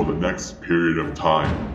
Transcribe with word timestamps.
for 0.00 0.14
the 0.14 0.18
next 0.18 0.62
period 0.62 0.96
of 0.96 1.12
time. 1.12 1.70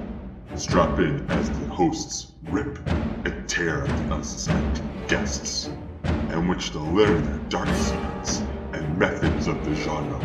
Strap 0.56 0.98
in 0.98 1.24
as 1.30 1.48
the 1.48 1.66
hosts 1.68 2.32
rip 2.50 2.80
and 3.24 3.48
tear 3.48 3.84
at 3.84 3.98
the 3.98 4.16
unsuspecting 4.16 4.90
guests, 5.08 5.70
and 6.04 6.50
which 6.50 6.72
to 6.72 6.80
learn 6.80 7.24
their 7.24 7.38
dark 7.50 7.70
secrets 7.76 8.42
and 8.74 8.98
methods 8.98 9.46
of 9.46 9.64
the 9.64 9.76
genre. 9.76 10.20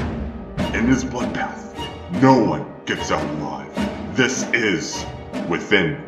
In 0.72 0.90
this 0.90 1.04
bloodbath, 1.04 1.76
no 2.22 2.42
one 2.42 2.64
gets 2.86 3.10
out 3.10 3.22
alive. 3.38 4.16
This 4.16 4.44
is 4.54 5.04
Within 5.50 6.02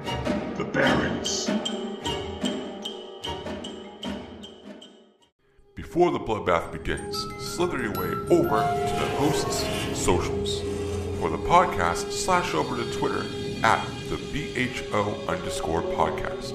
the 0.57 0.65
Barrens. 0.65 1.51
Before 5.75 6.11
the 6.11 6.21
bloodbath 6.21 6.73
begins, 6.73 7.27
slither 7.39 7.83
your 7.83 7.93
way 7.93 8.13
over 8.35 8.61
to 8.61 8.95
the 8.99 9.15
host's 9.19 9.59
socials. 9.95 10.72
For 11.23 11.31
the 11.31 11.39
podcast, 11.39 12.11
slash 12.11 12.53
over 12.53 12.77
to 12.77 12.99
Twitter 12.99 13.25
at 13.63 13.87
the 14.11 14.17
BHO 14.17 15.25
underscore 15.29 15.83
podcast. 15.83 16.51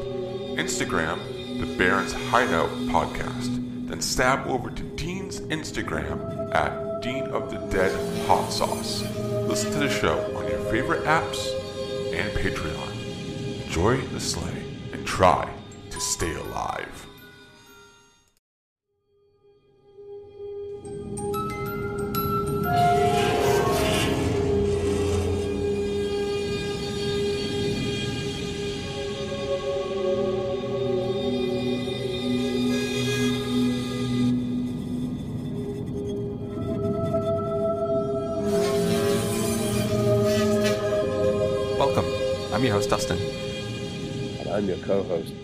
Instagram, 0.57 1.19
the 1.61 1.77
Barrens 1.77 2.11
Hideout 2.11 2.69
podcast. 2.89 3.87
Then 3.87 4.01
stab 4.01 4.45
over 4.45 4.69
to 4.69 4.83
Dean's 4.83 5.39
Instagram 5.39 6.53
at 6.53 7.01
Dean 7.01 7.27
of 7.27 7.49
the 7.49 7.59
Dead 7.73 7.95
Hot 8.27 8.51
Sauce. 8.51 9.03
Listen 9.47 9.71
to 9.71 9.79
the 9.79 9.89
show 9.89 10.19
on 10.35 10.49
your 10.49 10.59
favorite 10.69 11.05
apps 11.05 11.47
and 12.13 12.29
Patreon. 12.37 13.63
Enjoy 13.63 13.95
the 13.95 14.19
slay 14.19 14.65
and 14.91 15.07
try 15.07 15.49
to 15.91 15.99
stay 16.01 16.35
alive. 16.35 17.06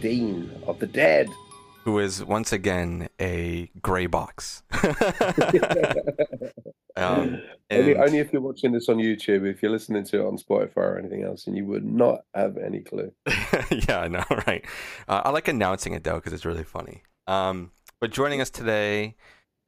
Dean 0.04 0.52
of 0.68 0.80
the 0.80 0.86
Dead. 0.86 1.30
who 1.86 1.98
is 1.98 2.22
once 2.26 2.52
again 2.52 3.08
a 3.22 3.70
gray 3.82 4.06
box. 4.06 4.62
um, 6.98 7.42
Only, 7.72 7.96
only 7.96 8.18
if 8.20 8.34
you're 8.34 8.42
watching 8.42 8.74
this 8.74 8.90
on 8.90 8.98
YouTube. 8.98 9.50
If 9.50 9.64
you're 9.64 9.72
listening 9.72 10.04
to 10.04 10.20
it 10.20 10.26
on 10.26 10.38
Spotify 10.38 10.76
or 10.78 11.00
anything 11.00 11.24
else, 11.24 11.48
and 11.48 11.56
you 11.56 11.66
would 11.68 11.86
not 11.86 12.26
have 12.36 12.58
any 12.58 12.82
clue. 12.82 13.14
yeah, 13.88 14.02
I 14.02 14.08
know, 14.10 14.26
right? 14.46 14.66
Uh, 15.08 15.22
I 15.24 15.30
like 15.30 15.48
announcing 15.48 15.94
it 15.94 16.04
though 16.04 16.16
because 16.16 16.34
it's 16.34 16.44
really 16.46 16.66
funny. 16.66 17.04
Um, 17.26 17.72
but 18.02 18.12
joining 18.12 18.42
us 18.42 18.50
today 18.50 19.16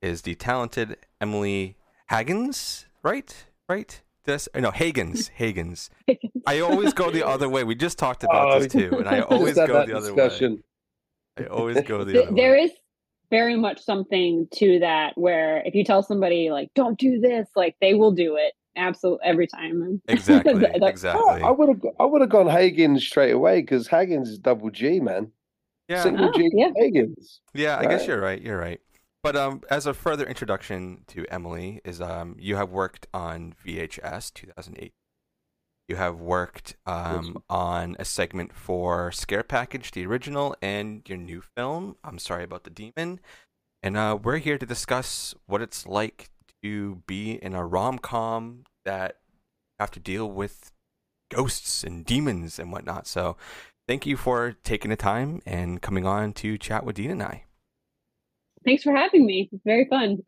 is 0.01 0.23
the 0.23 0.35
talented 0.35 0.97
Emily 1.21 1.77
Haggins, 2.07 2.87
right? 3.03 3.45
Right? 3.69 4.01
This 4.25 4.49
no 4.53 4.71
Hagins. 4.71 5.31
Hagins. 5.39 5.89
I 6.47 6.59
always 6.59 6.93
go 6.93 7.09
the 7.11 7.25
other 7.25 7.49
way. 7.49 7.63
We 7.63 7.75
just 7.75 7.97
talked 7.97 8.23
about 8.23 8.51
Oh, 8.51 8.59
this 8.59 8.71
too, 8.71 8.97
and 8.97 9.07
I 9.07 9.19
always 9.31 9.55
go 9.55 9.67
that 9.67 9.87
the 9.87 9.97
other 9.97 10.07
discussion. 10.13 10.61
way. 11.37 11.45
I 11.45 11.47
always 11.47 11.81
go 11.81 12.03
the 12.03 12.13
Th- 12.13 12.27
other 12.27 12.35
there 12.35 12.51
way. 12.53 12.61
is 12.63 12.71
very 13.31 13.55
much 13.55 13.83
something 13.83 14.47
to 14.53 14.79
that 14.79 15.17
where 15.17 15.61
if 15.65 15.73
you 15.75 15.83
tell 15.83 16.03
somebody 16.03 16.51
like 16.51 16.69
don't 16.75 16.97
do 16.99 17.19
this 17.19 17.47
like 17.55 17.75
they 17.81 17.93
will 17.95 18.11
do 18.11 18.35
it 18.37 18.53
absolutely 18.77 19.25
every 19.25 19.47
time 19.47 19.99
Exactly. 20.07 20.53
Like, 20.53 20.77
Oh, 20.81 20.85
Exactly. 20.87 21.41
I 21.41 21.49
would 21.51 21.69
have, 21.69 21.81
I 21.99 22.05
would 22.05 22.21
have 22.21 22.29
gone 22.29 22.45
Hagens 22.45 22.99
straight 23.01 23.31
away 23.31 23.61
because 23.61 23.87
Hagens 23.87 24.27
is 24.27 24.37
double 24.37 24.69
G, 24.69 24.99
man. 24.99 25.31
Yeah. 25.89 26.03
Single 26.03 26.29
Oh, 26.29 26.31
G 26.33 26.49
yeah. 26.53 26.69
Hagins. 26.79 27.39
Yeah, 27.53 27.77
I 27.79 27.85
guess 27.87 28.05
you're 28.07 28.21
right. 28.21 28.41
You're 28.41 28.59
right. 28.59 28.79
But 29.23 29.35
um, 29.35 29.61
as 29.71 29.87
a 29.87 29.93
further 29.93 30.25
introduction 30.25 30.99
to 31.07 31.25
Emily, 31.31 31.81
is 31.83 31.99
um, 31.99 32.35
you 32.39 32.55
have 32.57 32.69
worked 32.69 33.07
on 33.13 33.55
VHS 33.65 34.31
2008. 34.35 34.93
You 35.87 35.97
have 35.97 36.19
worked 36.19 36.75
um, 36.87 37.43
on 37.47 37.95
a 37.99 38.05
segment 38.05 38.53
for 38.53 39.11
Scare 39.11 39.43
Package, 39.43 39.91
the 39.91 40.05
original, 40.05 40.55
and 40.61 41.07
your 41.07 41.19
new 41.19 41.41
film. 41.55 41.95
I'm 42.03 42.17
sorry 42.17 42.43
about 42.43 42.63
the 42.63 42.71
demon. 42.71 43.19
And 43.83 43.95
uh, 43.95 44.17
we're 44.21 44.37
here 44.37 44.57
to 44.57 44.65
discuss 44.65 45.35
what 45.45 45.61
it's 45.61 45.85
like 45.85 46.29
to 46.63 47.03
be 47.05 47.33
in 47.33 47.53
a 47.53 47.63
rom 47.63 47.99
com 47.99 48.63
that 48.83 49.17
have 49.79 49.91
to 49.91 49.99
deal 49.99 50.29
with 50.29 50.71
ghosts 51.29 51.83
and 51.83 52.03
demons 52.03 52.57
and 52.57 52.71
whatnot. 52.71 53.05
So, 53.05 53.37
thank 53.87 54.07
you 54.07 54.17
for 54.17 54.55
taking 54.63 54.89
the 54.89 54.95
time 54.95 55.41
and 55.45 55.81
coming 55.81 56.07
on 56.07 56.33
to 56.33 56.57
chat 56.57 56.83
with 56.83 56.95
Dean 56.95 57.11
and 57.11 57.21
I. 57.21 57.44
thanks 58.65 58.83
for 58.83 58.93
having 58.95 59.25
me 59.25 59.49
it's 59.51 59.63
very 59.63 59.85
fun 59.85 60.17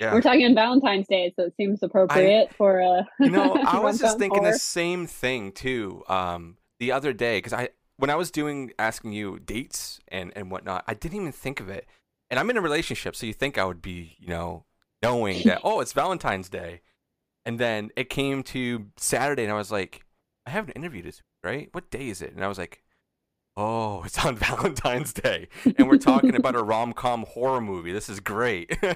Yeah. 0.00 0.12
we're 0.12 0.20
talking 0.20 0.44
on 0.44 0.54
valentine's 0.54 1.08
day 1.08 1.32
so 1.34 1.44
it 1.44 1.56
seems 1.56 1.82
appropriate 1.82 2.54
for 2.54 2.80
a. 2.80 3.06
You 3.18 3.30
know, 3.30 3.54
I 3.66 3.78
was 3.80 3.98
just 3.98 4.18
thinking 4.18 4.40
horror. 4.40 4.52
the 4.52 4.58
same 4.58 5.06
thing 5.06 5.52
too. 5.52 6.02
Um, 6.08 6.56
the 6.78 6.92
other 6.92 7.12
day, 7.12 7.38
because 7.38 7.52
I 7.52 7.70
when 7.96 8.10
I 8.10 8.14
was 8.16 8.30
doing 8.30 8.72
asking 8.78 9.12
you 9.12 9.38
dates 9.38 10.00
and 10.08 10.32
and 10.36 10.50
whatnot, 10.50 10.84
I 10.86 10.94
didn't 10.94 11.20
even 11.20 11.32
think 11.32 11.60
of 11.60 11.68
it. 11.68 11.86
And 12.30 12.38
I'm 12.38 12.48
in 12.50 12.56
a 12.56 12.60
relationship, 12.60 13.16
so 13.16 13.26
you 13.26 13.32
think 13.32 13.58
I 13.58 13.64
would 13.64 13.82
be, 13.82 14.16
you 14.18 14.28
know, 14.28 14.64
knowing 15.02 15.42
that 15.44 15.60
oh, 15.64 15.80
it's 15.80 15.92
Valentine's 15.92 16.48
Day, 16.48 16.80
and 17.44 17.58
then 17.58 17.90
it 17.96 18.08
came 18.08 18.42
to 18.44 18.86
Saturday, 18.96 19.42
and 19.42 19.52
I 19.52 19.56
was 19.56 19.72
like, 19.72 20.04
I 20.46 20.50
have 20.50 20.68
an 20.68 20.72
interview 20.74 21.02
this 21.02 21.16
week, 21.16 21.24
right? 21.42 21.68
What 21.72 21.90
day 21.90 22.08
is 22.08 22.22
it? 22.22 22.32
And 22.34 22.44
I 22.44 22.48
was 22.48 22.58
like. 22.58 22.82
Oh, 23.56 24.02
it's 24.04 24.24
on 24.24 24.36
Valentine's 24.36 25.12
Day, 25.12 25.48
and 25.76 25.88
we're 25.88 25.98
talking 25.98 26.34
about 26.34 26.54
a 26.54 26.62
rom 26.62 26.92
com 26.92 27.24
horror 27.24 27.60
movie. 27.60 27.92
This 27.92 28.08
is 28.08 28.20
great. 28.20 28.76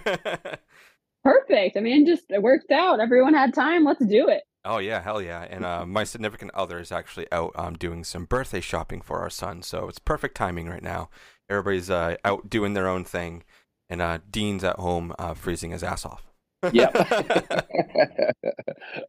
perfect 1.25 1.75
i 1.79 1.81
mean 1.81 2.05
just 2.05 2.31
it 2.31 2.43
worked 2.43 2.71
out 2.71 3.01
everyone 3.01 3.33
had 3.33 3.55
time 3.55 3.83
let's 3.83 4.05
do 4.05 4.29
it 4.29 4.43
Oh 4.67 4.79
yeah, 4.79 5.03
hell 5.03 5.21
yeah! 5.21 5.43
And 5.43 5.65
uh, 5.65 5.85
my 5.85 6.05
significant 6.05 6.51
other 6.55 6.79
is 6.79 6.91
actually 6.91 7.27
out 7.31 7.53
um, 7.55 7.75
doing 7.75 8.03
some 8.03 8.25
birthday 8.25 8.61
shopping 8.61 9.03
for 9.03 9.19
our 9.19 9.29
son, 9.29 9.61
so 9.63 9.89
it's 9.89 9.99
perfect 9.99 10.35
timing 10.37 10.71
right 10.71 10.83
now. 10.83 11.11
Everybody's 11.51 11.91
uh, 11.91 12.17
out 12.25 12.49
doing 12.49 12.73
their 12.73 12.89
own 12.89 13.05
thing, 13.05 13.45
and 13.91 14.01
uh, 14.01 14.21
Dean's 14.31 14.65
at 14.65 14.77
home 14.77 15.15
uh, 15.19 15.35
freezing 15.35 15.73
his 15.73 15.83
ass 15.83 16.07
off. 16.07 16.33
Yep. 16.73 16.97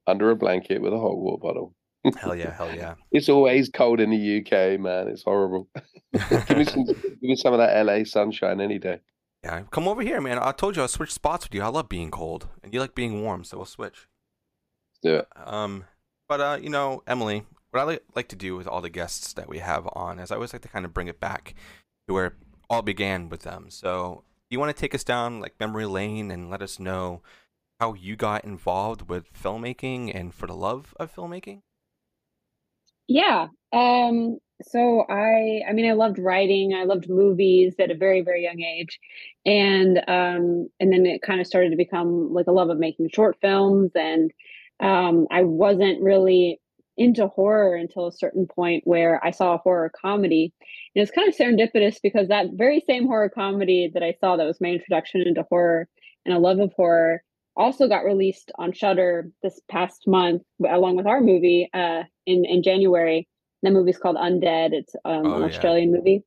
Under 0.07 0.29
a 0.29 0.35
blanket 0.35 0.81
with 0.81 0.91
a 0.91 0.99
hot 0.99 1.17
water 1.17 1.37
bottle. 1.41 1.73
Hell 2.19 2.35
yeah, 2.35 2.53
hell 2.53 2.73
yeah. 2.75 2.95
It's 3.11 3.29
always 3.29 3.69
cold 3.69 3.99
in 3.99 4.09
the 4.09 4.39
UK, 4.39 4.79
man. 4.79 5.07
It's 5.07 5.23
horrible. 5.23 5.67
give 6.29 6.57
me 6.57 6.65
some, 6.65 6.85
give 6.85 7.21
me 7.21 7.35
some 7.35 7.53
of 7.53 7.59
that 7.59 7.85
LA 7.85 8.03
sunshine 8.03 8.61
any 8.61 8.79
day. 8.79 8.99
yeah, 9.43 9.63
come 9.71 9.87
over 9.87 10.01
here, 10.01 10.21
man. 10.21 10.39
I 10.39 10.51
told 10.51 10.75
you 10.75 10.81
I'll 10.81 10.87
switch 10.87 11.11
spots 11.11 11.45
with 11.45 11.53
you. 11.55 11.61
I 11.61 11.67
love 11.67 11.89
being 11.89 12.11
cold, 12.11 12.47
and 12.63 12.73
you 12.73 12.79
like 12.79 12.95
being 12.95 13.21
warm, 13.21 13.43
so 13.43 13.57
we'll 13.57 13.65
switch. 13.65 14.07
Let's 14.91 14.99
do 15.03 15.15
it. 15.19 15.27
Um, 15.35 15.85
but 16.27 16.41
uh, 16.41 16.57
you 16.61 16.69
know, 16.69 17.03
Emily, 17.07 17.45
what 17.71 17.81
I 17.81 17.83
li- 17.85 17.99
like 18.15 18.27
to 18.29 18.35
do 18.35 18.55
with 18.55 18.67
all 18.67 18.81
the 18.81 18.89
guests 18.89 19.33
that 19.33 19.49
we 19.49 19.59
have 19.59 19.87
on 19.93 20.19
is 20.19 20.31
I 20.31 20.35
always 20.35 20.53
like 20.53 20.61
to 20.63 20.67
kind 20.67 20.85
of 20.85 20.93
bring 20.93 21.07
it 21.07 21.19
back 21.19 21.53
to 22.07 22.13
where 22.13 22.25
it 22.27 22.33
all 22.69 22.81
began 22.81 23.29
with 23.29 23.41
them. 23.41 23.69
So, 23.69 24.23
do 24.49 24.55
you 24.55 24.59
want 24.59 24.75
to 24.75 24.79
take 24.79 24.95
us 24.95 25.03
down 25.03 25.39
like 25.39 25.59
memory 25.59 25.85
lane 25.85 26.31
and 26.31 26.49
let 26.49 26.61
us 26.61 26.79
know 26.79 27.21
how 27.79 27.93
you 27.93 28.15
got 28.15 28.45
involved 28.45 29.09
with 29.09 29.31
filmmaking 29.33 30.15
and 30.15 30.33
for 30.33 30.47
the 30.47 30.55
love 30.55 30.93
of 30.99 31.13
filmmaking? 31.13 31.61
Yeah. 33.09 33.47
Um, 33.73 34.37
so 34.63 35.01
I 35.09 35.61
I 35.67 35.73
mean 35.73 35.89
I 35.89 35.93
loved 35.93 36.17
writing, 36.17 36.73
I 36.73 36.85
loved 36.85 37.09
movies 37.09 37.75
at 37.79 37.91
a 37.91 37.95
very, 37.95 38.21
very 38.21 38.43
young 38.43 38.61
age. 38.61 38.99
And 39.45 39.97
um 40.07 40.69
and 40.79 40.91
then 40.93 41.05
it 41.05 41.21
kind 41.21 41.41
of 41.41 41.47
started 41.47 41.71
to 41.71 41.75
become 41.75 42.33
like 42.33 42.47
a 42.47 42.51
love 42.51 42.69
of 42.69 42.77
making 42.79 43.09
short 43.13 43.37
films 43.41 43.91
and 43.95 44.31
um 44.79 45.27
I 45.31 45.43
wasn't 45.43 46.01
really 46.01 46.59
into 46.97 47.27
horror 47.27 47.75
until 47.75 48.07
a 48.07 48.11
certain 48.13 48.47
point 48.47 48.83
where 48.85 49.23
I 49.23 49.31
saw 49.31 49.55
a 49.55 49.57
horror 49.57 49.91
comedy. 50.01 50.53
And 50.95 51.03
it's 51.03 51.11
kind 51.11 51.27
of 51.27 51.35
serendipitous 51.35 51.97
because 52.01 52.29
that 52.29 52.47
very 52.53 52.79
same 52.87 53.05
horror 53.07 53.29
comedy 53.29 53.91
that 53.93 54.03
I 54.03 54.13
saw 54.21 54.37
that 54.37 54.45
was 54.45 54.61
my 54.61 54.69
introduction 54.69 55.21
into 55.21 55.43
horror 55.49 55.89
and 56.25 56.33
a 56.33 56.39
love 56.39 56.59
of 56.59 56.71
horror 56.73 57.21
also 57.55 57.87
got 57.87 58.05
released 58.05 58.51
on 58.57 58.71
Shudder 58.73 59.29
this 59.41 59.59
past 59.69 60.07
month 60.07 60.41
along 60.67 60.97
with 60.97 61.07
our 61.07 61.21
movie 61.21 61.69
uh 61.73 62.03
in 62.25 62.45
in 62.45 62.63
January. 62.63 63.27
The 63.63 63.71
movie's 63.71 63.97
called 63.97 64.17
Undead. 64.17 64.73
It's 64.73 64.95
um, 65.05 65.25
Oh, 65.25 65.35
an 65.35 65.41
yeah. 65.41 65.47
Australian 65.47 65.91
movie. 65.91 66.23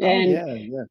And 0.00 0.28
oh, 0.36 0.46
yeah, 0.46 0.54
yeah. 0.54 0.84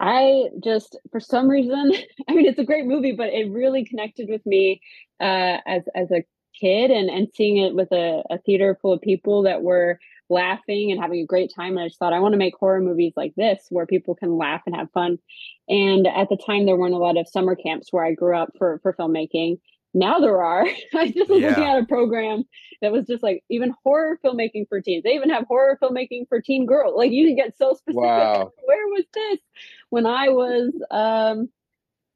I 0.00 0.44
just, 0.62 0.96
for 1.10 1.20
some 1.20 1.48
reason, 1.48 1.92
I 2.28 2.34
mean, 2.34 2.46
it's 2.46 2.58
a 2.58 2.64
great 2.64 2.86
movie, 2.86 3.12
but 3.12 3.28
it 3.28 3.50
really 3.50 3.84
connected 3.84 4.28
with 4.28 4.44
me 4.46 4.80
uh, 5.20 5.58
as 5.66 5.82
as 5.94 6.10
a 6.10 6.24
kid, 6.58 6.90
and 6.90 7.08
and 7.08 7.28
seeing 7.34 7.58
it 7.58 7.74
with 7.74 7.90
a, 7.92 8.22
a 8.30 8.38
theater 8.38 8.78
full 8.80 8.92
of 8.92 9.00
people 9.00 9.42
that 9.42 9.62
were 9.62 9.98
laughing 10.30 10.90
and 10.90 11.00
having 11.00 11.20
a 11.20 11.26
great 11.26 11.52
time. 11.54 11.76
And 11.76 11.80
I 11.80 11.88
just 11.88 11.98
thought 11.98 12.12
I 12.12 12.20
want 12.20 12.32
to 12.34 12.38
make 12.38 12.54
horror 12.56 12.80
movies 12.80 13.14
like 13.16 13.34
this, 13.36 13.66
where 13.70 13.86
people 13.86 14.14
can 14.14 14.36
laugh 14.36 14.62
and 14.66 14.76
have 14.76 14.90
fun. 14.92 15.18
And 15.68 16.06
at 16.06 16.28
the 16.28 16.36
time, 16.36 16.66
there 16.66 16.76
weren't 16.76 16.94
a 16.94 16.98
lot 16.98 17.16
of 17.18 17.28
summer 17.28 17.54
camps 17.54 17.92
where 17.92 18.04
I 18.04 18.12
grew 18.12 18.36
up 18.36 18.50
for 18.58 18.78
for 18.82 18.92
filmmaking. 18.94 19.58
now 19.94 20.18
there 20.20 20.42
are. 20.42 20.66
I 20.94 21.08
just 21.10 21.30
was 21.30 21.42
looking 21.42 21.64
at 21.64 21.82
a 21.82 21.86
program 21.86 22.44
that 22.82 22.92
was 22.92 23.06
just 23.06 23.22
like 23.22 23.42
even 23.50 23.74
horror 23.82 24.18
filmmaking 24.24 24.68
for 24.68 24.80
teens. 24.80 25.02
They 25.04 25.14
even 25.14 25.30
have 25.30 25.44
horror 25.48 25.78
filmmaking 25.82 26.28
for 26.28 26.40
teen 26.40 26.66
girls. 26.66 26.94
Like 26.96 27.10
you 27.12 27.26
can 27.26 27.36
get 27.36 27.56
so 27.56 27.74
specific. 27.74 28.02
Wow. 28.02 28.52
Where 28.64 28.86
was 28.88 29.04
this 29.12 29.38
when 29.90 30.06
I 30.06 30.28
was, 30.28 30.72
um, 30.90 31.48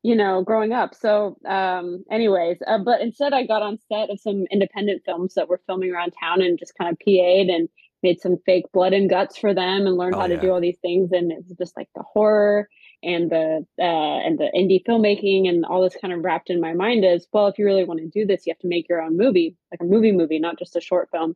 you 0.02 0.16
know, 0.16 0.42
growing 0.42 0.72
up? 0.72 0.94
So, 0.94 1.36
um, 1.46 2.04
anyways, 2.10 2.58
uh, 2.66 2.78
but 2.78 3.00
instead 3.00 3.32
I 3.32 3.46
got 3.46 3.62
on 3.62 3.78
set 3.88 4.10
of 4.10 4.20
some 4.20 4.44
independent 4.50 5.02
films 5.04 5.34
that 5.34 5.48
were 5.48 5.60
filming 5.66 5.92
around 5.92 6.12
town 6.18 6.42
and 6.42 6.58
just 6.58 6.76
kind 6.76 6.90
of 6.90 6.98
PA'd 6.98 7.48
and 7.48 7.68
made 8.02 8.20
some 8.20 8.36
fake 8.46 8.66
blood 8.72 8.92
and 8.92 9.08
guts 9.08 9.38
for 9.38 9.54
them 9.54 9.86
and 9.86 9.96
learned 9.96 10.14
Oh, 10.16 10.20
how 10.20 10.26
to 10.26 10.34
yeah. 10.34 10.40
do 10.40 10.50
all 10.52 10.60
these 10.60 10.78
things. 10.82 11.12
And 11.12 11.30
it's 11.32 11.50
just 11.58 11.76
like 11.76 11.88
the 11.94 12.02
horror 12.02 12.68
and 13.02 13.30
the 13.30 13.66
uh, 13.80 13.82
and 13.82 14.38
the 14.38 14.50
indie 14.54 14.82
filmmaking 14.86 15.48
and 15.48 15.64
all 15.64 15.82
this 15.82 15.96
kind 16.00 16.12
of 16.14 16.22
wrapped 16.22 16.50
in 16.50 16.60
my 16.60 16.72
mind 16.72 17.04
is 17.04 17.26
well 17.32 17.48
if 17.48 17.58
you 17.58 17.64
really 17.64 17.82
want 17.82 17.98
to 17.98 18.06
do 18.06 18.24
this 18.24 18.46
you 18.46 18.52
have 18.52 18.60
to 18.60 18.68
make 18.68 18.88
your 18.88 19.00
own 19.02 19.16
movie 19.16 19.56
like 19.72 19.80
a 19.80 19.84
movie 19.84 20.12
movie 20.12 20.38
not 20.38 20.56
just 20.58 20.76
a 20.76 20.80
short 20.80 21.08
film. 21.10 21.34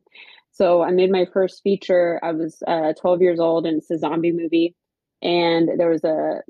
So 0.51 0.81
i 0.81 0.91
made 0.91 1.11
my 1.11 1.25
first 1.33 1.61
feature. 1.63 2.19
I 2.23 2.31
was 2.31 2.63
uh, 2.65 2.93
12 2.99 3.21
years 3.21 3.39
old 3.39 3.65
and 3.65 3.77
it's 3.79 3.91
a 3.91 3.97
zombie 3.99 4.31
movie. 4.31 4.75
And 5.21 5.69
there 5.77 5.89
was 5.89 6.03
a 6.03 6.41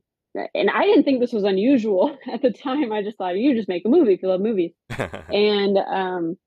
and 0.54 0.70
i 0.70 0.84
didn't 0.84 1.04
think 1.04 1.20
this 1.20 1.34
was 1.34 1.44
unusual 1.44 2.16
at 2.32 2.42
the 2.44 2.52
time. 2.52 2.92
I 2.92 3.02
just 3.02 3.18
thought 3.18 3.36
you 3.38 3.56
just 3.56 3.68
make 3.70 3.86
a 3.86 3.90
movie 3.90 4.14
if 4.14 4.22
you 4.22 4.30
love 4.30 4.42
movies. 4.42 4.74
And 5.30 5.78
um 5.78 6.38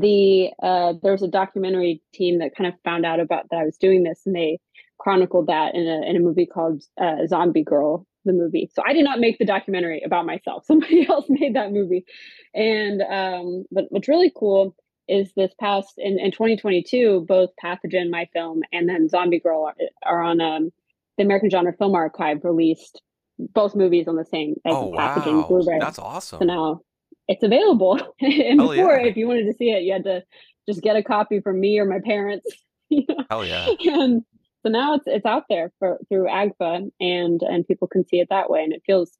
the 0.00 0.50
uh 0.62 0.94
there 1.02 1.12
was 1.12 1.22
a 1.22 1.28
documentary 1.28 2.02
team 2.14 2.38
that 2.38 2.56
kind 2.56 2.66
of 2.66 2.80
found 2.82 3.04
out 3.04 3.20
about 3.20 3.44
that 3.50 3.58
I 3.60 3.64
was 3.64 3.76
doing 3.76 4.02
this 4.02 4.22
and 4.24 4.34
they 4.34 4.58
chronicled 4.98 5.48
that 5.48 5.74
in 5.74 5.86
a 5.86 6.08
in 6.08 6.16
a 6.16 6.20
movie 6.20 6.46
called 6.46 6.82
uh, 6.98 7.26
Zombie 7.26 7.62
Girl 7.64 8.06
the 8.24 8.32
movie. 8.32 8.70
So 8.72 8.82
I 8.86 8.92
did 8.92 9.04
not 9.04 9.18
make 9.18 9.38
the 9.38 9.44
documentary 9.44 10.00
about 10.04 10.24
myself. 10.24 10.64
Somebody 10.66 11.06
else 11.08 11.26
made 11.28 11.56
that 11.56 11.72
movie. 11.72 12.06
And 12.54 13.02
um 13.02 13.64
but 13.70 13.84
what's 13.90 14.08
really 14.08 14.32
cool 14.34 14.74
is 15.08 15.32
this 15.36 15.52
past 15.60 15.94
in, 15.98 16.18
in 16.18 16.30
2022 16.30 17.26
both 17.28 17.50
Pathogen 17.62 18.10
my 18.10 18.28
film 18.32 18.62
and 18.72 18.88
then 18.88 19.08
Zombie 19.10 19.40
Girl 19.40 19.64
are, 19.64 19.74
are 20.06 20.22
on 20.22 20.40
um 20.40 20.70
the 21.18 21.24
American 21.24 21.50
Genre 21.50 21.74
Film 21.76 21.94
Archive 21.94 22.38
released 22.44 23.02
both 23.38 23.74
movies 23.74 24.08
on 24.08 24.16
the 24.16 24.24
same 24.24 24.54
as 24.64 24.72
oh 24.72 24.94
Pathogen 24.96 25.42
wow, 25.42 25.48
Blu-ray. 25.48 25.78
that's 25.78 25.96
So 25.96 26.02
awesome. 26.04 26.46
now 26.46 26.80
it's 27.28 27.42
available. 27.42 27.94
and 28.20 28.60
Hell 28.60 28.70
before, 28.70 28.96
yeah. 28.96 29.06
if 29.06 29.16
you 29.16 29.28
wanted 29.28 29.46
to 29.46 29.54
see 29.54 29.70
it, 29.70 29.82
you 29.82 29.92
had 29.92 30.04
to 30.04 30.22
just 30.68 30.82
get 30.82 30.96
a 30.96 31.02
copy 31.02 31.40
from 31.40 31.60
me 31.60 31.78
or 31.78 31.84
my 31.84 32.00
parents. 32.04 32.46
you 32.88 33.04
know? 33.08 33.24
Hell 33.30 33.44
yeah. 33.44 33.68
And 33.84 34.22
so 34.62 34.70
now 34.70 34.94
it's 34.94 35.06
it's 35.06 35.26
out 35.26 35.44
there 35.48 35.72
for 35.78 35.98
through 36.08 36.26
AGFA, 36.26 36.90
and 37.00 37.42
and 37.42 37.66
people 37.66 37.88
can 37.88 38.06
see 38.06 38.20
it 38.20 38.28
that 38.30 38.48
way, 38.48 38.62
and 38.62 38.72
it 38.72 38.82
feels 38.86 39.16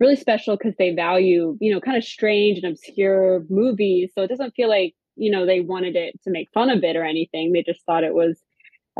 really 0.00 0.16
special 0.16 0.56
because 0.56 0.74
they 0.78 0.94
value 0.94 1.56
you 1.60 1.72
know 1.72 1.80
kind 1.80 1.96
of 1.96 2.04
strange 2.04 2.58
and 2.58 2.72
obscure 2.72 3.44
movies. 3.48 4.10
So 4.14 4.22
it 4.22 4.28
doesn't 4.28 4.54
feel 4.54 4.68
like 4.68 4.94
you 5.16 5.30
know 5.30 5.46
they 5.46 5.60
wanted 5.60 5.96
it 5.96 6.20
to 6.24 6.30
make 6.30 6.48
fun 6.52 6.70
of 6.70 6.82
it 6.82 6.96
or 6.96 7.04
anything. 7.04 7.52
They 7.52 7.62
just 7.62 7.84
thought 7.86 8.04
it 8.04 8.14
was 8.14 8.40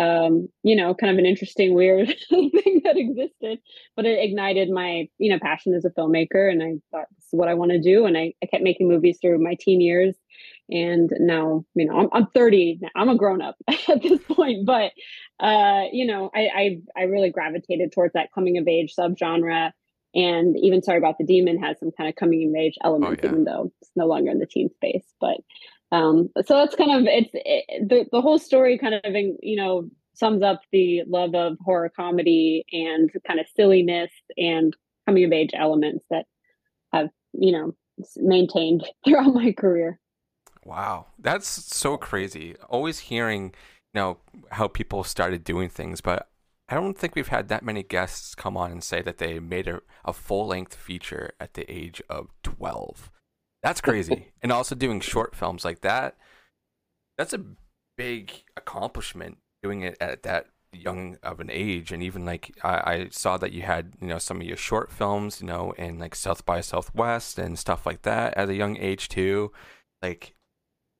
um 0.00 0.48
you 0.62 0.74
know 0.74 0.94
kind 0.94 1.12
of 1.12 1.18
an 1.18 1.26
interesting 1.26 1.74
weird 1.74 2.08
thing 2.30 2.80
that 2.84 2.96
existed 2.96 3.58
but 3.96 4.06
it 4.06 4.18
ignited 4.22 4.70
my 4.70 5.06
you 5.18 5.30
know 5.30 5.38
passion 5.38 5.74
as 5.74 5.84
a 5.84 5.90
filmmaker 5.90 6.50
and 6.50 6.62
i 6.62 6.72
thought 6.90 7.06
this 7.16 7.26
is 7.26 7.32
what 7.32 7.48
i 7.48 7.54
want 7.54 7.70
to 7.70 7.80
do 7.80 8.06
and 8.06 8.16
I, 8.16 8.32
I 8.42 8.46
kept 8.46 8.64
making 8.64 8.88
movies 8.88 9.18
through 9.20 9.38
my 9.42 9.56
teen 9.60 9.80
years 9.80 10.16
and 10.70 11.10
now 11.18 11.66
you 11.74 11.86
know 11.86 11.98
i'm, 11.98 12.08
I'm 12.12 12.26
30 12.34 12.78
now. 12.80 12.88
i'm 12.96 13.10
a 13.10 13.16
grown-up 13.16 13.56
at 13.88 14.02
this 14.02 14.20
point 14.22 14.64
but 14.64 14.92
uh 15.38 15.84
you 15.92 16.06
know 16.06 16.30
I, 16.34 16.48
I 16.54 16.80
i 16.96 17.02
really 17.02 17.30
gravitated 17.30 17.92
towards 17.92 18.14
that 18.14 18.32
coming 18.34 18.56
of 18.56 18.66
age 18.66 18.94
subgenre 18.98 19.72
and 20.14 20.56
even 20.58 20.82
sorry 20.82 20.98
about 20.98 21.18
the 21.18 21.26
demon 21.26 21.62
has 21.62 21.78
some 21.78 21.90
kind 21.90 22.08
of 22.08 22.16
coming 22.16 22.48
of 22.48 22.58
age 22.58 22.78
elements 22.82 23.20
yeah. 23.22 23.30
even 23.30 23.44
though 23.44 23.70
it's 23.82 23.90
no 23.96 24.06
longer 24.06 24.30
in 24.30 24.38
the 24.38 24.46
teen 24.46 24.70
space 24.70 25.04
but 25.20 25.36
um 25.92 26.28
so 26.44 26.54
that's 26.54 26.76
kind 26.76 26.92
of 26.92 27.04
it's 27.06 27.30
it, 27.32 27.88
the, 27.88 28.06
the 28.12 28.20
whole 28.20 28.38
story 28.38 28.78
kind 28.78 28.94
of 28.94 29.02
you 29.42 29.56
know 29.56 29.88
sums 30.14 30.42
up 30.42 30.60
the 30.72 31.02
love 31.06 31.34
of 31.34 31.56
horror 31.64 31.90
comedy 31.94 32.64
and 32.72 33.10
kind 33.26 33.40
of 33.40 33.46
silliness 33.56 34.10
and 34.36 34.76
coming 35.06 35.24
of 35.24 35.32
age 35.32 35.50
elements 35.54 36.04
that 36.10 36.26
have 36.92 37.08
you 37.32 37.52
know 37.52 37.74
maintained 38.16 38.86
throughout 39.04 39.34
my 39.34 39.52
career 39.52 39.98
Wow, 40.64 41.06
that's 41.18 41.48
so 41.48 41.96
crazy. 41.96 42.54
Always 42.68 42.98
hearing, 43.00 43.54
you 43.94 44.00
know, 44.00 44.18
how 44.50 44.68
people 44.68 45.04
started 45.04 45.42
doing 45.42 45.68
things, 45.68 46.00
but 46.00 46.28
I 46.68 46.74
don't 46.74 46.96
think 46.96 47.14
we've 47.14 47.28
had 47.28 47.48
that 47.48 47.64
many 47.64 47.82
guests 47.82 48.34
come 48.34 48.56
on 48.56 48.70
and 48.70 48.84
say 48.84 49.02
that 49.02 49.18
they 49.18 49.40
made 49.40 49.66
a, 49.68 49.80
a 50.04 50.12
full 50.12 50.46
length 50.46 50.74
feature 50.74 51.32
at 51.40 51.54
the 51.54 51.70
age 51.70 52.02
of 52.08 52.28
12. 52.42 53.10
That's 53.62 53.80
crazy. 53.80 54.28
and 54.42 54.52
also 54.52 54.74
doing 54.74 55.00
short 55.00 55.34
films 55.34 55.64
like 55.64 55.80
that, 55.80 56.16
that's 57.18 57.32
a 57.32 57.44
big 57.96 58.32
accomplishment 58.56 59.38
doing 59.62 59.82
it 59.82 59.96
at 60.00 60.22
that 60.22 60.46
young 60.72 61.18
of 61.22 61.40
an 61.40 61.50
age. 61.50 61.92
And 61.92 62.02
even 62.02 62.24
like, 62.24 62.56
I, 62.62 62.92
I 62.92 63.08
saw 63.10 63.36
that 63.38 63.52
you 63.52 63.62
had, 63.62 63.92
you 64.00 64.08
know, 64.08 64.18
some 64.18 64.40
of 64.40 64.46
your 64.46 64.56
short 64.56 64.90
films, 64.90 65.40
you 65.40 65.46
know, 65.46 65.72
in 65.72 65.98
like 65.98 66.14
South 66.14 66.44
by 66.44 66.60
Southwest 66.60 67.38
and 67.38 67.58
stuff 67.58 67.84
like 67.84 68.02
that 68.02 68.36
at 68.36 68.48
a 68.48 68.54
young 68.54 68.76
age 68.76 69.08
too. 69.08 69.52
Like, 70.00 70.34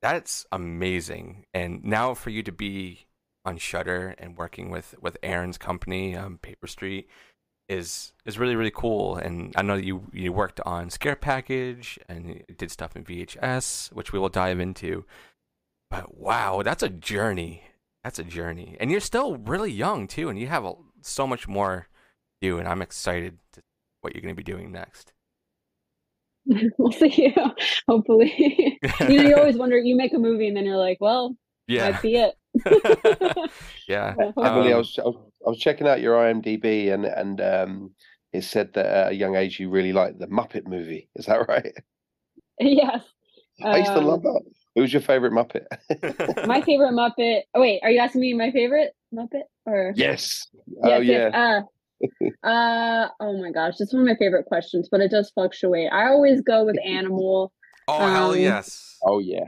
that's 0.03 0.47
amazing. 0.53 1.45
And 1.55 1.85
now 1.85 2.15
for 2.15 2.31
you 2.31 2.43
to 2.43 2.53
be 2.53 3.07
on 3.45 3.57
Shudder 3.59 4.15
and 4.19 4.37
working 4.37 4.71
with 4.71 4.95
with 5.01 5.17
Aaron's 5.23 5.59
company, 5.59 6.15
um, 6.17 6.39
Paper 6.39 6.67
Street, 6.67 7.09
is 7.71 8.13
is 8.27 8.39
really 8.39 8.57
really 8.57 8.73
cool. 8.73 9.17
And 9.17 9.55
I 9.57 9.63
know 9.63 9.75
you 9.75 10.09
you 10.13 10.33
worked 10.33 10.61
on 10.67 10.91
Scare 10.91 11.17
Package 11.17 11.99
and 12.09 12.43
did 12.59 12.71
stuff 12.71 12.97
in 12.97 13.05
VHS, 13.05 13.93
which 13.93 14.13
we 14.13 14.19
will 14.19 14.29
dive 14.29 14.61
into. 14.61 15.05
But 15.91 16.19
wow, 16.19 16.63
that's 16.63 16.83
a 16.83 16.89
journey. 16.89 17.63
That's 18.05 18.19
a 18.19 18.25
journey, 18.25 18.77
and 18.81 18.91
you're 18.91 19.01
still 19.01 19.37
really 19.37 19.71
young 19.71 20.09
too, 20.09 20.29
and 20.29 20.39
you 20.39 20.47
have 20.49 20.65
a, 20.65 20.73
so 21.03 21.27
much 21.27 21.47
more 21.47 21.89
to 22.41 22.49
do. 22.49 22.59
And 22.59 22.67
I'm 22.67 22.83
excited 22.83 23.39
to 23.53 23.63
what 24.01 24.15
you're 24.15 24.23
going 24.23 24.35
to 24.35 24.43
be 24.43 24.53
doing 24.53 24.73
next. 24.73 25.13
we'll 26.79 26.91
see 26.93 27.33
You, 27.37 27.51
hopefully 27.87 28.79
you 29.01 29.17
know 29.23 29.29
you 29.29 29.37
always 29.37 29.57
wonder 29.57 29.79
you 29.79 29.95
make 29.95 30.15
a 30.15 30.19
movie 30.19 30.49
and 30.49 30.57
then 30.57 30.65
you're 30.65 30.79
like 30.79 30.97
well 30.99 31.37
yeah, 31.69 31.91
might 31.91 32.03
be 32.03 32.17
it 32.17 32.35
yeah. 33.89 34.15
But 34.17 34.47
Emily, 34.47 34.71
I 34.71 34.73
Um, 34.73 34.79
was 34.79 34.99
I 34.99 35.03
was 35.03 35.17
I 35.47 35.49
was 35.51 35.59
checking 35.59 35.87
out 35.89 36.01
your 36.01 36.17
IMDb 36.17 36.93
and 36.93 37.05
and 37.05 37.41
um, 37.41 37.91
it 38.33 38.45
said 38.45 38.73
that 38.75 38.87
at 38.87 39.13
a 39.13 39.15
young 39.15 39.37
age 39.37 39.59
you 39.59 39.71
really 39.71 39.93
liked 39.93 40.19
the 40.19 40.27
Muppet 40.27 40.67
movie. 40.67 41.09
Is 41.17 41.27
that 41.27 41.49
right? 41.49 41.73
yes 42.61 43.03
I 43.65 43.79
used 43.79 43.93
to 43.93 43.99
Um, 43.99 44.07
love 44.07 44.23
that. 44.23 44.43
Who 44.75 44.83
was 44.83 44.93
your 44.93 45.03
favorite 45.03 45.33
Muppet? 45.33 45.67
my 46.47 46.61
favorite 46.63 46.93
muppet 46.93 47.43
oh 47.55 47.61
wait 47.61 47.81
are 47.83 47.91
you 47.91 47.99
asking 48.01 48.21
me 48.21 48.35
my 48.35 48.51
favorite 48.53 48.93
muppet 49.15 49.43
or 49.67 49.93
yes. 49.97 50.47
Yes, 50.55 50.67
oh 50.85 51.01
yeah. 51.01 51.31
yes, 51.31 51.35
Uh, 51.35 51.61
uh, 52.47 53.09
oh 53.21 53.43
my 53.43 53.51
gosh, 53.51 53.75
it's 53.79 53.93
one 53.93 54.03
of 54.03 54.09
my 54.09 54.17
favorite 54.17 54.47
questions, 54.47 54.89
but 54.91 55.01
it 55.01 55.11
does 55.11 55.31
fluctuate. 55.31 55.93
I 55.93 56.09
always 56.09 56.41
go 56.41 56.65
with 56.65 56.79
animal. 56.85 57.53
oh 57.89 57.99
hell 58.07 58.31
um, 58.33 58.39
yes. 58.39 58.97
Oh 59.03 59.19
yeah. 59.19 59.45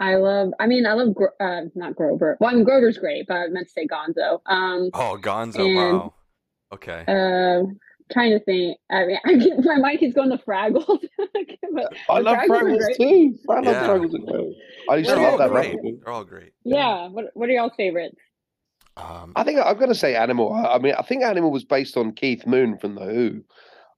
I 0.00 0.14
love. 0.16 0.50
I 0.60 0.66
mean, 0.66 0.86
I 0.86 0.92
love. 0.94 1.14
Gro- 1.14 1.34
Uh, 1.40 1.62
not 1.74 1.96
Grover. 1.96 2.36
Well, 2.40 2.50
I 2.50 2.54
mean, 2.54 2.64
Grover's 2.64 2.98
great, 2.98 3.26
but 3.26 3.34
I 3.36 3.48
meant 3.48 3.66
to 3.66 3.72
say 3.72 3.86
Gonzo. 3.86 4.40
Um, 4.46 4.90
Oh, 4.94 5.18
Gonzo! 5.20 5.66
and- 5.66 5.76
wow. 5.98 6.14
Okay. 6.72 7.04
uh, 7.08 7.64
trying 8.12 8.30
to 8.38 8.40
think. 8.44 8.78
I 8.90 9.06
mean, 9.06 9.18
I 9.24 9.38
keep, 9.38 9.64
my 9.64 9.76
mind 9.76 9.98
keeps 9.98 10.14
going 10.14 10.30
to 10.30 10.38
Fraggles. 10.38 10.84
but, 11.16 11.92
I 11.92 11.96
but 12.08 12.24
love 12.24 12.36
Fraggles 12.38 12.78
Fraggles 12.78 12.96
too. 12.96 13.38
I 13.50 13.54
love 13.54 13.64
Yeah. 13.64 13.88
Fraggles 13.88 14.14
as. 14.48 14.54
I 14.90 14.96
used 14.96 15.10
They're 15.10 15.16
to 15.16 15.22
love 15.22 15.38
that 15.38 15.50
great. 15.50 15.74
Muppet. 15.76 15.98
They're 16.04 16.12
all 16.12 16.24
great. 16.24 16.52
Yeah. 16.64 17.08
What 17.08 17.26
What 17.34 17.48
are 17.48 17.52
y'all 17.52 17.70
favorites? 17.76 18.16
Um, 18.96 19.32
I 19.36 19.44
think 19.44 19.60
I've 19.60 19.78
got 19.78 19.86
to 19.86 19.94
say 19.94 20.14
Animal. 20.16 20.52
I 20.52 20.74
I 20.74 20.78
mean, 20.78 20.94
I 20.98 21.02
think 21.02 21.22
Animal 21.22 21.50
was 21.50 21.64
based 21.64 21.96
on 21.96 22.12
Keith 22.12 22.46
Moon 22.46 22.78
from 22.78 22.94
The 22.94 23.04
Who. 23.04 23.44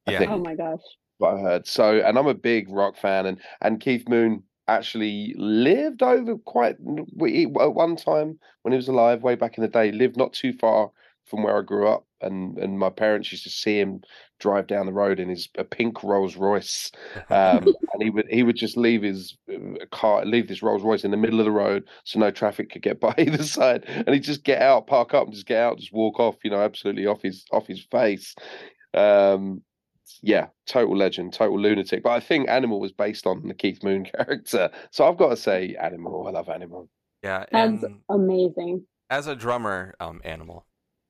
I 0.06 0.12
Yeah. 0.12 0.18
think 0.20 0.30
Oh 0.30 0.38
my 0.38 0.54
gosh. 0.54 0.80
what 1.18 1.34
I 1.34 1.40
heard. 1.40 1.66
So, 1.66 2.00
and 2.00 2.18
I'm 2.18 2.26
a 2.26 2.34
big 2.34 2.68
rock 2.70 2.96
fan, 2.96 3.26
and 3.26 3.38
and 3.60 3.80
Keith 3.80 4.08
Moon 4.08 4.42
actually 4.74 5.34
lived 5.36 6.02
over 6.02 6.36
quite 6.38 6.76
at 6.76 7.74
one 7.74 7.96
time 7.96 8.38
when 8.62 8.72
he 8.72 8.76
was 8.76 8.88
alive, 8.88 9.22
way 9.22 9.34
back 9.34 9.58
in 9.58 9.62
the 9.62 9.68
day. 9.68 9.92
Lived 9.92 10.16
not 10.16 10.32
too 10.32 10.52
far 10.52 10.90
from 11.26 11.42
where 11.42 11.58
I 11.58 11.62
grew 11.62 11.88
up, 11.88 12.06
and 12.20 12.58
and 12.58 12.78
my 12.78 12.90
parents 12.90 13.30
used 13.30 13.44
to 13.44 13.50
see 13.50 13.78
him 13.78 14.02
drive 14.38 14.66
down 14.66 14.86
the 14.86 14.92
road 14.92 15.20
in 15.20 15.28
his 15.28 15.48
a 15.56 15.64
pink 15.64 16.02
Rolls 16.02 16.36
Royce, 16.36 16.90
um, 17.30 17.64
and 17.92 18.02
he 18.02 18.10
would 18.10 18.26
he 18.28 18.42
would 18.42 18.56
just 18.56 18.76
leave 18.76 19.02
his 19.02 19.36
uh, 19.52 19.86
car, 19.92 20.24
leave 20.24 20.48
this 20.48 20.62
Rolls 20.62 20.82
Royce 20.82 21.04
in 21.04 21.10
the 21.10 21.16
middle 21.16 21.40
of 21.40 21.46
the 21.46 21.52
road, 21.52 21.84
so 22.04 22.18
no 22.18 22.30
traffic 22.30 22.70
could 22.70 22.82
get 22.82 23.00
by 23.06 23.14
either 23.16 23.44
side, 23.44 23.84
and 23.86 24.08
he'd 24.08 24.24
just 24.24 24.44
get 24.44 24.60
out, 24.60 24.86
park 24.86 25.14
up, 25.14 25.24
and 25.24 25.34
just 25.34 25.46
get 25.46 25.62
out, 25.62 25.78
just 25.78 25.92
walk 25.92 26.18
off, 26.18 26.36
you 26.44 26.50
know, 26.50 26.60
absolutely 26.60 27.06
off 27.06 27.22
his 27.22 27.44
off 27.52 27.66
his 27.66 27.80
face. 27.90 28.34
Um, 28.92 29.62
yeah, 30.22 30.48
total 30.66 30.96
legend, 30.96 31.32
total 31.32 31.58
lunatic. 31.60 32.02
But 32.02 32.10
I 32.10 32.20
think 32.20 32.48
Animal 32.48 32.80
was 32.80 32.92
based 32.92 33.26
on 33.26 33.46
the 33.46 33.54
Keith 33.54 33.82
Moon 33.82 34.04
character, 34.16 34.70
so 34.90 35.06
I've 35.08 35.16
got 35.18 35.30
to 35.30 35.36
say 35.36 35.76
Animal. 35.80 36.26
I 36.26 36.30
love 36.30 36.48
Animal. 36.48 36.88
yeah, 37.22 37.44
That's 37.52 37.82
and 37.82 38.00
amazing. 38.08 38.84
as 39.10 39.26
a 39.26 39.36
drummer, 39.36 39.94
um, 40.00 40.20
Animal 40.24 40.66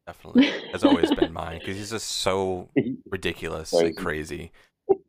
definitely 0.07 0.51
has 0.73 0.83
always 0.85 1.11
been 1.13 1.33
mine 1.33 1.59
because 1.59 1.77
he's 1.77 1.91
just 1.91 2.09
so 2.11 2.69
ridiculous 3.11 3.73
and 3.73 3.97
crazy. 3.97 4.51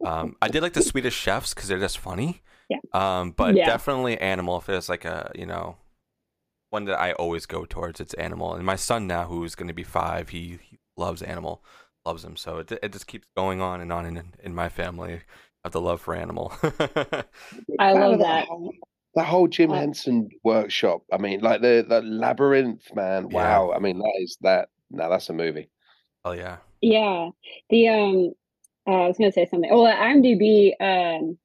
Um, 0.05 0.35
I 0.41 0.47
did 0.47 0.61
like 0.63 0.73
the 0.73 0.81
Swedish 0.81 1.15
Chefs 1.15 1.53
because 1.53 1.69
they're 1.69 1.79
just 1.79 1.97
funny. 1.97 2.41
Yeah. 2.69 2.77
Um, 2.93 3.31
but 3.31 3.55
Yeah. 3.55 3.65
definitely 3.65 4.17
animal. 4.19 4.57
If 4.57 4.69
it's 4.69 4.89
like 4.89 5.05
a 5.05 5.31
you 5.35 5.45
know 5.45 5.77
one 6.69 6.85
that 6.85 6.99
I 6.99 7.11
always 7.13 7.45
go 7.45 7.65
towards, 7.65 7.99
it's 7.99 8.13
animal. 8.15 8.53
And 8.53 8.65
my 8.65 8.75
son 8.77 9.05
now, 9.07 9.25
who's 9.25 9.55
going 9.55 9.67
to 9.67 9.73
be 9.73 9.83
five, 9.83 10.29
he, 10.29 10.57
he 10.63 10.79
loves 10.95 11.21
animal, 11.21 11.63
loves 12.05 12.23
him. 12.23 12.35
So 12.37 12.57
it 12.59 12.71
it 12.71 12.91
just 12.93 13.07
keeps 13.07 13.27
going 13.35 13.61
on 13.61 13.81
and 13.81 13.91
on 13.91 14.05
in 14.05 14.33
in 14.43 14.55
my 14.55 14.69
family 14.69 15.21
of 15.63 15.71
the 15.71 15.81
love 15.81 16.01
for 16.01 16.15
animal. 16.15 16.53
I 17.79 17.93
love 17.93 18.19
that. 18.19 18.47
the 19.15 19.23
whole 19.23 19.47
Jim 19.47 19.69
Henson 19.71 20.29
workshop. 20.43 21.03
I 21.11 21.17
mean, 21.17 21.41
like 21.41 21.61
the 21.61 21.85
the 21.87 22.01
labyrinth, 22.01 22.93
man. 22.95 23.29
Yeah. 23.29 23.35
Wow. 23.37 23.71
I 23.73 23.79
mean, 23.79 23.99
that 23.99 24.13
is 24.21 24.37
that. 24.41 24.69
Now 24.89 25.09
that's 25.09 25.29
a 25.29 25.33
movie. 25.33 25.69
oh 26.25 26.31
yeah. 26.33 26.57
Yeah. 26.81 27.29
The 27.69 27.87
um 27.89 28.31
uh, 28.87 29.03
I 29.03 29.07
was 29.07 29.17
gonna 29.17 29.31
say 29.31 29.45
something. 29.45 29.69
Oh, 29.71 29.85
the 29.85 29.91
IMDb 29.91 30.71
um 30.81 31.37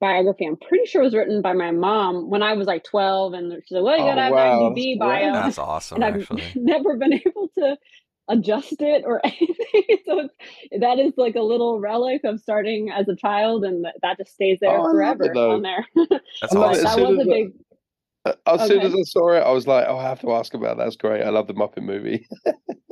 biography, 0.00 0.44
I'm 0.46 0.56
pretty 0.56 0.86
sure 0.86 1.02
was 1.02 1.14
written 1.14 1.40
by 1.42 1.52
my 1.54 1.70
mom 1.70 2.28
when 2.30 2.42
I 2.42 2.52
was 2.54 2.66
like 2.66 2.84
12 2.84 3.32
and 3.34 3.52
she's 3.66 3.74
like, 3.76 3.84
Well, 3.84 3.96
you 3.96 4.04
Oh, 4.04 4.08
gotta 4.08 4.22
have 4.22 4.32
wow, 4.32 4.66
an 4.68 4.74
IMDb 4.74 4.98
that's 4.98 5.08
bio. 5.22 5.32
That's 5.32 5.58
awesome, 5.58 6.02
and 6.02 6.04
I've 6.04 6.20
actually. 6.20 6.44
never 6.56 6.96
been 6.96 7.14
able 7.14 7.48
to 7.58 7.76
adjust 8.28 8.80
it 8.80 9.04
or 9.06 9.20
anything. 9.24 9.98
so 10.06 10.28
that 10.80 10.98
is 10.98 11.12
like 11.16 11.34
a 11.34 11.42
little 11.42 11.78
relic 11.80 12.22
of 12.24 12.40
starting 12.40 12.90
as 12.90 13.08
a 13.08 13.16
child 13.16 13.64
and 13.64 13.84
that, 13.84 13.94
that 14.02 14.18
just 14.18 14.32
stays 14.34 14.58
there 14.60 14.70
Oh, 14.70 14.82
I 14.84 14.88
it, 14.88 14.92
forever 14.92 15.34
on 15.36 15.62
there. 15.62 15.86
That's 16.40 16.54
I 16.54 16.58
love 16.58 16.72
but 16.72 16.78
it. 16.78 16.82
As 16.82 16.84
awesome. 16.84 16.84
that 16.84 16.94
soon 16.94 17.16
was 17.16 17.26
a 17.26 17.30
as 17.30 17.30
oh, 17.30 17.30
I- 17.34 17.42
big 17.44 17.52
As 18.46 18.68
soon 18.68 18.78
Okay. 18.78 18.86
as 18.86 18.94
I 18.94 19.02
saw 19.02 19.28
it, 19.32 19.40
I 19.40 19.50
was 19.50 19.66
like, 19.66 19.84
"Oh, 19.86 19.98
I 19.98 20.02
have 20.04 20.20
to 20.22 20.32
ask 20.32 20.54
about 20.54 20.78
that. 20.78 20.84
That's 20.84 20.96
great. 20.96 21.22
I 21.22 21.28
love 21.28 21.46
the 21.46 21.52
Muppet 21.52 21.82
movie." 21.82 22.26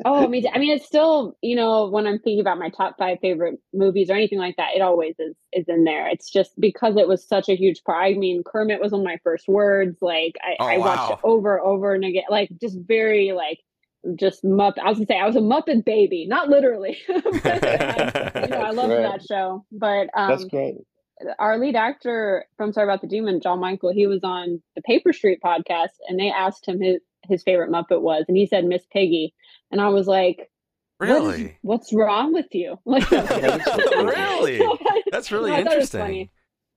Oh, 0.05 0.29
me 0.29 0.43
too. 0.43 0.49
I 0.53 0.59
mean, 0.59 0.77
it's 0.77 0.85
still, 0.85 1.39
you 1.41 1.57
know, 1.57 1.89
when 1.89 2.07
I'm 2.07 2.19
thinking 2.19 2.41
about 2.41 2.59
my 2.59 2.69
top 2.69 2.97
five 2.99 3.17
favorite 3.23 3.59
movies 3.73 4.11
or 4.11 4.13
anything 4.15 4.39
like 4.39 4.57
that, 4.57 4.75
it 4.77 4.83
always 4.83 5.15
is 5.19 5.35
is 5.55 5.65
in 5.69 5.85
there. 5.85 6.07
It's 6.09 6.29
just 6.31 6.53
because 6.61 6.97
it 6.99 7.09
was 7.09 7.27
such 7.27 7.49
a 7.49 7.57
huge 7.57 7.83
part. 7.85 8.05
I 8.05 8.13
mean, 8.13 8.43
Kermit 8.45 8.79
was 8.83 8.93
one 8.93 9.01
of 9.01 9.07
my 9.07 9.19
first 9.25 9.49
words. 9.49 9.97
Like 10.03 10.35
I, 10.43 10.57
Oh, 10.61 10.67
I 10.67 10.77
watched 10.77 11.13
it 11.13 11.19
over 11.25 11.57
and 11.57 11.67
over 11.67 11.95
and 11.95 12.05
again. 12.05 12.25
Like 12.29 12.51
just 12.61 12.77
very 12.87 13.33
like 13.33 13.61
just 14.17 14.43
Muppet. 14.45 14.79
I 14.79 14.89
was 14.89 14.99
gonna 14.99 15.07
say 15.07 15.19
I 15.19 15.27
was 15.27 15.37
a 15.37 15.41
Muppet 15.41 15.85
baby, 15.85 16.27
not 16.27 16.49
literally. 16.49 16.99
but, 17.09 17.47
uh, 17.65 18.31
you 18.43 18.49
know, 18.49 18.61
I 18.61 18.71
love 18.71 18.91
Right. 18.91 19.03
that 19.03 19.23
show. 19.29 19.65
But 19.73 20.09
That's 20.17 20.43
um, 20.43 20.49
great. 20.49 20.77
our 21.39 21.59
lead 21.59 21.77
actor 21.77 22.47
from 22.57 22.73
Sorry 22.73 22.87
About 22.87 23.01
the 23.01 23.07
Demon, 23.07 23.41
John 23.41 23.61
Michael, 23.61 23.93
he 23.93 24.07
was 24.07 24.21
on 24.25 24.61
the 24.75 24.83
Paper 24.83 25.13
Street 25.13 25.39
podcast, 25.45 25.91
and 26.09 26.19
they 26.19 26.31
asked 26.31 26.67
him 26.67 26.81
his 26.81 27.01
his 27.29 27.43
favorite 27.45 27.71
Muppet 27.71 28.01
was, 28.03 28.25
and 28.29 28.37
he 28.37 28.47
said 28.47 28.65
Miss 28.65 28.85
Piggy, 28.93 29.35
and 29.71 29.81
I 29.81 29.89
was 29.89 30.07
like. 30.07 30.49
Really? 31.01 31.59
what's 31.63 31.93
wrong 31.93 32.33
with 32.33 32.47
you? 32.55 32.79
Like, 32.87 33.11
Really? 33.11 34.63
That's 35.11 35.33
really 35.33 35.51
No, 35.51 35.57
I 35.57 35.65
thought 35.65 35.73
it 35.73 35.79
was 35.81 35.95
interesting. 35.95 36.31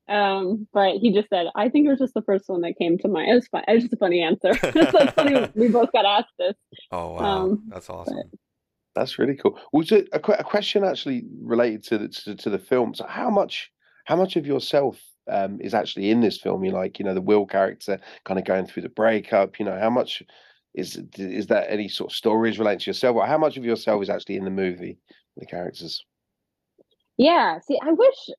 Funny. 0.08 0.20
Um, 0.20 0.68
but 0.74 0.96
he 0.98 1.12
just 1.14 1.30
said, 1.30 1.48
I 1.56 1.70
think 1.70 1.86
it 1.86 1.90
was 1.90 2.00
just 2.00 2.14
the 2.14 2.22
first 2.22 2.46
one 2.48 2.62
that 2.62 2.78
came 2.78 2.98
to 3.00 3.08
mind. 3.08 3.30
It 3.32 3.36
was 3.36 3.48
fun. 3.48 3.64
It 3.68 3.74
was 3.74 3.84
just 3.84 3.94
a 3.94 3.98
funny 3.98 4.22
answer. 4.22 4.52
it's 4.64 5.14
funny 5.14 5.48
we 5.56 5.68
both 5.70 5.92
got 5.92 6.06
asked 6.06 6.34
this. 6.40 6.56
Oh 6.92 7.14
wow, 7.14 7.44
Um, 7.44 7.64
that's 7.68 7.90
awesome. 7.90 8.18
That's 8.96 9.20
really 9.20 9.36
cool. 9.36 9.60
Was 9.74 9.92
it 9.92 10.08
a, 10.14 10.20
que- 10.20 10.36
a 10.40 10.44
question 10.44 10.84
actually 10.86 11.26
related 11.42 11.84
to 11.86 11.98
the 11.98 12.08
to, 12.08 12.36
to 12.36 12.50
the 12.50 12.60
film? 12.60 12.94
So, 12.96 13.06
how 13.08 13.30
much 13.30 13.72
how 14.06 14.16
much 14.16 14.36
of 14.38 14.46
yourself 14.46 15.02
um, 15.30 15.60
is 15.60 15.74
actually 15.74 16.12
in 16.12 16.22
this 16.22 16.40
film? 16.40 16.64
You 16.64 16.72
like, 16.72 16.98
you 17.00 17.06
know, 17.06 17.14
the 17.14 17.22
Will 17.22 17.46
character 17.46 18.00
kind 18.24 18.40
of 18.40 18.46
going 18.46 18.68
through 18.68 18.84
the 18.84 18.90
breakup. 18.90 19.60
You 19.60 19.66
know, 19.66 19.78
how 19.78 19.90
much 19.90 20.24
is 20.76 20.98
is 21.18 21.48
that 21.48 21.70
any 21.70 21.90
sort 21.90 22.12
of 22.12 22.16
stories 22.16 22.58
related 22.60 22.82
to 22.82 22.90
yourself, 22.92 23.16
or 23.18 23.26
how 23.26 23.38
much 23.38 23.58
of 23.58 23.66
yourself 23.66 24.02
is 24.04 24.10
actually 24.10 24.38
in 24.38 24.46
the 24.46 24.50
movie? 24.52 24.98
The 25.38 25.46
characters. 25.46 26.06
Yeah. 27.18 27.60
See, 27.60 27.78
I 27.82 27.92
wish 27.92 28.16
i- 28.30 28.34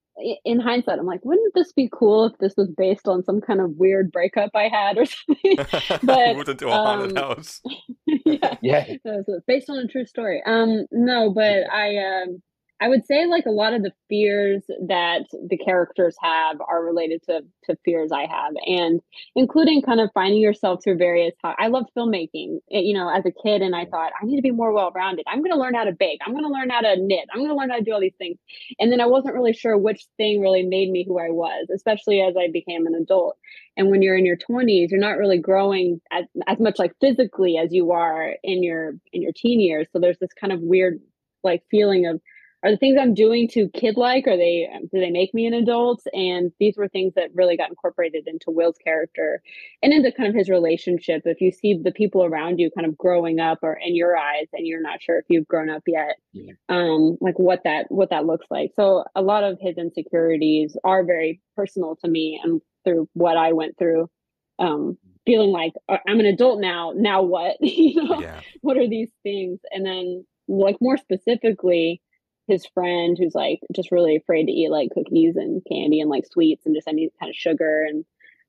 in 0.44 0.60
hindsight, 0.60 0.98
I'm 0.98 1.06
like, 1.06 1.24
wouldn't 1.24 1.54
this 1.54 1.72
be 1.72 1.88
cool 1.92 2.24
if 2.26 2.38
this 2.38 2.54
was 2.56 2.70
based 2.76 3.06
on 3.06 3.22
some 3.22 3.40
kind 3.40 3.60
of 3.60 3.76
weird 3.76 4.10
breakup 4.10 4.50
I 4.54 4.68
had 4.68 4.98
or 4.98 5.04
something? 5.06 5.56
but, 6.06 6.36
Moved 6.36 6.48
into 6.48 6.68
a 6.68 6.72
haunted 6.72 7.18
um, 7.18 7.36
house. 7.36 7.60
yeah. 8.06 8.56
Yeah, 8.62 8.86
So 9.02 9.22
it's 9.26 9.44
based 9.46 9.68
on 9.68 9.78
a 9.78 9.86
true 9.86 10.06
story. 10.06 10.42
Um, 10.46 10.86
no, 10.90 11.30
but 11.30 11.70
I 11.70 11.96
um 11.96 12.42
I 12.80 12.88
would 12.88 13.06
say 13.06 13.26
like 13.26 13.46
a 13.46 13.50
lot 13.50 13.72
of 13.72 13.82
the 13.82 13.92
fears 14.08 14.62
that 14.86 15.24
the 15.48 15.56
characters 15.56 16.14
have 16.20 16.60
are 16.60 16.84
related 16.84 17.22
to 17.24 17.42
to 17.64 17.76
fears 17.84 18.12
I 18.12 18.26
have, 18.26 18.52
and 18.66 19.00
including 19.34 19.80
kind 19.80 20.00
of 20.00 20.10
finding 20.12 20.40
yourself 20.40 20.84
through 20.84 20.98
various. 20.98 21.32
I 21.42 21.68
love 21.68 21.86
filmmaking, 21.96 22.58
eh, 22.70 22.80
you 22.80 22.92
know, 22.92 23.08
as 23.08 23.24
a 23.24 23.30
kid, 23.30 23.62
and 23.62 23.74
I 23.74 23.86
thought 23.86 24.12
I 24.20 24.26
need 24.26 24.36
to 24.36 24.42
be 24.42 24.50
more 24.50 24.72
well 24.72 24.92
rounded. 24.94 25.24
I'm 25.26 25.38
going 25.38 25.52
to 25.52 25.58
learn 25.58 25.74
how 25.74 25.84
to 25.84 25.92
bake. 25.92 26.20
I'm 26.24 26.32
going 26.32 26.44
to 26.44 26.50
learn 26.50 26.68
how 26.68 26.80
to 26.80 26.96
knit. 26.98 27.26
I'm 27.32 27.40
going 27.40 27.50
to 27.50 27.56
learn 27.56 27.70
how 27.70 27.76
to 27.78 27.84
do 27.84 27.92
all 27.92 28.00
these 28.00 28.12
things, 28.18 28.36
and 28.78 28.92
then 28.92 29.00
I 29.00 29.06
wasn't 29.06 29.34
really 29.34 29.54
sure 29.54 29.78
which 29.78 30.06
thing 30.18 30.40
really 30.42 30.62
made 30.62 30.90
me 30.90 31.04
who 31.06 31.18
I 31.18 31.30
was, 31.30 31.68
especially 31.74 32.20
as 32.20 32.34
I 32.36 32.50
became 32.52 32.86
an 32.86 32.94
adult. 32.94 33.38
And 33.78 33.90
when 33.90 34.02
you're 34.02 34.16
in 34.16 34.26
your 34.26 34.36
20s, 34.36 34.90
you're 34.90 35.00
not 35.00 35.18
really 35.18 35.38
growing 35.38 36.00
as, 36.10 36.24
as 36.46 36.58
much 36.58 36.78
like 36.78 36.92
physically 37.00 37.58
as 37.58 37.72
you 37.72 37.92
are 37.92 38.34
in 38.42 38.62
your 38.62 38.92
in 39.14 39.22
your 39.22 39.32
teen 39.34 39.60
years. 39.60 39.86
So 39.92 39.98
there's 39.98 40.18
this 40.18 40.32
kind 40.38 40.52
of 40.52 40.60
weird 40.60 41.00
like 41.42 41.62
feeling 41.70 42.06
of 42.06 42.20
are 42.66 42.70
the 42.72 42.76
things 42.76 42.98
I'm 43.00 43.14
doing 43.14 43.48
too 43.48 43.70
kid 43.72 43.96
like? 43.96 44.26
Are 44.26 44.36
they 44.36 44.68
do 44.92 45.00
they 45.00 45.10
make 45.10 45.32
me 45.32 45.46
an 45.46 45.54
adult? 45.54 46.02
And 46.12 46.50
these 46.58 46.76
were 46.76 46.88
things 46.88 47.14
that 47.14 47.30
really 47.34 47.56
got 47.56 47.68
incorporated 47.70 48.26
into 48.26 48.50
Will's 48.50 48.76
character 48.82 49.40
and 49.82 49.92
into 49.92 50.10
kind 50.12 50.28
of 50.28 50.34
his 50.34 50.48
relationship. 50.48 51.22
If 51.24 51.40
you 51.40 51.52
see 51.52 51.78
the 51.82 51.92
people 51.92 52.24
around 52.24 52.58
you 52.58 52.70
kind 52.76 52.86
of 52.86 52.98
growing 52.98 53.38
up 53.40 53.60
or 53.62 53.74
in 53.80 53.94
your 53.94 54.16
eyes 54.16 54.48
and 54.52 54.66
you're 54.66 54.82
not 54.82 55.00
sure 55.00 55.18
if 55.18 55.26
you've 55.28 55.48
grown 55.48 55.70
up 55.70 55.82
yet, 55.86 56.16
Yeah. 56.32 56.54
um, 56.68 57.16
like 57.20 57.38
what 57.38 57.62
that 57.64 57.86
what 57.88 58.10
that 58.10 58.26
looks 58.26 58.46
like. 58.50 58.72
So 58.74 59.04
a 59.14 59.22
lot 59.22 59.44
of 59.44 59.58
his 59.60 59.78
insecurities 59.78 60.76
are 60.84 61.04
very 61.04 61.40
personal 61.54 61.96
to 62.04 62.08
me 62.08 62.40
and 62.42 62.60
through 62.84 63.08
what 63.14 63.36
I 63.36 63.52
went 63.52 63.78
through. 63.78 64.10
Um, 64.58 64.98
feeling 65.26 65.50
like 65.50 65.72
"Uh, 65.88 65.98
I'm 66.08 66.20
an 66.20 66.26
adult 66.26 66.60
now. 66.60 66.92
Now 66.96 67.22
what? 67.22 67.56
you 67.60 68.02
know, 68.02 68.20
Yeah. 68.20 68.40
what 68.62 68.76
are 68.76 68.88
these 68.88 69.10
things? 69.22 69.60
And 69.70 69.84
then, 69.84 70.24
like 70.48 70.76
more 70.80 70.96
specifically, 70.96 72.00
his 72.46 72.66
friend 72.66 73.16
who's 73.18 73.34
like 73.34 73.60
just 73.74 73.90
really 73.90 74.16
afraid 74.16 74.46
to 74.46 74.52
eat 74.52 74.70
like 74.70 74.90
cookies 74.94 75.36
and 75.36 75.62
candy 75.70 76.00
and 76.00 76.10
like 76.10 76.24
sweets 76.26 76.64
and 76.66 76.74
just 76.74 76.88
any 76.88 77.10
kind 77.20 77.30
of 77.30 77.36
sugar 77.36 77.84
and 77.88 78.04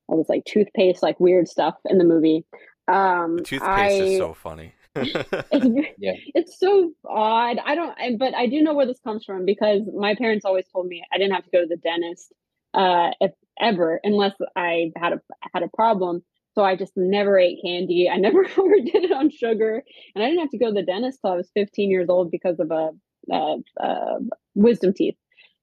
all 0.07 0.17
this 0.17 0.29
like 0.29 0.45
toothpaste, 0.45 1.03
like 1.03 1.19
weird 1.19 1.47
stuff 1.47 1.75
in 1.85 1.97
the 1.97 2.03
movie. 2.03 2.45
Um, 2.87 3.37
The 3.37 3.43
toothpaste 3.43 4.01
is 4.03 4.17
so 4.17 4.33
funny. 4.33 4.73
it's, 4.95 5.89
Yeah. 5.97 6.13
it's 6.33 6.59
so 6.59 6.91
odd. 7.05 7.57
I 7.63 7.75
don't, 7.75 7.93
I, 7.99 8.15
but 8.17 8.33
I 8.33 8.47
do 8.47 8.61
know 8.61 8.73
where 8.73 8.85
this 8.85 8.99
comes 9.03 9.25
from 9.25 9.45
because 9.45 9.81
my 9.93 10.15
parents 10.15 10.45
always 10.45 10.65
told 10.71 10.87
me 10.87 11.03
I 11.13 11.17
didn't 11.17 11.33
have 11.33 11.43
to 11.43 11.49
go 11.51 11.61
to 11.61 11.67
the 11.67 11.77
dentist, 11.77 12.33
uh, 12.73 13.09
if 13.19 13.31
ever, 13.59 13.99
unless 14.03 14.33
I 14.55 14.91
had 14.95 15.13
a 15.13 15.21
had 15.53 15.63
a 15.63 15.67
problem. 15.75 16.23
So 16.53 16.63
I 16.63 16.75
just 16.75 16.93
never 16.95 17.37
ate 17.37 17.59
candy. 17.63 18.09
I 18.09 18.17
never 18.27 18.39
overdid 18.57 19.03
it 19.03 19.11
on 19.11 19.29
sugar, 19.29 19.83
and 20.15 20.23
I 20.23 20.27
didn't 20.27 20.39
have 20.41 20.51
to 20.51 20.57
go 20.57 20.67
to 20.67 20.73
the 20.73 20.83
dentist 20.83 21.19
till 21.21 21.31
I 21.31 21.35
was 21.35 21.49
15 21.53 21.89
years 21.91 22.09
old 22.09 22.31
because 22.31 22.59
of 22.59 22.71
a, 22.71 22.91
a 23.31 24.17
wisdom 24.55 24.93
teeth, 24.93 25.15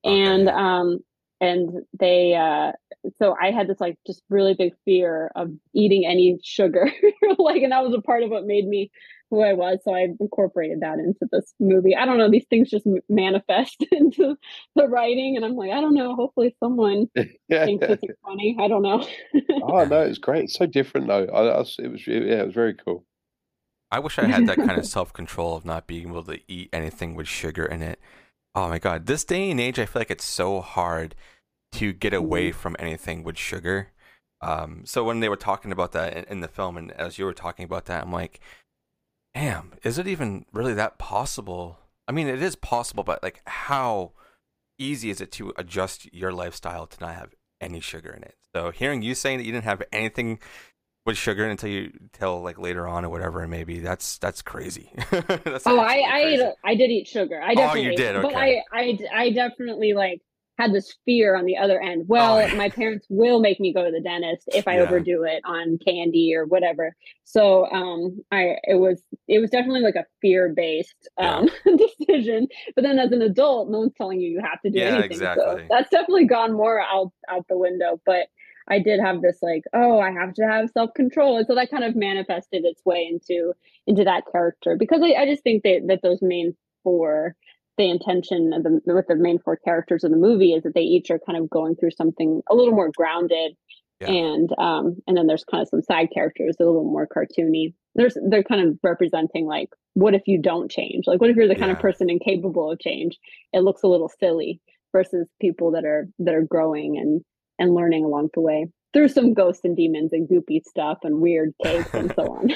Okay. 0.04 0.22
and 0.22 0.48
um, 0.48 1.00
and 1.40 1.82
they 1.98 2.34
uh 2.34 2.72
so 3.18 3.34
i 3.42 3.50
had 3.50 3.68
this 3.68 3.80
like 3.80 3.98
just 4.06 4.22
really 4.30 4.54
big 4.54 4.72
fear 4.84 5.30
of 5.34 5.50
eating 5.74 6.06
any 6.06 6.38
sugar 6.42 6.90
like 7.38 7.62
and 7.62 7.72
that 7.72 7.84
was 7.84 7.94
a 7.94 8.00
part 8.00 8.22
of 8.22 8.30
what 8.30 8.46
made 8.46 8.66
me 8.66 8.90
who 9.30 9.42
i 9.42 9.52
was 9.52 9.78
so 9.84 9.94
i 9.94 10.06
incorporated 10.20 10.80
that 10.80 10.98
into 10.98 11.26
this 11.32 11.52
movie 11.58 11.94
i 11.96 12.06
don't 12.06 12.18
know 12.18 12.30
these 12.30 12.46
things 12.48 12.70
just 12.70 12.86
manifest 13.08 13.84
into 13.92 14.36
the 14.76 14.86
writing 14.88 15.36
and 15.36 15.44
i'm 15.44 15.56
like 15.56 15.72
i 15.72 15.80
don't 15.80 15.94
know 15.94 16.14
hopefully 16.14 16.54
someone 16.60 17.06
yeah. 17.16 17.24
thinks 17.64 17.86
is 17.88 17.98
funny 18.24 18.56
i 18.60 18.68
don't 18.68 18.82
know 18.82 19.04
oh 19.62 19.84
no, 19.84 20.00
it's 20.02 20.18
great. 20.18 20.44
It's 20.44 20.54
so 20.54 20.66
different 20.66 21.08
though. 21.08 21.24
I, 21.26 21.58
I 21.58 21.60
it 21.60 21.90
was 21.90 22.06
yeah, 22.06 22.40
it 22.42 22.46
was 22.46 22.54
very 22.54 22.74
cool. 22.74 23.04
I 23.94 24.00
wish 24.00 24.18
I 24.18 24.24
had 24.24 24.48
that 24.48 24.56
kind 24.56 24.72
of 24.72 24.86
self 24.86 25.12
control 25.12 25.56
of 25.56 25.64
not 25.64 25.86
being 25.86 26.08
able 26.08 26.24
to 26.24 26.40
eat 26.48 26.68
anything 26.72 27.14
with 27.14 27.28
sugar 27.28 27.64
in 27.64 27.80
it. 27.80 28.00
Oh 28.52 28.68
my 28.68 28.80
god, 28.80 29.06
this 29.06 29.24
day 29.24 29.48
and 29.48 29.60
age, 29.60 29.78
I 29.78 29.86
feel 29.86 30.00
like 30.00 30.10
it's 30.10 30.24
so 30.24 30.60
hard 30.60 31.14
to 31.74 31.92
get 31.92 32.12
away 32.12 32.50
from 32.50 32.74
anything 32.80 33.22
with 33.22 33.38
sugar. 33.38 33.92
Um, 34.40 34.82
so 34.84 35.04
when 35.04 35.20
they 35.20 35.28
were 35.28 35.36
talking 35.36 35.70
about 35.70 35.92
that 35.92 36.12
in, 36.12 36.24
in 36.24 36.40
the 36.40 36.48
film, 36.48 36.76
and 36.76 36.90
as 36.90 37.18
you 37.18 37.24
were 37.24 37.32
talking 37.32 37.64
about 37.64 37.84
that, 37.84 38.02
I'm 38.02 38.10
like, 38.10 38.40
damn, 39.32 39.74
is 39.84 39.96
it 39.96 40.08
even 40.08 40.44
really 40.52 40.74
that 40.74 40.98
possible? 40.98 41.78
I 42.08 42.12
mean, 42.12 42.26
it 42.26 42.42
is 42.42 42.56
possible, 42.56 43.04
but 43.04 43.22
like, 43.22 43.42
how 43.46 44.10
easy 44.76 45.08
is 45.08 45.20
it 45.20 45.30
to 45.32 45.52
adjust 45.56 46.12
your 46.12 46.32
lifestyle 46.32 46.88
to 46.88 47.00
not 47.00 47.14
have 47.14 47.34
any 47.60 47.78
sugar 47.78 48.10
in 48.10 48.24
it? 48.24 48.34
So 48.56 48.72
hearing 48.72 49.02
you 49.02 49.14
saying 49.14 49.38
that 49.38 49.44
you 49.44 49.52
didn't 49.52 49.64
have 49.64 49.84
anything 49.92 50.40
with 51.06 51.16
sugar 51.18 51.44
until 51.46 51.68
you 51.68 51.92
till 52.12 52.42
like 52.42 52.58
later 52.58 52.86
on 52.86 53.04
or 53.04 53.10
whatever 53.10 53.42
and 53.42 53.50
maybe 53.50 53.78
that's 53.80 54.16
that's 54.18 54.40
crazy 54.42 54.90
that's 55.10 55.66
oh 55.66 55.78
i 55.78 55.96
i 55.96 56.20
ate, 56.20 56.40
crazy. 56.40 56.78
did 56.78 56.90
eat 56.90 57.06
sugar 57.06 57.40
i 57.40 57.54
Oh, 57.56 57.56
definitely 57.56 57.90
you 57.90 57.96
did, 57.96 58.16
but 58.16 58.34
okay. 58.34 58.62
i 58.72 58.78
i 58.80 58.98
i 59.14 59.30
definitely 59.30 59.92
like 59.92 60.20
had 60.56 60.72
this 60.72 60.94
fear 61.04 61.34
on 61.34 61.46
the 61.46 61.56
other 61.56 61.80
end 61.80 62.04
well 62.06 62.36
Oh, 62.36 62.38
yeah. 62.38 62.56
my 62.56 62.70
parents 62.70 63.06
will 63.10 63.40
make 63.40 63.58
me 63.58 63.72
go 63.74 63.84
to 63.84 63.90
the 63.90 64.00
dentist 64.00 64.44
if 64.46 64.66
i 64.68 64.76
Yeah. 64.76 64.82
overdo 64.84 65.24
it 65.24 65.42
on 65.44 65.78
candy 65.84 66.32
or 66.34 66.46
whatever 66.46 66.94
so 67.24 67.66
um 67.72 68.22
i 68.30 68.54
it 68.64 68.78
was 68.78 69.02
it 69.26 69.40
was 69.40 69.50
definitely 69.50 69.80
like 69.80 69.96
a 69.96 70.06
fear 70.22 70.50
based 70.54 71.08
um 71.18 71.48
decision 71.98 72.46
but 72.76 72.82
then 72.82 72.98
as 73.00 73.10
an 73.10 73.20
adult 73.22 73.68
no 73.68 73.80
one's 73.80 73.94
telling 73.96 74.20
you 74.20 74.30
you 74.30 74.40
have 74.40 74.60
to 74.62 74.70
do 74.70 74.78
Yeah, 74.78 74.94
anything 74.94 75.16
exactly. 75.16 75.44
so 75.44 75.60
that's 75.68 75.90
definitely 75.90 76.26
gone 76.26 76.52
more 76.52 76.80
out 76.80 77.10
out 77.28 77.44
the 77.48 77.58
window 77.58 78.00
but 78.06 78.28
I 78.68 78.78
did 78.78 79.00
have 79.00 79.20
this 79.20 79.38
like, 79.42 79.64
oh, 79.74 80.00
I 80.00 80.10
have 80.10 80.34
to 80.34 80.42
have 80.42 80.70
self 80.70 80.94
control, 80.94 81.36
and 81.36 81.46
so 81.46 81.54
that 81.54 81.70
kind 81.70 81.84
of 81.84 81.96
manifested 81.96 82.64
its 82.64 82.84
way 82.84 83.08
into 83.10 83.52
into 83.86 84.04
that 84.04 84.24
character 84.30 84.76
because 84.78 85.00
I, 85.02 85.22
I 85.22 85.26
just 85.26 85.42
think 85.42 85.62
that 85.64 85.82
that 85.88 86.00
those 86.02 86.20
main 86.22 86.56
four, 86.82 87.34
the 87.76 87.90
intention 87.90 88.52
of 88.54 88.62
the 88.62 88.80
with 88.86 89.06
the 89.06 89.16
main 89.16 89.38
four 89.38 89.56
characters 89.56 90.04
of 90.04 90.10
the 90.10 90.16
movie 90.16 90.52
is 90.52 90.62
that 90.62 90.74
they 90.74 90.82
each 90.82 91.10
are 91.10 91.18
kind 91.18 91.38
of 91.38 91.50
going 91.50 91.76
through 91.76 91.90
something 91.90 92.42
a 92.50 92.54
little 92.54 92.74
more 92.74 92.90
grounded, 92.96 93.54
yeah. 94.00 94.08
and 94.08 94.50
um 94.58 94.96
and 95.06 95.16
then 95.16 95.26
there's 95.26 95.44
kind 95.44 95.62
of 95.62 95.68
some 95.68 95.82
side 95.82 96.08
characters 96.14 96.56
a 96.58 96.64
little 96.64 96.84
more 96.84 97.06
cartoony. 97.06 97.74
There's 97.94 98.16
they're 98.28 98.42
kind 98.42 98.66
of 98.66 98.78
representing 98.82 99.46
like 99.46 99.68
what 99.92 100.14
if 100.14 100.22
you 100.26 100.40
don't 100.40 100.70
change? 100.70 101.04
Like 101.06 101.20
what 101.20 101.30
if 101.30 101.36
you're 101.36 101.48
the 101.48 101.54
kind 101.54 101.70
of 101.70 101.78
person 101.78 102.08
incapable 102.08 102.70
of 102.70 102.80
change? 102.80 103.18
It 103.52 103.60
looks 103.60 103.82
a 103.82 103.88
little 103.88 104.10
silly 104.20 104.60
versus 104.92 105.28
people 105.40 105.72
that 105.72 105.84
are 105.84 106.08
that 106.20 106.34
are 106.34 106.42
growing 106.42 106.96
and 106.96 107.22
and 107.58 107.74
learning 107.74 108.04
along 108.04 108.30
the 108.34 108.40
way 108.40 108.68
through 108.92 109.08
some 109.08 109.34
ghosts 109.34 109.64
and 109.64 109.76
demons 109.76 110.12
and 110.12 110.28
goopy 110.28 110.62
stuff 110.64 110.98
and 111.02 111.20
weird 111.20 111.52
cakes 111.62 111.92
and 111.92 112.12
so 112.14 112.22
on. 112.32 112.54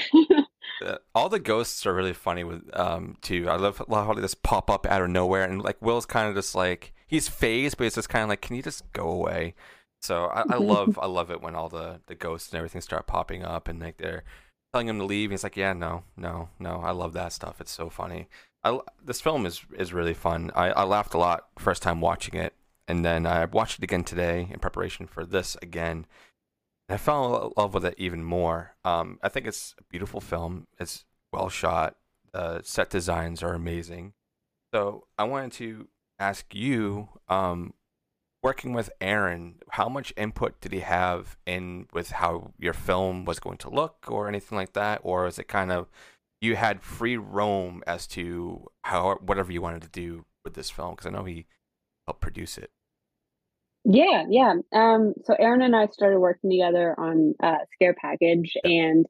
All 1.13 1.29
the 1.29 1.39
ghosts 1.39 1.85
are 1.85 1.93
really 1.93 2.13
funny 2.13 2.43
with 2.43 2.61
um 2.77 3.17
too. 3.21 3.47
I 3.49 3.57
love, 3.57 3.83
love 3.87 4.07
how 4.07 4.13
they 4.13 4.21
just 4.21 4.43
pop 4.43 4.69
up 4.69 4.85
out 4.85 5.01
of 5.01 5.09
nowhere 5.09 5.43
and 5.43 5.61
like 5.61 5.81
Will's 5.81 6.05
kind 6.05 6.29
of 6.29 6.35
just 6.35 6.55
like 6.55 6.93
he's 7.07 7.27
phased, 7.27 7.77
but 7.77 7.83
he's 7.83 7.95
just 7.95 8.09
kind 8.09 8.23
of 8.23 8.29
like, 8.29 8.41
can 8.41 8.55
you 8.55 8.63
just 8.63 8.91
go 8.93 9.09
away? 9.09 9.55
So 10.01 10.25
I, 10.27 10.43
I 10.49 10.57
love 10.57 10.97
I 11.01 11.07
love 11.07 11.29
it 11.29 11.41
when 11.41 11.55
all 11.55 11.69
the 11.69 11.99
the 12.07 12.15
ghosts 12.15 12.51
and 12.51 12.57
everything 12.57 12.81
start 12.81 13.07
popping 13.07 13.43
up 13.43 13.67
and 13.67 13.81
like 13.81 13.97
they're 13.97 14.23
telling 14.73 14.87
him 14.87 14.99
to 14.99 15.05
leave. 15.05 15.31
He's 15.31 15.43
like, 15.43 15.57
yeah, 15.57 15.73
no, 15.73 16.03
no, 16.15 16.49
no. 16.59 16.81
I 16.83 16.91
love 16.91 17.13
that 17.13 17.33
stuff. 17.33 17.59
It's 17.59 17.71
so 17.71 17.89
funny. 17.89 18.29
I, 18.63 18.79
this 19.03 19.21
film 19.21 19.45
is 19.45 19.61
is 19.77 19.93
really 19.93 20.13
fun. 20.13 20.51
I, 20.55 20.69
I 20.71 20.83
laughed 20.83 21.13
a 21.13 21.17
lot 21.17 21.47
first 21.57 21.81
time 21.83 21.99
watching 21.99 22.35
it, 22.35 22.53
and 22.89 23.05
then 23.05 23.27
I 23.27 23.45
watched 23.45 23.77
it 23.77 23.83
again 23.83 24.03
today 24.03 24.49
in 24.51 24.59
preparation 24.59 25.05
for 25.05 25.23
this 25.23 25.55
again. 25.61 26.07
And 26.89 26.95
I 26.95 26.97
fell 26.97 27.45
in 27.45 27.53
love 27.55 27.75
with 27.75 27.85
it 27.85 27.93
even 27.99 28.23
more. 28.23 28.75
Um, 28.83 29.19
I 29.21 29.29
think 29.29 29.45
it's 29.45 29.75
a 29.79 29.83
beautiful 29.83 30.19
film. 30.19 30.65
It's 30.79 31.05
well 31.31 31.49
shot. 31.49 31.97
The 32.33 32.61
set 32.63 32.89
designs 32.89 33.43
are 33.43 33.53
amazing. 33.53 34.13
So 34.73 35.05
I 35.19 35.25
wanted 35.25 35.51
to 35.53 35.87
ask 36.17 36.53
you, 36.55 37.09
um, 37.27 37.73
working 38.41 38.73
with 38.73 38.89
Aaron, 38.99 39.59
how 39.69 39.87
much 39.87 40.11
input 40.17 40.59
did 40.59 40.73
he 40.73 40.79
have 40.79 41.37
in 41.45 41.85
with 41.93 42.09
how 42.09 42.53
your 42.57 42.73
film 42.73 43.23
was 43.23 43.39
going 43.39 43.57
to 43.57 43.69
look, 43.69 44.05
or 44.07 44.27
anything 44.27 44.57
like 44.57 44.73
that, 44.73 45.01
or 45.03 45.27
is 45.27 45.37
it 45.37 45.47
kind 45.47 45.71
of 45.71 45.89
you 46.41 46.55
had 46.55 46.81
free 46.81 47.17
roam 47.17 47.83
as 47.85 48.07
to 48.07 48.65
how 48.83 49.15
whatever 49.21 49.51
you 49.51 49.61
wanted 49.61 49.83
to 49.83 49.89
do 49.89 50.25
with 50.43 50.55
this 50.55 50.71
film 50.71 50.91
because 50.91 51.05
I 51.05 51.11
know 51.11 51.25
he 51.25 51.45
helped 52.07 52.21
produce 52.21 52.57
it. 52.57 52.71
Yeah, 53.85 54.25
yeah. 54.29 54.53
Um, 54.73 55.13
so 55.23 55.33
Aaron 55.37 55.61
and 55.61 55.75
I 55.75 55.87
started 55.87 56.19
working 56.19 56.51
together 56.51 56.95
on 56.97 57.33
uh, 57.41 57.59
Scare 57.73 57.95
Package, 57.99 58.53
and 58.63 59.05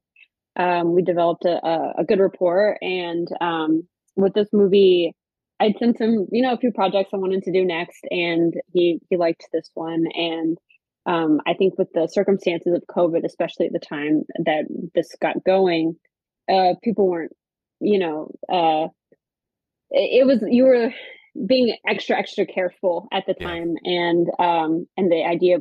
um, 0.57 0.93
we 0.93 1.01
developed 1.01 1.45
a, 1.45 1.93
a, 1.97 2.03
good 2.03 2.19
rapport. 2.19 2.77
And 2.81 3.27
um, 3.41 3.83
with 4.15 4.33
this 4.33 4.49
movie, 4.53 5.15
I'd 5.59 5.77
sent 5.79 5.99
him, 5.99 6.27
you 6.31 6.41
know, 6.41 6.53
a 6.53 6.57
few 6.57 6.71
projects 6.71 7.09
I 7.13 7.17
wanted 7.17 7.43
to 7.43 7.51
do 7.51 7.65
next, 7.65 8.05
and 8.09 8.53
he 8.71 8.99
he 9.09 9.17
liked 9.17 9.47
this 9.51 9.69
one. 9.73 10.05
And 10.13 10.57
um, 11.05 11.39
I 11.47 11.53
think 11.55 11.77
with 11.77 11.89
the 11.93 12.07
circumstances 12.07 12.73
of 12.73 12.83
COVID, 12.95 13.25
especially 13.25 13.65
at 13.65 13.73
the 13.73 13.79
time 13.79 14.23
that 14.45 14.65
this 14.93 15.15
got 15.19 15.43
going, 15.43 15.95
uh, 16.51 16.75
people 16.83 17.07
weren't, 17.07 17.33
you 17.79 17.99
know, 17.99 18.31
uh, 18.51 18.87
it, 19.91 20.21
it, 20.21 20.27
was 20.27 20.43
you 20.47 20.63
were 20.63 20.91
being 21.45 21.75
extra 21.87 22.17
extra 22.17 22.45
careful 22.45 23.07
at 23.11 23.25
the 23.25 23.33
time, 23.33 23.75
yeah. 23.83 23.99
and 23.99 24.27
um, 24.39 24.87
and 24.97 25.11
the 25.11 25.23
idea 25.23 25.57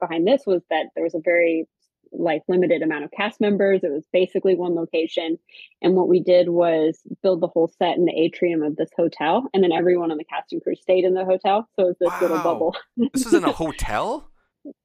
behind 0.00 0.26
this 0.26 0.42
was 0.46 0.62
that 0.70 0.86
there 0.94 1.04
was 1.04 1.14
a 1.14 1.20
very 1.22 1.66
like 2.10 2.42
limited 2.48 2.82
amount 2.82 3.04
of 3.04 3.10
cast 3.10 3.40
members. 3.40 3.80
It 3.82 3.92
was 3.92 4.04
basically 4.12 4.54
one 4.54 4.74
location, 4.74 5.38
and 5.82 5.94
what 5.94 6.08
we 6.08 6.22
did 6.22 6.48
was 6.48 7.00
build 7.22 7.40
the 7.40 7.48
whole 7.48 7.70
set 7.78 7.96
in 7.96 8.04
the 8.04 8.16
atrium 8.16 8.62
of 8.62 8.76
this 8.76 8.90
hotel, 8.96 9.46
and 9.52 9.62
then 9.62 9.72
everyone 9.72 10.10
on 10.10 10.18
the 10.18 10.24
cast 10.24 10.52
and 10.52 10.62
crew 10.62 10.74
stayed 10.74 11.04
in 11.04 11.14
the 11.14 11.24
hotel, 11.24 11.68
so 11.76 11.84
it 11.84 11.86
was 11.86 11.96
this 12.00 12.08
wow. 12.08 12.18
little 12.20 12.38
bubble. 12.38 12.76
this 13.12 13.26
is 13.26 13.34
in 13.34 13.44
a 13.44 13.52
hotel. 13.64 14.30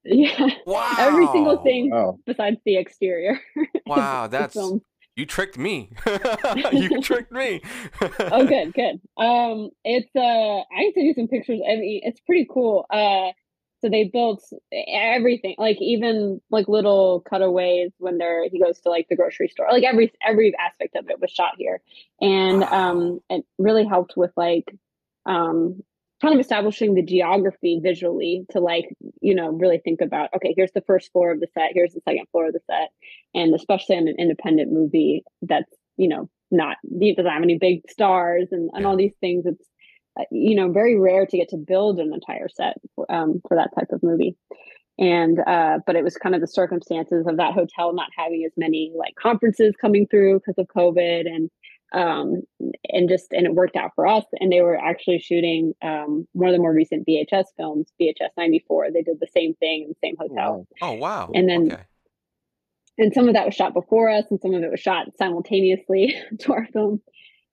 Yeah. 0.06 0.50
Wow. 0.65 0.94
Every 0.98 1.28
single 1.28 1.58
thing 1.58 1.89
wow. 1.91 2.17
besides 2.26 2.58
the 2.65 2.78
exterior. 2.78 3.39
Wow, 3.86 4.28
that's 4.28 4.58
you 5.15 5.26
tricked 5.26 5.58
me. 5.58 5.91
you 6.71 7.02
tricked 7.02 7.32
me. 7.32 7.62
oh, 8.02 8.45
good, 8.47 8.73
good. 8.73 9.02
Um, 9.17 9.69
it's 9.84 10.10
uh, 10.15 10.19
I 10.19 10.84
can 10.84 10.93
send 10.93 11.08
you 11.08 11.13
some 11.13 11.28
pictures. 11.28 11.62
I 11.67 11.76
mean, 11.76 12.02
it's 12.04 12.19
pretty 12.21 12.47
cool. 12.49 12.86
Uh, 12.89 13.32
so 13.82 13.89
they 13.89 14.06
built 14.06 14.41
everything, 14.71 15.56
like 15.58 15.78
even 15.82 16.39
like 16.49 16.69
little 16.69 17.21
cutaways 17.30 17.91
when 17.97 18.17
they're 18.17 18.47
he 18.49 18.60
goes 18.60 18.80
to 18.82 18.89
like 18.89 19.08
the 19.10 19.15
grocery 19.15 19.49
store. 19.49 19.67
Like 19.69 19.84
every 19.84 20.12
every 20.26 20.54
aspect 20.58 20.95
of 20.95 21.10
it 21.10 21.19
was 21.19 21.30
shot 21.30 21.54
here, 21.58 21.82
and 22.21 22.63
um, 22.63 23.19
it 23.30 23.45
really 23.60 23.86
helped 23.86 24.13
with 24.15 24.32
like 24.38 24.73
um 25.26 25.84
kind 26.24 26.34
of 26.34 26.40
establishing 26.40 26.94
the 26.94 27.04
geography 27.04 27.82
visually 27.84 28.46
to 28.50 28.62
like 28.62 28.86
you 29.22 29.36
know 29.36 29.50
really 29.50 29.80
think 29.84 30.00
about 30.02 30.30
okay 30.34 30.54
here's 30.56 30.72
the 30.72 30.84
first 30.88 31.12
floor 31.12 31.32
of 31.32 31.42
the 31.42 31.48
set 31.54 31.72
here's 31.74 31.94
the 31.94 32.02
second 32.08 32.26
floor 32.32 32.48
of 32.48 32.54
the 32.54 32.62
set. 32.66 32.90
And 33.36 33.54
especially 33.54 33.98
in 33.98 34.08
an 34.08 34.16
independent 34.18 34.72
movie 34.72 35.24
that's 35.42 35.72
you 35.98 36.08
know 36.08 36.30
not 36.50 36.78
it 36.84 37.18
doesn't 37.18 37.32
have 37.32 37.44
any 37.44 37.58
big 37.58 37.82
stars 37.90 38.48
and, 38.52 38.70
and 38.74 38.86
all 38.86 38.96
these 38.96 39.16
things 39.20 39.46
it's 39.46 39.68
uh, 40.18 40.24
you 40.32 40.56
know 40.56 40.72
very 40.72 40.98
rare 40.98 41.26
to 41.26 41.38
get 41.38 41.50
to 41.50 41.58
build 41.58 42.00
an 42.00 42.14
entire 42.14 42.48
set 42.48 42.78
um, 43.10 43.42
for 43.48 43.58
that 43.58 43.72
type 43.78 43.90
of 43.92 44.02
movie. 44.02 44.38
And 45.00 45.40
uh, 45.40 45.80
but 45.86 45.96
it 45.96 46.04
was 46.04 46.16
kind 46.16 46.36
of 46.36 46.42
the 46.42 46.48
circumstances 46.48 47.26
of 47.28 47.38
that 47.38 47.54
hotel 47.54 47.94
not 47.94 48.10
having 48.16 48.44
as 48.46 48.54
many 48.56 48.94
like 48.96 49.16
conferences 49.16 49.74
coming 49.82 50.08
through 50.08 50.40
because 50.40 50.56
of 50.58 50.68
covid 50.68 51.26
and 51.26 51.50
um, 51.93 52.41
and 52.89 53.08
just 53.08 53.32
and 53.32 53.45
it 53.45 53.53
worked 53.53 53.75
out 53.75 53.91
for 53.95 54.08
us. 54.08 54.25
And 54.39 54.51
they 54.51 54.62
were 54.62 54.77
actually 54.77 55.19
shooting 55.19 55.73
um, 55.82 56.27
one 56.34 56.49
of 56.49 56.53
the 56.53 56.60
more 56.60 56.73
recent 56.73 57.08
VHS 57.08 57.45
films, 57.58 57.91
VHS 58.01 58.29
'94. 58.38 58.91
They 58.91 59.01
did 59.01 59.19
the 59.19 59.27
same 59.34 59.53
thing 59.56 59.84
in 59.84 59.89
the 59.89 60.08
same 60.08 60.15
hotel. 60.19 60.67
Wow. 60.82 60.89
Oh 60.89 60.93
wow! 60.93 61.32
And 61.34 61.49
then. 61.49 61.71
Okay. 61.71 61.84
And 62.99 63.12
some 63.12 63.27
of 63.27 63.34
that 63.34 63.47
was 63.47 63.56
shot 63.56 63.73
before 63.73 64.08
us, 64.08 64.25
and 64.29 64.39
some 64.39 64.53
of 64.53 64.62
it 64.62 64.69
was 64.69 64.79
shot 64.79 65.08
simultaneously 65.17 66.15
to 66.41 66.53
our 66.53 66.67
film. 66.71 67.01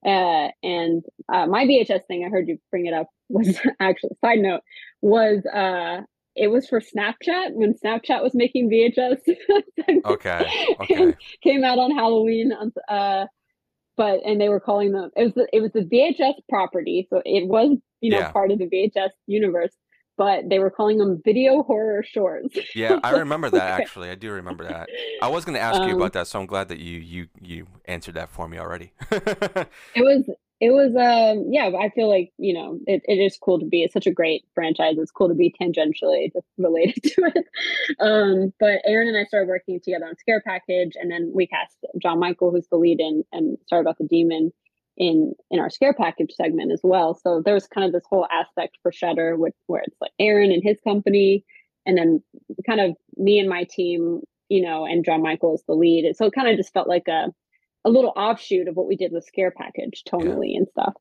Uh, 0.05 0.49
and 0.63 1.03
uh, 1.33 1.47
my 1.47 1.65
VHS 1.65 2.05
thing, 2.07 2.27
I 2.27 2.29
heard 2.29 2.47
you 2.47 2.59
bring 2.71 2.85
it 2.85 2.93
up, 2.93 3.09
was 3.31 3.59
actually 3.81 4.11
side 4.23 4.41
note 4.41 4.61
was 5.01 5.45
uh, 5.47 6.03
it 6.37 6.49
was 6.49 6.69
for 6.69 6.81
Snapchat 6.81 7.53
when 7.53 7.75
Snapchat 7.75 8.23
was 8.23 8.35
making 8.35 8.71
VHS. 8.71 9.19
okay. 10.05 10.75
Okay. 10.81 11.15
Came 11.43 11.65
out 11.65 11.79
on 11.79 11.91
Halloween. 11.91 12.53
Uh, 12.89 13.27
but 14.01 14.21
and 14.25 14.41
they 14.41 14.49
were 14.49 14.61
calling 14.61 14.93
them 14.93 15.11
it 15.15 15.25
was 15.25 15.35
the, 15.35 15.47
it 15.53 15.61
was 15.61 15.73
the 15.73 15.83
VHS 15.83 16.33
property, 16.49 17.07
so 17.11 17.21
it 17.27 17.47
was 17.47 17.77
you 18.01 18.11
know 18.11 18.21
yeah. 18.21 18.33
part 18.33 18.51
of 18.51 18.59
the 18.59 18.65
VHS 18.67 19.11
universe. 19.27 19.75
But 20.17 20.49
they 20.49 20.59
were 20.59 20.71
calling 20.71 20.97
them 20.97 21.21
video 21.23 21.63
horror 21.63 22.03
shorts. 22.03 22.59
yeah, 22.75 22.99
I 23.03 23.11
remember 23.19 23.51
that 23.51 23.81
actually. 23.81 24.09
I 24.09 24.15
do 24.15 24.33
remember 24.33 24.65
that. 24.65 24.89
I 25.21 25.29
was 25.29 25.45
going 25.45 25.55
to 25.55 25.61
ask 25.61 25.81
um, 25.81 25.89
you 25.89 25.97
about 25.97 26.15
that, 26.15 26.29
so 26.29 26.41
I'm 26.41 26.47
glad 26.47 26.69
that 26.69 26.79
you 26.79 26.99
you 26.99 27.29
you 27.43 27.67
answered 27.85 28.15
that 28.15 28.31
for 28.31 28.49
me 28.49 28.59
already. 28.59 28.93
it 29.11 29.69
was 29.97 30.31
it 30.61 30.71
was 30.71 30.95
um 30.97 31.47
yeah 31.51 31.71
i 31.81 31.89
feel 31.91 32.09
like 32.09 32.33
you 32.37 32.53
know 32.53 32.79
it, 32.87 33.03
it 33.07 33.15
is 33.15 33.39
cool 33.41 33.59
to 33.59 33.65
be 33.65 33.83
it's 33.83 33.93
such 33.93 34.07
a 34.07 34.13
great 34.13 34.45
franchise 34.55 34.97
it's 34.99 35.11
cool 35.11 35.29
to 35.29 35.35
be 35.35 35.55
tangentially 35.61 36.33
just 36.33 36.47
related 36.59 37.03
to 37.03 37.33
it. 37.35 37.47
Um 38.01 38.53
but 38.61 38.81
aaron 38.85 39.09
and 39.09 39.17
i 39.17 39.25
started 39.25 39.49
working 39.49 39.81
together 39.81 40.07
on 40.07 40.17
scare 40.17 40.43
package 40.43 40.93
and 41.01 41.11
then 41.11 41.33
we 41.35 41.47
cast 41.47 41.77
john 42.01 42.21
michael 42.21 42.51
who's 42.51 42.69
the 42.69 42.77
lead 42.77 43.01
in 43.01 43.25
and 43.33 43.59
sorry 43.69 43.81
about 43.81 43.99
the 43.99 44.07
demon 44.07 44.53
in 45.01 45.33
in 45.51 45.59
our 45.59 45.71
scare 45.71 45.95
package 45.95 46.33
segment 46.35 46.71
as 46.71 46.81
well. 46.85 47.15
So 47.15 47.43
there 47.43 47.55
was 47.55 47.67
kind 47.67 47.87
of 47.87 47.93
this 47.93 48.05
whole 48.09 48.27
aspect 48.31 48.77
for 48.83 48.93
Shudder 48.93 49.37
which 49.37 49.55
where 49.67 49.83
it's 49.83 50.01
like 50.01 50.13
aaron 50.21 50.53
and 50.53 50.63
his 50.63 50.79
company 50.85 51.45
and 51.87 51.97
then 51.97 52.23
kind 52.67 52.81
of 52.81 52.95
me 53.17 53.39
and 53.39 53.49
my 53.49 53.65
team 53.65 54.21
you 54.51 54.63
know 54.63 54.85
and 54.85 55.05
john 55.05 55.23
michael 55.23 55.55
is 55.55 55.65
the 55.67 55.75
lead. 55.75 56.15
So 56.15 56.27
it 56.27 56.35
kind 56.35 56.49
of 56.49 56.57
just 56.57 56.73
felt 56.73 56.87
like 56.87 57.09
a 57.09 57.29
a 57.85 57.91
little 57.91 58.13
offshoot 58.17 58.69
of 58.69 58.77
what 58.77 58.87
we 58.87 58.97
did 58.97 59.13
with 59.13 59.25
Scare 59.25 59.51
Package 59.51 60.03
tonally 60.09 60.53
yeah. 60.53 60.59
and 60.59 60.69
stuff. 60.69 60.95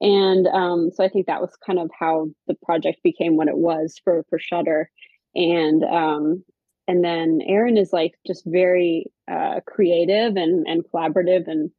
And 0.00 0.46
um, 0.48 0.90
so 0.92 1.04
I 1.04 1.08
think 1.08 1.26
that 1.26 1.40
was 1.40 1.56
kind 1.64 1.78
of 1.78 1.90
how 1.98 2.28
the 2.46 2.56
project 2.64 3.02
became 3.02 3.36
what 3.36 3.48
it 3.48 3.56
was 3.56 4.00
for 4.02 4.24
for 4.28 4.38
Shudder. 4.38 4.90
And 5.34 5.84
um, 5.84 6.44
and 6.86 7.04
then 7.04 7.40
Aaron 7.46 7.76
is 7.76 7.92
like 7.92 8.14
just 8.26 8.42
very 8.46 9.06
uh, 9.30 9.60
creative 9.66 10.36
and 10.36 10.66
and 10.66 10.84
collaborative 10.92 11.46
and 11.46 11.70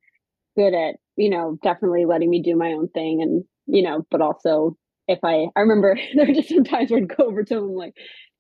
good 0.56 0.74
at 0.74 0.96
you 1.18 1.30
know 1.30 1.58
definitely 1.62 2.06
letting 2.06 2.30
me 2.30 2.42
do 2.42 2.56
my 2.56 2.72
own 2.72 2.88
thing 2.90 3.22
and 3.22 3.44
you 3.68 3.84
know 3.84 4.06
but 4.10 4.22
also 4.22 4.78
if 5.08 5.20
I 5.24 5.48
I 5.56 5.62
remember 5.62 5.98
there 6.16 6.26
were 6.26 6.34
just 6.34 6.50
some 6.50 6.64
times 6.64 6.92
where 6.92 7.00
I'd 7.00 7.16
go 7.16 7.26
over 7.26 7.44
to 7.44 7.58
him 7.58 7.74
like, 7.74 7.94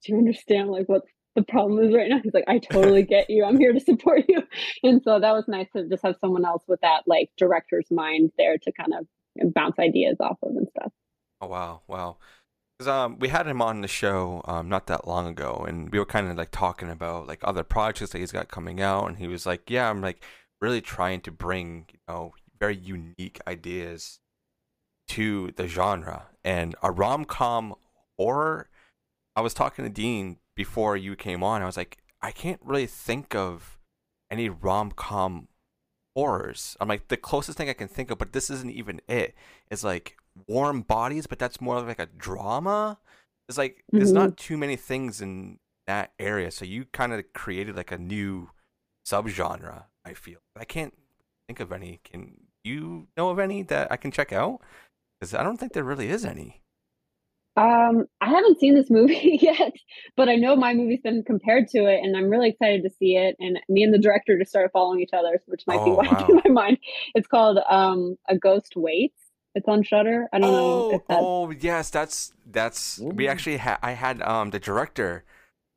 do 0.03 0.13
you 0.13 0.17
understand 0.17 0.69
like 0.69 0.87
what's 0.87 1.09
the 1.35 1.43
problem 1.43 1.83
is 1.83 1.93
right 1.93 2.09
now. 2.09 2.19
He's 2.23 2.33
like, 2.33 2.45
I 2.47 2.59
totally 2.59 3.03
get 3.15 3.29
you. 3.29 3.43
I'm 3.43 3.59
here 3.59 3.73
to 3.73 3.79
support 3.79 4.23
you. 4.27 4.43
And 4.83 5.01
so 5.03 5.19
that 5.19 5.33
was 5.33 5.47
nice 5.47 5.67
to 5.75 5.87
just 5.87 6.03
have 6.03 6.15
someone 6.19 6.45
else 6.45 6.63
with 6.67 6.81
that 6.81 7.03
like 7.05 7.29
director's 7.37 7.91
mind 7.91 8.31
there 8.37 8.57
to 8.57 8.71
kind 8.71 8.93
of 8.93 9.53
bounce 9.53 9.77
ideas 9.79 10.17
off 10.19 10.37
of 10.41 10.55
and 10.55 10.67
stuff. 10.69 10.91
Oh 11.41 11.47
wow, 11.47 11.81
wow. 11.87 12.17
Cause 12.79 12.87
um 12.87 13.19
we 13.19 13.29
had 13.29 13.47
him 13.47 13.61
on 13.61 13.81
the 13.81 13.87
show 13.87 14.41
um 14.45 14.67
not 14.69 14.87
that 14.87 15.07
long 15.07 15.27
ago, 15.27 15.65
and 15.67 15.91
we 15.91 15.99
were 15.99 16.05
kind 16.05 16.29
of 16.29 16.37
like 16.37 16.51
talking 16.51 16.89
about 16.89 17.27
like 17.27 17.39
other 17.43 17.63
projects 17.63 18.11
that 18.11 18.19
he's 18.19 18.31
got 18.31 18.49
coming 18.49 18.81
out, 18.81 19.07
and 19.07 19.17
he 19.17 19.27
was 19.27 19.45
like, 19.45 19.69
"Yeah, 19.69 19.89
I'm 19.89 20.01
like 20.01 20.23
really 20.61 20.81
trying 20.81 21.21
to 21.21 21.31
bring 21.31 21.85
you 21.91 21.99
know 22.07 22.33
very 22.59 22.75
unique 22.75 23.39
ideas 23.47 24.19
to 25.09 25.51
the 25.55 25.67
genre 25.67 26.27
and 26.43 26.75
a 26.83 26.91
rom 26.91 27.25
com 27.25 27.75
horror." 28.17 28.69
I 29.37 29.41
was 29.41 29.53
talking 29.53 29.83
to 29.83 29.91
Dean 29.91 30.37
before 30.55 30.97
you 30.97 31.15
came 31.15 31.43
on. 31.43 31.61
I 31.61 31.65
was 31.65 31.77
like, 31.77 31.97
I 32.21 32.31
can't 32.31 32.61
really 32.63 32.87
think 32.87 33.35
of 33.35 33.77
any 34.31 34.49
rom 34.49 34.91
com 34.91 35.47
horrors. 36.15 36.77
I'm 36.79 36.87
like 36.87 37.09
the 37.09 37.17
closest 37.17 37.57
thing 37.57 37.69
I 37.69 37.73
can 37.73 37.87
think 37.87 38.09
of, 38.09 38.17
but 38.17 38.33
this 38.33 38.49
isn't 38.49 38.71
even 38.71 39.01
it. 39.07 39.15
it. 39.15 39.35
Is 39.69 39.83
like 39.83 40.17
warm 40.47 40.81
bodies, 40.81 41.27
but 41.27 41.39
that's 41.39 41.61
more 41.61 41.81
like 41.81 41.99
a 41.99 42.05
drama. 42.05 42.99
It's 43.47 43.57
like 43.57 43.75
mm-hmm. 43.75 43.97
there's 43.97 44.11
not 44.11 44.37
too 44.37 44.57
many 44.57 44.75
things 44.75 45.21
in 45.21 45.59
that 45.87 46.13
area, 46.19 46.51
so 46.51 46.65
you 46.65 46.85
kind 46.85 47.13
of 47.13 47.23
created 47.33 47.75
like 47.75 47.91
a 47.91 47.97
new 47.97 48.49
subgenre. 49.07 49.83
I 50.03 50.13
feel 50.13 50.39
I 50.57 50.65
can't 50.65 50.93
think 51.47 51.59
of 51.59 51.71
any. 51.71 51.99
Can 52.03 52.37
you 52.63 53.07
know 53.17 53.29
of 53.29 53.39
any 53.39 53.63
that 53.63 53.91
I 53.91 53.97
can 53.97 54.11
check 54.11 54.33
out? 54.33 54.61
Because 55.19 55.33
I 55.33 55.43
don't 55.43 55.57
think 55.57 55.73
there 55.73 55.83
really 55.83 56.09
is 56.09 56.25
any. 56.25 56.61
Um, 57.57 58.05
I 58.19 58.29
haven't 58.29 58.59
seen 58.59 58.75
this 58.75 58.89
movie 58.89 59.39
yet, 59.41 59.73
but 60.17 60.27
I 60.27 60.35
know 60.35 60.55
my 60.55 60.73
movie's 60.73 61.01
been 61.01 61.23
compared 61.23 61.69
to 61.69 61.85
it, 61.85 62.01
and 62.03 62.17
I'm 62.17 62.29
really 62.29 62.49
excited 62.49 62.83
to 62.83 62.89
see 62.89 63.15
it. 63.15 63.35
And 63.39 63.59
me 63.69 63.83
and 63.83 63.93
the 63.93 63.97
director 63.97 64.37
just 64.37 64.51
started 64.51 64.71
following 64.73 64.99
each 64.99 65.13
other, 65.13 65.41
which 65.45 65.63
might 65.65 65.79
oh, 65.79 65.85
be 65.85 65.91
why 65.91 66.07
wow. 66.07 66.27
in 66.27 66.41
my 66.43 66.63
mind. 66.63 66.77
It's 67.13 67.27
called 67.27 67.59
um, 67.69 68.17
A 68.27 68.37
Ghost 68.37 68.73
Waits. 68.75 69.19
It's 69.53 69.69
on 69.69 69.83
Shudder. 69.83 70.27
I 70.33 70.39
don't 70.39 70.49
oh, 70.49 70.51
know. 70.89 70.95
If 70.95 71.07
that's... 71.07 71.21
Oh 71.23 71.51
yes, 71.51 71.89
that's 71.89 72.33
that's. 72.45 72.99
Ooh. 72.99 73.05
We 73.07 73.29
actually 73.29 73.57
had 73.57 73.77
I 73.81 73.91
had 73.91 74.21
um 74.21 74.49
the 74.49 74.59
director. 74.59 75.23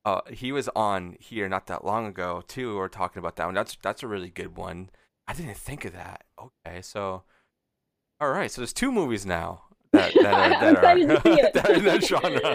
Uh, 0.05 0.23
he 0.31 0.51
was 0.51 0.69
on 0.75 1.17
here 1.21 1.49
not 1.49 1.67
that 1.67 1.85
long 1.85 2.07
ago 2.07 2.43
too. 2.49 2.71
We 2.71 2.75
were 2.75 2.89
talking 2.89 3.21
about 3.21 3.37
that 3.37 3.47
one. 3.47 3.55
That's 3.55 3.77
that's 3.81 4.03
a 4.03 4.09
really 4.09 4.31
good 4.31 4.57
one. 4.57 4.91
I 5.29 5.35
didn't 5.35 5.57
think 5.57 5.85
of 5.85 5.93
that. 5.93 6.25
Okay, 6.41 6.83
so 6.83 7.23
all 8.21 8.31
right, 8.31 8.51
so 8.51 8.63
there's 8.63 8.73
two 8.73 8.91
movies 8.91 9.25
now 9.25 9.68
that 9.93 10.13
that 10.15 10.25
are, 10.25 10.75
that 10.75 10.85
are, 10.85 11.53
that 11.53 11.69
are 11.69 11.75
in 11.75 11.85
that 11.85 12.05
genre. 12.05 12.55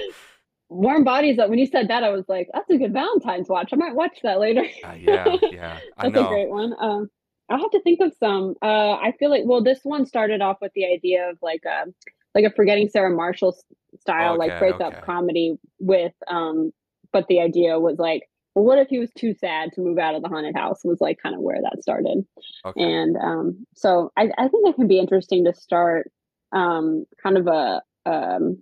Warm 0.69 1.03
Bodies. 1.03 1.37
When 1.37 1.59
you 1.59 1.67
said 1.67 1.87
that, 1.89 2.03
I 2.03 2.09
was 2.09 2.25
like, 2.27 2.49
"That's 2.53 2.69
a 2.69 2.77
good 2.77 2.93
Valentine's 2.93 3.49
watch. 3.49 3.69
I 3.73 3.75
might 3.75 3.95
watch 3.95 4.19
that 4.23 4.39
later." 4.39 4.65
Uh, 4.83 4.93
yeah, 4.93 5.35
yeah, 5.51 5.79
that's 5.97 6.17
a 6.17 6.23
great 6.23 6.49
one. 6.49 6.73
Um, 6.79 7.09
I'll 7.49 7.59
have 7.59 7.71
to 7.71 7.81
think 7.81 7.99
of 8.01 8.13
some. 8.19 8.55
Uh, 8.61 8.93
I 8.93 9.13
feel 9.19 9.29
like 9.29 9.43
well, 9.45 9.63
this 9.63 9.79
one 9.83 10.05
started 10.05 10.41
off 10.41 10.57
with 10.61 10.71
the 10.73 10.85
idea 10.85 11.29
of 11.29 11.37
like 11.41 11.61
a 11.65 11.83
um, 11.83 11.95
like 12.33 12.45
a 12.45 12.51
forgetting 12.51 12.89
Sarah 12.89 13.15
Marshall 13.15 13.55
style, 13.99 14.33
okay, 14.33 14.49
like 14.49 14.59
breakup 14.59 14.93
okay. 14.93 15.01
comedy 15.05 15.57
with 15.79 16.13
um, 16.27 16.71
but 17.11 17.27
the 17.27 17.39
idea 17.39 17.79
was 17.79 17.99
like, 17.99 18.27
well, 18.55 18.65
what 18.65 18.79
if 18.79 18.87
he 18.87 18.99
was 18.99 19.11
too 19.15 19.33
sad 19.35 19.71
to 19.73 19.81
move 19.81 19.99
out 19.99 20.15
of 20.15 20.23
the 20.23 20.29
haunted 20.29 20.55
house? 20.55 20.79
Was 20.83 21.01
like 21.01 21.19
kind 21.21 21.35
of 21.35 21.41
where 21.41 21.61
that 21.61 21.81
started, 21.83 22.25
okay. 22.65 22.83
and 22.83 23.15
um, 23.17 23.67
so 23.75 24.11
I, 24.17 24.29
I 24.37 24.47
think 24.47 24.67
it 24.67 24.75
can 24.75 24.87
be 24.87 24.99
interesting 24.99 25.45
to 25.45 25.53
start 25.53 26.11
um, 26.53 27.05
kind 27.21 27.37
of 27.37 27.47
a 27.47 27.81
um, 28.05 28.61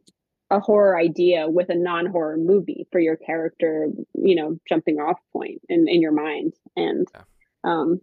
a 0.50 0.60
horror 0.60 0.98
idea 0.98 1.50
with 1.50 1.70
a 1.70 1.76
non-horror 1.76 2.38
movie 2.38 2.86
for 2.92 3.00
your 3.00 3.16
character, 3.16 3.88
you 4.14 4.36
know, 4.36 4.58
jumping 4.68 4.98
off 4.98 5.18
point 5.32 5.62
in, 5.70 5.88
in 5.88 6.02
your 6.02 6.12
mind. 6.12 6.54
And 6.76 7.08
yeah. 7.14 7.22
um, 7.64 8.02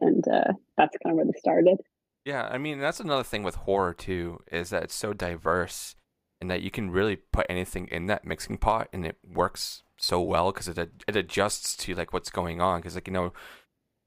and 0.00 0.24
uh, 0.26 0.52
that's 0.76 0.96
kind 1.02 1.12
of 1.12 1.16
where 1.16 1.26
this 1.26 1.38
started. 1.38 1.78
Yeah, 2.24 2.48
I 2.50 2.58
mean 2.58 2.78
that's 2.78 3.00
another 3.00 3.24
thing 3.24 3.42
with 3.42 3.56
horror 3.56 3.92
too 3.94 4.40
is 4.50 4.70
that 4.70 4.84
it's 4.84 4.94
so 4.94 5.12
diverse 5.12 5.96
and 6.40 6.50
that 6.50 6.62
you 6.62 6.70
can 6.70 6.90
really 6.90 7.16
put 7.16 7.46
anything 7.48 7.88
in 7.88 8.06
that 8.06 8.24
mixing 8.24 8.58
pot 8.58 8.88
and 8.92 9.04
it 9.04 9.16
works 9.22 9.82
so 9.96 10.20
well 10.20 10.50
because 10.50 10.68
it 10.68 10.78
it 10.78 11.16
adjusts 11.16 11.76
to 11.76 11.94
like 11.94 12.12
what's 12.12 12.30
going 12.30 12.60
on 12.60 12.80
because 12.80 12.94
like 12.94 13.06
you 13.06 13.12
know 13.12 13.32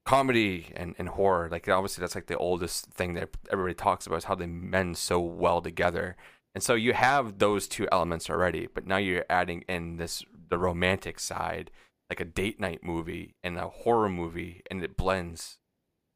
comedy 0.06 0.72
and, 0.76 0.96
and 1.00 1.10
horror 1.10 1.50
like 1.52 1.68
obviously 1.68 2.02
that's 2.02 2.16
like 2.16 2.28
the 2.28 2.38
oldest 2.38 2.86
thing 2.92 3.16
that 3.16 3.30
everybody 3.52 3.74
talks 3.74 4.06
about 4.06 4.18
is 4.18 4.24
how 4.26 4.36
they 4.36 4.46
mend 4.46 4.98
so 4.98 5.20
well 5.20 5.62
together. 5.62 6.16
And 6.54 6.64
so 6.64 6.76
you 6.76 6.94
have 6.94 7.40
those 7.40 7.68
two 7.68 7.88
elements 7.92 8.30
already 8.30 8.68
but 8.68 8.86
now 8.86 8.98
you're 8.98 9.26
adding 9.30 9.64
in 9.68 9.98
this 9.98 10.24
the 10.50 10.58
romantic 10.58 11.20
side 11.20 11.72
like 12.10 12.20
a 12.20 12.26
date 12.26 12.60
night 12.60 12.84
movie 12.84 13.34
and 13.44 13.58
a 13.58 13.68
horror 13.68 14.10
movie 14.10 14.62
and 14.70 14.84
it 14.84 14.96
blends 14.96 15.58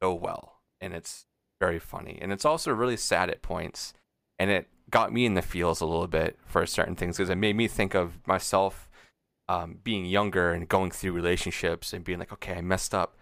so 0.00 0.14
well 0.14 0.60
and 0.80 0.94
it's 0.94 1.26
very 1.60 1.78
funny. 1.78 2.18
And 2.20 2.32
it's 2.32 2.44
also 2.44 2.72
really 2.72 2.96
sad 2.96 3.28
at 3.28 3.42
points 3.42 3.92
and 4.38 4.50
it 4.50 4.68
got 4.90 5.12
me 5.12 5.26
in 5.26 5.34
the 5.34 5.42
feels 5.42 5.80
a 5.80 5.86
little 5.86 6.06
bit 6.06 6.38
for 6.44 6.64
certain 6.66 6.96
things 6.96 7.16
because 7.16 7.30
it 7.30 7.36
made 7.36 7.56
me 7.56 7.68
think 7.68 7.94
of 7.94 8.26
myself 8.26 8.88
um, 9.48 9.78
being 9.82 10.04
younger 10.04 10.52
and 10.52 10.68
going 10.68 10.90
through 10.90 11.12
relationships 11.12 11.92
and 11.92 12.04
being 12.04 12.18
like 12.18 12.32
okay 12.32 12.54
i 12.54 12.60
messed 12.60 12.94
up 12.94 13.16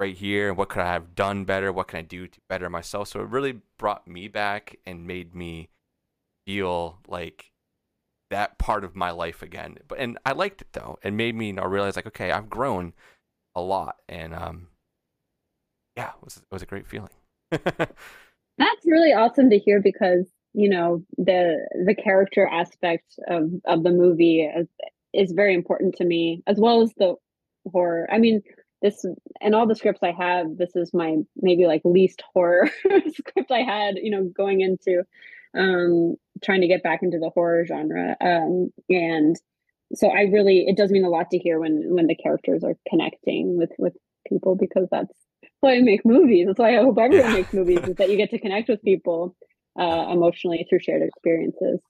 right 0.00 0.16
here 0.16 0.52
what 0.54 0.68
could 0.68 0.82
i 0.82 0.92
have 0.92 1.14
done 1.14 1.44
better 1.44 1.72
what 1.72 1.88
can 1.88 1.98
i 1.98 2.02
do 2.02 2.26
to 2.26 2.40
better 2.48 2.70
myself 2.70 3.08
so 3.08 3.20
it 3.20 3.28
really 3.28 3.60
brought 3.78 4.08
me 4.08 4.28
back 4.28 4.76
and 4.86 5.06
made 5.06 5.34
me 5.34 5.68
feel 6.46 6.98
like 7.06 7.52
that 8.30 8.58
part 8.58 8.84
of 8.84 8.96
my 8.96 9.10
life 9.10 9.42
again 9.42 9.76
but 9.86 9.98
and 9.98 10.18
i 10.24 10.32
liked 10.32 10.62
it 10.62 10.68
though 10.72 10.98
it 11.02 11.12
made 11.12 11.34
me 11.34 11.48
you 11.48 11.52
know, 11.52 11.64
realize 11.64 11.96
like 11.96 12.06
okay 12.06 12.30
i've 12.30 12.48
grown 12.48 12.92
a 13.54 13.60
lot 13.60 13.96
and 14.08 14.34
um 14.34 14.68
yeah, 15.96 16.10
it 16.10 16.24
was 16.24 16.36
it 16.38 16.44
was 16.50 16.62
a 16.62 16.66
great 16.66 16.86
feeling. 16.86 17.10
That's 17.50 18.86
really 18.86 19.12
awesome 19.12 19.50
to 19.50 19.58
hear 19.58 19.80
because 19.82 20.26
you 20.54 20.68
know 20.68 21.04
the 21.18 21.58
the 21.86 21.94
character 21.94 22.48
aspect 22.50 23.18
of 23.28 23.50
of 23.66 23.82
the 23.82 23.90
movie 23.90 24.42
is, 24.42 24.68
is 25.12 25.32
very 25.32 25.54
important 25.54 25.96
to 25.96 26.04
me 26.04 26.42
as 26.46 26.58
well 26.58 26.80
as 26.82 26.92
the 26.96 27.16
horror. 27.70 28.08
I 28.10 28.18
mean, 28.18 28.42
this 28.82 29.04
and 29.40 29.54
all 29.54 29.66
the 29.66 29.74
scripts 29.74 30.02
I 30.02 30.12
have, 30.12 30.56
this 30.56 30.74
is 30.74 30.92
my 30.94 31.16
maybe 31.36 31.66
like 31.66 31.82
least 31.84 32.22
horror 32.32 32.70
script 33.14 33.50
I 33.50 33.62
had. 33.62 33.96
You 33.96 34.10
know, 34.10 34.24
going 34.24 34.60
into 34.60 35.02
um 35.56 36.14
trying 36.42 36.60
to 36.60 36.68
get 36.68 36.82
back 36.82 37.00
into 37.02 37.18
the 37.18 37.30
horror 37.30 37.66
genre 37.66 38.16
um 38.20 38.70
and 38.88 39.34
so 39.92 40.06
i 40.06 40.20
really 40.20 40.64
it 40.68 40.76
does 40.76 40.92
mean 40.92 41.04
a 41.04 41.08
lot 41.08 41.28
to 41.28 41.38
hear 41.38 41.58
when 41.58 41.92
when 41.92 42.06
the 42.06 42.14
characters 42.14 42.62
are 42.62 42.76
connecting 42.88 43.58
with 43.58 43.70
with 43.76 43.92
people 44.28 44.54
because 44.54 44.86
that's 44.92 45.12
why 45.60 45.76
I 45.76 45.80
make 45.80 46.04
movies. 46.04 46.46
That's 46.46 46.58
why 46.58 46.78
I 46.78 46.82
hope 46.82 46.98
everyone 46.98 47.30
yeah. 47.30 47.36
makes 47.36 47.52
movies 47.52 47.80
is 47.80 47.96
that 47.96 48.10
you 48.10 48.16
get 48.16 48.30
to 48.30 48.38
connect 48.38 48.68
with 48.68 48.82
people 48.82 49.36
uh, 49.78 50.06
emotionally 50.10 50.66
through 50.68 50.80
shared 50.80 51.02
experiences. 51.02 51.80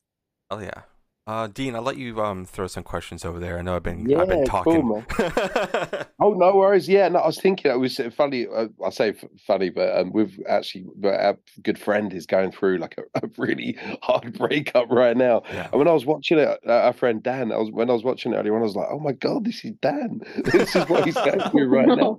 Oh 0.51 0.59
yeah. 0.59 0.83
Uh, 1.27 1.47
Dean, 1.47 1.77
I'll 1.77 1.83
let 1.83 1.97
you 1.97 2.21
um, 2.23 2.45
throw 2.45 2.67
some 2.67 2.83
questions 2.83 3.25
over 3.25 3.39
there. 3.39 3.59
I 3.59 3.63
know 3.63 3.77
I've 3.77 3.83
been 3.83 4.09
yeah, 4.09 4.23
I've 4.23 4.29
been 4.29 4.45
talking. 4.47 4.83
Cool, 4.83 5.05
oh 6.21 6.33
no 6.33 6.57
worries. 6.57 6.89
Yeah, 6.89 7.09
no, 7.09 7.21
I 7.21 7.27
was 7.27 7.39
thinking 7.39 7.71
it 7.71 7.79
was 7.79 8.01
funny. 8.17 8.47
Uh, 8.53 8.69
I 8.85 8.91
say 8.91 9.15
funny, 9.47 9.69
but 9.69 9.97
um, 9.97 10.13
we've 10.13 10.41
actually 10.49 10.87
our 11.05 11.39
good 11.63 11.79
friend 11.79 12.13
is 12.15 12.27
going 12.27 12.53
through 12.53 12.79
like 12.79 12.97
a, 12.99 13.03
a 13.23 13.31
really 13.37 13.77
hard 14.03 14.37
breakup 14.37 14.91
right 14.91 15.17
now. 15.17 15.43
Yeah. 15.53 15.69
And 15.71 15.79
when 15.79 15.89
I 15.89 15.93
was 15.93 16.07
watching 16.07 16.39
it, 16.39 16.59
uh, 16.67 16.73
our 16.73 16.93
friend 16.95 17.23
Dan, 17.23 17.53
I 17.53 17.59
was 17.59 17.71
when 17.71 17.91
I 17.91 17.93
was 17.93 18.03
watching 18.03 18.33
it 18.33 18.37
earlier, 18.37 18.57
on, 18.57 18.63
I 18.63 18.65
was 18.65 18.77
like, 18.77 18.89
oh 18.91 18.99
my 18.99 19.13
god, 19.13 19.45
this 19.45 19.65
is 19.65 19.73
Dan. 19.83 20.23
this 20.45 20.75
is 20.75 20.89
what 20.89 21.05
he's 21.05 21.15
going 21.15 21.41
through 21.51 21.69
right 21.69 21.87
now. 21.87 22.19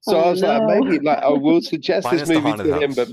So 0.00 0.16
oh, 0.16 0.20
I 0.20 0.30
was 0.30 0.40
no. 0.40 0.58
like, 0.58 0.80
maybe 0.80 0.98
like 1.04 1.18
I 1.18 1.28
will 1.28 1.60
suggest 1.60 2.10
this 2.10 2.26
movie 2.26 2.56
to 2.56 2.80
him, 2.80 2.94
but 2.94 3.08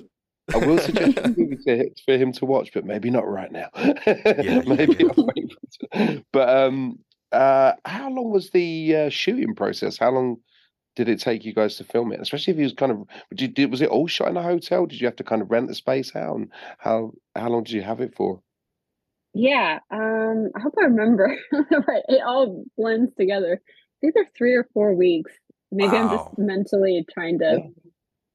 I 0.53 0.57
will 0.57 0.77
suggest 0.77 1.15
this 1.15 1.37
movie 1.37 1.57
to, 1.65 1.89
for 2.05 2.17
him 2.17 2.31
to 2.33 2.45
watch, 2.45 2.71
but 2.73 2.85
maybe 2.85 3.09
not 3.09 3.27
right 3.27 3.51
now. 3.51 3.69
yeah, 3.75 4.61
maybe 4.65 5.05
yeah. 5.93 6.19
But 6.31 6.49
um, 6.49 6.99
uh, 7.31 7.73
how 7.85 8.09
long 8.09 8.31
was 8.31 8.51
the 8.51 8.95
uh, 8.95 9.09
shooting 9.09 9.55
process? 9.55 9.97
How 9.97 10.11
long 10.11 10.37
did 10.95 11.09
it 11.09 11.19
take 11.19 11.45
you 11.45 11.53
guys 11.53 11.75
to 11.75 11.83
film 11.83 12.11
it? 12.13 12.21
Especially 12.21 12.51
if 12.51 12.57
he 12.57 12.63
was 12.63 12.73
kind 12.73 12.91
of, 12.91 13.07
did 13.35 13.57
you, 13.57 13.67
was 13.67 13.81
it 13.81 13.89
all 13.89 14.07
shot 14.07 14.29
in 14.29 14.37
a 14.37 14.43
hotel? 14.43 14.85
Did 14.85 15.01
you 15.01 15.07
have 15.07 15.17
to 15.17 15.23
kind 15.23 15.41
of 15.41 15.51
rent 15.51 15.67
the 15.67 15.75
space 15.75 16.15
out? 16.15 16.35
And 16.35 16.51
how 16.77 17.11
how 17.35 17.49
long 17.49 17.63
did 17.63 17.73
you 17.73 17.81
have 17.81 17.99
it 17.99 18.15
for? 18.15 18.41
Yeah, 19.33 19.79
um, 19.91 20.49
I 20.55 20.59
hope 20.59 20.73
I 20.79 20.85
remember. 20.85 21.37
right, 21.51 22.03
it 22.07 22.21
all 22.25 22.65
blends 22.77 23.13
together. 23.15 23.61
These 24.01 24.13
are 24.15 24.25
three 24.35 24.53
or 24.53 24.67
four 24.73 24.95
weeks. 24.95 25.31
Maybe 25.71 25.91
wow. 25.91 26.09
I'm 26.09 26.17
just 26.17 26.37
mentally 26.37 27.05
trying 27.13 27.39
to 27.39 27.59
yeah. 27.63 27.86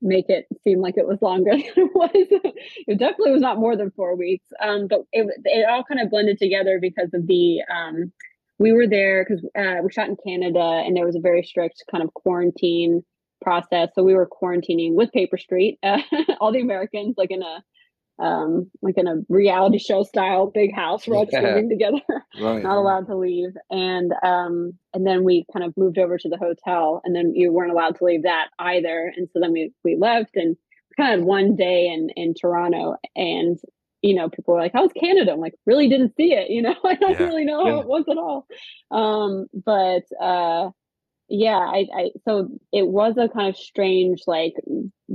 Make 0.02 0.28
it 0.28 0.46
seem 0.64 0.80
like 0.80 0.96
it 0.96 1.06
was 1.06 1.22
longer 1.22 1.50
than 1.52 1.60
it 1.60 1.94
was. 1.94 2.10
it 2.14 2.98
definitely 2.98 3.32
was 3.32 3.40
not 3.40 3.58
more 3.58 3.76
than 3.76 3.90
four 3.92 4.16
weeks. 4.16 4.46
Um, 4.60 4.88
but 4.88 5.00
it, 5.12 5.26
it 5.44 5.68
all 5.68 5.84
kind 5.84 6.00
of 6.00 6.10
blended 6.10 6.38
together 6.38 6.78
because 6.80 7.10
of 7.14 7.26
the 7.26 7.62
um, 7.72 8.12
we 8.58 8.72
were 8.72 8.86
there 8.86 9.24
because 9.24 9.44
uh, 9.58 9.82
we 9.82 9.90
shot 9.90 10.08
in 10.08 10.16
Canada 10.24 10.60
and 10.60 10.96
there 10.96 11.06
was 11.06 11.16
a 11.16 11.20
very 11.20 11.42
strict 11.42 11.84
kind 11.90 12.04
of 12.04 12.12
quarantine 12.14 13.02
process. 13.42 13.88
So 13.94 14.02
we 14.02 14.14
were 14.14 14.28
quarantining 14.28 14.94
with 14.94 15.12
Paper 15.12 15.36
Street, 15.36 15.78
uh, 15.82 15.98
all 16.40 16.52
the 16.52 16.60
Americans, 16.60 17.14
like 17.16 17.30
in 17.30 17.42
a 17.42 17.62
um, 18.18 18.70
like 18.82 18.96
in 18.98 19.06
a 19.08 19.16
reality 19.28 19.78
show 19.78 20.02
style 20.04 20.46
big 20.52 20.74
house. 20.74 21.06
We're 21.06 21.16
all 21.16 21.26
yeah. 21.30 21.40
living 21.42 21.68
together, 21.68 22.00
right. 22.40 22.62
not 22.62 22.76
allowed 22.76 23.06
to 23.06 23.16
leave. 23.16 23.50
And 23.70 24.12
um, 24.22 24.74
and 24.94 25.06
then 25.06 25.24
we 25.24 25.44
kind 25.52 25.64
of 25.64 25.76
moved 25.76 25.98
over 25.98 26.18
to 26.18 26.28
the 26.28 26.36
hotel, 26.36 27.00
and 27.04 27.14
then 27.14 27.34
you 27.34 27.52
weren't 27.52 27.72
allowed 27.72 27.96
to 27.98 28.04
leave 28.04 28.22
that 28.24 28.48
either. 28.58 29.12
And 29.16 29.28
so 29.32 29.40
then 29.40 29.52
we 29.52 29.72
we 29.84 29.96
left, 29.96 30.36
and 30.36 30.56
kind 30.96 31.18
of 31.18 31.26
one 31.26 31.56
day 31.56 31.88
in 31.88 32.10
in 32.16 32.34
Toronto, 32.34 32.96
and 33.16 33.58
you 34.02 34.14
know, 34.14 34.28
people 34.28 34.54
were 34.54 34.60
like, 34.60 34.72
"How's 34.72 34.92
Canada?" 34.92 35.32
I'm 35.32 35.40
like, 35.40 35.54
"Really 35.66 35.88
didn't 35.88 36.14
see 36.16 36.32
it." 36.34 36.50
You 36.50 36.62
know, 36.62 36.74
I 36.84 36.94
don't 36.96 37.18
Yeah. 37.18 37.26
really 37.26 37.44
know 37.44 37.64
how 37.64 37.80
it 37.80 37.86
was 37.86 38.04
at 38.10 38.18
all. 38.18 38.46
Um, 38.90 39.46
but 39.52 40.02
uh, 40.20 40.70
yeah, 41.28 41.58
I, 41.58 41.86
I 41.94 42.10
so 42.26 42.48
it 42.72 42.86
was 42.86 43.16
a 43.16 43.28
kind 43.28 43.48
of 43.48 43.56
strange 43.56 44.22
like 44.26 44.54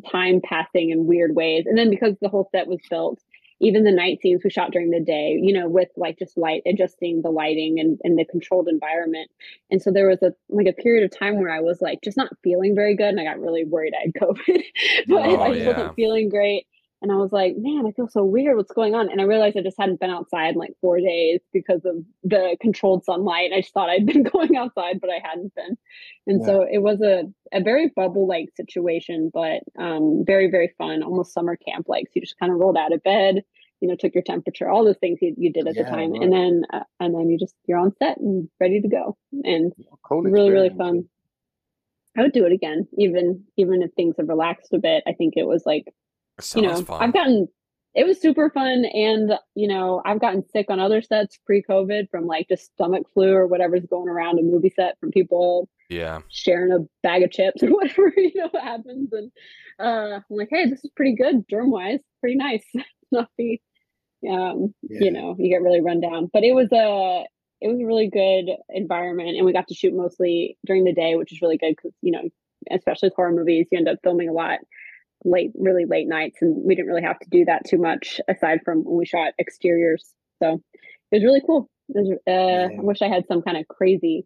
time 0.02 0.42
passing 0.44 0.90
in 0.92 1.06
weird 1.08 1.36
ways, 1.36 1.66
and 1.68 1.78
then 1.78 1.90
because 1.90 2.16
the 2.22 2.30
whole 2.30 2.50
set 2.52 2.68
was 2.68 2.80
built, 2.90 3.20
even 3.60 3.84
the 3.84 3.92
night 3.92 4.20
scenes 4.22 4.42
we 4.44 4.50
shot 4.50 4.72
during 4.72 4.92
the 4.92 5.00
day, 5.00 5.40
you 5.42 5.52
know, 5.54 5.68
with 5.68 5.90
like 5.98 6.20
just 6.20 6.38
light 6.38 6.62
adjusting 6.66 7.22
the 7.22 7.30
lighting 7.32 7.80
and 7.80 8.00
and 8.04 8.18
the 8.18 8.26
controlled 8.26 8.68
environment, 8.68 9.30
and 9.72 9.82
so 9.82 9.92
there 9.92 10.08
was 10.08 10.22
a 10.22 10.34
like 10.50 10.68
a 10.68 10.74
period 10.82 11.04
of 11.04 11.18
time 11.18 11.40
where 11.40 11.52
I 11.52 11.62
was 11.62 11.82
like 11.82 12.00
just 12.04 12.18
not 12.18 12.30
feeling 12.44 12.76
very 12.76 12.96
good, 12.96 13.10
and 13.10 13.20
I 13.20 13.24
got 13.24 13.40
really 13.40 13.64
worried 13.66 13.94
oh, 13.98 14.00
I 14.00 14.02
had 14.06 14.14
COVID, 14.14 14.64
but 15.08 15.26
Oh, 15.26 15.42
I 15.42 15.50
just 15.54 15.60
yeah. 15.62 15.66
wasn't 15.66 15.96
feeling 15.96 16.30
great. 16.30 16.68
And 17.02 17.12
I 17.12 17.16
was 17.16 17.32
like, 17.32 17.56
man, 17.58 17.86
I 17.88 17.92
feel 17.92 18.08
so 18.08 18.24
weird. 18.24 18.58
What's 18.58 18.72
going 18.72 18.96
on? 18.96 19.12
And 19.12 19.22
I 19.22 19.26
realized 19.26 19.56
I 19.56 19.62
just 19.62 19.78
hadn't 19.80 20.00
been 20.00 20.10
outside 20.10 20.54
in 20.54 20.56
like 20.56 20.74
four 20.82 21.00
days 21.00 21.42
because 21.54 21.86
of 21.86 21.98
the 22.24 22.58
controlled 22.60 23.06
sunlight. 23.06 23.52
I 23.54 23.62
just 23.62 23.74
thought 23.74 23.90
I'd 23.90 24.06
been 24.06 24.24
going 24.34 24.58
outside, 24.58 25.00
but 25.00 25.12
I 25.12 25.22
hadn't 25.24 25.54
been. 25.54 25.78
And 26.26 26.44
so 26.44 26.66
it 26.70 26.80
was 26.80 27.00
a, 27.02 27.24
a 27.54 27.62
very 27.62 27.92
bubble 27.96 28.28
like 28.28 28.50
situation, 28.56 29.30
but 29.32 29.62
um, 29.80 30.24
very, 30.26 30.50
very 30.50 30.74
fun, 30.78 31.04
almost 31.04 31.34
summer 31.34 31.56
camp 31.56 31.86
like. 31.88 32.08
So 32.08 32.14
you 32.16 32.22
just 32.22 32.40
kind 32.40 32.52
of 32.52 32.58
rolled 32.58 32.78
out 32.78 32.94
of 32.94 33.04
bed, 33.04 33.44
you 33.80 33.88
know, 33.88 33.96
took 33.96 34.16
your 34.16 34.24
temperature, 34.24 34.68
all 34.68 34.84
those 34.84 34.98
things 34.98 35.20
you, 35.22 35.36
you 35.38 35.54
did 35.54 35.68
at 35.68 35.76
the 35.76 35.84
time. 35.84 36.14
right. 36.14 36.24
And 36.24 36.34
then, 36.34 36.64
uh, 36.74 36.84
and 37.00 37.14
then 37.14 37.30
you 37.30 37.38
just, 37.38 37.54
you're 37.68 37.78
on 37.78 37.94
set 38.00 38.18
and 38.18 38.50
ready 38.60 38.82
to 38.82 38.88
go. 38.88 39.16
And 39.44 39.72
Cool 40.04 40.24
really, 40.24 40.50
really 40.50 40.72
fun. 40.76 41.08
I 42.18 42.24
would 42.24 42.34
do 42.34 42.46
it 42.46 42.52
again, 42.52 42.88
even 42.98 43.44
even 43.58 43.84
if 43.84 43.92
things 43.94 44.16
have 44.18 44.28
relaxed 44.28 44.74
a 44.74 44.80
bit. 44.80 45.04
I 45.06 45.14
think 45.14 45.36
it 45.38 45.46
was 45.46 45.64
like 45.68 45.94
you 46.56 46.62
know, 46.62 46.82
fun. 46.82 47.02
I've 47.02 47.13
gotten 47.13 47.47
it 47.97 48.06
was 48.06 48.21
super 48.21 48.52
fun 48.52 48.86
and 48.86 49.34
you 49.56 49.67
know, 49.67 50.04
I've 50.06 50.21
gotten 50.21 50.47
sick 50.50 50.67
on 50.69 50.80
other 50.80 51.02
sets 51.02 51.39
pre-COVID 51.45 52.12
from 52.12 52.28
like 52.28 52.47
just 52.47 52.71
stomach 52.73 53.08
flu 53.12 53.34
or 53.34 53.47
whatever's 53.47 53.88
going 53.89 54.08
around 54.08 54.39
a 54.39 54.43
movie 54.43 54.71
set 54.73 55.00
from 55.00 55.10
people 55.10 55.67
yeah. 55.89 56.19
sharing 56.30 56.71
a 56.71 56.86
bag 57.02 57.23
of 57.23 57.32
chips 57.32 57.63
or 57.63 57.69
whatever, 57.69 58.13
you 58.15 58.34
know, 58.36 58.50
what 58.52 58.63
happens. 58.63 59.10
And 59.12 59.32
uh 59.80 60.17
I'm 60.17 60.23
like, 60.30 60.50
hey, 60.52 60.69
this 60.69 60.86
is 60.86 60.91
pretty 60.95 61.15
good 61.15 61.45
germ 61.50 61.71
wise, 61.71 62.00
pretty 62.21 62.36
nice. 62.36 62.63
Not 63.12 63.30
be 63.36 63.62
um, 64.30 64.73
Yeah. 64.84 65.00
you 65.06 65.12
know, 65.12 65.36
you 65.39 65.50
get 65.50 65.63
really 65.63 65.82
run 65.82 66.00
down. 66.00 66.30
But 66.32 66.43
it 66.43 66.54
was 66.54 66.71
a 66.71 67.23
it 67.62 67.67
was 67.67 67.80
a 67.80 67.86
really 67.86 68.10
good 68.10 68.56
environment 68.69 69.38
and 69.38 69.45
we 69.45 69.54
got 69.54 69.67
to 69.69 69.73
shoot 69.73 69.95
mostly 69.95 70.56
during 70.67 70.84
the 70.84 70.93
day, 70.93 71.15
which 71.15 71.32
is 71.32 71.41
really 71.41 71.58
good 71.58 71.76
because, 71.76 71.93
you 72.04 72.12
know, 72.12 72.30
especially 72.69 73.08
with 73.08 73.15
horror 73.15 73.32
movies, 73.32 73.67
you 73.71 73.78
end 73.80 73.88
up 73.88 73.97
filming 74.04 74.30
a 74.30 74.34
lot 74.34 74.60
late, 75.28 75.52
really 75.56 75.86
late 75.86 76.08
nights, 76.08 76.38
and 76.42 76.56
we 76.63 76.74
didn't 76.76 76.88
really 76.88 77.04
have 77.04 77.20
to 77.20 77.30
do 77.30 77.46
that 77.46 77.63
too 77.68 77.78
much 77.78 78.20
aside 78.28 78.60
from 78.63 78.84
when 78.84 78.98
we 78.98 79.06
shot 79.06 79.34
exteriors. 79.40 80.13
So 80.42 80.62
it 81.12 81.18
was 81.18 81.24
really 81.24 81.42
cool. 81.46 81.70
Was, 81.90 82.10
uh, 82.10 82.16
Yeah. 82.32 82.68
I 82.78 82.82
wish 82.82 83.02
I 83.02 83.08
had 83.08 83.28
some 83.28 83.42
kind 83.42 83.58
of 83.58 83.68
crazy 83.68 84.26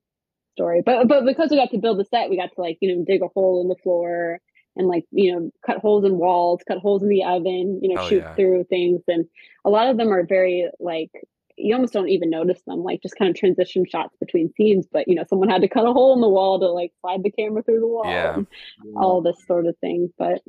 story, 0.56 0.82
but 0.86 1.08
but 1.08 1.26
because 1.26 1.50
we 1.50 1.58
got 1.58 1.72
to 1.72 1.78
build 1.78 2.00
the 2.00 2.06
set, 2.06 2.30
we 2.30 2.38
got 2.38 2.52
to 2.56 2.62
like 2.62 2.78
you 2.82 2.96
know 2.96 3.04
dig 3.06 3.22
a 3.22 3.28
hole 3.28 3.62
in 3.62 3.68
the 3.68 3.76
floor 3.84 4.40
and 4.76 4.88
like 4.88 5.06
you 5.12 5.34
know 5.34 5.52
cut 5.66 5.78
holes 5.78 6.06
in 6.06 6.18
walls, 6.18 6.62
cut 6.68 6.78
holes 6.80 7.04
in 7.04 7.10
the 7.10 7.24
oven, 7.24 7.80
you 7.82 7.94
know 7.94 8.02
Oh, 8.02 8.08
shoot 8.10 8.18
yeah. 8.24 8.36
through 8.36 8.64
things, 8.66 9.02
and 9.08 9.26
a 9.66 9.70
lot 9.70 9.90
of 9.90 9.98
them 9.98 10.12
are 10.12 10.26
very 10.26 10.70
like 10.80 11.12
you 11.58 11.76
almost 11.76 11.94
don't 11.94 12.10
even 12.10 12.30
notice 12.32 12.62
them, 12.66 12.80
like 12.82 13.02
just 13.04 13.16
kind 13.18 13.30
of 13.30 13.36
transition 13.36 13.86
shots 13.86 14.16
between 14.20 14.52
scenes. 14.56 14.88
But 14.92 15.08
you 15.08 15.16
know, 15.16 15.26
someone 15.30 15.50
had 15.50 15.62
to 15.62 15.68
cut 15.68 15.86
a 15.86 15.94
hole 15.94 16.14
in 16.16 16.22
the 16.22 16.30
wall 16.30 16.60
to 16.60 16.68
like 16.68 16.92
slide 17.02 17.22
the 17.24 17.30
camera 17.32 17.62
through 17.62 17.82
the 17.82 17.88
wall. 17.88 18.06
Yeah. 18.06 18.36
and 18.36 18.48
all 18.96 19.22
this 19.22 19.38
sort 19.46 19.68
of 19.68 19.78
thing 19.80 20.12
but 20.18 20.42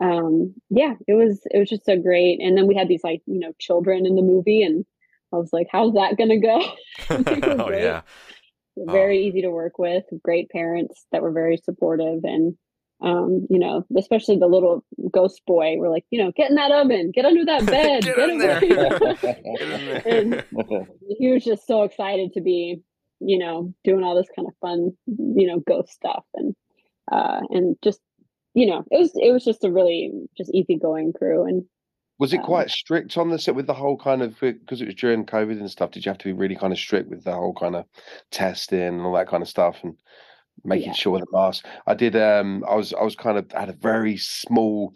um 0.00 0.54
yeah 0.68 0.94
it 1.08 1.14
was 1.14 1.40
it 1.50 1.58
was 1.58 1.68
just 1.68 1.84
so 1.86 1.96
great 1.96 2.38
and 2.40 2.56
then 2.56 2.66
we 2.66 2.74
had 2.74 2.88
these 2.88 3.04
like 3.04 3.22
you 3.26 3.38
know 3.38 3.52
children 3.58 4.04
in 4.04 4.14
the 4.14 4.22
movie 4.22 4.62
and 4.62 4.84
i 5.32 5.36
was 5.36 5.50
like 5.52 5.66
how's 5.72 5.94
that 5.94 6.18
gonna 6.18 6.38
go 6.38 6.60
oh 7.10 7.66
great. 7.68 7.82
yeah. 7.82 8.02
very 8.76 9.26
easy 9.26 9.40
to 9.40 9.50
work 9.50 9.78
with 9.78 10.04
great 10.22 10.50
parents 10.50 11.06
that 11.12 11.22
were 11.22 11.32
very 11.32 11.56
supportive 11.56 12.24
and 12.24 12.56
um 13.02 13.46
you 13.50 13.58
know 13.58 13.84
especially 13.98 14.36
the 14.36 14.46
little 14.46 14.84
ghost 15.12 15.40
boy 15.46 15.76
we're 15.76 15.90
like 15.90 16.04
you 16.10 16.22
know 16.22 16.32
get 16.36 16.50
in 16.50 16.56
that 16.56 16.72
oven 16.72 17.10
get 17.14 17.24
under 17.24 17.44
that 17.44 17.64
bed 17.66 18.04
Get 18.04 18.16
get, 18.16 18.28
in 18.28 18.40
away 18.42 18.60
Get 18.60 20.06
in 20.06 20.30
there. 20.30 20.88
He 21.18 21.30
was 21.30 21.44
just 21.44 21.66
so 21.66 21.82
excited 21.82 22.32
to 22.34 22.40
be 22.40 22.82
you 23.20 23.38
know 23.38 23.72
doing 23.84 24.04
all 24.04 24.14
this 24.14 24.28
kind 24.34 24.48
of 24.48 24.54
fun 24.60 24.92
you 25.06 25.46
know 25.46 25.58
ghost 25.66 25.90
stuff 25.90 26.24
and 26.34 26.54
uh 27.12 27.40
and 27.50 27.76
just 27.82 28.00
you 28.56 28.66
know 28.66 28.84
it 28.90 28.98
was 28.98 29.12
it 29.16 29.32
was 29.32 29.44
just 29.44 29.64
a 29.64 29.70
really 29.72 30.12
just 30.36 30.50
easygoing 30.54 31.12
crew 31.12 31.46
and 31.46 31.64
Was 32.18 32.32
it 32.32 32.40
Um, 32.40 32.44
quite 32.46 32.70
strict 32.70 33.16
on 33.18 33.28
the 33.30 33.38
set 33.38 33.54
with 33.54 33.66
the 33.66 33.74
whole 33.74 33.96
kind 33.98 34.22
of 34.22 34.38
because 34.40 34.80
it 34.82 34.86
was 34.86 34.94
during 34.96 35.26
COVID 35.26 35.60
and 35.60 35.70
stuff? 35.70 35.90
Did 35.92 36.04
you 36.04 36.10
have 36.10 36.18
to 36.18 36.24
be 36.24 36.32
really 36.32 36.56
kind 36.56 36.72
of 36.72 36.78
strict 36.78 37.10
with 37.10 37.24
the 37.24 37.32
whole 37.34 37.54
kind 37.54 37.76
of 37.76 37.84
testing 38.30 38.80
and 38.80 39.02
all 39.02 39.12
that 39.14 39.28
kind 39.28 39.42
of 39.42 39.48
stuff 39.48 39.76
and 39.84 39.96
making 40.64 40.88
Yeah. 40.88 40.92
sure 40.94 41.18
the 41.20 41.26
mask? 41.32 41.66
I 41.86 41.94
did. 41.94 42.16
Um, 42.16 42.64
I 42.68 42.74
was 42.74 42.92
I 42.94 43.02
was 43.04 43.16
kind 43.16 43.38
of 43.38 43.52
had 43.52 43.68
a 43.68 43.74
very 43.74 44.16
small 44.16 44.94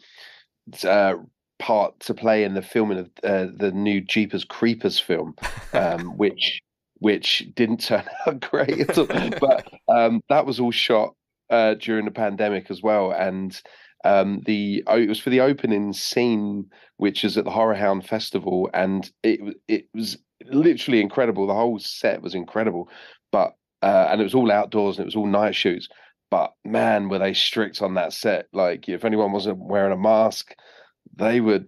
uh, 0.84 1.14
part 1.58 2.00
to 2.00 2.14
play 2.14 2.44
in 2.44 2.54
the 2.54 2.62
filming 2.62 2.98
of 2.98 3.10
uh, 3.24 3.46
the 3.54 3.72
new 3.72 4.00
Jeepers 4.00 4.44
Creepers 4.44 4.98
film, 4.98 5.34
um, 5.74 6.16
which 6.16 6.60
which 7.00 7.48
didn't 7.54 7.80
turn 7.80 8.04
out 8.26 8.40
great 8.40 8.80
at 8.80 8.98
all. 8.98 9.34
But 9.40 9.66
um, 9.88 10.22
that 10.28 10.46
was 10.46 10.60
all 10.60 10.70
shot 10.70 11.14
uh, 11.50 11.74
during 11.74 12.04
the 12.04 12.10
pandemic 12.10 12.70
as 12.70 12.82
well, 12.82 13.12
and 13.12 13.60
um, 14.04 14.40
the 14.46 14.82
it 14.88 15.08
was 15.08 15.20
for 15.20 15.30
the 15.30 15.40
opening 15.40 15.92
scene, 15.92 16.66
which 16.96 17.24
is 17.24 17.36
at 17.36 17.44
the 17.44 17.50
Horror 17.50 17.74
Hound 17.74 18.06
Festival, 18.06 18.70
and 18.72 19.10
it 19.22 19.40
it 19.68 19.88
was 19.94 20.16
literally 20.46 21.00
incredible. 21.00 21.46
The 21.46 21.54
whole 21.54 21.78
set 21.78 22.22
was 22.22 22.34
incredible, 22.34 22.88
but 23.30 23.54
uh, 23.82 24.08
and 24.10 24.20
it 24.20 24.24
was 24.24 24.34
all 24.34 24.50
outdoors 24.50 24.96
and 24.98 25.04
it 25.04 25.08
was 25.08 25.16
all 25.16 25.26
night 25.26 25.54
shoots. 25.54 25.88
But 26.30 26.52
man, 26.64 27.08
were 27.08 27.18
they 27.18 27.34
strict 27.34 27.82
on 27.82 27.94
that 27.94 28.12
set? 28.12 28.46
Like, 28.52 28.88
if 28.88 29.04
anyone 29.04 29.32
wasn't 29.32 29.58
wearing 29.58 29.92
a 29.92 29.96
mask, 29.96 30.54
they 31.16 31.40
would. 31.40 31.66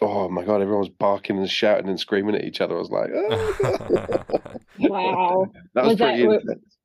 Oh 0.00 0.28
my 0.28 0.44
god! 0.44 0.62
Everyone 0.62 0.80
was 0.80 0.88
barking 0.88 1.38
and 1.38 1.50
shouting 1.50 1.88
and 1.88 2.00
screaming 2.00 2.34
at 2.36 2.44
each 2.44 2.60
other. 2.60 2.76
I 2.76 2.78
was 2.78 2.90
like, 2.90 3.10
oh. 3.14 4.48
wow 4.80 5.46
that 5.74 5.84
was, 5.84 5.90
Was 5.90 5.98
that- 5.98 6.08
pretty 6.14 6.26
were- 6.26 6.34
intense. 6.40 6.77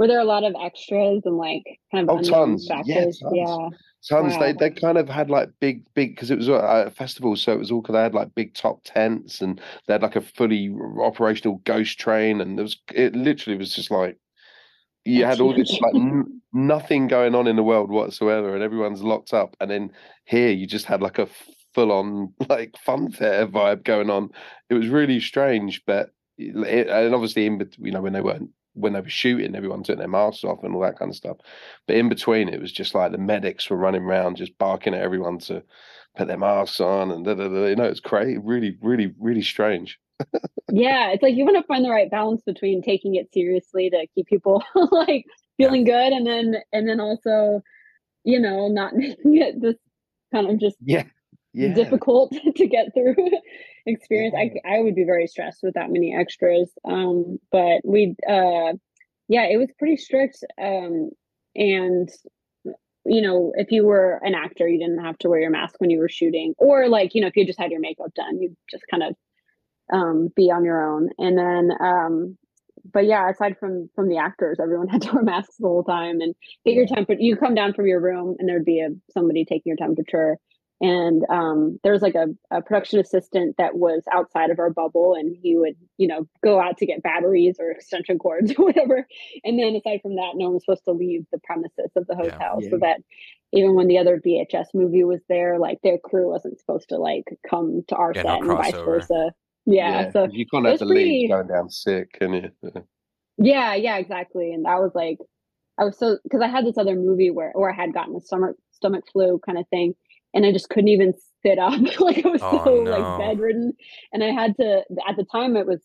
Were 0.00 0.06
there 0.08 0.18
a 0.18 0.24
lot 0.24 0.44
of 0.44 0.54
extras 0.60 1.20
and 1.26 1.36
like 1.36 1.62
kind 1.92 2.08
of 2.08 2.18
Oh, 2.18 2.22
tons. 2.22 2.66
Yeah, 2.86 3.04
tons. 3.04 3.22
yeah 3.32 3.68
Tons. 4.08 4.38
They 4.38 4.52
Wow. 4.52 4.58
they 4.58 4.70
kind 4.70 4.96
of 4.96 5.10
had 5.10 5.28
like 5.28 5.50
big 5.60 5.84
big 5.92 6.14
because 6.16 6.30
it 6.30 6.38
was 6.38 6.48
a, 6.48 6.90
festival, 6.96 7.36
so 7.36 7.52
it 7.52 7.58
was 7.58 7.70
all 7.70 7.82
because 7.82 7.92
they 7.92 8.02
had 8.02 8.14
like 8.14 8.34
big 8.34 8.54
top 8.54 8.80
tents 8.82 9.42
and 9.42 9.60
they 9.86 9.92
had 9.92 10.00
like 10.02 10.16
a 10.16 10.22
fully 10.22 10.74
operational 11.02 11.60
ghost 11.64 11.98
train, 12.00 12.40
and 12.40 12.56
there 12.56 12.62
was 12.62 12.78
it 12.94 13.14
literally 13.14 13.58
was 13.58 13.74
just 13.74 13.90
like 13.90 14.18
you 15.04 15.26
had 15.26 15.38
all 15.38 15.52
this 15.54 15.78
like 15.82 15.94
n- 15.94 16.40
nothing 16.54 17.08
going 17.08 17.34
on 17.34 17.46
in 17.46 17.56
the 17.56 17.62
world 17.62 17.90
whatsoever, 17.90 18.54
and 18.54 18.62
everyone's 18.64 19.02
locked 19.02 19.34
up, 19.34 19.54
and 19.60 19.70
then 19.70 19.92
here 20.24 20.48
you 20.50 20.66
just 20.66 20.86
had 20.86 21.02
like 21.02 21.18
a 21.18 21.28
full 21.74 21.92
on 21.92 22.32
like 22.48 22.74
fun 22.78 23.10
fair 23.10 23.46
vibe 23.46 23.84
going 23.84 24.08
on. 24.08 24.30
It 24.70 24.74
was 24.74 24.88
really 24.88 25.20
strange, 25.20 25.82
but 25.86 26.08
it, 26.38 26.88
and 26.88 27.14
obviously 27.14 27.44
in 27.44 27.70
you 27.76 27.92
know 27.92 28.00
when 28.00 28.14
they 28.14 28.22
weren't 28.22 28.48
when 28.80 28.92
they 28.92 29.00
were 29.00 29.08
shooting, 29.08 29.54
everyone 29.54 29.82
took 29.82 29.98
their 29.98 30.08
masks 30.08 30.44
off 30.44 30.62
and 30.62 30.74
all 30.74 30.82
that 30.82 30.98
kind 30.98 31.10
of 31.10 31.16
stuff. 31.16 31.36
But 31.86 31.96
in 31.96 32.08
between, 32.08 32.48
it 32.48 32.60
was 32.60 32.72
just 32.72 32.94
like 32.94 33.12
the 33.12 33.18
medics 33.18 33.68
were 33.70 33.76
running 33.76 34.02
around, 34.02 34.36
just 34.36 34.56
barking 34.58 34.94
at 34.94 35.02
everyone 35.02 35.38
to 35.40 35.62
put 36.16 36.28
their 36.28 36.38
masks 36.38 36.80
on, 36.80 37.10
and 37.10 37.24
da, 37.24 37.34
da, 37.34 37.48
da. 37.48 37.66
you 37.66 37.76
know, 37.76 37.84
it's 37.84 38.00
crazy, 38.00 38.38
really, 38.38 38.76
really, 38.80 39.14
really 39.18 39.42
strange. 39.42 39.98
yeah 40.70 41.12
it's 41.12 41.22
like 41.22 41.34
you 41.34 41.46
want 41.46 41.56
to 41.56 41.62
find 41.62 41.82
the 41.82 41.88
right 41.90 42.10
balance 42.10 42.42
between 42.44 42.82
taking 42.82 43.14
it 43.14 43.32
seriously 43.32 43.88
to 43.88 44.06
keep 44.14 44.26
people 44.26 44.62
like 44.92 45.24
feeling 45.56 45.82
good 45.82 46.12
and 46.12 46.26
then 46.26 46.56
and 46.74 46.86
then 46.86 47.00
also 47.00 47.62
you 48.24 48.38
know 48.38 48.68
not 48.68 48.94
making 48.94 49.36
it 49.36 49.60
this 49.62 49.76
kind 50.32 50.48
of 50.48 50.58
just 50.60 50.76
Yeah, 50.80 51.04
yeah, 51.52 51.74
difficult 51.74 52.32
to 52.56 52.66
get 52.66 52.94
through 52.94 53.16
experience. 53.86 54.34
Yeah. 54.36 54.70
I 54.70 54.76
I 54.76 54.80
would 54.80 54.94
be 54.94 55.04
very 55.04 55.26
stressed 55.26 55.60
with 55.62 55.74
that 55.74 55.90
many 55.90 56.14
extras. 56.14 56.70
Um, 56.84 57.38
but 57.50 57.80
we 57.84 58.14
uh, 58.28 58.74
yeah, 59.28 59.44
it 59.44 59.58
was 59.58 59.68
pretty 59.78 59.96
strict. 59.96 60.44
Um, 60.60 61.10
and 61.54 62.08
you 63.06 63.22
know, 63.22 63.52
if 63.56 63.72
you 63.72 63.86
were 63.86 64.20
an 64.22 64.34
actor, 64.34 64.68
you 64.68 64.78
didn't 64.78 65.04
have 65.04 65.18
to 65.18 65.28
wear 65.28 65.40
your 65.40 65.50
mask 65.50 65.76
when 65.78 65.90
you 65.90 65.98
were 65.98 66.08
shooting, 66.08 66.54
or 66.58 66.88
like 66.88 67.14
you 67.14 67.20
know, 67.20 67.28
if 67.28 67.36
you 67.36 67.46
just 67.46 67.58
had 67.58 67.70
your 67.70 67.80
makeup 67.80 68.12
done, 68.14 68.40
you 68.40 68.56
just 68.70 68.84
kind 68.90 69.02
of 69.02 69.14
um 69.92 70.28
be 70.36 70.50
on 70.50 70.64
your 70.64 70.86
own. 70.86 71.08
And 71.18 71.36
then 71.36 71.70
um, 71.80 72.38
but 72.92 73.06
yeah, 73.06 73.28
aside 73.28 73.56
from 73.58 73.90
from 73.94 74.08
the 74.08 74.18
actors, 74.18 74.58
everyone 74.60 74.88
had 74.88 75.02
to 75.02 75.12
wear 75.12 75.22
masks 75.22 75.56
the 75.58 75.66
whole 75.66 75.84
time 75.84 76.20
and 76.20 76.34
get 76.64 76.74
your 76.74 76.86
temperature. 76.86 77.20
You 77.20 77.36
come 77.36 77.54
down 77.54 77.74
from 77.74 77.86
your 77.86 78.00
room, 78.00 78.36
and 78.38 78.48
there'd 78.48 78.64
be 78.64 78.80
a 78.80 78.90
somebody 79.12 79.44
taking 79.44 79.70
your 79.70 79.76
temperature 79.76 80.38
and 80.80 81.22
um, 81.28 81.78
there 81.84 81.92
was 81.92 82.02
like 82.02 82.14
a, 82.14 82.26
a 82.50 82.62
production 82.62 82.98
assistant 82.98 83.56
that 83.58 83.76
was 83.76 84.02
outside 84.12 84.50
of 84.50 84.58
our 84.58 84.70
bubble 84.70 85.14
and 85.14 85.36
he 85.42 85.56
would 85.56 85.74
you 85.98 86.06
know 86.08 86.26
go 86.42 86.60
out 86.60 86.78
to 86.78 86.86
get 86.86 87.02
batteries 87.02 87.56
or 87.60 87.70
extension 87.70 88.18
cords 88.18 88.52
or 88.58 88.66
whatever 88.66 89.06
and 89.44 89.58
then 89.58 89.76
aside 89.76 90.00
from 90.02 90.16
that 90.16 90.32
no 90.34 90.46
one 90.46 90.54
was 90.54 90.64
supposed 90.64 90.84
to 90.84 90.92
leave 90.92 91.24
the 91.32 91.38
premises 91.44 91.90
of 91.96 92.06
the 92.06 92.14
hotel 92.16 92.58
Yeah. 92.62 92.70
so 92.70 92.78
that 92.78 93.00
even 93.52 93.74
when 93.74 93.88
the 93.88 93.98
other 93.98 94.20
VHS 94.24 94.66
movie 94.74 95.02
was 95.02 95.18
there, 95.28 95.58
like 95.58 95.78
their 95.82 95.98
crew 95.98 96.30
wasn't 96.30 96.60
supposed 96.60 96.88
to 96.90 96.98
like 96.98 97.24
come 97.48 97.82
to 97.88 97.96
our 97.96 98.12
Yeah, 98.14 98.22
set 98.22 98.42
no 98.42 98.50
and 98.50 98.58
vice 98.58 98.72
versa. 98.74 99.32
Yeah, 99.66 100.10
so 100.12 100.28
you 100.30 100.46
can't 100.46 100.66
it 100.66 100.70
have 100.70 100.78
the 100.78 100.86
pretty- 100.86 101.04
lead 101.04 101.28
going 101.30 101.48
down 101.48 101.68
sick, 101.68 102.12
can 102.12 102.32
you? 102.34 102.50
Yeah, 103.38 103.74
yeah, 103.74 103.96
exactly. 103.96 104.52
And 104.52 104.66
that 104.66 104.78
was 104.80 104.92
like, 104.94 105.18
I 105.78 105.84
was 105.84 105.98
so 105.98 106.18
because 106.22 106.42
I 106.42 106.46
had 106.48 106.64
this 106.66 106.76
other 106.78 106.94
movie 106.94 107.30
where, 107.30 107.50
where 107.54 107.72
I 107.72 107.74
had 107.74 107.94
gotten 107.94 108.14
a 108.14 108.20
stomach 108.20 108.56
stomach 108.72 109.04
flu 109.12 109.40
kind 109.44 109.58
of 109.58 109.66
thing, 109.68 109.94
and 110.34 110.44
I 110.46 110.52
just 110.52 110.68
couldn't 110.70 110.88
even 110.88 111.14
sit 111.42 111.58
up. 111.58 111.80
like 112.00 112.24
I 112.24 112.28
was 112.28 112.40
Oh, 112.42 112.64
so 112.64 112.74
no. 112.84 112.90
like 112.90 113.18
bedridden, 113.18 113.72
and 114.12 114.22
I 114.24 114.28
had 114.30 114.56
to. 114.56 114.82
At 115.08 115.16
the 115.16 115.24
time, 115.24 115.56
it 115.56 115.66
was 115.66 115.80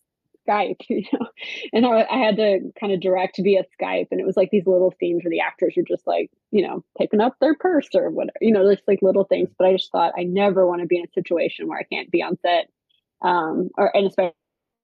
Skype, 0.47 0.77
you 0.89 1.03
know, 1.13 1.27
and 1.73 1.86
I, 1.86 2.05
I 2.10 2.17
had 2.17 2.36
to 2.38 2.60
kind 2.79 2.93
of 2.93 3.01
direct 3.01 3.39
via 3.41 3.63
Skype, 3.81 4.08
and 4.12 4.19
it 4.19 4.25
was 4.25 4.38
like 4.38 4.49
these 4.51 4.67
little 4.67 4.93
scenes 4.99 5.23
where 5.23 5.31
the 5.31 5.39
actors 5.39 5.73
were 5.75 5.84
just 5.88 6.05
like, 6.05 6.29
you 6.51 6.62
know, 6.65 6.84
picking 6.97 7.21
up 7.21 7.36
their 7.41 7.55
purse 7.55 7.89
or 7.95 8.10
whatever, 8.12 8.38
you 8.41 8.51
know, 8.51 8.71
just 8.71 8.88
like 8.88 8.99
little 9.01 9.23
things. 9.23 9.49
But 9.58 9.67
I 9.67 9.71
just 9.73 9.91
thought 9.91 10.13
I 10.17 10.23
never 10.23 10.67
want 10.67 10.81
to 10.81 10.88
be 10.88 10.97
in 10.97 11.05
a 11.05 11.13
situation 11.13 11.67
where 11.67 11.79
I 11.79 11.84
can't 11.84 12.12
be 12.12 12.21
on 12.21 12.38
set, 12.41 12.69
um, 13.21 13.69
or 13.77 13.95
and 13.95 14.08
especially 14.08 14.34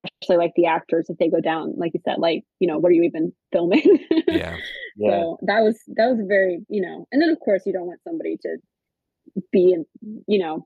especially 0.03 0.37
like 0.37 0.53
the 0.55 0.65
actors 0.65 1.05
if 1.11 1.17
they 1.19 1.29
go 1.29 1.39
down 1.39 1.75
like 1.77 1.93
you 1.93 1.99
said 2.03 2.17
like 2.17 2.43
you 2.59 2.67
know 2.67 2.79
what 2.79 2.89
are 2.89 2.93
you 2.95 3.03
even 3.03 3.31
filming 3.51 3.99
Yeah. 4.27 4.57
Yeah. 4.97 5.11
so 5.11 5.37
that 5.43 5.61
was 5.61 5.79
that 5.95 6.07
was 6.07 6.19
very 6.27 6.65
you 6.69 6.81
know 6.81 7.07
and 7.11 7.21
then 7.21 7.29
of 7.29 7.39
course 7.39 7.61
you 7.67 7.71
don't 7.71 7.85
want 7.85 8.01
somebody 8.03 8.35
to 8.41 8.57
be 9.51 9.77
you 10.27 10.39
know 10.39 10.65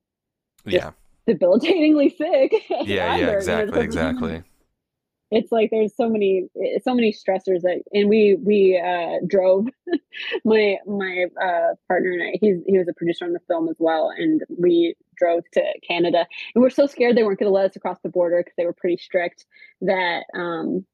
Yeah. 0.65 0.91
debilitatingly 1.28 2.10
sick 2.10 2.54
Yeah. 2.86 3.15
Yeah. 3.17 3.32
Exactly. 3.32 3.82
Exactly. 3.84 4.43
it's 5.32 5.51
like 5.51 5.69
there's 5.71 5.95
so 5.95 6.08
many 6.08 6.47
so 6.84 6.93
many 6.93 7.12
stressors 7.12 7.62
that 7.62 7.82
and 7.93 8.10
we 8.10 8.38
we 8.43 8.80
uh 8.84 9.17
drove 9.28 9.67
my 10.45 10.78
my 10.86 11.25
uh 11.41 11.73
partner 11.88 12.12
and 12.12 12.23
I 12.23 12.38
he's 12.39 12.58
he 12.67 12.78
was 12.78 12.88
a 12.88 12.93
producer 12.93 13.25
on 13.25 13.34
the 13.34 13.39
film 13.47 13.67
as 13.67 13.75
well 13.80 14.12
and 14.15 14.43
we 14.58 14.95
drove 15.17 15.43
to 15.54 15.63
Canada 15.88 16.28
and 16.54 16.62
we're 16.62 16.69
so 16.69 16.86
scared 16.88 17.17
they 17.17 17.23
weren't 17.23 17.39
going 17.39 17.49
to 17.49 17.54
let 17.54 17.69
us 17.69 17.75
across 17.75 17.97
the 18.04 18.10
border 18.10 18.39
because 18.41 18.54
they 18.58 18.65
were 18.65 18.73
pretty 18.73 18.97
strict 18.97 19.45
that 19.82 20.23
um 20.36 20.86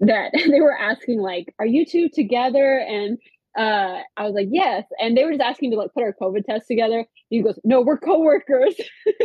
that 0.00 0.32
they 0.32 0.60
were 0.60 0.76
asking 0.76 1.20
like 1.20 1.52
are 1.58 1.66
you 1.66 1.84
two 1.84 2.08
together 2.08 2.78
and 2.78 3.18
uh 3.56 4.00
I 4.16 4.24
was 4.24 4.34
like 4.34 4.48
yes. 4.50 4.84
And 5.00 5.16
they 5.16 5.24
were 5.24 5.32
just 5.32 5.42
asking 5.42 5.70
to 5.72 5.76
like 5.76 5.92
put 5.94 6.02
our 6.02 6.14
covid 6.20 6.44
test 6.44 6.66
together. 6.68 7.06
He 7.30 7.42
goes 7.42 7.58
no 7.64 7.80
we're 7.80 7.98
coworkers. 7.98 8.74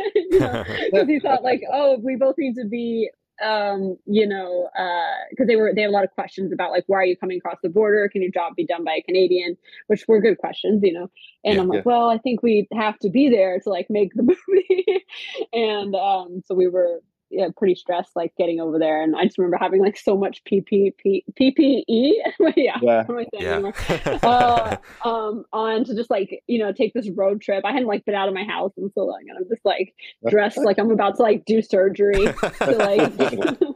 Because 0.32 1.08
he 1.08 1.20
thought 1.20 1.44
like 1.44 1.62
oh 1.72 1.98
we 2.04 2.16
both 2.16 2.36
need 2.38 2.56
to 2.56 2.66
be 2.66 3.10
um 3.42 3.98
you 4.06 4.28
know 4.28 4.70
uh 4.78 5.16
because 5.30 5.48
they 5.48 5.56
were 5.56 5.72
they 5.74 5.82
had 5.84 5.90
a 5.90 5.94
lot 5.94 6.04
of 6.04 6.12
questions 6.12 6.52
about 6.52 6.72
like 6.72 6.84
why 6.88 6.98
are 6.98 7.06
you 7.06 7.16
coming 7.18 7.38
across 7.38 7.58
the 7.64 7.70
border? 7.70 8.10
Can 8.10 8.22
your 8.22 8.32
job 8.32 8.54
be 8.56 8.66
done 8.66 8.84
by 8.84 8.96
a 8.96 9.02
canadian? 9.02 9.58
Which 9.88 10.06
were 10.08 10.20
good 10.22 10.38
questions 10.38 10.82
you 10.84 10.94
know? 10.94 11.10
And 11.46 11.56
Yeah. 11.56 11.62
i'm 11.62 11.68
like 11.68 11.86
well 11.86 12.10
i 12.10 12.18
think 12.18 12.44
we 12.44 12.68
have 12.74 13.00
to 13.00 13.10
be 13.10 13.30
there 13.30 13.60
to 13.62 13.70
like 13.70 13.88
make 13.90 14.14
the 14.14 14.24
movie. 14.50 15.06
And 15.54 15.96
um 15.96 16.42
so 16.46 16.54
we 16.56 16.68
were 16.68 17.02
yeah, 17.32 17.48
pretty 17.56 17.76
stressed 17.76 18.16
like 18.16 18.34
getting 18.38 18.60
over 18.60 18.80
there 18.80 19.02
and 19.04 19.16
i 19.16 19.24
just 19.24 19.38
remember 19.38 19.58
having 19.58 19.82
like 19.82 19.98
so 19.98 20.18
much 20.18 20.44
ppe 20.46 20.92
ppe 21.40 21.84
yeah, 21.88 22.78
Yeah. 22.82 23.04
what 23.06 23.10
am 23.10 23.18
I 23.18 23.26
saying 23.40 23.74
Yeah. 23.74 24.20
uh, 24.24 24.78
um, 25.08 25.46
on 25.54 25.84
to 25.86 25.96
just 25.96 26.10
like 26.10 26.42
you 26.48 26.60
know 26.60 26.72
take 26.72 26.94
this 26.94 27.10
road 27.10 27.42
trip. 27.42 27.64
I 27.66 27.72
hadn't 27.72 27.88
like 27.88 28.06
been 28.06 28.16
out 28.16 28.28
of 28.28 28.34
my 28.34 28.44
house 28.44 28.72
in 28.78 28.92
so 28.94 29.06
long, 29.06 29.24
and 29.28 29.38
I'm 29.38 29.48
just 29.50 29.64
like 29.66 29.94
dressed 30.30 30.58
like 30.58 30.78
I'm 30.80 30.92
about 30.92 31.16
to 31.18 31.22
like 31.24 31.46
do 31.46 31.62
surgery. 31.62 32.26
To 32.60 32.72
like, 32.76 33.02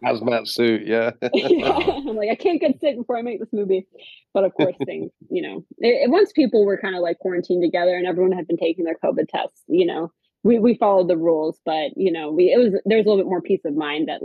Hazmat 0.03 0.47
suit, 0.47 0.85
yeah. 0.85 1.11
yeah. 1.33 1.69
I'm 1.71 2.15
like 2.15 2.29
I 2.29 2.35
can't 2.35 2.59
get 2.59 2.79
sick 2.79 2.97
before 2.97 3.17
I 3.17 3.21
make 3.21 3.39
this 3.39 3.53
movie. 3.53 3.85
But 4.33 4.43
of 4.45 4.53
course, 4.55 4.75
things 4.85 5.11
you 5.29 5.41
know, 5.41 5.65
it, 5.79 6.03
it- 6.05 6.09
once 6.09 6.31
people 6.31 6.65
were 6.65 6.77
kind 6.77 6.95
of 6.95 7.01
like 7.01 7.19
quarantined 7.19 7.63
together 7.63 7.95
and 7.95 8.05
everyone 8.07 8.31
had 8.31 8.47
been 8.47 8.57
taking 8.57 8.85
their 8.85 8.97
COVID 9.03 9.27
tests, 9.29 9.61
you 9.67 9.85
know, 9.85 10.11
we 10.43 10.59
we 10.59 10.75
followed 10.75 11.07
the 11.07 11.17
rules, 11.17 11.59
but 11.65 11.91
you 11.95 12.11
know, 12.11 12.31
we 12.31 12.51
it 12.53 12.57
was 12.57 12.81
there 12.85 12.97
was 12.97 13.05
a 13.05 13.09
little 13.09 13.23
bit 13.23 13.29
more 13.29 13.41
peace 13.41 13.61
of 13.65 13.75
mind 13.75 14.09
that 14.09 14.21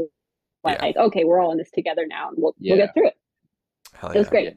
like 0.65 0.81
Yeah. 0.83 1.03
okay, 1.05 1.25
we're 1.25 1.41
all 1.41 1.53
in 1.53 1.59
this 1.59 1.71
together 1.71 2.07
now, 2.07 2.29
and 2.29 2.37
we'll 2.39 2.55
we'll 2.61 2.77
get 2.77 2.95
through 2.95 3.09
it. 3.09 3.15
Hell 3.95 4.11
It 4.11 4.19
was 4.19 4.27
yeah. 4.27 4.31
great. 4.31 4.57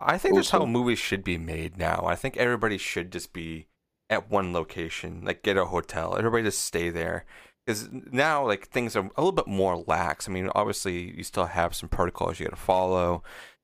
I 0.00 0.18
think 0.18 0.34
that's 0.34 0.50
how 0.50 0.66
movies 0.66 0.98
should 0.98 1.22
be 1.22 1.38
made 1.38 1.78
now. 1.78 2.04
I 2.06 2.16
think 2.16 2.36
everybody 2.36 2.76
should 2.76 3.12
just 3.12 3.32
be 3.32 3.68
at 4.10 4.30
one 4.30 4.52
location, 4.52 5.22
like 5.24 5.42
get 5.42 5.56
a 5.56 5.66
hotel. 5.66 6.16
Everybody 6.16 6.44
just 6.44 6.62
stay 6.62 6.90
there. 6.90 7.24
Because 7.64 7.88
now, 7.92 8.44
like 8.44 8.66
things 8.68 8.96
are 8.96 9.08
a 9.16 9.20
little 9.20 9.32
bit 9.32 9.46
more 9.46 9.84
lax. 9.86 10.28
I 10.28 10.32
mean, 10.32 10.50
obviously, 10.54 11.16
you 11.16 11.22
still 11.22 11.46
have 11.46 11.74
some 11.74 11.88
protocols 11.88 12.40
you 12.40 12.46
got 12.46 12.56
to 12.56 12.60
follow 12.60 13.22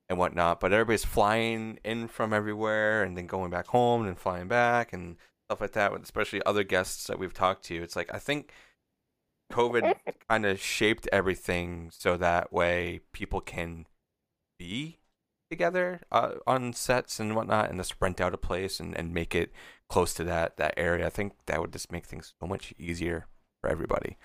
and 0.08 0.18
whatnot, 0.18 0.60
but 0.60 0.72
everybody's 0.72 1.04
flying 1.04 1.80
in 1.84 2.06
from 2.06 2.32
everywhere 2.32 3.02
and 3.02 3.16
then 3.16 3.26
going 3.26 3.50
back 3.50 3.66
home 3.66 4.06
and 4.06 4.16
flying 4.16 4.46
back 4.46 4.92
and 4.92 5.16
stuff 5.48 5.60
like 5.60 5.72
that. 5.72 5.92
Especially 6.00 6.42
other 6.44 6.62
guests 6.64 7.06
that 7.06 7.18
we've 7.18 7.34
talked 7.34 7.64
to, 7.64 7.82
it's 7.82 7.96
like 7.96 8.12
I 8.12 8.18
think 8.18 8.52
COVID 9.52 9.94
kind 10.28 10.46
of 10.46 10.60
shaped 10.60 11.08
everything 11.12 11.90
so 11.92 12.16
that 12.16 12.52
way 12.52 13.00
people 13.12 13.40
can 13.40 13.86
be 14.58 14.98
together 15.50 16.00
uh, 16.12 16.32
on 16.46 16.72
sets 16.74 17.18
and 17.18 17.34
whatnot 17.34 17.70
and 17.70 17.78
just 17.78 17.94
rent 18.00 18.20
out 18.20 18.34
a 18.34 18.38
place 18.38 18.80
and, 18.80 18.94
and 18.96 19.14
make 19.14 19.34
it 19.34 19.50
close 19.88 20.12
to 20.12 20.22
that 20.22 20.58
that 20.58 20.74
area 20.76 21.06
i 21.06 21.08
think 21.08 21.32
that 21.46 21.58
would 21.58 21.72
just 21.72 21.90
make 21.90 22.04
things 22.04 22.34
so 22.38 22.46
much 22.46 22.74
easier 22.78 23.26
for 23.62 23.70
everybody 23.70 24.18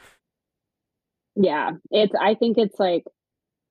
yeah 1.36 1.72
it's 1.92 2.14
i 2.20 2.36
think 2.36 2.58
it's 2.58 2.78
like 2.80 3.06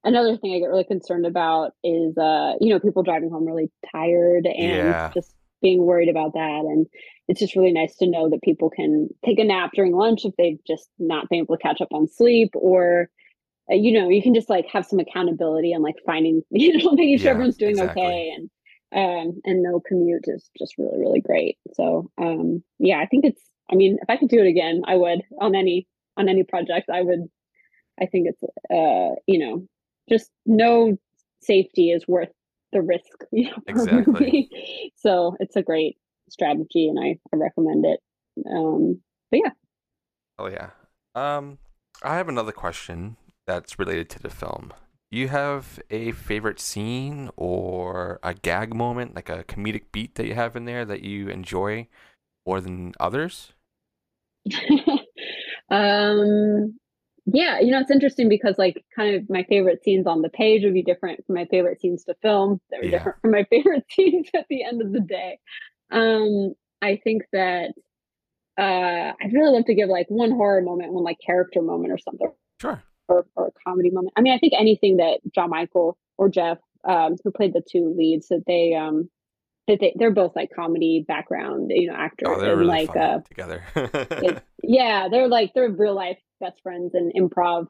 another 0.05 0.37
thing 0.39 0.55
i 0.55 0.59
get 0.59 0.67
really 0.71 0.85
concerned 0.85 1.27
about 1.27 1.73
is 1.85 2.17
uh 2.17 2.55
you 2.61 2.71
know 2.71 2.81
people 2.81 3.03
driving 3.03 3.31
home 3.31 3.45
really 3.47 3.71
tired 3.93 4.47
and 4.47 4.69
Yeah. 4.73 5.11
just 5.13 5.35
being 5.61 5.85
worried 5.85 6.09
about 6.09 6.33
that 6.33 6.65
and 6.67 6.87
it's 7.33 7.41
just 7.41 7.57
really 7.57 7.73
nice 7.73 7.97
to 7.97 8.07
know 8.07 8.29
that 8.29 8.43
people 8.43 8.69
can 8.69 9.09
take 9.25 9.39
a 9.39 9.45
nap 9.45 9.71
during 9.75 9.95
lunch 9.95 10.27
if 10.27 10.35
they've 10.37 10.59
just 10.67 10.91
not 10.99 11.31
been 11.31 11.39
able 11.41 11.57
to 11.57 11.63
catch 11.63 11.81
up 11.81 11.89
on 11.91 12.07
sleep 12.07 12.51
or 12.55 13.09
uh, 13.71 13.75
you 13.75 13.91
know 13.99 14.11
you 14.11 14.23
can 14.23 14.35
just 14.35 14.51
like 14.51 14.67
have 14.71 14.85
some 14.85 14.99
accountability 14.99 15.73
and 15.73 15.83
like 15.83 15.95
finding 16.05 16.43
you 16.51 16.77
know 16.77 16.93
making 16.93 17.17
sure 17.17 17.29
Yeah, 17.29 17.31
everyone's 17.31 17.57
doing 17.57 17.71
exactly. 17.71 18.03
okay 18.03 18.35
and 18.37 18.51
um 18.95 19.41
and 19.47 19.63
no 19.63 19.81
commute 19.81 20.25
is 20.27 20.51
just 20.59 20.75
really 20.77 20.99
really 20.99 21.21
great 21.21 21.57
so 21.73 22.11
um 22.21 22.63
yeah 22.79 22.99
i 22.99 23.07
think 23.07 23.25
it's 23.25 23.41
i 23.71 23.75
mean 23.75 23.97
if 24.03 24.11
i 24.11 24.19
could 24.19 24.29
do 24.29 24.39
it 24.41 24.47
again 24.47 24.83
i 24.87 24.95
would 24.95 25.23
on 25.41 25.55
any 25.55 25.87
on 26.19 26.29
any 26.29 26.43
project 26.43 26.91
i 26.93 27.01
would 27.01 27.21
i 27.99 28.05
think 28.05 28.29
it's 28.29 28.43
uh 28.71 29.15
you 29.27 29.39
know 29.39 29.67
just 30.11 30.31
no 30.45 30.99
safety 31.41 31.93
is 31.93 32.07
worth 32.07 32.29
the 32.75 32.83
risk 32.83 33.07
you 33.33 33.45
know 33.51 33.57
Exactly. 33.67 34.51
movie. 34.51 34.93
so 34.97 35.35
it's 35.41 35.57
a 35.57 35.63
great 35.63 35.97
strategy 36.33 36.89
and 36.89 36.99
i, 37.01 37.19
I 37.33 37.37
recommend 37.37 37.85
it. 37.87 38.01
Um 38.51 39.01
but 39.31 39.41
yeah. 39.45 39.51
Oh 40.39 40.47
yeah. 40.49 40.71
Um 41.15 41.59
i 42.03 42.17
have 42.17 42.29
another 42.29 42.53
question 42.53 43.17
that's 43.47 43.79
related 43.79 44.09
to 44.11 44.19
the 44.21 44.31
film. 44.31 44.73
Do 45.11 45.19
you 45.19 45.29
have 45.29 45.79
a 45.91 46.13
favorite 46.13 46.59
scene 46.59 47.31
or 47.37 48.19
a 48.23 48.35
gag 48.35 48.75
moment 48.75 49.15
like 49.15 49.29
a 49.29 49.45
comedic 49.45 49.85
beat 49.93 50.15
that 50.15 50.27
you 50.27 50.35
have 50.35 50.57
in 50.57 50.65
there 50.65 50.85
that 50.87 51.03
you 51.03 51.29
enjoy 51.29 51.87
more 52.47 52.61
than 52.61 52.95
others? 53.01 53.53
Um 55.71 56.79
yeah 57.27 57.61
you 57.61 57.71
know 57.71 57.79
it's 57.81 57.91
interesting 57.91 58.29
because 58.29 58.59
like 58.59 58.85
kind 58.97 59.15
of 59.15 59.31
my 59.31 59.45
favorite 59.45 59.83
scenes 59.85 60.07
on 60.09 60.23
the 60.23 60.29
page 60.29 60.65
would 60.65 60.75
be 60.75 60.83
different 60.83 61.25
from 61.25 61.37
my 61.37 61.47
favorite 61.47 61.81
scenes 61.81 62.05
to 62.05 62.15
film. 62.21 62.61
That 62.71 62.81
were 62.81 62.89
Yeah. 62.89 62.99
different 62.99 63.21
from 63.23 63.31
my 63.31 63.45
favorite 63.51 63.85
scenes 63.91 64.29
at 64.35 64.47
the 64.51 64.65
end 64.65 64.83
of 64.83 64.93
the 64.93 65.01
day 65.01 65.39
um 65.93 66.55
i 66.81 66.97
think 67.05 67.23
that 67.33 67.71
uh 68.59 69.13
i'd 69.23 69.33
really 69.33 69.53
love 69.55 69.65
to 69.65 69.75
give 69.75 69.89
like 69.89 70.07
one 70.09 70.31
horror 70.31 70.61
moment 70.63 70.93
one 70.93 71.05
like 71.05 71.19
character 71.25 71.63
moment 71.63 71.93
or 71.93 71.99
something. 71.99 72.31
Sure. 72.61 72.83
Or, 73.09 73.27
or 73.35 73.49
a 73.49 73.51
comedy 73.67 73.91
moment. 73.91 74.13
I 74.17 74.21
mean 74.21 74.33
i 74.33 74.39
think 74.39 74.53
anything 74.59 74.97
that 74.99 75.21
john 75.35 75.51
michael 75.51 75.97
or 76.19 76.29
jeff 76.29 76.59
um 76.89 77.17
who 77.23 77.31
played 77.31 77.53
the 77.53 77.63
two 77.69 77.95
leads 77.97 78.29
that 78.29 78.45
they 78.47 78.75
um 78.75 79.09
that 79.69 79.79
they, 79.81 79.95
they're 79.97 80.11
both 80.11 80.35
like 80.35 80.51
comedy 80.55 81.05
background 81.07 81.71
you 81.75 81.87
know 81.89 81.95
actors 81.97 82.29
oh 82.31 82.41
they're 82.41 82.53
and 82.53 82.61
really 82.61 82.71
like 82.71 82.93
fun 82.93 82.99
uh 83.03 83.21
together. 83.21 83.63
it- 83.77 84.43
yeah 84.63 85.09
they're 85.11 85.29
like 85.29 85.53
they're 85.55 85.71
real 85.71 85.95
life 85.95 86.19
best 86.41 86.61
friends 86.63 86.95
and 86.95 87.13
improv 87.15 87.67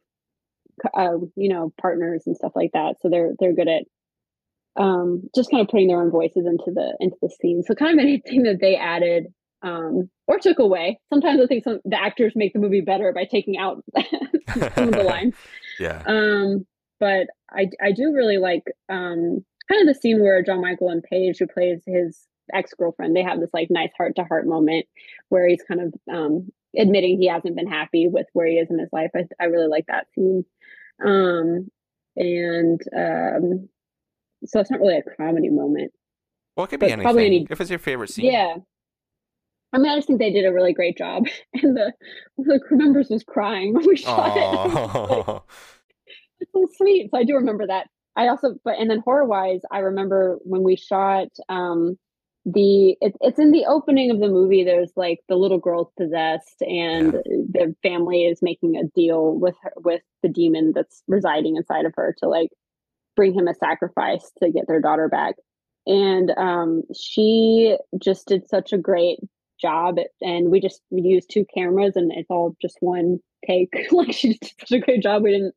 uh, 0.94 1.18
you 1.37 1.48
know 1.48 1.73
partners 1.81 2.23
and 2.27 2.37
stuff 2.37 2.52
like 2.54 2.70
that. 2.73 2.96
So 3.00 3.08
they're 3.10 3.33
they're 3.38 3.52
good 3.54 3.68
at 3.68 3.83
um 4.77 5.23
just 5.35 5.50
kind 5.50 5.60
of 5.60 5.68
putting 5.68 5.88
their 5.88 6.00
own 6.00 6.10
voices 6.10 6.46
into 6.46 6.70
the 6.73 6.96
into 7.00 7.16
the 7.23 7.31
scene. 7.40 7.62
So 7.62 7.75
kind 7.75 7.98
of 7.98 8.02
anything 8.04 8.42
that 8.44 8.58
they 8.60 8.77
added 8.77 9.27
um 9.62 10.10
or 10.27 10.38
took 10.38 10.58
away. 10.58 10.98
Sometimes 11.08 11.40
i 11.40 11.46
think 11.46 11.64
some 11.64 11.81
the 11.85 12.00
actors 12.00 12.33
make 12.35 12.52
the 12.52 12.58
movie 12.58 12.81
better 12.81 13.12
by 13.12 13.25
taking 13.25 13.56
out 13.58 13.85
some 14.75 14.88
of 14.88 14.94
the 14.94 15.02
lines. 15.06 15.35
Yeah. 15.79 16.02
Um 16.06 16.66
but 17.00 17.27
i 17.50 17.68
i 17.83 17.90
do 17.92 18.12
really 18.14 18.38
like 18.38 18.62
um 18.88 19.44
kind 19.68 19.81
of 19.81 19.87
the 19.87 19.98
scene 20.00 20.20
where 20.20 20.42
john 20.42 20.60
michael 20.60 20.88
and 20.88 21.02
paige 21.02 21.38
who 21.38 21.46
plays 21.46 21.81
his 21.87 22.27
ex-girlfriend 22.52 23.16
they 23.16 23.23
have 23.23 23.40
this 23.40 23.50
like 23.52 23.68
nice 23.70 23.90
heart 23.96 24.14
to 24.14 24.25
heart 24.25 24.46
moment 24.46 24.87
where 25.31 25.48
he's 25.48 25.62
kind 25.66 25.81
of 25.81 25.94
um 26.12 26.48
admitting 26.79 27.18
he 27.18 27.29
hasn't 27.29 27.56
been 27.56 27.66
happy 27.66 28.08
with 28.08 28.27
where 28.33 28.46
he 28.46 28.54
is 28.54 28.70
in 28.70 28.79
his 28.79 28.88
life. 28.92 29.10
I, 29.14 29.25
I 29.40 29.44
really 29.46 29.68
like 29.68 29.87
that 29.87 30.06
scene. 30.14 30.44
Um 31.04 31.70
and 32.16 32.81
um 32.96 33.68
so 34.45 34.61
it's 34.61 34.71
not 34.71 34.81
really 34.81 34.97
a 34.97 35.03
comedy 35.17 35.51
moment 35.51 35.93
well 36.57 36.65
it 36.65 36.69
could 36.69 36.81
be 36.81 36.87
anything 36.87 37.03
probably 37.03 37.27
any- 37.27 37.47
if 37.51 37.61
it's 37.61 37.71
your 37.71 37.79
favorite 37.79 38.11
scene 38.11 38.33
yeah 38.33 38.57
I 39.73 39.79
mean, 39.79 39.90
I 39.90 39.97
just 39.97 40.07
think 40.07 40.19
they 40.19 40.33
did 40.33 40.45
a 40.45 40.53
really 40.53 40.73
great 40.73 40.99
job, 40.99 41.25
and 41.55 41.77
the 41.77 41.93
the 42.38 42.61
crew 42.61 42.77
members 42.77 43.09
was 43.09 43.25
crying 43.25 43.75
when 43.75 43.87
we 43.87 43.97
shot 43.97 44.37
it. 44.37 45.43
it's 46.40 46.53
so 46.53 46.67
sweet. 46.77 47.11
So 47.11 47.19
I 47.19 47.25
do 47.25 47.35
remember 47.35 47.67
that. 47.67 47.88
I 48.15 48.29
also, 48.29 48.57
but 48.65 48.79
and 48.79 48.90
then 48.90 49.01
horror 49.05 49.25
wise, 49.25 49.61
I 49.71 49.79
remember 49.79 50.38
when 50.43 50.63
we 50.63 50.77
shot 50.77 51.29
um 51.49 51.99
the 52.45 52.97
it, 53.01 53.15
it's 53.21 53.38
in 53.38 53.53
the 53.53 53.65
opening 53.67 54.11
of 54.11 54.21
the 54.21 54.29
movie. 54.29 54.65
There's 54.65 54.93
like 54.97 55.21
the 55.29 55.37
little 55.37 55.59
girl's 55.59 55.90
possessed, 55.97 56.61
and 56.61 57.15
yeah. 57.15 57.21
the 57.25 57.75
family 57.83 58.25
is 58.25 58.43
making 58.43 58.77
a 58.77 58.85
deal 58.95 59.38
with 59.38 59.55
her 59.63 59.73
with 59.77 60.03
the 60.23 60.29
demon 60.29 60.73
that's 60.75 61.03
residing 61.09 61.57
inside 61.57 61.87
of 61.87 61.95
her 61.97 62.15
to 62.19 62.29
like 62.29 62.51
bring 63.17 63.35
him 63.35 63.48
a 63.48 63.54
sacrifice 63.54 64.31
to 64.42 64.50
get 64.50 64.67
their 64.67 64.81
daughter 64.81 65.08
back. 65.08 65.37
And 65.87 66.31
um, 66.37 66.83
she 66.94 67.77
just 68.00 68.29
did 68.29 68.48
such 68.48 68.73
a 68.73 68.79
great 68.79 69.19
job 69.63 69.96
and 70.21 70.50
we 70.50 70.60
just 70.60 70.83
used 70.90 71.31
two 71.31 71.46
cameras 71.54 71.92
and 71.94 72.13
it's 72.13 72.31
all 72.31 72.56
just 72.60 72.77
one 72.81 73.19
take 73.46 73.73
like 73.92 74.13
she 74.13 74.35
did 74.35 74.52
such 74.60 74.73
a 74.73 74.79
great 74.81 75.02
job 75.02 75.23
we 75.23 75.31
didn't 75.31 75.54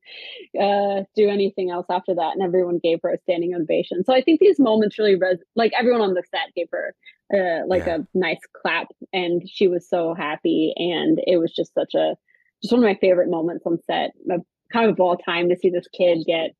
uh, 0.62 1.03
do 1.16 1.28
anything 1.28 1.72
else 1.72 1.88
after 1.89 2.14
that 2.14 2.34
and 2.34 2.43
everyone 2.43 2.80
gave 2.82 2.99
her 3.01 3.10
a 3.10 3.18
standing 3.20 3.53
ovation 3.56 4.03
so 4.03 4.14
i 4.14 4.22
think 4.22 4.39
these 4.39 4.60
moments 4.60 4.97
really 4.99 5.16
res- 5.16 5.43
like 5.56 5.72
everyone 5.78 6.01
on 6.01 6.14
the 6.14 6.24
set 6.30 6.53
gave 6.56 6.68
her 6.72 6.95
uh, 7.34 7.66
like 7.68 7.86
yeah. 7.88 7.97
a 7.97 8.18
nice 8.18 8.39
clap 8.62 8.88
and 9.12 9.41
she 9.49 9.68
was 9.68 9.89
so 9.89 10.14
happy 10.14 10.74
and 10.78 11.20
it 11.26 11.38
was 11.38 11.51
just 11.51 11.74
such 11.74 11.95
a 11.95 12.16
just 12.62 12.72
one 12.72 12.84
of 12.84 12.88
my 12.88 12.97
favorite 13.01 13.30
moments 13.30 13.66
on 13.66 13.80
set 13.86 14.12
of, 14.30 14.41
kind 14.72 14.89
of 14.89 14.99
all 14.99 15.18
time 15.18 15.49
to 15.49 15.58
see 15.58 15.70
this 15.70 15.88
kid 15.95 16.24
get 16.26 16.51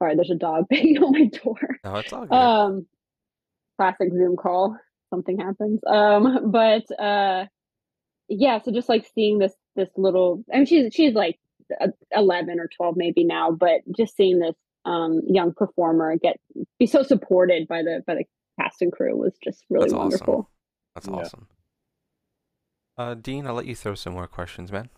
sorry 0.00 0.16
there's 0.16 0.30
a 0.30 0.34
dog 0.34 0.64
banging 0.70 0.98
on 0.98 1.12
my 1.12 1.26
door 1.26 1.78
no 1.84 1.96
it's 1.96 2.12
all 2.12 2.26
good. 2.26 2.34
um 2.34 2.86
classic 3.78 4.12
zoom 4.12 4.36
call 4.36 4.76
something 5.10 5.38
happens. 5.38 5.80
Um, 5.86 6.50
but 6.50 6.84
uh, 6.98 7.46
yeah, 8.28 8.60
so 8.62 8.72
just 8.72 8.88
like 8.88 9.06
seeing 9.14 9.38
this 9.38 9.52
this 9.76 9.90
little, 9.96 10.44
I 10.52 10.58
mean, 10.58 10.66
she's 10.66 10.94
she's 10.94 11.14
like 11.14 11.38
eleven 12.12 12.58
or 12.58 12.68
twelve 12.74 12.96
maybe 12.96 13.24
now, 13.24 13.50
but 13.50 13.80
just 13.96 14.16
seeing 14.16 14.38
this 14.38 14.54
um 14.86 15.20
young 15.28 15.52
performer 15.52 16.16
get 16.16 16.40
be 16.78 16.86
so 16.86 17.02
supported 17.02 17.68
by 17.68 17.82
the 17.82 18.02
by 18.06 18.14
the 18.14 18.24
cast 18.58 18.80
and 18.80 18.90
crew 18.92 19.14
was 19.14 19.36
just 19.44 19.62
really 19.68 19.88
That's 19.88 19.94
wonderful. 19.94 20.34
Awesome. 20.34 20.46
That's 20.94 21.06
yeah. 21.06 21.14
awesome. 21.14 21.48
Uh, 22.96 23.14
Dean, 23.14 23.46
I'll 23.46 23.54
let 23.54 23.66
you 23.66 23.74
throw 23.74 23.94
some 23.94 24.14
more 24.14 24.26
questions, 24.26 24.70
man. 24.72 24.90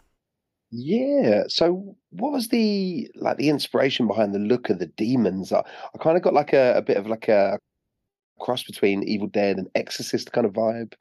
Yeah. 0.73 1.45
So, 1.49 1.97
what 2.11 2.33
was 2.33 2.49
the 2.49 3.09
like 3.15 3.37
the 3.37 3.51
inspiration 3.51 4.07
behind 4.07 4.35
the 4.35 4.39
look 4.39 4.71
of 4.71 4.79
the 4.79 4.87
demons? 4.87 5.53
I, 5.53 5.61
I 5.61 5.99
kind 6.01 6.17
of 6.17 6.23
got 6.23 6.33
like 6.33 6.55
a, 6.55 6.75
a 6.79 6.83
bit 6.83 6.97
of 6.97 7.07
like 7.07 7.29
a 7.29 7.59
cross 8.41 8.65
between 8.65 9.03
Evil 9.03 9.29
Dead 9.29 9.59
and 9.59 9.69
Exorcist 9.75 10.33
kind 10.33 10.47
of 10.47 10.55
vibe 10.55 10.95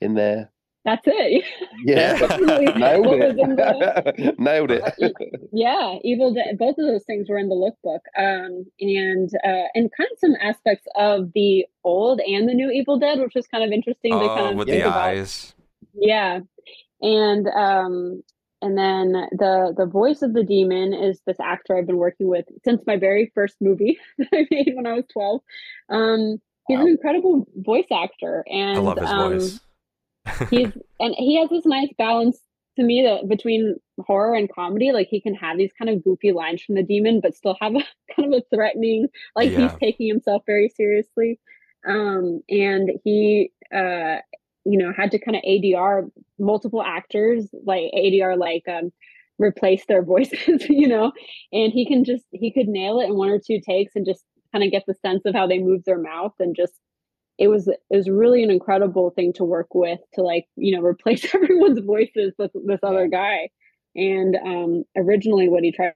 in 0.00 0.14
there. 0.14 0.50
That's 0.84 1.06
it. 1.06 1.44
Yeah, 1.82 2.12
nailed 2.76 3.06
it. 3.06 3.36
The, 3.36 4.34
nailed 4.38 4.70
it. 4.70 4.82
Uh, 4.82 5.08
yeah, 5.50 5.96
Evil 6.04 6.34
Dead. 6.34 6.58
Both 6.58 6.76
of 6.76 6.86
those 6.86 7.04
things 7.04 7.26
were 7.30 7.38
in 7.38 7.48
the 7.48 7.54
lookbook, 7.54 8.00
um, 8.18 8.66
and 8.78 9.30
uh, 9.42 9.68
and 9.74 9.90
kind 9.96 10.08
of 10.12 10.18
some 10.18 10.36
aspects 10.42 10.86
of 10.94 11.32
the 11.34 11.64
old 11.84 12.20
and 12.20 12.46
the 12.46 12.52
new 12.52 12.70
Evil 12.70 12.98
Dead, 12.98 13.18
which 13.18 13.34
was 13.34 13.46
kind 13.46 13.64
of 13.64 13.72
interesting 13.72 14.12
oh, 14.12 14.20
to 14.20 14.28
kind 14.28 14.46
of 14.50 14.56
with 14.56 14.68
the 14.68 14.82
about. 14.82 14.98
eyes. 14.98 15.54
Yeah, 15.94 16.40
and 17.00 17.48
um, 17.48 18.22
and 18.62 18.76
then 18.76 19.12
the 19.32 19.74
the 19.76 19.86
voice 19.86 20.22
of 20.22 20.34
the 20.34 20.44
demon 20.44 20.92
is 20.92 21.20
this 21.26 21.40
actor 21.40 21.76
I've 21.76 21.86
been 21.86 21.96
working 21.96 22.28
with 22.28 22.44
since 22.64 22.82
my 22.86 22.96
very 22.96 23.30
first 23.34 23.56
movie 23.60 23.98
that 24.18 24.28
I 24.32 24.46
made 24.50 24.72
when 24.74 24.86
I 24.86 24.94
was 24.94 25.06
twelve. 25.12 25.40
Um, 25.88 26.40
he's 26.68 26.76
wow. 26.76 26.82
an 26.82 26.88
incredible 26.88 27.46
voice 27.56 27.88
actor, 27.92 28.44
and 28.48 28.78
I 28.78 28.80
love 28.80 28.98
his 28.98 29.10
um, 29.10 29.32
voice. 29.32 29.60
he's 30.50 30.72
and 30.98 31.14
he 31.16 31.38
has 31.38 31.48
this 31.50 31.66
nice 31.66 31.90
balance 31.96 32.40
to 32.76 32.82
me 32.84 33.02
that 33.02 33.28
between 33.28 33.76
horror 34.00 34.34
and 34.34 34.52
comedy. 34.52 34.92
Like 34.92 35.08
he 35.08 35.20
can 35.20 35.34
have 35.34 35.58
these 35.58 35.72
kind 35.78 35.90
of 35.90 36.02
goofy 36.02 36.32
lines 36.32 36.62
from 36.62 36.74
the 36.74 36.82
demon, 36.82 37.20
but 37.20 37.34
still 37.34 37.56
have 37.60 37.74
a 37.74 37.84
kind 38.16 38.34
of 38.34 38.42
a 38.42 38.54
threatening, 38.54 39.08
like 39.36 39.50
yeah. 39.50 39.68
he's 39.68 39.78
taking 39.78 40.08
himself 40.08 40.42
very 40.46 40.68
seriously. 40.68 41.38
Um, 41.88 42.42
and 42.50 42.90
he, 43.04 43.52
uh, 43.74 44.16
you 44.64 44.78
know, 44.78 44.92
had 44.96 45.10
to 45.12 45.18
kind 45.18 45.36
of 45.36 45.42
ADR 45.42 46.10
multiple 46.38 46.82
actors, 46.82 47.48
like 47.64 47.90
ADR, 47.94 48.38
like 48.38 48.64
um, 48.68 48.92
replace 49.38 49.84
their 49.86 50.02
voices, 50.04 50.68
you 50.68 50.88
know, 50.88 51.12
and 51.52 51.72
he 51.72 51.86
can 51.86 52.04
just 52.04 52.24
he 52.32 52.52
could 52.52 52.68
nail 52.68 53.00
it 53.00 53.06
in 53.06 53.16
one 53.16 53.30
or 53.30 53.40
two 53.44 53.60
takes 53.60 53.96
and 53.96 54.06
just 54.06 54.24
kind 54.52 54.64
of 54.64 54.70
get 54.70 54.84
the 54.86 54.94
sense 54.94 55.22
of 55.24 55.34
how 55.34 55.46
they 55.46 55.58
move 55.58 55.84
their 55.84 56.00
mouth 56.00 56.34
and 56.40 56.56
just 56.56 56.74
it 57.38 57.48
was 57.48 57.68
it 57.68 57.78
was 57.88 58.08
really 58.08 58.42
an 58.44 58.50
incredible 58.50 59.10
thing 59.10 59.32
to 59.32 59.44
work 59.44 59.74
with 59.74 60.00
to 60.14 60.22
like 60.22 60.46
you 60.56 60.76
know 60.76 60.82
replace 60.84 61.34
everyone's 61.34 61.80
voices 61.80 62.34
with 62.38 62.52
this 62.66 62.80
other 62.82 63.08
guy. 63.08 63.48
And 63.96 64.36
um 64.36 64.84
originally 64.96 65.48
what 65.48 65.64
he 65.64 65.72
tried 65.72 65.94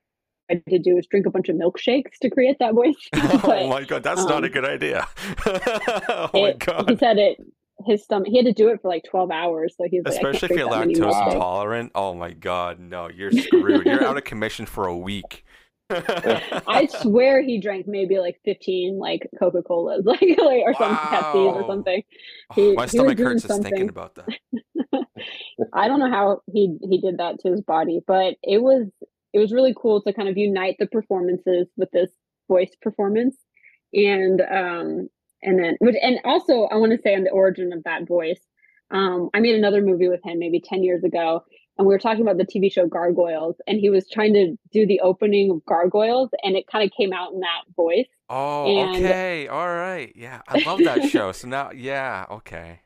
to 0.49 0.79
do 0.79 0.97
is 0.97 1.07
drink 1.07 1.25
a 1.25 1.31
bunch 1.31 1.49
of 1.49 1.55
milkshakes 1.55 2.19
to 2.21 2.29
create 2.29 2.57
that 2.59 2.75
voice 2.75 2.95
but, 3.13 3.63
oh 3.63 3.67
my 3.67 3.83
god 3.83 4.03
that's 4.03 4.21
um, 4.21 4.27
not 4.27 4.43
a 4.43 4.47
um, 4.47 4.51
good 4.51 4.65
idea. 4.65 5.07
Oh 5.45 6.29
my 6.33 6.53
god 6.53 6.89
he 6.89 6.97
said 6.97 7.17
it 7.17 7.37
his 7.85 8.03
stomach 8.03 8.27
he 8.27 8.37
had 8.37 8.45
to 8.45 8.53
do 8.53 8.69
it 8.69 8.81
for 8.81 8.87
like 8.87 9.03
12 9.09 9.31
hours 9.31 9.75
so 9.77 9.85
he's 9.89 10.01
especially 10.05 10.55
like, 10.55 10.87
if 10.87 10.97
you're 10.97 11.07
lactose 11.09 11.33
intolerant 11.33 11.91
oh 11.93 12.13
my 12.13 12.31
god 12.31 12.79
no 12.79 13.09
you're 13.09 13.31
screwed 13.31 13.85
you're 13.85 14.03
out 14.03 14.17
of 14.17 14.23
commission 14.23 14.65
for 14.65 14.87
a 14.87 14.97
week 14.97 15.43
I 15.89 16.87
swear 17.01 17.43
he 17.43 17.59
drank 17.59 17.87
maybe 17.87 18.17
like 18.17 18.39
15 18.43 18.97
like 18.97 19.29
Coca 19.37 19.61
Colas, 19.61 20.01
like, 20.05 20.21
like 20.21 20.63
or 20.63 20.73
wow. 20.73 20.77
some 20.79 20.95
Pepsi 20.95 21.53
or 21.53 21.67
something. 21.67 22.03
He, 22.55 22.69
oh, 22.69 22.73
my 22.73 22.85
stomach 22.87 23.19
hurts 23.19 23.43
just 23.43 23.61
thinking 23.61 23.89
about 23.89 24.15
that. 24.15 24.27
I 25.73 25.87
don't 25.87 25.99
know 25.99 26.09
how 26.09 26.41
he 26.51 26.77
he 26.81 26.99
did 26.99 27.19
that 27.19 27.39
to 27.41 27.51
his 27.51 27.61
body, 27.61 27.99
but 28.05 28.35
it 28.41 28.61
was 28.61 28.87
it 29.33 29.39
was 29.39 29.51
really 29.51 29.75
cool 29.79 30.01
to 30.01 30.13
kind 30.13 30.27
of 30.27 30.37
unite 30.37 30.77
the 30.79 30.87
performances 30.87 31.67
with 31.77 31.91
this 31.91 32.09
voice 32.47 32.71
performance, 32.81 33.35
and 33.93 34.41
um 34.41 35.09
and 35.45 35.57
then 35.57 35.77
which 35.79 35.95
and 36.01 36.19
also 36.25 36.63
I 36.63 36.75
want 36.75 36.91
to 36.91 37.01
say 37.01 37.15
on 37.15 37.23
the 37.23 37.29
origin 37.29 37.71
of 37.71 37.83
that 37.83 38.07
voice. 38.07 38.41
Um, 38.91 39.29
I 39.33 39.39
made 39.39 39.55
another 39.55 39.81
movie 39.81 40.07
with 40.07 40.23
him 40.23 40.37
maybe 40.37 40.61
10 40.61 40.83
years 40.83 41.03
ago, 41.03 41.43
and 41.77 41.87
we 41.87 41.93
were 41.93 41.99
talking 41.99 42.21
about 42.21 42.37
the 42.37 42.45
TV 42.45 42.71
show 42.71 42.87
Gargoyles, 42.87 43.55
and 43.67 43.79
he 43.79 43.89
was 43.89 44.07
trying 44.09 44.33
to 44.33 44.55
do 44.71 44.85
the 44.85 44.99
opening 45.01 45.49
of 45.51 45.65
Gargoyles, 45.65 46.29
and 46.43 46.55
it 46.55 46.67
kind 46.67 46.83
of 46.83 46.95
came 46.95 47.11
out 47.11 47.33
in 47.33 47.39
that 47.39 47.63
voice. 47.75 48.07
Oh, 48.29 48.65
and... 48.67 48.95
okay, 48.95 49.47
all 49.47 49.67
right, 49.67 50.13
yeah, 50.15 50.41
I 50.47 50.59
love 50.59 50.79
that 50.83 51.03
show. 51.09 51.31
So 51.31 51.47
now, 51.47 51.71
yeah, 51.71 52.25
okay. 52.29 52.81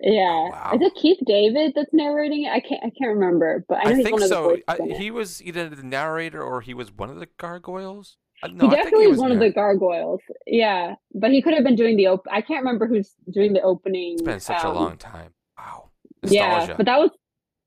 Yeah, 0.00 0.50
wow. 0.50 0.72
is 0.74 0.80
it 0.82 0.94
Keith 1.00 1.18
David 1.26 1.72
that's 1.74 1.92
narrating 1.92 2.44
it? 2.44 2.50
I 2.50 2.60
can't, 2.60 2.84
I 2.84 2.90
can't 2.90 3.14
remember, 3.14 3.64
but 3.68 3.84
I, 3.84 3.90
I 3.90 3.94
think 4.02 4.20
so. 4.20 4.56
I, 4.68 4.76
he 4.96 5.10
was 5.10 5.42
either 5.42 5.68
the 5.68 5.82
narrator 5.82 6.42
or 6.42 6.60
he 6.60 6.74
was 6.74 6.92
one 6.92 7.10
of 7.10 7.18
the 7.18 7.28
gargoyles. 7.36 8.16
Uh, 8.42 8.48
no, 8.48 8.68
he 8.68 8.76
definitely 8.76 9.04
he 9.04 9.10
was 9.10 9.18
one 9.18 9.32
of 9.32 9.40
the 9.40 9.50
gargoyles. 9.50 10.20
Yeah, 10.46 10.94
but 11.14 11.30
he 11.30 11.42
could 11.42 11.54
have 11.54 11.64
been 11.64 11.76
doing 11.76 11.96
the 11.96 12.06
op- 12.06 12.26
I 12.30 12.40
can't 12.40 12.64
remember 12.64 12.86
who's 12.86 13.14
doing 13.32 13.52
the 13.52 13.62
opening. 13.62 14.14
It's 14.14 14.22
been 14.22 14.40
such 14.40 14.64
um, 14.64 14.76
a 14.76 14.78
long 14.78 14.96
time. 14.96 15.32
Wow. 15.58 15.90
Nostalgia. 16.22 16.70
Yeah, 16.70 16.76
but 16.76 16.86
that 16.86 16.98
was 16.98 17.10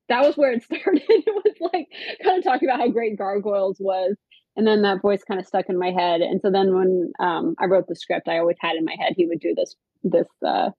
that 0.08 0.22
was 0.22 0.36
where 0.36 0.52
it 0.52 0.62
started. 0.64 1.02
it 1.08 1.44
was 1.44 1.70
like 1.72 1.88
kind 2.22 2.38
of 2.38 2.44
talking 2.44 2.68
about 2.68 2.80
how 2.80 2.88
great 2.88 3.18
Gargoyles 3.18 3.78
was. 3.80 4.16
And 4.54 4.66
then 4.66 4.82
that 4.82 5.00
voice 5.00 5.22
kind 5.24 5.40
of 5.40 5.46
stuck 5.46 5.70
in 5.70 5.78
my 5.78 5.90
head. 5.90 6.20
And 6.20 6.40
so 6.42 6.50
then 6.50 6.74
when 6.74 7.12
um, 7.18 7.54
I 7.58 7.64
wrote 7.66 7.86
the 7.88 7.96
script, 7.96 8.28
I 8.28 8.38
always 8.38 8.58
had 8.60 8.76
in 8.76 8.84
my 8.84 8.94
head 8.98 9.14
he 9.16 9.26
would 9.26 9.40
do 9.40 9.54
this 9.54 9.74
this 10.04 10.26
uh, 10.46 10.70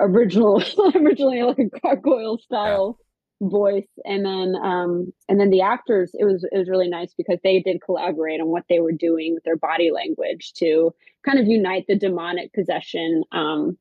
original 0.00 0.62
originally 0.94 1.42
like 1.42 1.58
a 1.58 1.80
gargoyle 1.80 2.38
style. 2.38 2.98
Voice 3.42 3.88
and 4.04 4.24
then 4.24 4.54
um 4.62 5.12
and 5.28 5.38
then 5.38 5.50
the 5.50 5.60
actors 5.60 6.12
it 6.14 6.24
was 6.24 6.42
it 6.50 6.56
was 6.56 6.70
really 6.70 6.88
nice 6.88 7.12
because 7.18 7.38
they 7.44 7.60
did 7.60 7.82
collaborate 7.84 8.40
on 8.40 8.46
what 8.48 8.64
they 8.70 8.80
were 8.80 8.92
doing 8.92 9.34
with 9.34 9.44
their 9.44 9.58
body 9.58 9.90
language 9.90 10.54
to 10.54 10.90
kind 11.24 11.38
of 11.38 11.46
unite 11.46 11.84
the 11.86 11.98
demonic 11.98 12.50
possession 12.54 13.22
um 13.32 13.76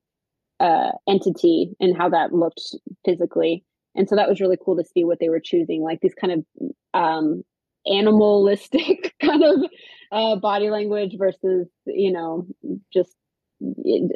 uh 0.59 0.91
entity 1.07 1.75
and 1.79 1.97
how 1.97 2.09
that 2.09 2.33
looked 2.33 2.61
physically. 3.03 3.63
And 3.95 4.09
so 4.09 4.15
that 4.15 4.27
was 4.27 4.41
really 4.41 4.57
cool 4.63 4.75
to 4.77 4.83
see 4.83 5.03
what 5.03 5.19
they 5.19 5.29
were 5.29 5.39
choosing 5.39 5.81
like 5.81 5.99
these 6.01 6.15
kind 6.15 6.33
of 6.33 6.69
um 6.93 7.43
animalistic 7.87 9.13
kind 9.21 9.43
of 9.43 9.59
uh 10.11 10.35
body 10.37 10.69
language 10.69 11.15
versus 11.17 11.67
you 11.85 12.11
know 12.11 12.47
just 12.93 13.15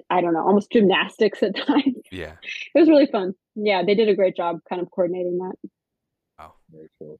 i 0.10 0.22
don't 0.22 0.34
know 0.34 0.45
almost 0.45 0.72
gymnastics 0.72 1.41
at 1.43 1.56
times. 1.68 1.95
Yeah. 2.12 2.34
It 2.74 2.80
was 2.80 2.89
really 2.89 3.08
fun. 3.08 3.34
Yeah 3.56 3.84
they 3.84 3.95
did 3.95 4.10
a 4.10 4.16
great 4.16 4.36
job 4.36 4.60
kind 4.68 4.82
of 4.82 4.89
coordinating 4.91 5.38
that. 5.38 5.70
Wow. 6.38 6.54
Very 6.72 6.89
cool. 7.00 7.20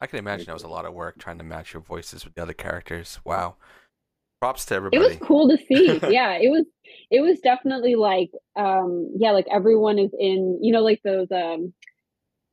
I 0.00 0.06
can 0.06 0.18
imagine 0.18 0.46
that 0.46 0.52
was 0.52 0.62
a 0.62 0.68
lot 0.68 0.84
of 0.84 0.94
work 0.94 1.18
trying 1.18 1.38
to 1.38 1.44
match 1.44 1.74
your 1.74 1.82
voices 1.82 2.24
with 2.24 2.34
the 2.34 2.42
other 2.42 2.52
characters. 2.52 3.18
Wow. 3.24 3.56
Props 4.40 4.64
to 4.66 4.74
everybody 4.76 5.02
it 5.04 5.08
was 5.08 5.16
cool 5.26 5.48
to 5.48 5.58
see. 5.58 6.00
Yeah 6.10 6.34
it 6.34 6.50
was 6.50 6.64
it 7.10 7.20
was 7.20 7.40
definitely 7.40 7.96
like 7.96 8.30
um 8.56 9.12
yeah 9.18 9.32
like 9.32 9.46
everyone 9.52 9.98
is 9.98 10.10
in 10.18 10.58
you 10.62 10.72
know 10.72 10.82
like 10.82 11.00
those 11.04 11.28
um 11.32 11.72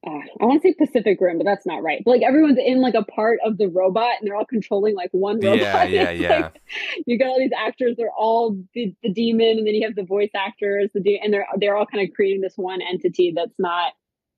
uh, 0.06 0.10
I 0.40 0.46
want 0.46 0.62
to 0.62 0.68
say 0.70 0.76
Pacific 0.78 1.18
Rim, 1.20 1.38
but 1.38 1.46
that's 1.46 1.66
not 1.66 1.82
right. 1.82 2.02
But 2.06 2.12
like 2.12 2.22
everyone's 2.22 2.60
in 2.64 2.82
like 2.82 2.94
a 2.94 3.04
part 3.04 3.40
of 3.44 3.58
the 3.58 3.68
robot, 3.68 4.12
and 4.20 4.28
they're 4.28 4.36
all 4.36 4.46
controlling 4.46 4.96
like 4.96 5.10
one 5.12 5.40
robot. 5.40 5.60
Yeah, 5.62 5.84
yeah, 5.86 6.10
yeah. 6.12 6.40
Like, 6.42 6.62
you 7.08 7.18
got 7.18 7.28
all 7.28 7.40
these 7.40 7.52
actors; 7.58 7.96
they're 7.98 8.12
all 8.18 8.58
the, 8.74 8.94
the 9.04 9.12
demon, 9.12 9.58
and 9.58 9.66
then 9.68 9.74
you 9.74 9.86
have 9.88 9.96
the 9.96 10.04
voice 10.04 10.32
actors, 10.36 10.90
the 10.94 11.02
de- 11.02 11.20
and 11.24 11.34
they're 11.34 11.48
they're 11.58 11.76
all 11.76 11.86
kind 11.86 12.08
of 12.08 12.14
creating 12.16 12.42
this 12.42 12.54
one 12.56 12.82
entity 12.82 13.34
that's 13.36 13.56
not 13.60 13.94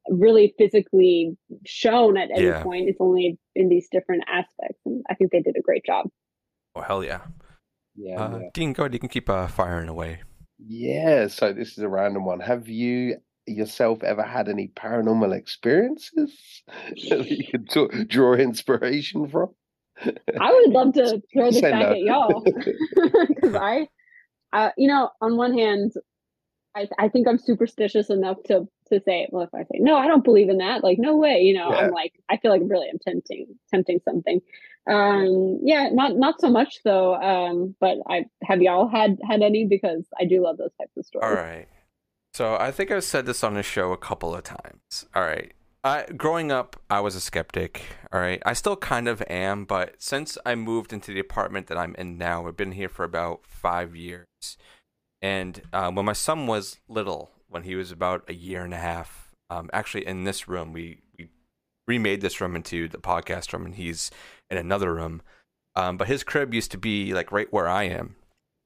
really 0.09 0.53
physically 0.57 1.35
shown 1.65 2.17
at 2.17 2.29
any 2.31 2.45
Yeah. 2.45 2.63
point. 2.63 2.87
It's 2.87 3.01
only 3.01 3.37
in 3.55 3.67
these 3.67 3.87
different 3.91 4.23
aspects, 4.27 4.79
and 4.85 5.03
I 5.09 5.15
think 5.15 5.31
they 5.31 5.41
did 5.41 5.55
a 5.57 5.61
great 5.61 5.85
job. 5.85 6.07
Oh 6.75 6.81
hell 6.81 7.03
yeah. 7.03 7.21
Yeah, 7.95 8.21
Uh, 8.23 8.37
yeah. 8.39 8.49
Dean, 8.53 8.73
go 8.73 8.83
ahead. 8.83 8.93
You 8.93 8.99
can 8.99 9.09
keep 9.09 9.29
uh, 9.29 9.47
firing 9.47 9.89
away. 9.89 10.21
Yeah, 10.59 11.27
so 11.27 11.51
this 11.51 11.71
is 11.71 11.79
a 11.79 11.89
random 11.89 12.25
one. 12.25 12.39
Have 12.39 12.67
you 12.69 13.17
yourself 13.47 14.03
ever 14.03 14.23
had 14.23 14.49
any 14.49 14.67
paranormal 14.69 15.35
experiences 15.35 16.63
that 17.09 17.25
you 17.29 17.45
could 17.51 17.69
talk, 17.69 17.91
draw 18.07 18.33
inspiration 18.33 19.27
from? 19.27 19.49
I 20.39 20.51
would 20.51 20.71
love 20.71 20.93
to 20.93 21.21
throw 21.33 21.49
this 21.51 21.59
Say 21.59 21.71
back 21.71 21.81
no. 21.81 21.91
at 21.91 21.99
y'all 21.99 22.41
because 23.27 23.55
I, 23.55 23.87
uh, 24.53 24.69
you 24.77 24.87
know, 24.87 25.09
on 25.21 25.37
one 25.37 25.57
hand, 25.57 25.93
I 26.75 26.87
I 26.99 27.09
think 27.09 27.27
I'm 27.27 27.39
superstitious 27.39 28.09
enough 28.09 28.37
to 28.47 28.67
to 28.89 29.01
say, 29.01 29.27
well, 29.31 29.43
if 29.43 29.53
I 29.53 29.63
say 29.63 29.79
no, 29.79 29.97
I 29.97 30.07
don't 30.07 30.23
believe 30.23 30.49
in 30.49 30.59
that. 30.59 30.83
Like, 30.83 30.99
no 30.99 31.17
way. 31.17 31.41
You 31.41 31.55
know, 31.55 31.71
Yeah. 31.71 31.77
I'm 31.77 31.91
like, 31.91 32.13
I 32.29 32.37
feel 32.37 32.51
like 32.51 32.61
really 32.65 32.87
I'm 32.89 32.99
tempting 32.99 33.47
tempting 33.71 33.99
something. 34.05 34.39
Um, 34.89 35.59
yeah, 35.63 35.89
not 35.91 36.15
not 36.15 36.39
so 36.39 36.49
much 36.49 36.79
though. 36.83 37.15
Um, 37.15 37.75
but 37.81 37.97
I 38.07 38.25
have 38.43 38.61
y'all 38.61 38.87
had 38.87 39.17
had 39.27 39.41
any 39.41 39.65
because 39.65 40.05
I 40.19 40.25
do 40.25 40.41
love 40.43 40.57
those 40.57 40.73
types 40.79 40.95
of 40.95 41.05
stories. 41.05 41.27
All 41.27 41.35
right. 41.35 41.67
So 42.37 42.55
I 42.55 42.69
think 42.69 42.91
I've 42.91 43.03
said 43.03 43.25
this 43.25 43.43
on 43.43 43.55
the 43.55 43.63
show 43.63 43.93
a 43.93 43.97
couple 43.97 44.35
of 44.35 44.43
times. 44.43 45.07
All 45.15 45.23
right. 45.23 45.53
I, 45.83 46.05
growing 46.15 46.51
up, 46.51 46.79
I 46.87 46.99
was 46.99 47.15
a 47.15 47.19
skeptic. 47.19 47.81
All 48.13 48.19
right. 48.19 48.39
I 48.45 48.53
still 48.53 48.75
kind 48.75 49.07
of 49.07 49.23
am, 49.27 49.65
but 49.65 49.95
since 49.97 50.37
I 50.45 50.53
moved 50.53 50.93
into 50.93 51.11
the 51.11 51.19
apartment 51.19 51.65
that 51.65 51.79
I'm 51.79 51.95
in 51.95 52.19
now, 52.19 52.47
I've 52.47 52.55
been 52.55 52.73
here 52.73 52.89
for 52.89 53.03
about 53.03 53.47
five 53.47 53.95
years. 53.95 54.27
And 55.19 55.63
um, 55.73 55.95
when 55.95 56.05
my 56.05 56.13
son 56.13 56.45
was 56.45 56.77
little, 56.87 57.31
when 57.49 57.63
he 57.63 57.73
was 57.73 57.91
about 57.91 58.23
a 58.27 58.35
year 58.35 58.63
and 58.63 58.75
a 58.75 58.77
half, 58.77 59.31
um, 59.49 59.71
actually 59.73 60.05
in 60.05 60.23
this 60.23 60.47
room, 60.47 60.73
we, 60.73 60.99
we 61.17 61.29
remade 61.87 62.21
this 62.21 62.39
room 62.39 62.55
into 62.55 62.87
the 62.87 62.99
podcast 62.99 63.51
room, 63.51 63.65
and 63.65 63.73
he's 63.73 64.11
in 64.51 64.59
another 64.59 64.93
room. 64.93 65.23
Um, 65.75 65.97
but 65.97 66.07
his 66.07 66.23
crib 66.23 66.53
used 66.53 66.69
to 66.69 66.77
be 66.77 67.15
like 67.15 67.31
right 67.31 67.51
where 67.51 67.67
I 67.67 67.85
am. 67.85 68.15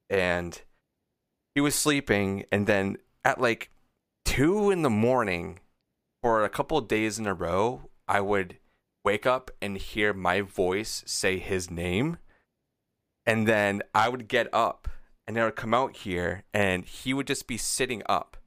And 0.09 0.61
he 1.55 1.61
was 1.61 1.73
sleeping, 1.73 2.43
and 2.51 2.67
then 2.67 2.97
at 3.23 3.39
like 3.39 3.69
two 4.25 4.71
in 4.71 4.81
the 4.81 4.89
morning 4.89 5.59
for 6.21 6.43
a 6.43 6.49
couple 6.49 6.77
of 6.77 6.87
days 6.87 7.17
in 7.19 7.27
a 7.27 7.33
row, 7.33 7.89
I 8.07 8.21
would 8.21 8.57
wake 9.03 9.25
up 9.25 9.49
and 9.61 9.77
hear 9.77 10.13
my 10.13 10.41
voice 10.41 11.03
say 11.05 11.39
his 11.39 11.71
name. 11.71 12.17
And 13.25 13.47
then 13.47 13.81
I 13.93 14.09
would 14.09 14.27
get 14.27 14.47
up 14.53 14.87
and 15.27 15.37
I 15.39 15.45
would 15.45 15.55
come 15.55 15.73
out 15.73 15.95
here 15.97 16.43
and 16.53 16.85
he 16.85 17.13
would 17.13 17.27
just 17.27 17.47
be 17.47 17.57
sitting 17.57 18.01
up, 18.07 18.37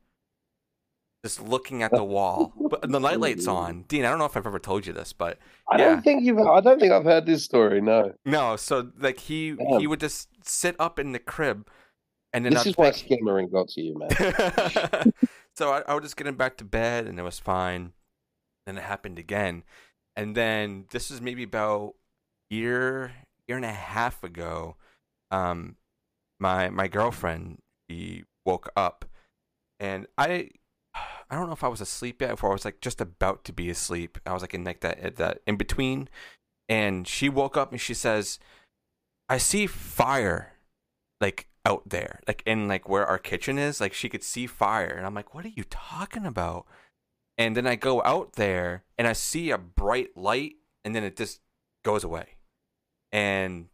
just 1.25 1.41
looking 1.41 1.83
at 1.83 1.93
the 1.93 2.05
wall. 2.05 2.53
But 2.69 2.91
the 2.91 3.01
night 3.01 3.21
light's 3.21 3.47
on. 3.49 3.83
Dean, 3.89 4.05
I 4.05 4.11
don't 4.11 4.19
know 4.19 4.25
if 4.25 4.37
I've 4.37 4.47
ever 4.47 4.59
told 4.59 4.87
you 4.87 4.93
this, 4.93 5.13
but 5.13 5.39
I 5.71 5.79
Yeah. 5.79 5.85
don't 5.91 6.03
think 6.03 6.25
you've. 6.25 6.39
I 6.39 6.61
don't 6.61 6.79
think 6.81 6.93
I've 6.93 7.05
heard 7.05 7.27
this 7.27 7.45
story. 7.45 7.81
No, 7.81 8.15
no, 8.25 8.57
so 8.57 8.91
like 8.99 9.21
he 9.21 9.57
he 9.79 9.87
would 9.87 10.01
just 10.01 10.29
sit 10.47 10.77
up 10.79 10.99
in 10.99 11.13
the 11.13 11.19
crib 11.21 11.69
and 12.35 12.45
then 12.45 12.53
this 12.53 12.63
I'd 12.63 12.71
is 12.71 12.77
why 12.77 12.91
skimmering 12.91 13.49
got 13.49 13.69
to 13.69 13.81
you, 13.81 13.97
man. 13.97 15.13
so 15.57 15.71
I, 15.71 15.83
I 15.87 15.95
would 15.95 16.03
just 16.03 16.17
getting 16.17 16.35
back 16.35 16.57
to 16.57 16.65
bed 16.65 17.07
and 17.07 17.19
it 17.19 17.23
was 17.23 17.39
fine. 17.39 17.93
Then 18.67 18.77
it 18.77 18.83
happened 18.83 19.21
again. 19.21 19.63
And 20.17 20.37
then 20.37 20.87
this 20.91 21.13
is 21.13 21.21
maybe 21.21 21.45
about 21.45 21.95
year 22.51 23.13
year 23.47 23.57
and 23.57 23.65
a 23.65 23.71
half 23.71 24.25
ago. 24.25 24.75
Um 25.31 25.77
my 26.41 26.71
my 26.71 26.89
girlfriend 26.89 27.63
she 27.89 28.25
woke 28.45 28.69
up 28.77 29.05
and 29.79 30.09
I 30.19 30.51
I 31.31 31.37
don't 31.37 31.47
know 31.47 31.53
if 31.53 31.65
I 31.65 31.69
was 31.69 31.81
asleep 31.81 32.21
yet 32.21 32.43
or 32.43 32.51
I 32.51 32.53
was 32.53 32.65
like 32.65 32.81
just 32.81 33.01
about 33.01 33.45
to 33.45 33.53
be 33.53 33.71
asleep. 33.71 34.19
I 34.27 34.33
was 34.33 34.43
like 34.43 34.55
in 34.55 34.65
like 34.65 34.81
that 34.81 35.17
that 35.17 35.39
in 35.47 35.55
between 35.57 36.09
and 36.69 37.07
she 37.07 37.29
woke 37.29 37.57
up 37.57 37.71
and 37.71 37.81
she 37.81 37.95
says 37.95 38.41
I 39.29 39.39
see 39.39 39.69
fire 39.69 40.55
like 41.21 41.47
out 41.65 41.89
there, 41.89 42.21
like 42.27 42.43
in 42.47 42.69
like 42.69 42.89
where 42.89 43.07
our 43.07 43.19
kitchen 43.19 43.59
is, 43.59 43.81
like 43.81 43.95
she 43.95 44.09
could 44.09 44.23
see 44.23 44.47
fire, 44.47 44.95
and 44.97 45.07
I'm 45.07 45.15
like, 45.15 45.35
"What 45.35 45.45
are 45.45 45.49
you 45.49 45.65
talking 45.65 46.27
about?" 46.27 46.67
And 47.39 47.57
then 47.57 47.67
I 47.67 47.77
go 47.77 48.03
out 48.05 48.35
there 48.35 48.85
and 48.99 49.09
I 49.09 49.13
see 49.13 49.51
a 49.51 49.59
bright 49.59 50.17
light, 50.17 50.57
and 50.85 50.95
then 50.95 51.05
it 51.05 51.17
just 51.17 51.41
goes 51.85 52.05
away, 52.05 52.37
and 53.13 53.67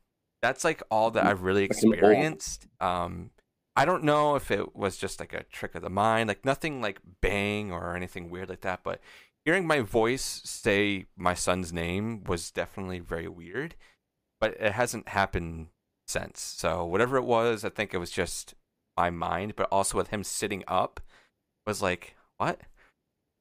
that's 0.43 0.65
like 0.65 0.83
all 0.91 1.11
that 1.13 1.27
I've 1.27 1.43
really 1.43 1.65
experienced. 1.65 2.67
Um, 2.81 3.31
I 3.77 3.85
don't 3.85 4.05
know 4.05 4.37
if 4.37 4.51
it 4.51 4.75
was 4.77 4.97
just 4.97 5.21
like 5.21 5.33
a 5.33 5.45
trick 5.45 5.75
of 5.75 5.83
the 5.83 5.91
mind, 5.91 6.29
like 6.29 6.45
nothing 6.45 6.81
like 6.81 7.01
bang 7.21 7.73
or 7.73 7.97
anything 7.97 8.31
weird 8.31 8.49
like 8.49 8.63
that, 8.63 8.81
but 8.85 9.01
hearing 9.45 9.67
my 9.67 9.81
voice 9.81 10.43
say 10.45 11.07
my 11.17 11.35
son's 11.35 11.73
name 11.73 12.25
was 12.25 12.51
definitely 12.51 13.01
very 13.01 13.29
weird, 13.29 13.75
but 14.41 14.53
it 14.61 14.73
hasn't 14.73 15.09
happened 15.09 15.69
since. 16.11 16.41
So 16.41 16.85
whatever 16.85 17.17
it 17.17 17.25
was, 17.25 17.65
I 17.65 17.69
think 17.71 17.95
it 17.95 17.99
was 17.99 18.11
just 18.11 18.55
my 18.97 19.11
mind, 19.11 19.55
but 19.57 19.69
also 19.71 19.97
with 19.97 20.09
him 20.09 20.25
sitting 20.25 20.65
up 20.69 21.01
was 21.67 21.81
like, 21.81 22.17
what? 22.39 22.61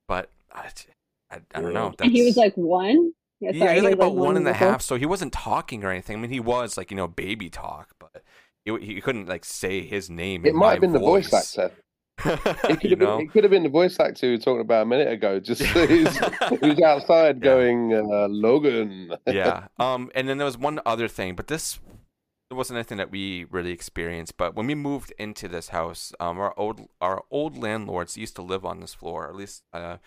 But 0.08 0.30
I, 0.54 0.70
I, 1.32 1.40
I 1.54 1.62
don't 1.62 1.74
know. 1.74 1.94
And 2.00 2.12
he 2.12 2.24
was 2.24 2.38
like 2.38 2.54
one. 2.56 3.12
yeah, 3.40 3.52
sorry, 3.52 3.70
he 3.72 3.76
was 3.76 3.84
like 3.84 3.94
about 3.94 4.16
one 4.16 4.26
one 4.28 4.38
and 4.38 4.48
a 4.48 4.54
half, 4.54 4.82
so 4.82 4.96
he 4.96 5.06
wasn't 5.06 5.34
talking 5.34 5.84
or 5.84 5.92
anything. 5.92 6.18
I 6.18 6.20
mean, 6.20 6.32
he 6.32 6.40
was 6.40 6.78
like 6.78 6.92
you 6.92 6.98
know 6.98 7.08
baby 7.08 7.50
talk, 7.50 7.90
but 8.00 8.24
he 8.66 8.78
he 8.80 9.02
couldn't 9.02 9.28
like 9.28 9.46
say 9.46 9.82
his 9.82 10.10
name. 10.10 10.46
It 10.46 10.56
might 10.56 10.72
have 10.72 10.82
been 10.82 10.94
the 10.94 11.00
voice 11.00 11.30
voice 11.30 11.58
actor. 11.58 11.76
It 12.26 12.42
could 12.82 12.90
have 12.92 13.00
been. 13.00 13.20
It 13.22 13.32
could 13.32 13.44
have 13.44 13.52
been 13.52 13.64
the 13.64 13.70
voice 13.70 14.00
actor 14.00 14.28
we 14.28 14.34
were 14.34 14.42
talking 14.42 14.62
about 14.62 14.84
a 14.84 14.86
minute 14.86 15.12
ago. 15.12 15.40
Just 15.50 15.62
who's, 15.64 16.18
who's 16.60 16.82
outside 16.82 17.38
Yeah. 17.38 17.42
going, 17.44 17.94
uh, 17.94 18.28
Logan. 18.30 19.16
yeah. 19.26 19.68
Um, 19.80 20.12
and 20.16 20.28
then 20.28 20.38
there 20.38 20.46
was 20.46 20.58
one 20.58 20.80
other 20.86 21.08
thing, 21.08 21.36
but 21.36 21.48
this 21.48 21.80
it 22.50 22.56
wasn't 22.56 22.78
anything 22.78 22.98
that 22.98 23.12
we 23.12 23.46
really 23.46 23.72
experienced. 23.72 24.38
But 24.38 24.56
when 24.56 24.68
we 24.68 24.76
moved 24.76 25.14
into 25.20 25.48
this 25.48 25.70
house, 25.70 26.14
um, 26.20 26.40
our 26.40 26.54
old 26.58 26.88
our 27.00 27.24
old 27.30 27.58
landlords 27.58 28.18
used 28.18 28.36
to 28.38 28.42
live 28.42 28.66
on 28.66 28.80
this 28.80 28.94
floor. 28.94 29.26
Or 29.26 29.30
at 29.30 29.36
least 29.36 29.64
uh, 29.74 29.98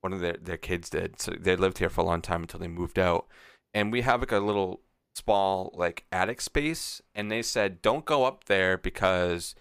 one 0.00 0.12
of 0.12 0.20
their 0.20 0.36
their 0.40 0.56
kids 0.56 0.88
did. 0.90 1.20
So 1.20 1.32
they 1.32 1.56
lived 1.56 1.78
here 1.78 1.90
for 1.90 2.00
a 2.00 2.04
long 2.04 2.22
time 2.22 2.42
until 2.42 2.60
they 2.60 2.68
moved 2.68 2.98
out. 2.98 3.26
And 3.74 3.92
we 3.92 4.02
have 4.02 4.20
like 4.20 4.32
a 4.32 4.38
little 4.38 4.80
small 5.14 5.72
like 5.74 6.06
attic 6.10 6.40
space, 6.40 7.02
and 7.14 7.30
they 7.30 7.42
said 7.42 7.82
don't 7.82 8.04
go 8.04 8.24
up 8.24 8.44
there 8.44 8.78
because 8.78 9.54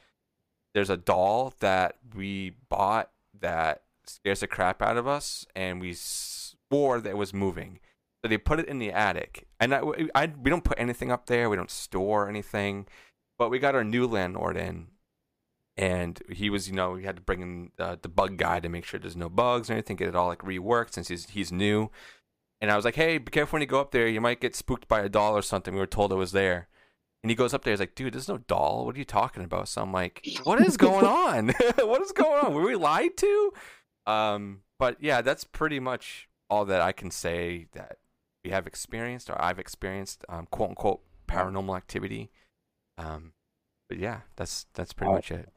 there's 0.73 0.89
a 0.89 0.97
doll 0.97 1.53
that 1.59 1.97
we 2.15 2.55
bought 2.69 3.11
that 3.39 3.83
scares 4.05 4.39
the 4.39 4.47
crap 4.47 4.81
out 4.81 4.97
of 4.97 5.07
us, 5.07 5.45
and 5.55 5.81
we 5.81 5.93
swore 5.93 7.01
that 7.01 7.09
it 7.09 7.17
was 7.17 7.33
moving. 7.33 7.79
So 8.23 8.29
they 8.29 8.37
put 8.37 8.59
it 8.59 8.67
in 8.67 8.77
the 8.77 8.91
attic, 8.91 9.47
and 9.59 9.73
I, 9.73 9.81
I, 10.13 10.31
we 10.41 10.51
don't 10.51 10.63
put 10.63 10.79
anything 10.79 11.11
up 11.11 11.25
there. 11.25 11.49
We 11.49 11.55
don't 11.55 11.71
store 11.71 12.29
anything, 12.29 12.87
but 13.39 13.49
we 13.49 13.57
got 13.57 13.73
our 13.73 13.83
new 13.83 14.05
landlord 14.05 14.57
in, 14.57 14.87
and 15.75 16.21
he 16.29 16.51
was, 16.51 16.67
you 16.67 16.75
know, 16.75 16.91
we 16.91 17.03
had 17.03 17.15
to 17.15 17.21
bring 17.21 17.41
in 17.41 17.71
uh, 17.79 17.95
the 17.99 18.09
bug 18.09 18.37
guy 18.37 18.59
to 18.59 18.69
make 18.69 18.85
sure 18.85 18.99
there's 18.99 19.15
no 19.15 19.29
bugs 19.29 19.69
or 19.69 19.73
anything, 19.73 19.95
get 19.95 20.07
it 20.07 20.15
all 20.15 20.27
like 20.27 20.43
reworked 20.43 20.93
since 20.93 21.07
he's 21.07 21.29
he's 21.29 21.51
new. 21.51 21.89
And 22.61 22.69
I 22.69 22.75
was 22.75 22.85
like, 22.85 22.95
hey, 22.95 23.17
be 23.17 23.31
careful 23.31 23.57
when 23.57 23.61
you 23.61 23.67
go 23.67 23.81
up 23.81 23.91
there. 23.91 24.07
You 24.07 24.21
might 24.21 24.39
get 24.39 24.55
spooked 24.55 24.87
by 24.87 25.01
a 25.01 25.09
doll 25.09 25.35
or 25.35 25.41
something. 25.41 25.73
We 25.73 25.79
were 25.79 25.87
told 25.87 26.13
it 26.13 26.15
was 26.15 26.31
there. 26.31 26.67
And 27.23 27.31
he 27.31 27.35
goes 27.35 27.53
up 27.55 27.63
there. 27.63 27.71
He's 27.71 27.79
like, 27.79 27.95
dude, 27.95 28.13
there's 28.13 28.27
no 28.27 28.37
doll. 28.37 28.85
What 28.85 28.95
are 28.95 28.99
you 28.99 29.05
talking 29.05 29.43
about? 29.43 29.67
So 29.67 29.81
I'm 29.81 29.91
like, 29.91 30.27
what 30.43 30.61
is 30.61 30.77
going 30.77 31.05
on? 31.07 31.49
what 31.77 32.01
is 32.03 32.11
going 32.11 32.45
on? 32.45 32.53
Were 32.53 32.61
we 32.61 32.75
lied 32.75 33.17
to? 33.17 33.53
Um, 34.05 34.61
but 34.77 34.97
yeah, 34.99 35.21
that's 35.21 35.43
pretty 35.43 35.79
much 35.79 36.29
all 36.49 36.65
that 36.65 36.81
I 36.81 36.91
can 36.91 37.09
say 37.09 37.67
that 37.73 37.97
we 38.43 38.51
have 38.51 38.67
experienced 38.67 39.29
or 39.29 39.41
I've 39.41 39.59
experienced, 39.59 40.25
um, 40.29 40.47
quote 40.51 40.69
unquote, 40.69 41.01
paranormal 41.27 41.75
activity. 41.77 42.31
Um, 42.97 43.33
but 43.89 43.99
yeah, 43.99 44.21
that's 44.35 44.65
that's 44.73 44.93
pretty 44.93 45.11
Oh. 45.11 45.15
much 45.15 45.31
it. 45.31 45.49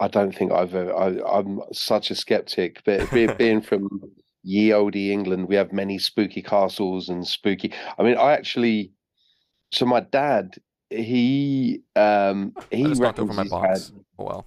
I 0.00 0.08
don't 0.08 0.32
think 0.34 0.52
I've 0.52 0.74
ever. 0.74 0.94
I, 0.96 1.18
I'm 1.38 1.60
such 1.72 2.10
a 2.10 2.14
skeptic, 2.14 2.82
but 2.84 3.10
being 3.38 3.60
from 3.60 3.88
ye 4.42 4.72
olde 4.72 4.94
England, 4.96 5.48
we 5.48 5.56
have 5.56 5.72
many 5.72 5.98
spooky 5.98 6.42
castles 6.42 7.08
and 7.08 7.26
spooky. 7.26 7.72
I 7.98 8.02
mean, 8.02 8.16
I 8.16 8.32
actually. 8.32 8.92
So 9.72 9.84
my 9.84 10.00
dad, 10.00 10.54
he 10.90 11.82
um 11.96 12.52
I 12.72 12.76
he 12.76 12.86
over 12.86 13.02
reckons 13.02 13.36
my 13.36 13.44
box. 13.48 13.88
had 13.90 14.00
Oh 14.18 14.24
well. 14.24 14.46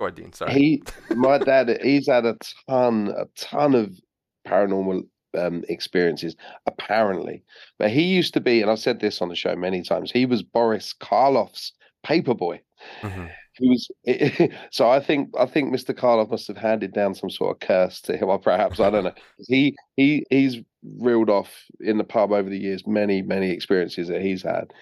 Go 0.00 0.06
ahead, 0.06 0.14
Dean. 0.16 0.32
Sorry. 0.32 0.52
he 0.52 0.82
my 1.10 1.38
dad 1.50 1.78
he's 1.82 2.08
had 2.08 2.24
a 2.24 2.36
ton 2.68 3.08
a 3.16 3.26
ton 3.36 3.74
of 3.74 3.98
paranormal 4.46 5.02
um 5.36 5.64
experiences 5.68 6.36
apparently 6.66 7.42
but 7.78 7.90
he 7.90 8.02
used 8.02 8.34
to 8.34 8.40
be 8.40 8.62
and 8.62 8.70
i've 8.70 8.78
said 8.78 9.00
this 9.00 9.20
on 9.22 9.28
the 9.28 9.34
show 9.36 9.54
many 9.56 9.82
times 9.82 10.10
he 10.10 10.26
was 10.26 10.42
boris 10.42 10.94
karloff's 11.00 11.72
paperboy 12.06 12.60
Mhm. 13.02 13.30
he 13.54 13.68
was. 13.68 13.88
so 14.70 14.90
I 14.90 15.00
think 15.00 15.30
I 15.38 15.46
think 15.46 15.72
Mr. 15.74 15.94
Karloff 15.94 16.30
must 16.30 16.48
have 16.48 16.56
handed 16.56 16.92
down 16.92 17.14
some 17.14 17.30
sort 17.30 17.54
of 17.56 17.60
curse 17.66 18.00
to 18.02 18.16
him, 18.16 18.28
or 18.28 18.38
perhaps 18.38 18.78
I 18.80 18.90
don't 18.90 19.04
know. 19.04 19.14
He 19.48 19.74
he 19.96 20.26
he's 20.28 20.58
reeled 20.98 21.30
off 21.30 21.50
in 21.80 21.96
the 21.96 22.04
pub 22.04 22.32
over 22.32 22.50
the 22.50 22.58
years 22.58 22.86
many 22.86 23.22
many 23.22 23.50
experiences 23.50 24.08
that 24.08 24.20
he's 24.22 24.42
had. 24.42 24.72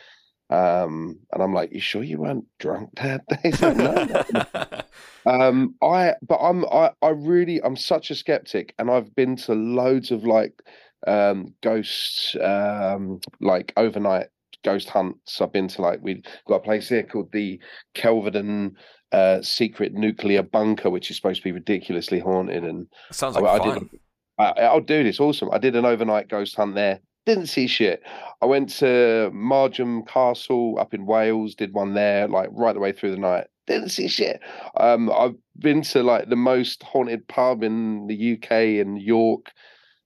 Um, 0.53 1.19
and 1.33 1.43
I'm 1.43 1.55
like, 1.55 1.73
you 1.73 1.81
sure 1.81 2.03
you 2.03 2.19
weren't 2.19 2.45
drunk 2.59 2.91
that 2.97 3.27
day? 3.27 3.53
Like, 3.61 3.77
no. 3.77 4.83
um, 5.27 5.75
I, 5.83 6.15
but 6.21 6.37
I'm, 6.37 6.67
I, 6.67 6.91
I 7.01 7.09
really, 7.09 7.63
I'm 7.63 7.77
such 7.77 8.11
a 8.11 8.15
skeptic, 8.15 8.75
and 8.79 8.91
I've 8.91 9.15
been 9.15 9.37
to 9.37 9.55
loads 9.55 10.11
of 10.11 10.25
like 10.25 10.63
um 11.07 11.55
ghosts, 11.63 12.37
um, 12.41 13.21
like 13.41 13.73
overnight 13.79 14.27
ghost 14.63 14.91
hunts. 14.91 15.41
I've 15.41 15.53
been 15.53 15.69
to 15.69 15.83
like 15.83 16.01
we've 16.03 16.23
got 16.47 16.57
a 16.57 16.61
place 16.61 16.91
here 16.91 17.03
called 17.03 17.33
the 17.33 17.59
Kelvedon 17.95 18.75
uh, 19.11 19.41
secret 19.41 19.95
nuclear 19.95 20.43
bunker, 20.43 20.91
which 20.91 21.11
is 21.11 21.17
supposed 21.17 21.41
to 21.41 21.45
be 21.45 21.53
ridiculously 21.53 22.19
haunted. 22.19 22.65
And 22.65 22.89
sounds 23.11 23.37
like 23.37 23.45
I, 23.45 23.59
fun. 23.59 23.71
I 23.71 23.79
did, 23.79 24.01
I, 24.39 24.45
I'll 24.67 24.81
do 24.81 25.03
this. 25.03 25.19
Awesome. 25.19 25.49
I 25.51 25.59
did 25.59 25.77
an 25.77 25.87
overnight 25.87 26.29
ghost 26.29 26.57
hunt 26.57 26.75
there. 26.75 27.01
Didn't 27.25 27.47
see 27.47 27.67
shit. 27.69 28.03
I 28.41 28.47
went 28.47 28.69
to 28.79 29.31
Margam 29.33 30.07
Castle 30.07 30.77
up 30.81 30.93
in 30.93 31.07
Wales. 31.07 31.55
Did 31.55 31.73
one 31.73 31.95
there, 31.95 32.27
like 32.27 32.49
right 32.53 32.73
the 32.73 32.81
way 32.81 32.93
through 32.93 33.13
the 33.13 33.17
night. 33.17 33.47
Didn't 33.69 33.91
see 33.91 34.09
shit. 34.09 34.41
Um, 34.77 35.11
I've 35.11 35.37
been 35.59 35.83
to 35.83 36.03
like 36.03 36.29
the 36.29 36.37
most 36.37 36.83
haunted 36.83 37.29
pub 37.29 37.63
in 37.63 38.09
the 38.09 38.33
UK 38.33 38.53
in 38.81 38.97
York 38.97 39.53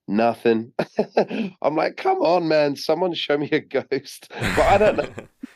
nothing. 0.08 0.72
I'm 1.62 1.76
like, 1.76 1.96
come 1.96 2.18
on, 2.18 2.48
man, 2.48 2.76
someone 2.76 3.14
show 3.14 3.36
me 3.38 3.48
a 3.52 3.60
ghost. 3.60 4.28
But 4.30 4.60
I 4.60 4.78
don't 4.78 4.96
know. 4.96 5.08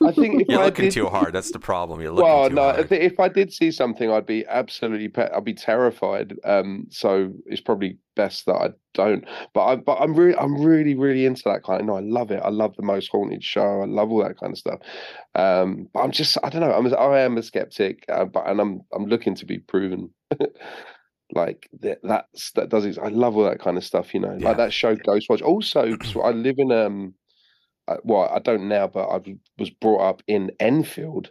I 0.07 0.13
think 0.13 0.43
if 0.43 0.49
you're 0.49 0.61
I 0.61 0.67
looking 0.67 0.87
did... 0.87 0.93
too 0.93 1.09
hard. 1.09 1.35
That's 1.35 1.51
the 1.51 1.59
problem. 1.59 2.01
You're 2.01 2.13
looking 2.13 2.31
well, 2.31 2.49
too 2.49 2.55
no. 2.55 2.63
hard. 2.63 2.93
If 2.93 3.21
I 3.21 3.29
did 3.29 3.53
see 3.53 3.71
something, 3.71 4.11
I'd 4.11 4.27
be 4.27 4.47
absolutely, 4.47 5.11
I'd 5.23 5.45
be 5.45 5.55
terrified. 5.55 6.35
Um, 6.45 6.87
so 6.91 7.33
it's 7.47 7.61
probably 7.61 7.99
best 8.17 8.47
that 8.47 8.55
I 8.55 8.69
don't. 8.95 9.25
But 9.53 9.65
I, 9.65 9.77
but 9.77 9.99
I'm 10.01 10.15
really, 10.15 10.37
I'm 10.37 10.61
really, 10.63 10.95
really 10.95 11.27
into 11.27 11.43
that 11.47 11.63
kind. 11.65 11.81
Of, 11.81 11.87
no, 11.87 11.97
I 11.97 12.01
love 12.01 12.31
it. 12.31 12.41
I 12.43 12.49
love 12.49 12.75
the 12.77 12.83
most 12.83 13.09
haunted 13.09 13.45
show. 13.45 13.83
I 13.83 13.87
love 13.87 14.11
all 14.11 14.23
that 14.23 14.39
kind 14.39 14.53
of 14.53 14.59
stuff. 14.59 14.81
Um, 15.35 15.89
but 15.93 16.01
I'm 16.01 16.11
just, 16.13 16.39
I 16.43 16.49
don't 16.49 16.63
know. 16.63 16.73
I'm, 16.73 16.93
I 16.95 17.21
am 17.21 17.37
a 17.39 17.43
skeptic, 17.43 18.05
uh, 18.09 18.25
but 18.25 18.49
and 18.49 18.61
I'm, 18.61 18.81
I'm 18.93 19.07
looking 19.07 19.35
to 19.37 19.47
be 19.47 19.59
proven. 19.59 20.11
like 21.33 21.69
that 21.81 21.99
that's 22.03 22.53
that 22.53 22.69
does 22.69 22.85
it 22.85 22.99
i 22.99 23.09
love 23.09 23.37
all 23.37 23.45
that 23.45 23.61
kind 23.61 23.77
of 23.77 23.85
stuff 23.85 24.15
you 24.15 24.21
know 24.21 24.37
yeah. 24.39 24.49
like 24.49 24.57
that 24.57 24.73
show 24.73 24.95
ghostwatch 24.97 25.43
also 25.43 25.97
so 26.05 26.23
i 26.23 26.31
live 26.31 26.59
in 26.59 26.73
um 26.73 27.15
well 28.05 28.31
i 28.33 28.39
don't 28.39 28.69
now 28.69 28.87
but 28.87 29.09
i 29.09 29.37
was 29.59 29.71
brought 29.71 30.01
up 30.01 30.23
in 30.27 30.51
enfield 30.61 31.31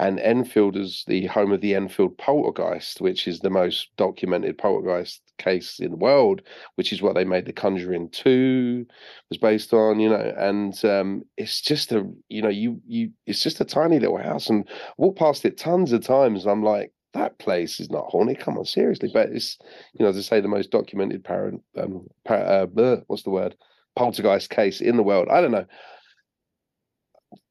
and 0.00 0.20
enfield 0.20 0.76
is 0.76 1.04
the 1.08 1.26
home 1.26 1.52
of 1.52 1.60
the 1.60 1.74
enfield 1.74 2.16
poltergeist 2.18 3.00
which 3.00 3.26
is 3.26 3.40
the 3.40 3.50
most 3.50 3.88
documented 3.96 4.56
poltergeist 4.56 5.20
case 5.38 5.78
in 5.80 5.90
the 5.90 5.96
world 5.96 6.42
which 6.76 6.92
is 6.92 7.02
what 7.02 7.14
they 7.14 7.24
made 7.24 7.46
the 7.46 7.52
conjuring 7.52 8.08
2 8.10 8.86
was 9.28 9.38
based 9.38 9.72
on 9.72 10.00
you 10.00 10.08
know 10.08 10.34
and 10.38 10.84
um 10.84 11.22
it's 11.36 11.60
just 11.60 11.92
a 11.92 12.08
you 12.28 12.42
know 12.42 12.48
you 12.48 12.80
you 12.86 13.10
it's 13.26 13.42
just 13.42 13.60
a 13.60 13.64
tiny 13.64 13.98
little 13.98 14.18
house 14.18 14.48
and 14.48 14.68
walk 14.96 15.16
past 15.16 15.44
it 15.44 15.58
tons 15.58 15.92
of 15.92 16.02
times 16.02 16.46
i'm 16.46 16.62
like 16.62 16.92
that 17.14 17.38
place 17.38 17.80
is 17.80 17.90
not 17.90 18.06
haunted. 18.06 18.38
Come 18.38 18.58
on, 18.58 18.64
seriously. 18.64 19.10
But 19.12 19.30
it's, 19.30 19.58
you 19.94 20.04
know, 20.04 20.10
as 20.10 20.16
I 20.16 20.20
say, 20.20 20.40
the 20.40 20.48
most 20.48 20.70
documented 20.70 21.24
parent, 21.24 21.62
um, 21.76 22.06
uh, 22.28 22.66
what's 23.06 23.22
the 23.22 23.30
word? 23.30 23.56
Poltergeist 23.96 24.50
case 24.50 24.80
in 24.80 24.96
the 24.96 25.02
world. 25.02 25.28
I 25.30 25.40
don't 25.40 25.50
know. 25.50 25.66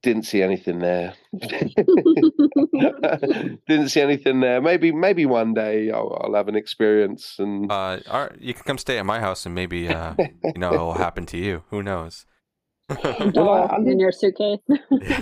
Didn't 0.01 0.23
see 0.23 0.41
anything 0.41 0.79
there. 0.79 1.13
Didn't 3.67 3.89
see 3.89 4.01
anything 4.01 4.39
there. 4.39 4.61
Maybe, 4.61 4.91
maybe 4.91 5.25
one 5.25 5.53
day 5.53 5.91
I'll, 5.91 6.19
I'll 6.23 6.35
have 6.35 6.47
an 6.47 6.55
experience. 6.55 7.35
And 7.37 7.71
uh, 7.71 7.99
you 8.39 8.53
can 8.53 8.63
come 8.63 8.77
stay 8.77 8.97
at 8.97 9.05
my 9.05 9.19
house, 9.19 9.45
and 9.45 9.53
maybe 9.53 9.89
uh, 9.89 10.13
you 10.17 10.57
know 10.57 10.73
it'll 10.73 10.93
happen 10.93 11.25
to 11.27 11.37
you. 11.37 11.63
Who 11.69 11.83
knows? 11.83 12.25
well, 13.35 13.75
in 13.85 13.99
your 13.99 14.13
suitcase. 14.13 14.59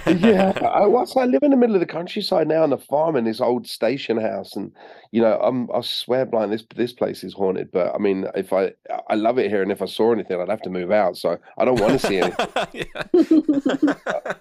yeah, 0.08 0.54
I, 0.62 0.86
what's 0.86 1.18
I 1.18 1.26
live 1.26 1.42
in 1.42 1.50
the 1.50 1.58
middle 1.58 1.76
of 1.76 1.80
the 1.80 1.88
countryside 1.88 2.48
now 2.48 2.62
on 2.62 2.72
a 2.72 2.78
farm 2.78 3.16
in 3.16 3.24
this 3.24 3.42
old 3.42 3.66
station 3.66 4.18
house, 4.18 4.56
and 4.56 4.72
you 5.12 5.20
know, 5.20 5.40
I'm 5.40 5.70
I 5.74 5.82
swear 5.82 6.28
blind 6.28 6.54
this 6.54 6.64
this 6.76 6.94
place 6.94 7.24
is 7.24 7.34
haunted. 7.34 7.72
But 7.72 7.96
I 7.96 7.98
mean, 7.98 8.28
if 8.36 8.54
I 8.54 8.74
I 9.10 9.16
love 9.16 9.40
it 9.40 9.50
here, 9.50 9.64
and 9.64 9.72
if 9.72 9.82
I 9.82 9.86
saw 9.86 10.12
anything, 10.12 10.40
I'd 10.40 10.50
have 10.50 10.62
to 10.62 10.70
move 10.70 10.92
out. 10.92 11.18
So 11.18 11.40
I 11.58 11.66
don't 11.66 11.80
want 11.80 12.00
to 12.00 12.08
see 12.08 12.20
anything. 12.20 12.46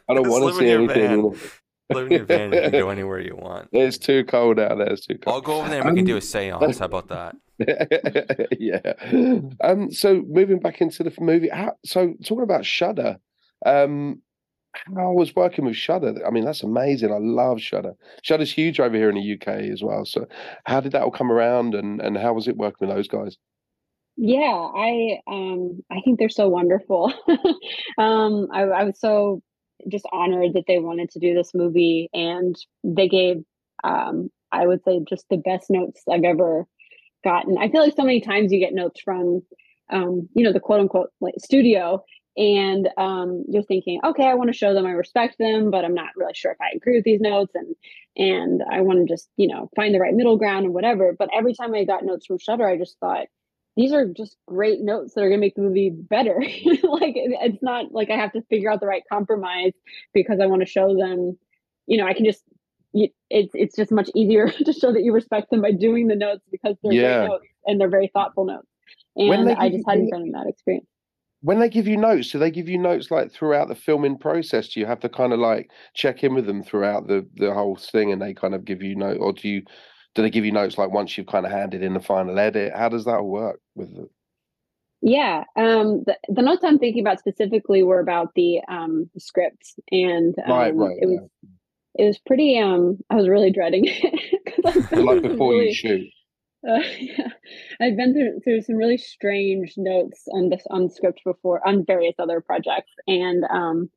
I 0.09 0.15
don't 0.15 0.29
want 0.29 0.53
to 0.53 0.59
see 0.59 0.69
anything. 0.69 1.35
Live 1.95 2.07
in 2.07 2.13
your 2.13 2.25
van. 2.25 2.53
You 2.53 2.61
can 2.63 2.73
go 2.73 2.91
anywhere 2.91 3.21
you 3.21 3.37
want. 3.37 3.69
It's 3.73 3.99
too 3.99 4.25
cold 4.25 4.59
out 4.59 4.79
there. 4.79 4.89
It's 4.89 5.07
too 5.07 5.19
cold. 5.19 5.35
I'll 5.35 5.41
go 5.41 5.61
over 5.61 5.69
there 5.69 5.81
and 5.81 5.87
we 5.87 5.91
um, 5.91 5.97
can 5.97 6.05
do 6.05 6.17
a 6.17 6.21
seance. 6.21 6.79
How 6.79 6.87
about 6.87 7.09
that? 7.09 7.37
yeah. 8.59 8.93
Um. 9.61 9.91
So 9.93 10.23
moving 10.27 10.61
back 10.61 10.81
into 10.81 11.03
the 11.03 11.13
movie. 11.21 11.49
How, 11.49 11.75
so 11.85 12.15
talking 12.25 12.43
about 12.43 12.65
Shudder. 12.65 13.19
Um. 13.65 14.23
How 14.97 15.13
was 15.13 15.37
working 15.37 15.65
with 15.65 15.77
Shudder? 15.77 16.27
I 16.27 16.31
mean, 16.31 16.45
that's 16.45 16.65
amazing. 16.65 17.13
I 17.13 17.19
love 17.19 17.61
Shudder. 17.61 17.93
Shudder's 18.23 18.53
huge 18.53 18.81
over 18.81 18.97
here 18.97 19.09
in 19.09 19.15
the 19.15 19.35
UK 19.35 19.71
as 19.71 19.85
well. 19.85 20.05
So, 20.05 20.27
how 20.65 20.81
did 20.81 20.93
that 20.93 21.03
all 21.03 21.13
come 21.13 21.31
around, 21.31 21.75
and 21.75 22.01
and 22.01 22.19
how 22.19 22.33
was 22.33 22.49
it 22.49 22.57
working 22.57 22.89
with 22.89 22.97
those 22.97 23.07
guys? 23.07 23.37
Yeah, 24.17 24.69
I 24.77 25.19
um 25.27 25.83
I 25.91 26.01
think 26.05 26.19
they're 26.19 26.29
so 26.29 26.49
wonderful. 26.49 27.13
um, 27.99 28.49
I, 28.53 28.63
I 28.63 28.85
was 28.85 29.01
so 29.01 29.43
just 29.89 30.07
honored 30.13 30.55
that 30.55 30.65
they 30.67 30.79
wanted 30.79 31.11
to 31.11 31.19
do 31.19 31.35
this 31.35 31.53
movie 31.55 32.09
and 32.13 32.57
they 32.83 33.09
gave 33.09 33.43
um, 33.83 34.31
i 34.53 34.67
would 34.67 34.83
say 34.85 35.01
just 35.09 35.25
the 35.31 35.37
best 35.37 35.71
notes 35.71 36.03
i've 36.11 36.25
ever 36.25 36.67
gotten. 37.25 37.57
I 37.59 37.71
feel 37.71 37.81
like 37.81 37.97
so 37.97 38.05
many 38.05 38.21
times 38.21 38.53
you 38.53 38.61
get 38.61 38.75
notes 38.75 39.01
from 39.01 39.43
um, 39.91 40.29
you 40.35 40.45
know 40.45 40.53
the 40.53 40.61
quote 40.61 40.81
unquote 40.81 41.11
like 41.21 41.35
studio 41.39 42.05
and 42.37 42.89
um, 42.97 43.45
you're 43.49 43.63
thinking 43.63 44.01
okay 44.05 44.25
i 44.27 44.35
want 44.35 44.51
to 44.51 44.57
show 44.57 44.75
them 44.75 44.87
i 44.87 44.91
respect 44.91 45.37
them 45.39 45.71
but 45.71 45.85
i'm 45.85 45.95
not 45.95 46.11
really 46.17 46.35
sure 46.35 46.53
if 46.53 46.61
i 46.61 46.75
agree 46.75 46.97
with 46.97 47.05
these 47.05 47.21
notes 47.21 47.53
and 47.55 47.75
and 48.17 48.63
i 48.73 48.81
want 48.81 48.99
to 48.99 49.13
just 49.13 49.29
you 49.37 49.47
know 49.47 49.69
find 49.77 49.95
the 49.95 50.01
right 50.01 50.15
middle 50.15 50.37
ground 50.37 50.65
and 50.65 50.75
whatever. 50.75 51.15
But 51.19 51.31
every 51.37 51.55
time 51.55 51.75
i 51.75 51.85
got 51.85 52.05
notes 52.05 52.27
from 52.27 52.39
Shudder, 52.39 52.67
i 52.67 52.79
just 52.79 52.99
thought 52.99 53.27
these 53.77 53.93
are 53.93 54.07
just 54.07 54.37
great 54.47 54.81
notes 54.81 55.15
that 55.15 55.23
are 55.23 55.29
going 55.29 55.41
to 55.41 55.47
make 55.47 55.57
the 55.57 55.63
movie 55.63 55.91
better. 55.91 56.37
like 56.41 57.15
it's 57.17 57.63
not 57.63 57.93
like 57.93 58.11
I 58.11 58.17
have 58.17 58.33
to 58.33 58.43
figure 58.43 58.71
out 58.71 58.81
the 58.81 58.87
right 58.87 59.03
compromise 59.11 59.73
because 60.13 60.41
I 60.41 60.47
want 60.47 60.63
to 60.63 60.67
show 60.67 60.97
them, 60.97 61.37
you 61.87 61.97
know, 61.97 62.07
I 62.07 62.15
can 62.15 62.25
just 62.25 62.45
it's 62.95 63.51
it's 63.55 63.75
just 63.75 63.91
much 63.91 64.09
easier 64.15 64.49
to 64.65 64.73
show 64.73 64.93
that 64.93 65.03
you 65.03 65.13
respect 65.13 65.51
them 65.51 65.63
by 65.63 65.73
doing 65.73 66.07
the 66.07 66.15
notes 66.15 66.45
because 66.51 66.77
they're 66.83 66.93
yeah. 66.93 67.19
great 67.19 67.29
notes 67.29 67.47
and 67.67 67.81
they're 67.81 67.89
very 67.89 68.09
thoughtful 68.09 68.45
notes. 68.45 68.69
And 69.17 69.51
I 69.51 69.71
just 69.71 69.85
hadn't 69.89 70.11
been 70.11 70.23
in 70.23 70.33
that 70.33 70.47
experience. 70.49 70.87
When 71.41 71.61
they 71.61 71.69
give 71.69 71.87
you 71.87 71.97
notes, 71.97 72.31
do 72.31 72.39
they 72.39 72.51
give 72.51 72.69
you 72.69 72.79
notes 72.79 73.11
like 73.11 73.31
throughout 73.31 73.69
the 73.69 73.75
filming 73.75 74.17
process? 74.17 74.69
Do 74.69 74.81
you 74.81 74.87
have 74.87 75.01
to 75.01 75.09
kind 75.09 75.33
of 75.33 75.39
like 75.39 75.71
check 75.93 76.25
in 76.25 76.35
with 76.35 76.47
them 76.47 76.63
throughout 76.63 77.07
the 77.07 77.27
the 77.35 77.53
whole 77.53 77.77
thing, 77.77 78.13
and 78.13 78.23
they 78.23 78.33
kind 78.33 78.55
of 78.55 78.65
give 78.65 78.83
you 78.83 78.97
note, 78.97 79.19
or 79.21 79.33
do 79.33 79.49
you 79.49 79.63
do 80.15 80.23
they 80.23 80.31
give 80.31 80.45
you 80.45 80.53
notes 80.53 80.79
like 80.79 80.91
once 80.91 81.17
you've 81.17 81.27
kind 81.27 81.47
of 81.47 81.53
handed 81.53 81.83
in 81.83 81.95
the 81.95 82.01
final 82.01 82.39
edit? 82.39 82.73
How 82.75 82.89
does 82.89 83.05
that 83.05 83.25
work 83.25 83.61
with 83.75 83.91
it? 83.97 84.11
Yeah, 85.07 85.45
um, 85.57 86.03
the, 86.07 86.17
the 86.29 86.41
notes 86.41 86.65
I'm 86.65 86.79
thinking 86.79 87.03
about 87.03 87.19
specifically 87.19 87.83
were 87.83 88.01
about 88.01 88.33
the 88.35 88.61
um, 88.69 89.11
script, 89.19 89.75
and 89.91 90.35
um, 90.47 90.51
right, 90.51 90.75
right, 90.75 90.97
it 90.99 91.07
was 91.07 91.29
it 91.97 92.05
was 92.05 92.19
pretty. 92.19 92.59
Um, 92.59 92.99
I 93.11 93.17
was 93.17 93.29
really 93.29 93.53
dreading 93.53 93.85
it. 93.87 94.95
like 95.05 95.23
before 95.23 95.53
really, 95.53 95.69
you 95.69 95.75
shoot. 95.75 96.11
Uh, 96.67 96.81
yeah, 96.99 97.29
I've 97.79 97.95
been 97.95 98.15
through 98.15 98.41
through 98.43 98.63
some 98.63 98.77
really 98.77 98.97
strange 98.97 99.75
notes 99.77 100.25
on 100.33 100.49
this 100.49 100.63
on 100.71 100.89
script 100.89 101.21
before 101.23 101.61
on 101.69 101.85
various 101.85 102.15
other 102.19 102.41
projects, 102.41 102.91
and 103.07 103.45
um, 103.51 103.91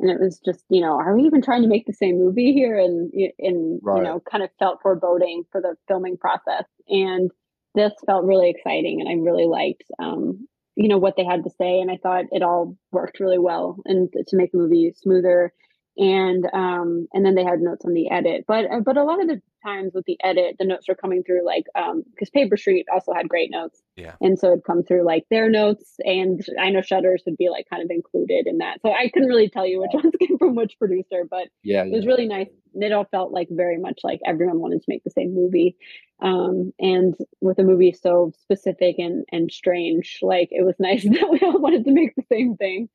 and 0.00 0.10
it 0.10 0.20
was 0.20 0.40
just 0.44 0.64
you 0.68 0.80
know 0.80 0.98
are 0.98 1.16
we 1.16 1.22
even 1.22 1.42
trying 1.42 1.62
to 1.62 1.68
make 1.68 1.86
the 1.86 1.92
same 1.92 2.18
movie 2.18 2.52
here? 2.52 2.78
And 2.78 3.12
and 3.38 3.80
right. 3.82 3.98
you 3.98 4.02
know 4.02 4.20
kind 4.30 4.42
of 4.44 4.50
felt 4.58 4.80
foreboding 4.82 5.44
for 5.50 5.60
the 5.60 5.76
filming 5.88 6.16
process. 6.16 6.64
And 6.88 7.30
this 7.74 7.92
felt 8.06 8.24
really 8.24 8.50
exciting 8.50 9.00
and 9.00 9.08
i 9.08 9.14
really 9.14 9.46
liked 9.46 9.82
um 9.98 10.46
you 10.76 10.88
know 10.88 10.98
what 10.98 11.16
they 11.16 11.24
had 11.24 11.44
to 11.44 11.50
say. 11.50 11.80
And 11.80 11.90
i 11.90 11.98
thought 12.02 12.26
it 12.30 12.42
all 12.42 12.76
worked 12.92 13.20
really 13.20 13.38
well 13.38 13.78
and 13.84 14.12
to 14.12 14.36
make 14.36 14.52
the 14.52 14.58
movie 14.58 14.92
smoother 14.96 15.52
and 15.96 16.44
um 16.52 17.06
and 17.12 17.24
then 17.24 17.34
they 17.34 17.44
had 17.44 17.60
notes 17.60 17.84
on 17.84 17.92
the 17.92 18.10
edit 18.10 18.44
but 18.48 18.64
uh, 18.64 18.80
but 18.84 18.96
a 18.96 19.04
lot 19.04 19.20
of 19.20 19.28
the 19.28 19.40
times 19.64 19.92
with 19.94 20.04
the 20.04 20.18
edit 20.22 20.56
the 20.58 20.64
notes 20.64 20.88
were 20.88 20.94
coming 20.94 21.22
through 21.22 21.44
like 21.44 21.64
um 21.74 22.02
because 22.10 22.30
paper 22.30 22.56
street 22.56 22.86
also 22.92 23.12
had 23.12 23.28
great 23.28 23.50
notes. 23.50 23.82
Yeah. 23.96 24.14
And 24.20 24.38
so 24.38 24.48
it'd 24.48 24.64
come 24.64 24.82
through 24.82 25.04
like 25.04 25.24
their 25.30 25.48
notes 25.48 25.94
and 26.00 26.44
i 26.60 26.70
know 26.70 26.82
Shudder's 26.82 27.22
would 27.26 27.36
be 27.36 27.48
like 27.48 27.66
kind 27.70 27.82
of 27.82 27.90
included 27.90 28.46
in 28.46 28.58
that. 28.58 28.80
So 28.82 28.92
i 28.92 29.08
couldn't 29.08 29.28
really 29.28 29.48
tell 29.48 29.66
you 29.66 29.80
which 29.80 29.94
ones 29.94 30.14
came 30.20 30.38
from 30.38 30.54
which 30.54 30.78
producer 30.78 31.24
but 31.28 31.48
yeah, 31.62 31.84
it 31.84 31.92
was 31.92 32.06
really 32.06 32.26
nice. 32.26 32.48
It 32.74 32.92
all 32.92 33.06
felt 33.10 33.32
like 33.32 33.48
very 33.50 33.78
much 33.78 34.00
like 34.04 34.20
everyone 34.26 34.60
wanted 34.60 34.80
to 34.80 34.86
make 34.88 35.04
the 35.04 35.10
same 35.10 35.34
movie 35.34 35.76
um 36.20 36.72
and 36.78 37.14
with 37.40 37.58
a 37.58 37.64
movie 37.64 37.92
so 37.92 38.32
specific 38.42 38.96
and 38.98 39.24
and 39.32 39.50
strange 39.50 40.18
like 40.22 40.48
it 40.50 40.64
was 40.64 40.74
nice 40.78 41.04
that 41.04 41.30
we 41.30 41.38
all 41.40 41.60
wanted 41.60 41.84
to 41.84 41.92
make 41.92 42.14
the 42.16 42.24
same 42.30 42.56
thing. 42.56 42.88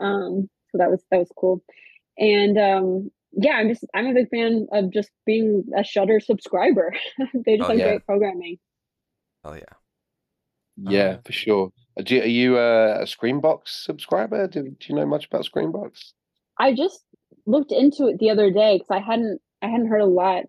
Um 0.00 0.48
so 0.70 0.78
that 0.78 0.90
was 0.90 1.02
that 1.10 1.18
was 1.18 1.32
cool 1.36 1.62
and 2.18 2.58
um 2.58 3.10
yeah, 3.32 3.52
I'm 3.52 3.68
just 3.68 3.84
I'm 3.94 4.06
a 4.06 4.14
big 4.14 4.30
fan 4.30 4.66
of 4.72 4.90
just 4.92 5.10
being 5.26 5.64
a 5.76 5.84
Shudder 5.84 6.20
subscriber. 6.20 6.94
they 7.46 7.56
just 7.58 7.68
Oh, 7.68 7.68
have 7.70 7.78
yeah. 7.78 7.84
great 7.84 8.06
programming. 8.06 8.58
Oh 9.44 9.54
yeah. 9.54 9.74
Yeah, 10.76 11.18
Uh, 11.18 11.22
for 11.24 11.32
sure. 11.32 11.72
Uh, 11.98 12.02
Do 12.02 12.14
you, 12.16 12.22
are 12.22 12.26
you 12.26 12.58
uh, 12.58 12.98
a 13.00 13.04
Screenbox 13.04 13.68
subscriber? 13.68 14.46
Do, 14.48 14.62
do 14.62 14.76
you 14.88 14.94
know 14.94 15.06
much 15.06 15.26
about 15.26 15.44
Screenbox? 15.44 16.12
I 16.58 16.74
just 16.74 17.04
looked 17.46 17.72
into 17.72 18.06
it 18.08 18.18
the 18.18 18.30
other 18.30 18.50
day 18.50 18.76
because 18.78 18.90
I 18.90 19.00
hadn't 19.00 19.40
I 19.62 19.68
hadn't 19.68 19.88
heard 19.88 20.00
a 20.02 20.06
lot. 20.06 20.44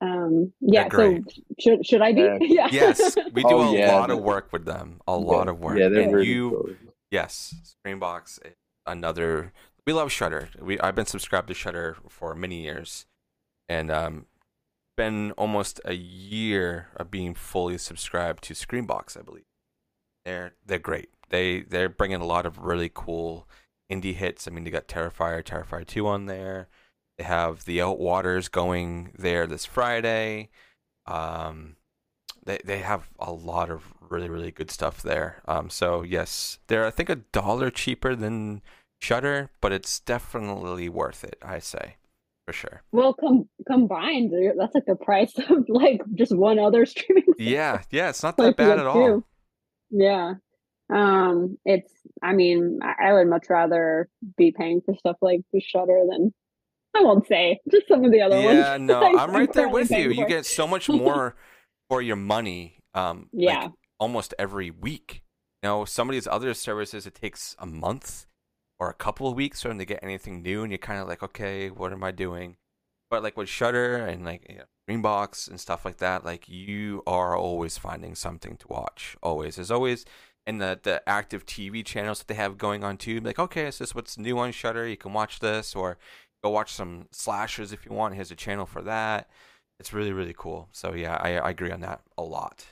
Um, 0.00 0.52
yeah, 0.60 0.88
so 0.90 1.24
should 1.60 1.84
should 1.86 2.02
I 2.02 2.12
be? 2.12 2.32
Yeah. 2.38 2.38
Yeah. 2.40 2.68
Yes, 2.70 3.18
we 3.32 3.44
do 3.44 3.56
Oh, 3.56 3.62
a 3.62 3.64
yeah, 3.64 3.92
lot 3.92 4.10
of 4.10 4.20
work 4.20 4.52
with 4.52 4.64
them. 4.64 5.00
A 5.06 5.18
Yeah. 5.24 5.36
lot 5.36 5.48
of 5.48 5.60
work. 5.60 5.78
Yeah, 5.78 5.88
they're 5.88 6.04
and 6.04 6.12
really 6.12 6.26
you, 6.26 6.50
cool. 6.50 6.70
yes, 7.10 7.54
Screenbox, 7.86 8.38
is 8.46 8.54
another. 8.86 9.52
We 9.88 9.94
love 9.94 10.12
Shudder. 10.12 10.50
We 10.60 10.78
I've 10.80 10.94
been 10.94 11.06
subscribed 11.06 11.48
to 11.48 11.54
Shudder 11.54 11.96
for 12.10 12.34
many 12.34 12.60
years, 12.60 13.06
and 13.70 13.90
um, 13.90 14.26
been 14.98 15.32
almost 15.38 15.80
a 15.82 15.94
year 15.94 16.88
of 16.94 17.10
being 17.10 17.32
fully 17.32 17.78
subscribed 17.78 18.44
to 18.44 18.52
Screenbox. 18.52 19.18
I 19.18 19.22
believe 19.22 19.46
they're 20.26 20.52
they're 20.66 20.78
great. 20.78 21.08
They 21.30 21.62
they're 21.62 21.88
bringing 21.88 22.20
a 22.20 22.26
lot 22.26 22.44
of 22.44 22.58
really 22.58 22.90
cool 22.92 23.48
indie 23.90 24.14
hits. 24.14 24.46
I 24.46 24.50
mean, 24.50 24.64
they 24.64 24.70
got 24.70 24.88
Terrifier, 24.88 25.42
Terrifier 25.42 25.86
two 25.86 26.06
on 26.06 26.26
there. 26.26 26.68
They 27.16 27.24
have 27.24 27.64
the 27.64 27.78
Outwaters 27.78 28.50
going 28.50 29.14
there 29.18 29.46
this 29.46 29.64
Friday. 29.64 30.50
Um, 31.06 31.76
they 32.44 32.58
they 32.62 32.80
have 32.80 33.08
a 33.18 33.32
lot 33.32 33.70
of 33.70 33.94
really 34.00 34.28
really 34.28 34.50
good 34.50 34.70
stuff 34.70 35.00
there. 35.00 35.40
Um, 35.48 35.70
so 35.70 36.02
yes, 36.02 36.58
they're 36.66 36.84
I 36.84 36.90
think 36.90 37.08
a 37.08 37.16
dollar 37.16 37.70
cheaper 37.70 38.14
than 38.14 38.60
Shudder, 39.00 39.50
but 39.60 39.72
it's 39.72 40.00
definitely 40.00 40.88
worth 40.88 41.24
it. 41.24 41.36
I 41.42 41.58
say 41.60 41.96
for 42.46 42.52
sure. 42.52 42.82
Well, 42.92 43.14
com- 43.14 43.48
combined, 43.66 44.32
that's 44.58 44.74
like 44.74 44.86
the 44.86 44.96
price 44.96 45.32
of 45.50 45.64
like 45.68 46.00
just 46.14 46.34
one 46.34 46.58
other 46.58 46.84
streaming. 46.86 47.24
service. 47.24 47.34
Yeah, 47.38 47.82
yeah, 47.90 48.08
it's 48.10 48.22
not 48.22 48.36
that 48.36 48.42
Like, 48.42 48.56
bad 48.56 48.78
at 48.78 48.86
all. 48.86 48.94
two. 48.94 49.24
Yeah. 49.90 50.34
Um, 50.92 51.58
it's. 51.64 51.92
I 52.22 52.32
mean, 52.32 52.80
I, 52.82 53.12
would 53.12 53.28
much 53.28 53.44
rather 53.48 54.08
be 54.36 54.50
paying 54.50 54.80
for 54.84 54.94
stuff 54.96 55.16
like 55.20 55.40
the 55.52 55.60
Shudder 55.60 56.00
than 56.10 56.32
I 56.96 57.02
won't 57.02 57.28
say 57.28 57.60
just 57.70 57.86
some 57.86 58.04
of 58.04 58.10
the 58.10 58.22
other 58.22 58.36
ones. 58.42 58.58
Yeah, 58.58 58.76
no, 58.78 59.02
I'm 59.18 59.30
right 59.30 59.52
there 59.52 59.68
with 59.68 59.90
you. 59.90 60.10
You 60.10 60.26
get 60.26 60.46
so 60.46 60.66
much 60.66 60.88
more 60.88 61.36
for 61.88 62.02
your 62.02 62.16
money. 62.16 62.78
Um, 62.94 63.28
like, 63.32 63.44
Yeah. 63.44 63.68
almost 64.00 64.34
every 64.38 64.70
week. 64.70 65.22
You 65.62 65.68
know, 65.68 65.84
some 65.84 66.08
of 66.08 66.14
these 66.14 66.26
other 66.26 66.54
services, 66.54 67.06
it 67.06 67.14
takes 67.14 67.54
a 67.58 67.66
month 67.66 68.26
or 68.80 68.90
a 68.90 68.94
couple 68.94 69.28
of 69.28 69.34
weeks 69.34 69.62
for 69.62 69.68
them 69.68 69.78
to 69.78 69.84
get 69.84 70.00
anything 70.02 70.42
new, 70.42 70.62
and 70.62 70.70
you're 70.72 70.78
kind 70.78 71.00
of 71.00 71.08
like, 71.08 71.22
okay, 71.22 71.70
what 71.70 71.92
am 71.92 72.04
I 72.04 72.10
doing? 72.10 72.56
But 73.10 73.22
like 73.22 73.36
with 73.36 73.48
Shudder 73.48 73.96
and 73.96 74.24
like 74.24 74.46
you 74.48 74.58
know, 74.58 74.64
Screenbox 74.88 75.48
and 75.48 75.60
stuff 75.60 75.84
like 75.84 75.98
that, 75.98 76.24
like 76.24 76.48
you 76.48 77.02
are 77.06 77.36
always 77.36 77.78
finding 77.78 78.14
something 78.14 78.56
to 78.58 78.68
watch. 78.68 79.16
Always, 79.22 79.56
there's 79.56 79.70
always 79.70 80.04
and 80.48 80.60
the 80.62 80.80
the 80.82 81.06
active 81.08 81.44
TV 81.44 81.84
channels 81.84 82.18
that 82.20 82.28
they 82.28 82.34
have 82.34 82.58
going 82.58 82.82
on 82.82 82.96
too. 82.96 83.20
Like, 83.20 83.38
okay, 83.38 83.66
is 83.66 83.78
this 83.78 83.94
what's 83.94 84.18
new 84.18 84.38
on 84.38 84.52
Shudder? 84.52 84.86
You 84.88 84.96
can 84.96 85.12
watch 85.12 85.40
this, 85.40 85.76
or 85.76 85.98
go 86.42 86.50
watch 86.50 86.72
some 86.72 87.06
slashers 87.12 87.72
if 87.72 87.84
you 87.84 87.92
want. 87.92 88.14
Here's 88.14 88.30
a 88.30 88.36
channel 88.36 88.66
for 88.66 88.82
that. 88.82 89.28
It's 89.78 89.92
really 89.92 90.12
really 90.12 90.34
cool. 90.36 90.68
So 90.72 90.94
yeah, 90.94 91.16
I, 91.20 91.36
I 91.36 91.50
agree 91.50 91.70
on 91.70 91.80
that 91.80 92.00
a 92.16 92.22
lot. 92.22 92.66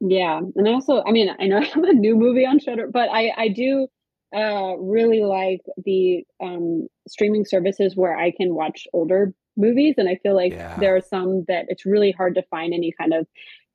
Yeah, 0.00 0.38
and 0.38 0.68
also, 0.68 1.02
I 1.06 1.12
mean, 1.12 1.30
I 1.38 1.46
know 1.46 1.58
I 1.60 1.64
have 1.64 1.84
a 1.84 1.94
new 1.94 2.14
movie 2.14 2.44
on 2.44 2.58
Shudder, 2.58 2.88
but 2.92 3.08
I 3.10 3.32
I 3.36 3.48
do 3.48 3.88
uh 4.34 4.76
really 4.78 5.22
like 5.22 5.60
the 5.84 6.24
um 6.40 6.88
streaming 7.08 7.44
services 7.44 7.94
where 7.96 8.16
I 8.16 8.30
can 8.32 8.54
watch 8.54 8.86
older 8.92 9.32
movies, 9.56 9.94
and 9.98 10.08
I 10.08 10.16
feel 10.22 10.34
like 10.34 10.52
Yeah. 10.52 10.74
there 10.78 10.96
are 10.96 11.00
some 11.00 11.44
that 11.48 11.66
it's 11.68 11.86
really 11.86 12.12
hard 12.12 12.34
to 12.34 12.42
find 12.50 12.74
any 12.74 12.92
kind 12.98 13.14
of 13.14 13.26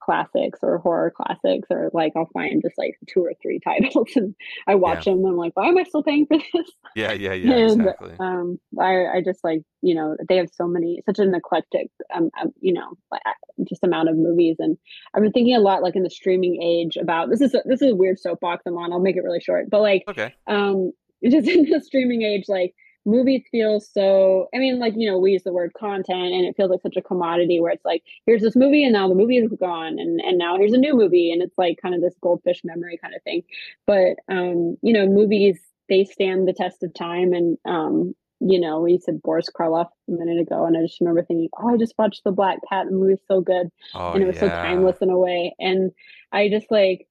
classics 0.02 0.60
or 0.62 0.80
horror 0.80 1.12
classics, 1.12 1.68
or 1.70 1.90
like 1.94 2.14
I'll 2.16 2.30
find 2.34 2.62
just 2.62 2.78
like 2.78 2.98
two 3.08 3.22
or 3.24 3.34
three 3.42 3.60
titles, 3.64 4.10
and 4.16 4.36
I 4.68 4.76
watch 4.76 5.06
them, 5.06 5.20
and 5.20 5.28
I'm 5.28 5.38
like, 5.38 5.56
why 5.56 5.68
am 5.68 5.78
I 5.78 5.84
still 5.84 6.04
paying 6.04 6.26
for 6.26 6.38
this? 6.38 6.72
Yeah, 6.96 7.14
yeah, 7.14 7.34
yeah, 7.34 7.54
and 7.54 7.82
exactly. 7.82 8.16
um 8.20 8.60
I, 8.80 9.06
I 9.18 9.22
just 9.24 9.44
like 9.44 9.62
you 9.82 9.96
know 9.96 10.16
they 10.28 10.38
have 10.38 10.50
so 10.54 10.68
many 10.68 11.02
such 11.06 11.20
an 11.20 11.34
eclectic 11.34 11.88
um, 12.14 12.30
um 12.40 12.52
you 12.60 12.74
know 12.74 12.98
like, 13.12 13.22
uh, 13.26 13.64
just 13.68 13.84
amount 13.84 14.10
of 14.10 14.16
movies 14.18 14.58
and 14.60 14.78
i've 15.14 15.24
been 15.24 15.32
thinking 15.32 15.56
a 15.56 15.60
lot 15.60 15.82
like 15.82 15.96
in 15.96 16.04
the 16.04 16.10
streaming 16.10 16.62
age 16.62 16.98
about 16.98 17.30
this 17.30 17.42
is 17.42 17.54
a, 17.54 17.62
this 17.66 17.82
is 17.82 17.92
a 17.92 17.96
weird 17.96 18.20
soapbox 18.20 18.64
i'm 18.66 18.78
on 18.78 18.92
i'll 18.94 19.00
make 19.00 19.16
it 19.16 19.24
really 19.24 19.40
short 19.40 19.70
but 19.70 19.82
like 19.82 20.04
Okay. 20.08 20.34
um 20.48 20.92
just 21.30 21.48
in 21.48 21.70
the 21.70 21.80
streaming 21.82 22.22
age 22.24 22.46
like 22.48 22.74
movies 23.06 23.44
feel 23.52 23.80
so 23.80 24.48
i 24.54 24.58
mean 24.58 24.80
like 24.80 24.94
you 24.96 25.10
know 25.10 25.18
we 25.18 25.32
use 25.32 25.44
the 25.44 25.54
word 25.54 25.74
content 25.74 26.34
and 26.34 26.46
it 26.46 26.56
feels 26.56 26.70
like 26.70 26.82
such 26.82 26.96
a 26.96 27.02
commodity 27.02 27.60
where 27.60 27.72
it's 27.72 27.86
like 27.86 28.04
here's 28.26 28.42
this 28.42 28.56
movie 28.56 28.84
and 28.84 28.94
now 28.94 29.08
the 29.08 29.16
movie 29.16 29.38
is 29.38 29.52
gone 29.60 29.98
and 29.98 30.22
and 30.22 30.38
now 30.38 30.58
here's 30.58 30.74
a 30.74 30.78
new 30.78 30.96
movie 30.96 31.32
and 31.32 31.42
it's 31.42 31.58
like 31.58 31.80
kind 31.82 31.96
of 31.96 32.02
this 32.02 32.14
goldfish 32.22 32.62
memory 32.64 33.00
kind 33.02 33.16
of 33.16 33.24
thing. 33.24 33.44
But 33.88 34.18
um 34.30 34.78
you 34.82 34.94
know 34.94 35.08
movies 35.08 35.60
they 35.90 36.06
stand 36.06 36.48
the 36.48 36.54
test 36.54 36.84
of 36.84 36.94
time 36.94 37.34
and 37.34 37.58
um 37.66 38.14
you 38.40 38.60
know 38.60 38.82
we 38.82 38.98
said 38.98 39.22
boris 39.22 39.50
karloff 39.50 39.90
a 40.08 40.12
minute 40.12 40.40
ago 40.40 40.66
and 40.66 40.78
i 40.78 40.82
just 40.82 41.00
remember 41.00 41.24
thinking 41.24 41.50
oh 41.60 41.74
i 41.74 41.78
just 41.78 41.94
watched 41.98 42.24
the 42.24 42.32
black 42.32 42.60
cat 42.70 42.86
the 42.88 42.92
movie's 42.92 43.20
so 43.28 43.42
good. 43.42 43.70
Oh 43.96 44.14
and 44.14 44.24
it 44.24 44.28
was 44.28 44.40
so 44.40 44.48
timeless 44.48 44.98
in 45.02 45.10
a 45.10 45.18
way. 45.18 45.56
And 45.60 45.92
i 46.32 46.50
just 46.50 46.70
like 46.70 47.08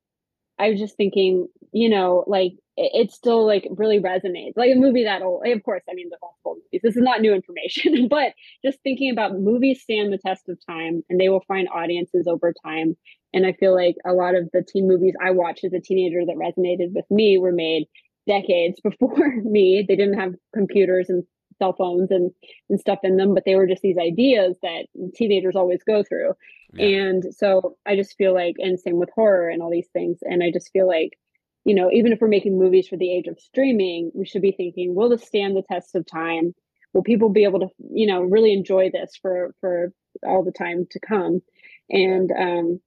i 0.58 0.70
was 0.70 0.78
just 0.78 0.96
thinking 0.96 1.48
you 1.72 1.88
know 1.88 2.24
like 2.28 2.52
it, 2.80 2.90
it 3.08 3.12
still 3.12 3.46
like 3.46 3.66
really 3.70 4.00
resonates 4.00 4.56
like 4.56 4.70
a 4.72 4.78
movie 4.78 5.04
that 5.04 5.22
old 5.22 5.46
of 5.46 5.62
course 5.62 5.82
i 5.90 5.94
mean 5.94 6.08
the 6.10 6.16
old 6.22 6.58
movies 6.58 6.80
this 6.82 6.96
is 6.96 7.02
not 7.02 7.20
new 7.20 7.34
information 7.34 8.08
but 8.10 8.32
just 8.64 8.78
thinking 8.82 9.10
about 9.10 9.38
movies 9.38 9.82
stand 9.82 10.12
the 10.12 10.18
test 10.18 10.48
of 10.48 10.58
time 10.66 11.02
and 11.08 11.20
they 11.20 11.28
will 11.28 11.44
find 11.46 11.68
audiences 11.72 12.26
over 12.26 12.52
time 12.64 12.96
and 13.34 13.46
i 13.46 13.52
feel 13.52 13.74
like 13.74 13.96
a 14.06 14.12
lot 14.12 14.34
of 14.34 14.48
the 14.52 14.62
teen 14.66 14.88
movies 14.88 15.14
i 15.24 15.30
watched 15.30 15.64
as 15.64 15.72
a 15.72 15.80
teenager 15.80 16.24
that 16.26 16.36
resonated 16.36 16.92
with 16.94 17.04
me 17.10 17.38
were 17.38 17.52
made 17.52 17.84
decades 18.26 18.80
before 18.98 19.34
me 19.42 19.84
they 19.86 19.96
didn't 19.96 20.18
have 20.18 20.34
computers 20.54 21.08
and 21.08 21.24
cell 21.58 21.74
phones 21.76 22.10
and 22.10 22.30
and 22.70 22.80
stuff 22.80 23.00
in 23.02 23.16
them 23.18 23.34
but 23.34 23.44
they 23.44 23.54
were 23.54 23.66
just 23.66 23.82
these 23.82 23.98
ideas 23.98 24.56
that 24.62 24.86
teenagers 25.14 25.56
always 25.56 25.82
go 25.86 26.02
through 26.02 26.32
Yeah. 26.72 26.86
and 26.86 27.24
so 27.34 27.76
I 27.84 27.96
just 27.96 28.16
feel 28.16 28.32
like, 28.32 28.54
and 28.58 28.78
same 28.78 28.98
with 29.00 29.10
horror 29.14 29.48
and 29.50 29.60
all 29.60 29.70
these 29.70 29.88
things. 29.92 30.18
And 30.22 30.40
I 30.42 30.50
just 30.52 30.70
feel 30.72 30.86
like, 30.86 31.18
you 31.64 31.74
know, 31.74 31.90
even 31.92 32.12
if 32.12 32.20
we're 32.20 32.28
making 32.28 32.58
movies 32.58 32.88
for 32.88 32.96
the 32.96 33.12
age 33.12 33.26
of 33.26 33.38
streaming, 33.38 34.10
we 34.14 34.26
should 34.26 34.42
be 34.42 34.52
thinking, 34.52 34.94
will 34.94 35.08
this 35.08 35.24
stand 35.24 35.56
the 35.56 35.62
test 35.62 35.94
of 35.94 36.06
time? 36.06 36.54
Will 36.92 37.02
people 37.02 37.28
be 37.28 37.44
able 37.44 37.60
to, 37.60 37.68
you 37.92 38.06
know, 38.06 38.22
really 38.22 38.52
enjoy 38.52 38.90
this 38.90 39.12
for 39.20 39.54
for 39.60 39.92
all 40.26 40.42
the 40.44 40.52
time 40.52 40.86
to 40.90 41.00
come? 41.00 41.40
And 41.88 42.30
um, 42.32 42.80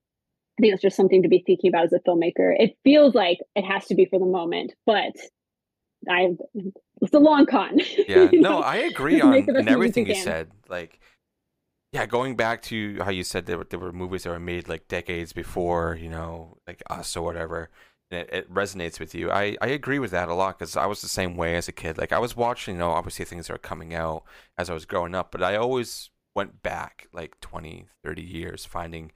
I 0.57 0.61
think 0.61 0.73
it's 0.73 0.81
just 0.81 0.97
something 0.97 1.23
to 1.23 1.29
be 1.29 1.43
thinking 1.45 1.69
about 1.69 1.85
as 1.85 1.93
a 1.93 1.99
filmmaker. 1.99 2.53
It 2.57 2.77
feels 2.83 3.15
like 3.15 3.39
it 3.55 3.63
has 3.63 3.85
to 3.87 3.95
be 3.95 4.05
for 4.05 4.19
the 4.19 4.25
moment, 4.25 4.73
but 4.85 5.13
I 6.09 6.35
it's 7.01 7.13
a 7.13 7.19
long 7.19 7.45
con. 7.45 7.79
yeah 8.07 8.29
you 8.31 8.41
no 8.41 8.51
know? 8.51 8.59
i 8.59 8.77
agree 8.77 9.21
on 9.21 9.31
make 9.31 9.45
the 9.45 9.53
best 9.53 9.61
and 9.61 9.69
everything 9.69 10.07
you 10.07 10.13
you 10.15 10.21
said 10.21 10.49
like 10.69 10.99
yeah 11.91 12.05
going 12.05 12.35
back 12.35 12.61
to 12.61 13.01
how 13.03 13.09
you 13.09 13.23
said 13.23 13.45
there 13.45 13.57
were, 13.57 13.67
there 13.69 13.79
were 13.79 13.91
movies 13.91 14.23
that 14.23 14.29
were 14.29 14.39
made 14.39 14.67
like 14.67 14.87
decades 14.87 15.33
before 15.33 15.97
you 15.99 16.09
know 16.09 16.57
like 16.67 16.81
us 16.89 17.15
or 17.15 17.23
whatever 17.23 17.69
it, 18.13 18.29
it 18.31 18.53
resonates 18.53 18.99
with 18.99 19.13
you. 19.15 19.31
I 19.31 19.57
i 19.61 19.67
agree 19.67 19.99
with 19.99 20.11
that 20.11 20.29
a 20.29 20.33
lot 20.33 20.59
because 20.59 20.75
i 20.77 20.85
was 20.85 21.01
the 21.01 21.07
same 21.07 21.35
way 21.35 21.55
as 21.55 21.67
a 21.67 21.71
kid. 21.71 21.97
Like 21.97 22.11
i 22.11 22.19
was 22.19 22.35
watching 22.35 22.75
you 22.75 22.79
know 22.79 22.91
obviously 22.91 23.25
things 23.25 23.47
that 23.47 23.53
were 23.53 23.59
coming 23.59 23.93
out 23.93 24.23
as 24.57 24.69
i 24.69 24.73
was 24.73 24.85
growing 24.85 25.15
up 25.15 25.31
but 25.31 25.43
i 25.43 25.55
always 25.55 26.09
went 26.35 26.63
back 26.63 27.07
like 27.13 27.39
20 27.41 27.87
30 28.03 28.21
years 28.21 28.65
finding 28.65 29.11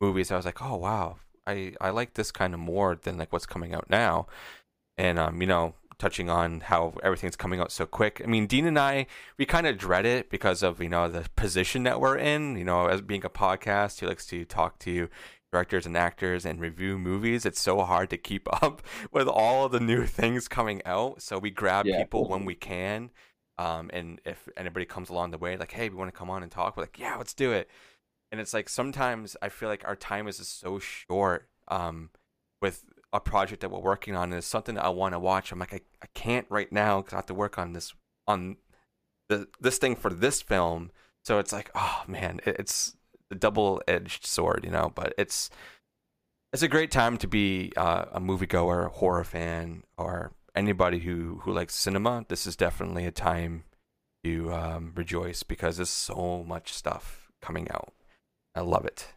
movies. 0.00 0.30
I 0.30 0.36
was 0.36 0.46
like 0.46 0.62
oh 0.62 0.76
wow. 0.76 1.16
I 1.46 1.74
i 1.80 1.90
like 1.90 2.14
this 2.14 2.30
kind 2.32 2.54
of 2.54 2.60
more 2.60 2.98
than 3.02 3.18
like 3.18 3.32
what's 3.32 3.46
coming 3.46 3.74
out 3.74 3.88
now. 3.90 4.26
And 4.98 5.18
um 5.18 5.40
you 5.40 5.46
know 5.46 5.74
touching 6.02 6.28
on 6.28 6.60
how 6.62 6.94
everything's 7.04 7.36
coming 7.36 7.60
out 7.60 7.70
so 7.70 7.86
quick. 7.86 8.20
I 8.24 8.26
mean, 8.26 8.48
Dean 8.48 8.66
and 8.66 8.76
I, 8.76 9.06
we 9.38 9.46
kind 9.46 9.68
of 9.68 9.78
dread 9.78 10.04
it 10.04 10.30
because 10.30 10.64
of, 10.64 10.80
you 10.82 10.88
know, 10.88 11.08
the 11.08 11.28
position 11.36 11.84
that 11.84 12.00
we're 12.00 12.18
in. 12.18 12.56
You 12.56 12.64
know, 12.64 12.86
as 12.86 13.00
being 13.00 13.24
a 13.24 13.30
podcast, 13.30 14.00
he 14.00 14.06
likes 14.06 14.26
to 14.26 14.44
talk 14.44 14.80
to 14.80 15.08
directors 15.52 15.84
and 15.86 15.96
actors 15.96 16.44
and 16.46 16.60
review 16.60 16.98
movies. 16.98 17.44
It's 17.44 17.60
so 17.60 17.82
hard 17.82 18.10
to 18.10 18.16
keep 18.16 18.48
up 18.62 18.82
with 19.12 19.28
all 19.28 19.66
of 19.66 19.72
the 19.72 19.80
new 19.80 20.06
things 20.06 20.48
coming 20.48 20.82
out. 20.86 21.22
So 21.22 21.38
we 21.38 21.50
grab 21.50 21.86
Yeah. 21.86 21.98
people 21.98 22.26
when 22.28 22.44
we 22.44 22.54
can. 22.54 23.10
Um, 23.58 23.90
and 23.92 24.20
if 24.24 24.48
anybody 24.56 24.86
comes 24.86 25.10
along 25.10 25.30
the 25.30 25.38
way, 25.38 25.56
like, 25.56 25.72
hey, 25.72 25.88
we 25.90 25.94
want 25.96 26.08
to 26.12 26.18
come 26.18 26.30
on 26.30 26.42
and 26.42 26.50
talk, 26.50 26.76
we're 26.76 26.84
like, 26.84 26.98
yeah, 26.98 27.16
let's 27.16 27.34
do 27.34 27.52
it. 27.52 27.68
And 28.32 28.40
it's 28.40 28.54
like 28.54 28.70
sometimes 28.70 29.36
I 29.42 29.50
feel 29.50 29.68
like 29.68 29.84
our 29.86 29.94
time 29.94 30.26
is 30.26 30.38
just 30.38 30.58
so 30.58 30.78
short 30.78 31.48
um, 31.68 32.08
with 32.62 32.84
a 33.12 33.20
project 33.20 33.60
that 33.60 33.70
we're 33.70 33.78
working 33.78 34.16
on 34.16 34.24
and 34.24 34.34
it's 34.34 34.46
something 34.46 34.74
that 34.76 34.84
I 34.86 34.88
want 34.88 35.12
to 35.12 35.18
watch. 35.18 35.52
I'm 35.52 35.58
like, 35.58 35.74
I, 35.74 35.80
I 36.02 36.06
can't 36.14 36.46
right 36.48 36.72
now 36.72 37.02
because 37.02 37.12
I 37.12 37.16
have 37.16 37.26
to 37.26 37.34
work 37.34 37.58
on 37.58 37.74
this 37.74 37.92
on 38.26 38.56
the 39.28 39.48
this 39.60 39.76
thing 39.76 39.96
for 39.96 40.10
this 40.10 40.40
film. 40.40 40.90
So 41.24 41.38
it's 41.38 41.52
like, 41.52 41.70
oh 41.74 42.02
man, 42.06 42.40
it, 42.46 42.56
it's 42.58 42.96
a 43.32 43.34
double 43.34 43.82
edged 43.88 44.26
sword, 44.26 44.64
you 44.64 44.70
know. 44.70 44.92
But 44.94 45.14
it's 45.18 45.50
it's 46.52 46.62
a 46.62 46.68
great 46.68 46.90
time 46.90 47.16
to 47.18 47.26
be 47.26 47.72
uh, 47.76 48.04
a 48.12 48.20
moviegoer, 48.20 48.90
horror 48.92 49.24
fan, 49.24 49.82
or 49.96 50.32
anybody 50.54 51.00
who 51.00 51.40
who 51.42 51.52
likes 51.52 51.74
cinema. 51.74 52.24
This 52.28 52.46
is 52.46 52.56
definitely 52.56 53.06
a 53.06 53.10
time 53.10 53.64
to 54.24 54.52
um, 54.52 54.92
rejoice 54.94 55.42
because 55.42 55.78
there's 55.78 55.90
so 55.90 56.44
much 56.46 56.72
stuff 56.72 57.30
coming 57.40 57.68
out. 57.70 57.92
I 58.54 58.60
love 58.60 58.84
it. 58.84 59.08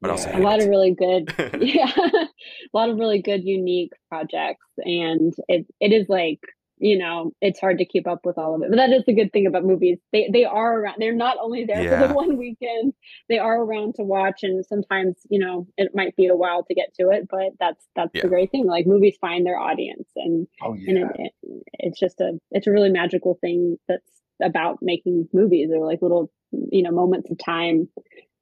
But 0.00 0.08
Yeah. 0.08 0.12
also 0.12 0.36
a 0.36 0.40
lot 0.42 0.58
it. 0.58 0.64
of 0.64 0.68
really 0.68 0.94
good 0.94 1.32
yeah 1.60 1.92
a 1.96 2.28
lot 2.74 2.88
of 2.88 2.98
really 2.98 3.22
good 3.22 3.44
unique 3.44 3.92
projects 4.08 4.66
and 4.78 5.32
it 5.46 5.66
it 5.78 5.92
is 5.92 6.08
like 6.08 6.40
you 6.82 6.98
know 6.98 7.30
it's 7.40 7.60
hard 7.60 7.78
to 7.78 7.84
keep 7.84 8.06
up 8.08 8.20
with 8.24 8.36
all 8.36 8.54
of 8.56 8.62
it. 8.62 8.70
But 8.70 8.76
that 8.76 8.90
is 8.90 9.04
the 9.06 9.14
good 9.14 9.32
thing 9.32 9.46
about 9.46 9.64
movies. 9.64 9.98
They 10.12 10.28
they 10.32 10.44
are 10.44 10.80
around 10.80 10.96
they're 10.98 11.14
not 11.14 11.36
only 11.40 11.64
there 11.64 11.82
for 12.00 12.08
the 12.08 12.14
one 12.14 12.36
weekend 12.36 12.92
they 13.28 13.38
are 13.38 13.62
around 13.62 13.94
to 13.94 14.02
watch 14.02 14.42
and 14.42 14.66
sometimes 14.66 15.16
you 15.30 15.38
know 15.38 15.66
it 15.76 15.92
might 15.94 16.16
be 16.16 16.26
a 16.26 16.36
while 16.36 16.64
to 16.64 16.74
get 16.74 16.92
to 17.00 17.10
it 17.10 17.28
but 17.30 17.50
that's 17.60 17.86
that's 17.96 18.10
Yeah. 18.14 18.22
the 18.22 18.28
great 18.28 18.50
thing. 18.50 18.66
Like 18.66 18.86
movies 18.86 19.16
find 19.20 19.46
their 19.46 19.58
audience 19.58 20.08
and 20.16 20.46
Oh 20.62 20.72
and 20.74 20.98
it, 20.98 21.06
it, 21.18 21.32
it's 21.74 22.00
just 22.00 22.20
a 22.20 22.38
it's 22.50 22.66
a 22.66 22.72
really 22.72 22.90
magical 22.90 23.38
thing 23.40 23.78
that's 23.88 24.10
about 24.42 24.78
making 24.82 25.28
movies 25.32 25.70
or 25.72 25.86
like 25.86 26.02
little 26.02 26.30
you 26.50 26.82
know 26.82 26.90
moments 26.90 27.30
of 27.30 27.38
time 27.38 27.88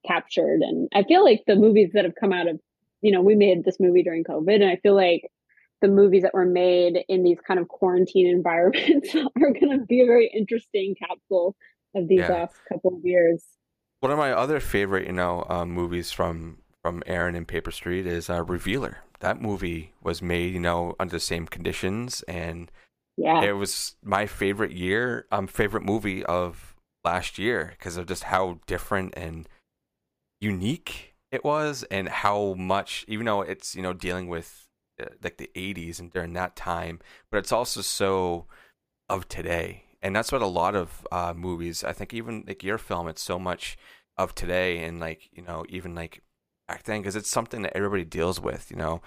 captured. 0.06 0.60
And 0.62 0.88
i 0.94 1.02
feel 1.02 1.22
like 1.24 1.42
the 1.46 1.56
movies 1.56 1.90
that 1.94 2.04
have 2.04 2.14
come 2.18 2.32
out 2.32 2.48
of 2.48 2.58
you 3.02 3.12
know 3.12 3.20
we 3.20 3.34
made 3.34 3.64
this 3.64 3.78
movie 3.80 4.02
during 4.02 4.24
covid 4.24 4.56
and 4.62 4.70
i 4.70 4.76
feel 4.76 4.94
like 4.94 5.22
the 5.80 5.88
movies 5.88 6.22
that 6.22 6.34
were 6.34 6.46
made 6.46 7.04
in 7.08 7.22
these 7.22 7.38
kind 7.46 7.60
of 7.60 7.68
quarantine 7.68 8.26
environments 8.36 9.14
are 9.14 9.50
going 9.52 9.70
to 9.78 9.84
be 9.86 10.00
a 10.02 10.06
very 10.06 10.30
interesting 10.34 10.94
capsule 10.96 11.56
of 11.94 12.08
these 12.08 12.20
Yeah. 12.20 12.28
last 12.28 12.54
couple 12.68 12.96
of 12.96 13.04
years 13.04 13.44
One 14.00 14.12
of 14.12 14.18
my 14.18 14.32
other 14.32 14.60
favorite, 14.60 15.06
you 15.06 15.12
know, 15.12 15.44
um, 15.48 15.70
movies 15.70 16.12
from 16.12 16.58
from 16.82 17.02
Aaron 17.06 17.34
and 17.34 17.46
Paper 17.46 17.70
Street 17.70 18.06
is 18.06 18.30
uh, 18.30 18.42
Revealer. 18.42 18.98
That 19.20 19.40
movie 19.42 19.92
was 20.02 20.22
made, 20.22 20.54
you 20.54 20.60
know, 20.60 20.96
under 20.98 21.12
the 21.12 21.20
same 21.20 21.46
conditions, 21.46 22.22
and 22.28 22.70
yeah 23.16 23.42
it 23.44 23.52
was 23.52 23.96
my 24.02 24.26
favorite 24.26 24.72
year, 24.72 25.26
um, 25.32 25.46
favorite 25.46 25.82
movie 25.84 26.24
of 26.24 26.74
last 27.04 27.38
year 27.38 27.74
because 27.78 27.96
of 27.98 28.06
just 28.06 28.24
how 28.24 28.58
different 28.66 29.14
and 29.16 29.48
unique 30.40 31.14
it 31.30 31.44
was, 31.44 31.84
and 31.90 32.08
how 32.08 32.54
much, 32.54 33.04
even 33.08 33.26
though 33.26 33.42
it's 33.42 33.74
you 33.76 33.82
know 33.82 33.92
dealing 33.92 34.28
with 34.28 34.66
uh, 34.68 34.69
like 35.22 35.38
the 35.38 35.50
'80s 35.54 36.00
and 36.00 36.10
during 36.10 36.32
that 36.34 36.56
time, 36.56 37.00
but 37.30 37.38
it's 37.38 37.52
also 37.52 37.80
so 37.80 38.46
of 39.08 39.28
today, 39.28 39.84
and 40.02 40.14
that's 40.14 40.32
what 40.32 40.42
a 40.42 40.46
lot 40.46 40.74
of 40.74 41.06
uh, 41.12 41.34
movies. 41.36 41.84
I 41.84 41.92
think 41.92 42.14
even 42.14 42.44
like 42.46 42.62
your 42.62 42.78
film, 42.78 43.08
it's 43.08 43.22
so 43.22 43.38
much 43.38 43.76
of 44.16 44.34
today, 44.34 44.84
and 44.84 45.00
like 45.00 45.28
you 45.32 45.42
know 45.42 45.64
even 45.68 45.94
like 45.94 46.22
back 46.68 46.84
then 46.84 47.00
because 47.00 47.16
it's 47.16 47.30
something 47.30 47.62
that 47.62 47.76
everybody 47.76 48.04
deals 48.04 48.40
with. 48.40 48.70
You 48.70 48.76
know, 48.76 49.02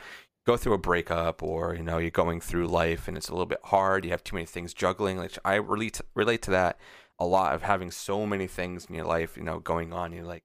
go 0.46 0.58
through 0.58 0.74
a 0.74 0.78
breakup 0.78 1.42
or 1.42 1.76
you 1.76 1.84
know 1.84 1.98
you're 1.98 2.12
going 2.12 2.42
through 2.42 2.68
life 2.68 3.08
and 3.08 3.18
it's 3.18 3.30
a 3.30 3.34
little 3.34 3.46
bit 3.46 3.60
hard 3.66 4.04
you 4.04 4.12
have 4.12 4.24
too 4.24 4.36
many 4.36 4.46
things 4.46 4.74
juggling 4.74 5.18
like 5.18 5.38
i 5.46 5.56
relate 5.56 6.02
relate 6.16 6.42
to 6.42 6.52
that 6.52 6.78
a 7.20 7.26
lot 7.26 7.54
of 7.54 7.62
having 7.62 7.92
so 7.92 8.26
many 8.26 8.48
things 8.48 8.86
in 8.86 8.96
your 8.96 9.06
life 9.06 9.38
you 9.38 9.44
know 9.44 9.60
going 9.60 9.94
on 9.94 10.12
you're 10.12 10.26
like 10.26 10.44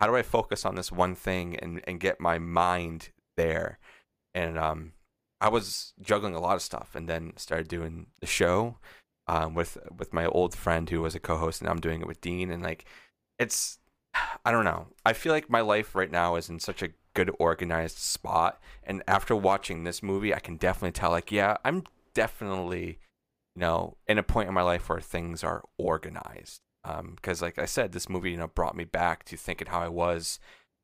how 0.00 0.06
do 0.06 0.16
i 0.16 0.22
focus 0.22 0.64
on 0.64 0.74
this 0.74 0.90
one 0.90 1.14
thing 1.14 1.56
and 1.56 1.80
and 1.86 2.00
get 2.00 2.20
my 2.20 2.38
mind 2.38 3.10
there 3.36 3.78
and 4.38 4.58
um 4.58 4.92
i 5.40 5.48
was 5.48 5.92
juggling 6.00 6.34
a 6.34 6.40
lot 6.40 6.56
of 6.56 6.62
stuff 6.62 6.94
and 6.94 7.08
then 7.08 7.32
started 7.36 7.68
doing 7.68 8.06
the 8.20 8.26
show 8.26 8.78
um 9.26 9.54
with 9.54 9.76
with 9.96 10.12
my 10.12 10.26
old 10.26 10.54
friend 10.54 10.90
who 10.90 11.00
was 11.00 11.14
a 11.14 11.20
co-host 11.20 11.60
and 11.60 11.68
i'm 11.68 11.80
doing 11.80 12.00
it 12.00 12.06
with 12.06 12.20
dean 12.20 12.50
and 12.50 12.62
like 12.62 12.84
it's 13.38 13.78
i 14.44 14.50
don't 14.50 14.64
know. 14.64 14.88
I 15.04 15.12
feel 15.12 15.32
like 15.32 15.50
my 15.50 15.60
life 15.60 15.94
right 15.94 16.10
now 16.10 16.36
is 16.36 16.48
in 16.48 16.60
such 16.60 16.82
a 16.82 16.90
good 17.14 17.30
organized 17.38 17.98
spot 17.98 18.60
and 18.84 19.02
after 19.08 19.34
watching 19.34 19.82
this 19.82 20.02
movie 20.02 20.32
i 20.32 20.38
can 20.38 20.56
definitely 20.56 20.92
tell 20.92 21.10
like 21.10 21.32
yeah 21.32 21.56
i'm 21.64 21.82
definitely 22.14 22.98
you 23.56 23.60
know 23.60 23.96
in 24.06 24.18
a 24.18 24.22
point 24.22 24.48
in 24.48 24.54
my 24.54 24.62
life 24.62 24.88
where 24.88 25.00
things 25.00 25.42
are 25.42 25.64
organized. 25.78 26.60
Um 26.84 27.14
because 27.16 27.42
like 27.42 27.58
i 27.58 27.64
said 27.64 27.92
this 27.92 28.08
movie 28.08 28.30
you 28.30 28.36
know 28.36 28.46
brought 28.46 28.76
me 28.76 28.84
back 28.84 29.24
to 29.24 29.36
thinking 29.36 29.68
how 29.68 29.80
i 29.80 29.88
was 29.88 30.38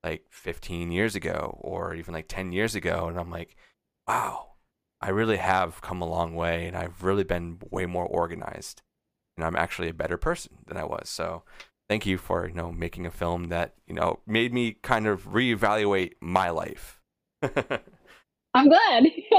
like 0.04 0.24
15 0.30 0.92
years 0.92 1.16
ago 1.16 1.58
or 1.60 1.94
even 1.94 2.14
like 2.14 2.28
10 2.28 2.52
years 2.52 2.74
ago 2.74 3.08
and 3.08 3.18
i'm 3.18 3.30
like 3.30 3.56
wow 4.06 4.52
i 5.00 5.08
really 5.08 5.38
have 5.38 5.80
come 5.80 6.02
a 6.02 6.08
long 6.08 6.34
way 6.34 6.66
and 6.66 6.76
i've 6.76 7.02
really 7.02 7.24
been 7.24 7.58
way 7.70 7.86
more 7.86 8.06
organized 8.06 8.82
and 9.36 9.44
i'm 9.44 9.56
actually 9.56 9.88
a 9.88 9.94
better 9.94 10.16
person 10.16 10.58
than 10.66 10.76
i 10.76 10.84
was. 10.84 11.08
So 11.08 11.42
thank 11.88 12.06
you 12.06 12.18
for 12.18 12.46
you 12.46 12.54
know 12.54 12.70
making 12.70 13.06
a 13.06 13.10
film 13.10 13.44
that 13.48 13.74
you 13.86 13.94
know 13.94 14.20
made 14.26 14.52
me 14.52 14.76
kind 14.82 15.06
of 15.06 15.24
reevaluate 15.24 16.12
my 16.20 16.50
life. 16.50 17.00
I'm 18.56 18.68
glad. 18.68 19.04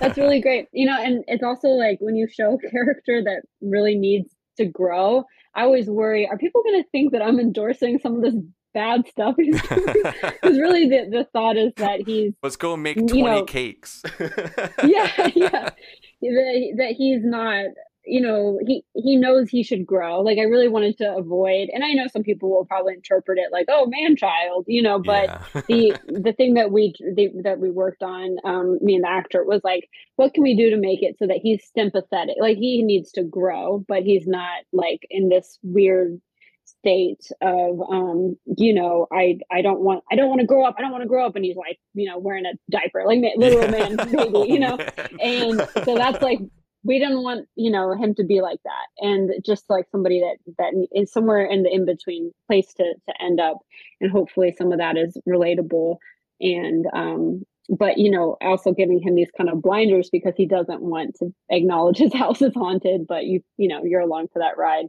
That's 0.00 0.18
really 0.18 0.40
great. 0.40 0.66
You 0.72 0.86
know 0.86 1.00
and 1.00 1.24
it's 1.28 1.44
also 1.44 1.68
like 1.68 1.98
when 2.00 2.16
you 2.16 2.28
show 2.28 2.54
a 2.54 2.70
character 2.70 3.22
that 3.24 3.42
really 3.60 3.96
needs 3.96 4.34
to 4.58 4.66
grow 4.66 5.24
i 5.54 5.62
always 5.62 5.88
worry 5.88 6.28
are 6.28 6.36
people 6.36 6.62
going 6.62 6.82
to 6.82 6.88
think 6.90 7.12
that 7.12 7.22
i'm 7.22 7.40
endorsing 7.40 7.98
some 7.98 8.16
of 8.16 8.22
this 8.22 8.34
bad 8.78 9.00
stuff. 9.08 9.34
He's 9.44 9.60
doing 9.68 9.86
because 9.86 10.58
really 10.64 10.88
the, 10.88 11.00
the 11.10 11.24
thought 11.32 11.56
is 11.56 11.72
that 11.76 12.00
he's 12.06 12.32
let's 12.42 12.56
go 12.56 12.76
make 12.76 12.96
You 12.96 13.06
20 13.06 13.22
know- 13.22 13.44
cakes. 13.44 14.02
Yeah 14.84 15.10
yeah. 15.34 15.70
That, 16.20 16.74
that 16.78 16.94
he's 16.96 17.22
not 17.24 17.66
you 18.10 18.20
know 18.22 18.58
he 18.66 18.82
he 18.94 19.16
knows 19.16 19.50
he 19.50 19.62
should 19.62 19.84
grow. 19.86 20.20
Like 20.28 20.38
i 20.38 20.42
really 20.54 20.68
wanted 20.68 20.96
to 20.98 21.08
avoid 21.22 21.68
and 21.72 21.84
i 21.84 21.92
know 21.92 22.06
some 22.12 22.22
people 22.22 22.48
will 22.50 22.64
probably 22.64 22.94
interpret 22.94 23.38
it 23.38 23.52
like 23.52 23.66
oh 23.68 23.84
man 23.86 24.16
child 24.16 24.64
you 24.66 24.82
know 24.82 24.98
but 24.98 25.24
Yeah. 25.28 25.62
the 25.68 25.80
the 26.26 26.32
thing 26.32 26.54
that 26.54 26.70
we 26.72 26.94
the, 27.18 27.30
that 27.44 27.58
we 27.58 27.70
worked 27.70 28.02
on 28.02 28.36
um 28.44 28.78
me 28.80 28.94
and 28.94 29.04
the 29.04 29.10
actor 29.10 29.44
was 29.44 29.60
like 29.64 29.84
what 30.16 30.32
can 30.34 30.42
we 30.42 30.56
do 30.56 30.70
to 30.70 30.76
make 30.78 31.02
it 31.02 31.16
so 31.18 31.26
that 31.26 31.38
he's 31.42 31.62
sympathetic? 31.76 32.36
Like 32.40 32.56
he 32.56 32.82
needs 32.82 33.12
to 33.12 33.22
grow 33.24 33.84
but 33.86 34.02
he's 34.04 34.26
not 34.26 34.58
like 34.72 35.02
in 35.10 35.28
this 35.28 35.58
weird 35.62 36.20
state 36.88 37.26
of 37.42 37.80
um 37.90 38.36
you 38.56 38.72
know 38.72 39.06
i 39.12 39.38
i 39.50 39.60
don't 39.60 39.80
want 39.80 40.02
i 40.10 40.16
don't 40.16 40.28
want 40.28 40.40
to 40.40 40.46
grow 40.46 40.64
up 40.64 40.74
i 40.78 40.80
don't 40.82 40.90
want 40.90 41.02
to 41.02 41.08
grow 41.08 41.26
up 41.26 41.36
and 41.36 41.44
he's 41.44 41.56
like 41.56 41.78
you 41.94 42.08
know 42.08 42.18
wearing 42.18 42.46
a 42.46 42.52
diaper 42.70 43.04
like 43.06 43.18
literal 43.36 43.64
Yeah. 43.64 43.70
man 43.70 43.96
baby 43.96 44.30
Oh, 44.34 44.44
you 44.44 44.58
know? 44.58 44.76
Man. 44.96 45.20
and 45.20 45.68
so 45.84 45.94
that's 45.96 46.22
like 46.22 46.38
we 46.84 46.98
didn't 46.98 47.22
want 47.22 47.46
you 47.56 47.70
know 47.70 47.92
him 47.92 48.14
to 48.14 48.24
be 48.24 48.40
like 48.40 48.60
that. 48.64 48.86
And 49.06 49.32
just 49.44 49.64
like 49.68 49.86
somebody 49.90 50.20
that 50.20 50.36
that 50.58 50.86
is 50.92 51.12
somewhere 51.12 51.44
in 51.44 51.64
the 51.64 51.70
in 51.74 51.84
between 51.84 52.32
place 52.46 52.72
to 52.74 52.84
to 52.84 53.22
end 53.22 53.40
up. 53.40 53.58
And 54.00 54.10
hopefully 54.10 54.54
some 54.56 54.72
of 54.72 54.78
that 54.78 54.96
is 54.96 55.18
relatable. 55.28 55.96
And 56.40 56.86
um 56.94 57.42
but 57.68 57.98
you 57.98 58.10
know 58.10 58.36
also 58.40 58.72
giving 58.72 59.00
him 59.00 59.14
these 59.16 59.30
kind 59.36 59.50
of 59.50 59.60
blinders 59.60 60.08
because 60.10 60.34
he 60.36 60.46
doesn't 60.46 60.80
want 60.80 61.16
to 61.16 61.34
acknowledge 61.50 61.98
his 61.98 62.14
house 62.22 62.40
is 62.40 62.54
haunted 62.54 63.06
but 63.06 63.24
you 63.26 63.40
you 63.58 63.68
know 63.68 63.84
you're 63.84 64.00
along 64.00 64.28
for 64.32 64.38
that 64.38 64.56
ride 64.56 64.86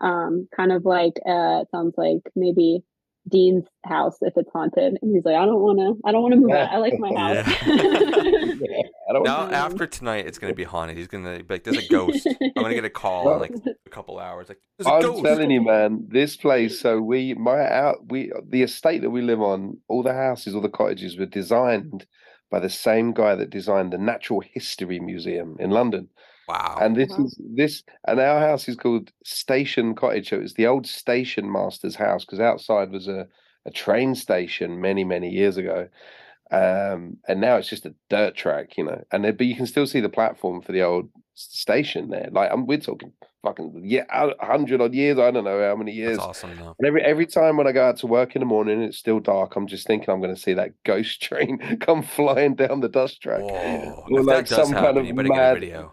um 0.00 0.48
kind 0.56 0.72
of 0.72 0.84
like 0.84 1.14
uh 1.26 1.64
sounds 1.70 1.94
like 1.96 2.20
maybe 2.34 2.80
dean's 3.28 3.66
house 3.84 4.16
if 4.22 4.32
it's 4.36 4.50
haunted. 4.52 4.96
And 5.00 5.14
he's 5.14 5.24
like 5.24 5.36
i 5.36 5.44
don't 5.44 5.60
want 5.60 5.78
to 5.78 6.00
i 6.08 6.12
don't 6.12 6.22
want 6.22 6.34
to 6.34 6.40
move 6.40 6.50
out. 6.52 6.70
I 6.70 6.78
like 6.78 6.98
my 6.98 7.12
house. 7.16 7.46
Yeah, 8.60 8.82
I 9.08 9.12
don't 9.14 9.24
now 9.24 9.50
after 9.50 9.86
tonight 9.86 10.26
it's 10.26 10.38
gonna 10.38 10.54
be 10.54 10.64
haunted. 10.64 10.96
He's 10.96 11.06
gonna 11.08 11.42
be 11.42 11.54
like 11.54 11.64
there's 11.64 11.78
a 11.78 11.88
ghost. 11.88 12.26
I'm 12.26 12.62
gonna 12.62 12.74
get 12.74 12.84
a 12.84 12.90
call 13.04 13.32
in 13.34 13.40
like 13.40 13.54
a 13.86 13.90
couple 13.90 14.18
hours. 14.18 14.48
Like 14.48 14.58
there's 14.76 14.86
a 14.86 14.90
I'm 14.90 15.02
ghost. 15.02 15.24
telling 15.24 15.50
you, 15.50 15.62
man, 15.62 16.06
this 16.08 16.36
place. 16.36 16.78
So 16.78 17.00
we, 17.00 17.34
my 17.34 17.66
out, 17.66 17.96
we, 18.10 18.30
the 18.46 18.62
estate 18.62 19.00
that 19.02 19.10
we 19.10 19.22
live 19.22 19.40
on, 19.40 19.78
all 19.88 20.02
the 20.02 20.12
houses, 20.12 20.54
all 20.54 20.60
the 20.60 20.68
cottages 20.68 21.18
were 21.18 21.26
designed 21.26 22.06
by 22.50 22.60
the 22.60 22.70
same 22.70 23.12
guy 23.12 23.34
that 23.34 23.48
designed 23.50 23.92
the 23.92 23.98
Natural 23.98 24.40
History 24.40 25.00
Museum 25.00 25.56
in 25.58 25.70
London. 25.70 26.08
Wow 26.50 26.78
And 26.80 26.96
this 26.96 27.10
Wow. 27.10 27.24
is 27.24 27.40
this, 27.54 27.82
and 28.06 28.20
our 28.20 28.40
house 28.40 28.68
is 28.68 28.76
called 28.76 29.12
Station 29.24 29.94
Cottage. 29.94 30.30
So 30.30 30.40
it's 30.40 30.54
the 30.54 30.66
old 30.66 30.86
station 30.86 31.50
master's 31.50 31.96
house 31.96 32.24
because 32.24 32.40
outside 32.40 32.90
was 32.90 33.08
a, 33.08 33.26
a 33.66 33.70
train 33.70 34.14
station 34.14 34.80
many, 34.80 35.04
many 35.04 35.28
years 35.30 35.56
ago. 35.56 35.88
Um, 36.52 37.18
and 37.28 37.40
now 37.40 37.56
it's 37.56 37.68
just 37.68 37.86
a 37.86 37.94
dirt 38.08 38.34
track, 38.34 38.76
you 38.76 38.84
know. 38.84 39.04
And 39.12 39.24
then, 39.24 39.36
but 39.36 39.46
you 39.46 39.54
can 39.54 39.66
still 39.66 39.86
see 39.86 40.00
the 40.00 40.08
platform 40.08 40.62
for 40.62 40.72
the 40.72 40.82
old 40.82 41.08
station 41.34 42.10
there. 42.10 42.28
Like, 42.32 42.50
I'm, 42.52 42.66
we're 42.66 42.78
talking 42.78 43.12
fucking 43.42 43.82
yeah, 43.84 44.04
a 44.10 44.44
hundred 44.44 44.80
odd 44.80 44.92
years. 44.92 45.18
I 45.18 45.30
don't 45.30 45.44
know 45.44 45.62
how 45.66 45.76
many 45.76 45.92
years. 45.92 46.16
that's 46.18 46.28
awesome 46.28 46.56
though 46.58 46.74
And 46.78 46.86
every 46.88 47.02
every 47.02 47.26
time 47.26 47.56
when 47.56 47.66
I 47.68 47.72
go 47.72 47.86
out 47.86 47.98
to 47.98 48.06
work 48.06 48.34
in 48.34 48.40
the 48.40 48.46
morning, 48.46 48.80
and 48.80 48.84
it's 48.88 48.98
still 48.98 49.20
dark. 49.20 49.54
I'm 49.54 49.66
just 49.68 49.86
thinking 49.86 50.10
I'm 50.10 50.20
going 50.20 50.34
to 50.34 50.40
see 50.40 50.54
that 50.54 50.72
ghost 50.84 51.22
train 51.28 51.78
come 51.80 52.02
flying 52.02 52.56
down 52.56 52.80
the 52.80 52.88
dust 52.88 53.20
track. 53.22 53.42
Whoa. 53.42 54.04
Or 54.10 54.20
if 54.20 54.26
like 54.26 54.48
that 54.48 54.56
does 54.56 54.68
some 54.68 54.74
happen, 54.74 54.84
kind 54.86 54.98
of 54.98 55.06
you 55.06 55.14
get 55.14 55.26
a 55.26 55.28
mad- 55.28 55.60
video 55.60 55.92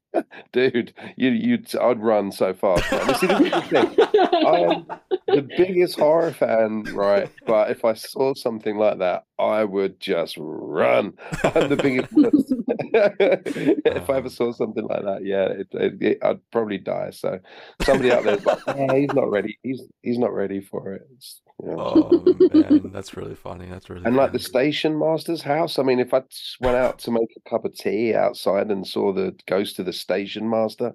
Dude, 0.51 0.93
you 1.15 1.29
you 1.29 1.59
I'd 1.79 2.01
run 2.01 2.31
so 2.31 2.53
fast. 2.53 2.91
Man. 2.91 3.15
See, 3.15 3.27
the 3.27 3.61
thing. 3.69 4.45
I 4.45 4.59
am 4.59 4.85
the 5.27 5.47
biggest 5.57 5.99
horror 5.99 6.31
fan, 6.33 6.83
right? 6.93 7.29
But 7.45 7.71
if 7.71 7.85
I 7.85 7.93
saw 7.93 8.33
something 8.33 8.77
like 8.77 8.99
that, 8.99 9.25
I 9.39 9.63
would 9.63 9.99
just 9.99 10.35
run. 10.37 11.13
I'm 11.43 11.69
the 11.69 11.77
biggest. 11.77 12.11
if 12.93 14.09
I 14.09 14.17
ever 14.17 14.29
saw 14.29 14.51
something 14.51 14.85
like 14.85 15.03
that, 15.03 15.23
yeah, 15.23 15.45
it, 15.45 15.67
it, 15.71 16.01
it- 16.01 16.17
I'd 16.21 16.39
probably 16.51 16.77
die. 16.77 17.11
So 17.11 17.39
somebody 17.83 18.11
out 18.11 18.23
there's 18.23 18.45
like, 18.45 18.59
yeah, 18.67 18.93
he's 18.95 19.13
not 19.13 19.29
ready. 19.31 19.57
He's 19.63 19.81
he's 20.01 20.17
not 20.19 20.33
ready 20.33 20.61
for 20.61 20.93
it. 20.93 21.07
You 21.63 21.75
oh 21.77 22.09
man 22.53 22.89
that's 22.91 23.15
really 23.15 23.35
funny 23.35 23.67
that's 23.69 23.89
really 23.89 24.03
And 24.05 24.15
like 24.15 24.31
the 24.31 24.39
station 24.39 24.97
master's 24.97 25.43
house, 25.43 25.77
I 25.77 25.83
mean, 25.83 25.99
if 25.99 26.13
I 26.13 26.23
went 26.59 26.75
out 26.75 26.99
to 26.99 27.11
make 27.11 27.29
a 27.37 27.49
cup 27.49 27.65
of 27.65 27.75
tea 27.75 28.15
outside 28.15 28.71
and 28.71 28.85
saw 28.85 29.13
the 29.13 29.35
ghost 29.47 29.77
of 29.79 29.85
the 29.85 29.93
station 30.01 30.49
master, 30.49 30.93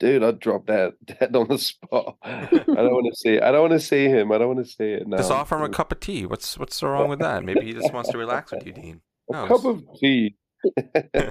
dude, 0.00 0.22
I'd 0.22 0.38
drop 0.40 0.66
dead 0.66 0.92
dead 1.04 1.34
on 1.36 1.48
the 1.48 1.58
spot. 1.58 2.16
I 2.22 2.48
don't 2.52 2.66
want 2.92 3.12
to 3.12 3.16
see 3.16 3.34
it. 3.34 3.42
I 3.42 3.52
don't 3.52 3.68
want 3.68 3.80
to 3.80 3.86
see 3.86 4.06
him. 4.06 4.32
I 4.32 4.38
don't 4.38 4.54
want 4.54 4.66
to 4.66 4.70
see 4.70 4.92
it. 4.92 5.06
No. 5.06 5.16
Just 5.16 5.30
offer 5.30 5.56
him 5.56 5.62
a 5.62 5.68
cup 5.68 5.92
of 5.92 6.00
tea. 6.00 6.26
What's 6.26 6.58
what's 6.58 6.76
so 6.76 6.88
wrong 6.88 7.08
with 7.08 7.20
that? 7.20 7.44
Maybe 7.44 7.60
he 7.64 7.72
just 7.72 7.92
wants 7.92 8.10
to 8.10 8.18
relax 8.18 8.52
with 8.52 8.66
you, 8.66 8.72
Dean. 8.72 9.00
a 9.32 9.46
cup 9.46 9.64
of 9.64 9.82
tea. 10.00 10.36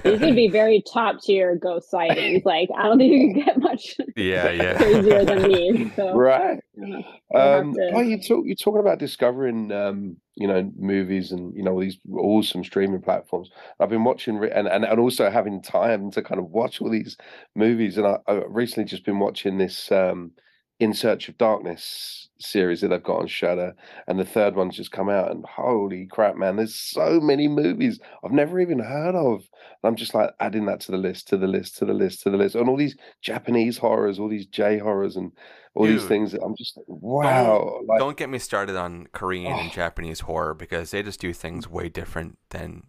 These 0.04 0.20
would 0.20 0.34
be 0.36 0.48
very 0.48 0.82
top 0.92 1.20
tier 1.22 1.56
ghost 1.56 1.90
sightings. 1.90 2.44
Like 2.44 2.68
I 2.76 2.84
don't 2.84 2.98
think 2.98 3.12
you 3.12 3.32
can 3.34 3.44
get 3.44 3.58
much 3.60 3.96
Yeah, 4.16 4.50
yeah. 4.50 4.76
crazier 4.76 5.24
than 5.24 5.42
these. 5.50 5.94
So 5.96 6.14
right. 6.14 6.58
uh, 6.58 7.02
we'll 7.30 7.42
Um, 7.42 7.74
to- 7.74 7.90
oh, 7.94 8.00
you 8.00 8.20
talk. 8.20 8.44
You're 8.46 8.54
talking 8.56 8.80
about 8.80 8.98
discovering, 8.98 9.72
um, 9.72 10.16
you 10.36 10.46
know, 10.46 10.70
movies 10.78 11.32
and 11.32 11.54
you 11.56 11.62
know 11.62 11.72
all 11.72 11.80
these 11.80 11.98
awesome 12.12 12.64
streaming 12.64 13.02
platforms. 13.02 13.50
I've 13.80 13.90
been 13.90 14.04
watching 14.04 14.36
re- 14.38 14.50
and, 14.52 14.68
and 14.68 14.84
and 14.84 15.00
also 15.00 15.30
having 15.30 15.60
time 15.62 16.10
to 16.12 16.22
kind 16.22 16.38
of 16.40 16.46
watch 16.50 16.80
all 16.80 16.90
these 16.90 17.16
movies. 17.54 17.98
And 17.98 18.06
I, 18.06 18.18
I 18.26 18.42
recently 18.48 18.84
just 18.88 19.04
been 19.04 19.18
watching 19.18 19.58
this 19.58 19.90
um, 19.92 20.32
In 20.80 20.94
Search 20.94 21.28
of 21.28 21.36
Darkness 21.38 22.28
series 22.40 22.80
that 22.80 22.88
they've 22.88 23.02
got 23.02 23.20
on 23.20 23.26
Shudder, 23.26 23.74
and 24.06 24.18
the 24.18 24.24
third 24.24 24.54
one's 24.54 24.76
just 24.76 24.92
come 24.92 25.08
out. 25.08 25.30
And 25.30 25.44
holy 25.44 26.06
crap, 26.06 26.36
man! 26.36 26.56
There's 26.56 26.74
so 26.74 27.20
many 27.20 27.48
movies 27.48 27.98
I've 28.24 28.32
never 28.32 28.60
even 28.60 28.78
heard 28.78 29.14
of. 29.14 29.40
And 29.82 29.84
I'm 29.84 29.96
just 29.96 30.14
like 30.14 30.30
adding 30.40 30.66
that 30.66 30.80
to 30.80 30.92
the 30.92 30.98
list, 30.98 31.28
to 31.28 31.36
the 31.36 31.48
list, 31.48 31.78
to 31.78 31.84
the 31.84 31.94
list, 31.94 32.22
to 32.22 32.30
the 32.30 32.36
list, 32.36 32.54
and 32.54 32.68
all 32.68 32.76
these 32.76 32.96
Japanese 33.22 33.78
horrors, 33.78 34.18
all 34.18 34.28
these 34.28 34.46
J 34.46 34.78
horrors, 34.78 35.16
and 35.16 35.32
all 35.74 35.86
these 35.86 36.04
things. 36.04 36.34
I'm 36.34 36.56
just 36.56 36.76
like, 36.76 36.86
wow. 36.88 37.80
like, 37.86 37.98
Don't 37.98 38.16
get 38.16 38.28
me 38.28 38.38
started 38.38 38.76
on 38.76 39.06
Korean 39.12 39.52
and 39.52 39.70
oh. 39.70 39.74
Japanese 39.74 40.20
horror 40.20 40.54
because 40.54 40.90
they 40.90 41.02
just 41.02 41.20
do 41.20 41.32
things 41.32 41.66
mm. 41.66 41.70
way 41.70 41.88
different 41.88 42.38
than 42.50 42.84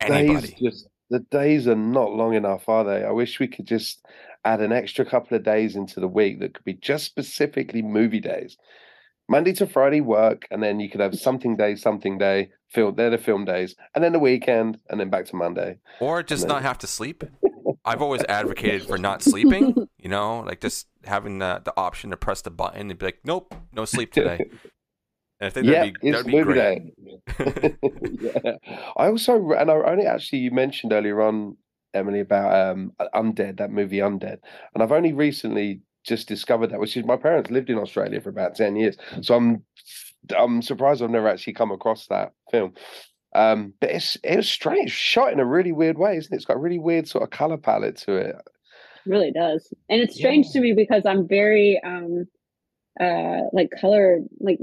anybody. 0.00 0.56
just 0.60 0.88
the 1.12 1.20
days 1.30 1.68
are 1.68 1.76
not 1.76 2.12
long 2.12 2.32
enough, 2.32 2.70
are 2.70 2.84
they? 2.84 3.04
I 3.04 3.10
wish 3.10 3.38
we 3.38 3.46
could 3.46 3.66
just 3.66 4.02
add 4.46 4.62
an 4.62 4.72
extra 4.72 5.04
couple 5.04 5.36
of 5.36 5.44
days 5.44 5.76
into 5.76 6.00
the 6.00 6.08
week 6.08 6.40
that 6.40 6.54
could 6.54 6.64
be 6.64 6.72
just 6.72 7.04
specifically 7.04 7.82
movie 7.82 8.18
days. 8.18 8.56
Monday 9.28 9.52
to 9.52 9.66
Friday 9.66 10.00
work, 10.00 10.46
and 10.50 10.62
then 10.62 10.80
you 10.80 10.88
could 10.88 11.02
have 11.02 11.14
something 11.14 11.54
day, 11.54 11.76
something 11.76 12.16
day, 12.16 12.48
film 12.70 12.94
they're 12.96 13.10
the 13.10 13.18
film 13.18 13.44
days, 13.44 13.76
and 13.94 14.02
then 14.02 14.12
the 14.12 14.18
weekend, 14.18 14.78
and 14.88 14.98
then 14.98 15.10
back 15.10 15.26
to 15.26 15.36
Monday. 15.36 15.78
Or 16.00 16.22
just 16.22 16.42
then- 16.42 16.48
not 16.48 16.62
have 16.62 16.78
to 16.78 16.86
sleep. 16.86 17.22
I've 17.84 18.00
always 18.00 18.22
advocated 18.28 18.86
for 18.86 18.96
not 18.96 19.22
sleeping, 19.22 19.74
you 19.98 20.08
know, 20.08 20.40
like 20.40 20.60
just 20.60 20.86
having 21.04 21.40
the, 21.40 21.60
the 21.64 21.74
option 21.76 22.10
to 22.10 22.16
press 22.16 22.40
the 22.40 22.50
button 22.50 22.90
and 22.90 22.98
be 22.98 23.06
like, 23.06 23.18
nope, 23.24 23.54
no 23.72 23.84
sleep 23.84 24.12
today. 24.18 24.38
And 25.42 25.48
I 25.48 25.50
think 25.50 25.66
yeah, 25.66 25.86
that'd 25.86 25.94
be, 26.00 26.08
it's 26.08 26.24
that'd 26.24 26.26
be 26.26 26.32
movie 26.32 26.54
great. 26.54 26.82
day. 27.34 27.76
yeah. 28.20 28.52
I 28.96 29.08
also 29.08 29.52
and 29.52 29.70
I 29.70 29.74
only 29.74 30.06
actually 30.06 30.38
you 30.40 30.52
mentioned 30.52 30.92
earlier 30.92 31.20
on, 31.20 31.56
Emily, 31.94 32.20
about 32.20 32.54
um 32.70 32.92
Undead, 33.14 33.58
that 33.58 33.72
movie 33.72 33.98
Undead. 33.98 34.38
And 34.74 34.82
I've 34.84 34.92
only 34.92 35.12
recently 35.12 35.80
just 36.04 36.28
discovered 36.28 36.68
that, 36.70 36.80
which 36.80 36.96
is 36.96 37.04
my 37.04 37.16
parents 37.16 37.50
lived 37.50 37.70
in 37.70 37.78
Australia 37.78 38.20
for 38.20 38.30
about 38.30 38.54
10 38.54 38.76
years. 38.76 38.96
So 39.22 39.34
I'm 39.34 39.64
I'm 40.38 40.62
surprised 40.62 41.02
I've 41.02 41.10
never 41.10 41.28
actually 41.28 41.54
come 41.54 41.72
across 41.72 42.06
that 42.06 42.32
film. 42.52 42.74
Um, 43.34 43.74
but 43.80 43.90
it's 43.90 44.16
it 44.22 44.36
was 44.36 44.48
strange, 44.48 44.92
shot 44.92 45.32
in 45.32 45.40
a 45.40 45.46
really 45.46 45.72
weird 45.72 45.98
way, 45.98 46.16
isn't 46.18 46.32
it? 46.32 46.36
It's 46.36 46.44
got 46.44 46.56
a 46.56 46.60
really 46.60 46.78
weird 46.78 47.08
sort 47.08 47.24
of 47.24 47.30
color 47.30 47.56
palette 47.58 47.96
to 47.98 48.14
it. 48.14 48.36
really 49.06 49.32
does 49.32 49.74
and 49.88 50.00
it's 50.00 50.14
strange 50.14 50.50
to 50.50 50.60
me 50.60 50.72
because 50.72 51.04
i'm 51.06 51.26
very 51.26 51.80
um 51.84 52.26
uh 53.00 53.40
like 53.52 53.70
color 53.80 54.20
like 54.40 54.60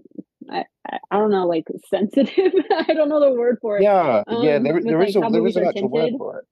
i 0.50 0.66
i 1.12 1.18
don't 1.18 1.32
know 1.32 1.48
like 1.48 1.68
sensitive 1.90 2.54
i 2.88 2.94
don't 2.94 3.10
know 3.10 3.20
the 3.20 3.32
word 3.32 3.58
for 3.62 3.78
it 3.78 3.84
Yeah, 3.84 4.24
yeah, 4.28 4.56
Um, 4.58 4.64
there, 4.64 4.74
with, 4.76 4.84
there 4.86 5.02
is 5.02 5.16
like, 5.16 5.22
a 5.24 5.26
how 5.26 5.30
there 5.32 5.46
is 5.48 5.56
an 5.56 5.66
actual 5.68 5.90
word 5.90 6.12
for 6.18 6.40
it. 6.40 6.46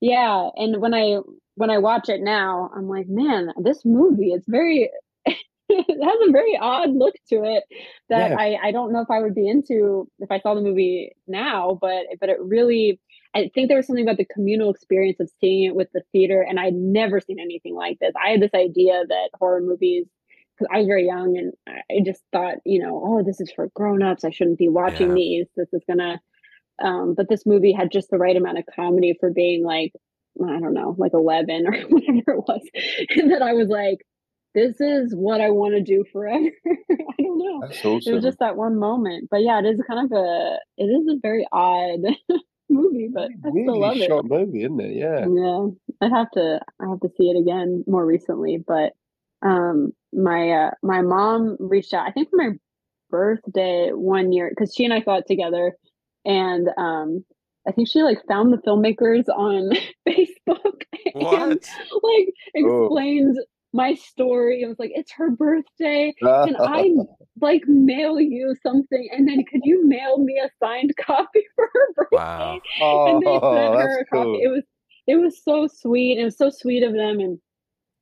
yeah 0.00 0.48
and 0.56 0.80
when 0.80 0.94
i 0.94 1.18
when 1.56 1.70
i 1.70 1.78
watch 1.78 2.08
it 2.08 2.20
now 2.22 2.70
i'm 2.76 2.88
like 2.88 3.08
man 3.08 3.50
this 3.62 3.84
movie 3.84 4.32
it's 4.32 4.46
very 4.48 4.90
it 5.26 6.04
has 6.04 6.28
a 6.28 6.32
very 6.32 6.56
odd 6.60 6.90
look 6.94 7.14
to 7.28 7.42
it 7.44 7.64
that 8.08 8.30
Yeah. 8.30 8.36
i 8.38 8.58
i 8.68 8.72
don't 8.72 8.92
know 8.92 9.00
if 9.00 9.10
i 9.10 9.20
would 9.20 9.34
be 9.34 9.48
into 9.48 10.08
if 10.20 10.30
i 10.30 10.38
saw 10.40 10.54
the 10.54 10.60
movie 10.62 11.12
now 11.26 11.78
but 11.80 12.04
but 12.20 12.28
it 12.28 12.38
really 12.40 13.00
I 13.34 13.50
think 13.54 13.68
there 13.68 13.76
was 13.76 13.86
something 13.86 14.06
about 14.06 14.16
the 14.16 14.24
communal 14.24 14.70
experience 14.70 15.20
of 15.20 15.30
seeing 15.38 15.64
it 15.64 15.74
with 15.74 15.88
the 15.92 16.00
theater, 16.12 16.40
and 16.40 16.58
I'd 16.58 16.72
never 16.72 17.20
seen 17.20 17.38
anything 17.38 17.74
like 17.74 17.98
this. 18.00 18.14
I 18.16 18.30
had 18.30 18.40
this 18.40 18.54
idea 18.54 19.04
that 19.06 19.28
horror 19.38 19.60
movies, 19.60 20.06
because 20.58 20.68
I 20.74 20.78
was 20.78 20.86
very 20.86 21.06
young, 21.06 21.36
and 21.38 21.52
I 21.68 22.00
just 22.04 22.22
thought, 22.32 22.56
you 22.64 22.80
know, 22.82 23.00
oh, 23.04 23.22
this 23.22 23.40
is 23.40 23.50
for 23.52 23.68
grown-ups. 23.74 24.24
I 24.24 24.30
shouldn't 24.30 24.58
be 24.58 24.68
watching 24.68 25.08
Yeah. 25.10 25.14
these. 25.14 25.46
This 25.56 25.68
is 25.72 25.82
gonna. 25.88 26.20
Um, 26.80 27.14
but 27.14 27.28
this 27.28 27.44
movie 27.44 27.72
had 27.72 27.90
just 27.90 28.08
the 28.10 28.18
right 28.18 28.36
amount 28.36 28.58
of 28.58 28.64
comedy 28.74 29.16
for 29.18 29.30
being 29.30 29.64
like, 29.64 29.92
I 30.42 30.60
don't 30.60 30.74
know, 30.74 30.94
like 30.98 31.12
eleven 31.14 31.66
or 31.66 31.72
whatever 31.88 32.32
it 32.32 32.44
was, 32.48 32.62
and 33.16 33.32
that 33.32 33.42
I 33.42 33.52
was 33.54 33.68
like, 33.68 33.98
this 34.54 34.80
is 34.80 35.14
what 35.14 35.40
I 35.40 35.50
want 35.50 35.74
to 35.74 35.82
do 35.82 36.04
forever. 36.12 36.46
I 36.66 37.22
don't 37.22 37.38
know 37.38 37.60
That's 37.62 37.84
it 38.06 38.12
was 38.14 38.22
just 38.24 38.38
that 38.38 38.56
one 38.56 38.78
moment 38.78 39.28
but 39.30 39.42
yeah 39.42 39.58
it 39.58 39.64
is 39.66 39.80
kind 39.86 40.04
of 40.06 40.16
a 40.16 40.56
it 40.76 40.84
is 40.84 41.06
a 41.08 41.18
very 41.20 41.46
odd 41.52 42.00
movie 42.70 43.08
but 43.12 43.28
i 43.44 43.50
still 43.50 43.80
love 43.80 43.96
really 43.96 44.06
it 44.06 44.24
movie, 44.24 44.62
isn't 44.62 44.80
it? 44.80 44.94
Yeah. 44.96 45.26
yeah 45.28 45.66
i 46.00 46.08
have 46.08 46.30
to 46.32 46.60
i 46.80 46.88
have 46.88 47.00
to 47.00 47.08
see 47.16 47.24
it 47.30 47.38
again 47.38 47.84
more 47.86 48.04
recently 48.04 48.58
but 48.64 48.92
um 49.42 49.92
my 50.12 50.50
uh 50.50 50.70
my 50.82 51.00
mom 51.02 51.56
reached 51.60 51.92
out 51.94 52.06
i 52.06 52.10
think 52.12 52.28
for 52.30 52.36
my 52.36 52.50
birthday 53.10 53.90
one 53.92 54.32
year 54.32 54.50
because 54.50 54.74
she 54.74 54.84
and 54.84 54.92
i 54.92 55.00
saw 55.02 55.16
it 55.16 55.24
together 55.26 55.72
and 56.24 56.68
um 56.76 57.24
i 57.66 57.72
think 57.72 57.88
she 57.88 58.02
like 58.02 58.18
found 58.26 58.52
the 58.52 58.58
filmmakers 58.58 59.28
on 59.28 59.70
facebook 60.08 60.82
and 61.14 61.22
What? 61.24 61.70
like 62.02 62.34
Oh. 62.56 62.84
explained 62.86 63.38
my 63.74 63.94
story. 63.94 64.62
It 64.62 64.66
was 64.66 64.78
like, 64.78 64.92
it's 64.94 65.12
her 65.12 65.30
birthday. 65.30 66.14
Can 66.20 66.56
I 66.58 66.90
like 67.40 67.62
mail 67.66 68.18
you 68.18 68.54
something? 68.62 69.08
And 69.12 69.28
then 69.28 69.44
could 69.44 69.60
you 69.64 69.86
mail 69.86 70.18
me 70.18 70.40
a 70.42 70.48
signed 70.58 70.94
copy 71.00 71.44
for 71.54 71.68
her 71.72 71.92
birthday? 71.94 72.16
Wow. 72.16 72.60
and 72.80 73.22
they 73.22 73.26
sent 73.26 73.44
Oh, 73.44 73.76
her 73.78 74.00
a 74.00 74.04
copy. 74.06 74.24
cool. 74.24 74.40
It 74.42 74.48
was 74.48 74.62
it 75.06 75.16
was 75.16 75.42
so 75.42 75.66
sweet. 75.66 76.18
It 76.18 76.24
was 76.24 76.36
so 76.36 76.50
sweet 76.50 76.82
of 76.82 76.92
them. 76.94 77.20
And 77.20 77.38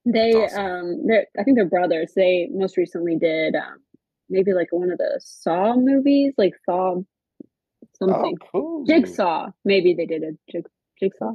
they 0.06 0.32
awesome. 0.34 0.64
um 0.64 1.06
they're 1.06 1.26
I 1.38 1.42
think 1.42 1.56
they're 1.56 1.66
brothers. 1.68 2.12
They 2.14 2.48
most 2.52 2.76
recently 2.76 3.16
did 3.16 3.54
um 3.54 3.78
maybe 4.30 4.52
like 4.52 4.68
one 4.70 4.90
of 4.90 4.98
the 4.98 5.20
Saw 5.22 5.74
movies, 5.76 6.34
like 6.38 6.54
Saw 6.64 6.96
something. 7.98 8.36
Oh, 8.42 8.48
cool. 8.52 8.84
Jigsaw. 8.86 9.50
Maybe 9.64 9.94
they 9.94 10.06
did 10.06 10.22
a 10.22 10.32
jig, 10.50 10.66
jigsaw. 11.00 11.32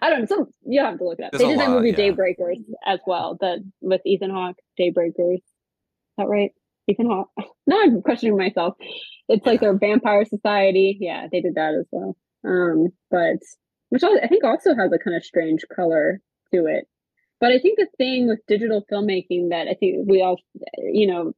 I 0.00 0.10
don't 0.10 0.20
know. 0.20 0.26
Some 0.26 0.46
you 0.64 0.80
have 0.82 0.98
to 0.98 1.04
look 1.04 1.18
it 1.18 1.24
up. 1.24 1.32
There's 1.32 1.42
they 1.42 1.48
did 1.48 1.58
that 1.60 1.68
lot, 1.70 1.82
movie 1.82 1.90
yeah. 1.90 1.96
Daybreakers 1.96 2.64
as 2.86 3.00
well. 3.06 3.36
The 3.40 3.64
with 3.80 4.02
Ethan 4.06 4.30
Hawke, 4.30 4.56
Daybreakers. 4.78 5.36
Is 5.36 5.42
that 6.18 6.28
right? 6.28 6.52
Ethan 6.88 7.06
Hawke. 7.06 7.30
Now 7.64 7.80
I'm 7.80 8.02
questioning 8.02 8.36
myself. 8.36 8.74
It's 9.28 9.46
like 9.46 9.60
their 9.60 9.78
vampire 9.78 10.24
society. 10.24 10.98
Yeah, 11.00 11.28
they 11.30 11.40
did 11.40 11.54
that 11.54 11.74
as 11.78 11.86
well. 11.92 12.16
Um, 12.44 12.88
but 13.08 13.38
which 13.90 14.02
I 14.02 14.26
think 14.26 14.42
also 14.42 14.74
has 14.74 14.90
a 14.92 14.98
kind 14.98 15.16
of 15.16 15.24
strange 15.24 15.64
color 15.74 16.20
to 16.52 16.66
it. 16.66 16.88
But 17.42 17.50
I 17.50 17.58
think 17.58 17.76
the 17.76 17.88
thing 17.98 18.28
with 18.28 18.38
digital 18.46 18.86
filmmaking 18.90 19.50
that 19.50 19.66
I 19.68 19.74
think 19.74 20.08
we 20.08 20.22
all, 20.22 20.38
you 20.78 21.08
know, 21.08 21.32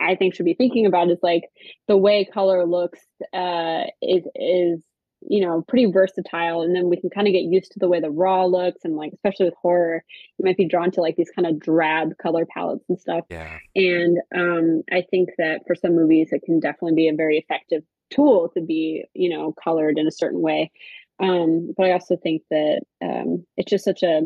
I 0.00 0.16
think 0.16 0.34
should 0.34 0.44
be 0.44 0.54
thinking 0.54 0.84
about 0.84 1.12
is 1.12 1.20
like 1.22 1.44
the 1.86 1.96
way 1.96 2.24
color 2.24 2.66
looks 2.66 2.98
uh, 3.32 3.84
is 4.02 4.24
is 4.34 4.80
you 5.20 5.46
know 5.46 5.62
pretty 5.68 5.86
versatile, 5.86 6.62
and 6.62 6.74
then 6.74 6.88
we 6.88 7.00
can 7.00 7.08
kind 7.08 7.28
of 7.28 7.32
get 7.32 7.44
used 7.44 7.70
to 7.70 7.78
the 7.78 7.86
way 7.86 8.00
the 8.00 8.10
raw 8.10 8.46
looks, 8.46 8.80
and 8.82 8.96
like 8.96 9.12
especially 9.12 9.46
with 9.46 9.54
horror, 9.62 10.02
you 10.38 10.44
might 10.44 10.56
be 10.56 10.66
drawn 10.66 10.90
to 10.90 11.00
like 11.00 11.14
these 11.14 11.30
kind 11.30 11.46
of 11.46 11.60
drab 11.60 12.18
color 12.20 12.44
palettes 12.44 12.84
and 12.88 12.98
stuff. 12.98 13.24
Yeah. 13.30 13.58
And 13.76 14.18
um, 14.34 14.82
I 14.90 15.04
think 15.08 15.28
that 15.38 15.60
for 15.68 15.76
some 15.76 15.94
movies, 15.94 16.30
it 16.32 16.42
can 16.44 16.58
definitely 16.58 16.96
be 16.96 17.08
a 17.08 17.14
very 17.14 17.38
effective 17.38 17.84
tool 18.10 18.50
to 18.54 18.60
be, 18.60 19.04
you 19.14 19.28
know, 19.28 19.54
colored 19.62 19.98
in 19.98 20.08
a 20.08 20.12
certain 20.12 20.40
way. 20.40 20.72
Um, 21.20 21.72
but 21.76 21.86
I 21.86 21.92
also 21.92 22.16
think 22.16 22.42
that 22.50 22.80
um, 23.02 23.44
it's 23.56 23.70
just 23.70 23.84
such 23.84 24.02
a, 24.02 24.22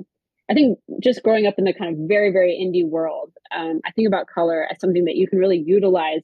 I 0.51 0.55
think 0.55 0.79
just 1.03 1.23
growing 1.23 1.47
up 1.47 1.55
in 1.59 1.65
the 1.65 1.73
kind 1.73 1.93
of 1.95 2.09
very, 2.09 2.31
very 2.33 2.59
indie 2.61 2.87
world, 2.89 3.33
um, 3.57 3.81
I 3.85 3.91
think 3.93 4.09
about 4.09 4.27
color 4.27 4.67
as 4.71 4.81
something 4.81 5.05
that 5.05 5.17
you 5.17 5.27
can 5.29 5.39
really 5.39 5.59
utilize 5.59 6.23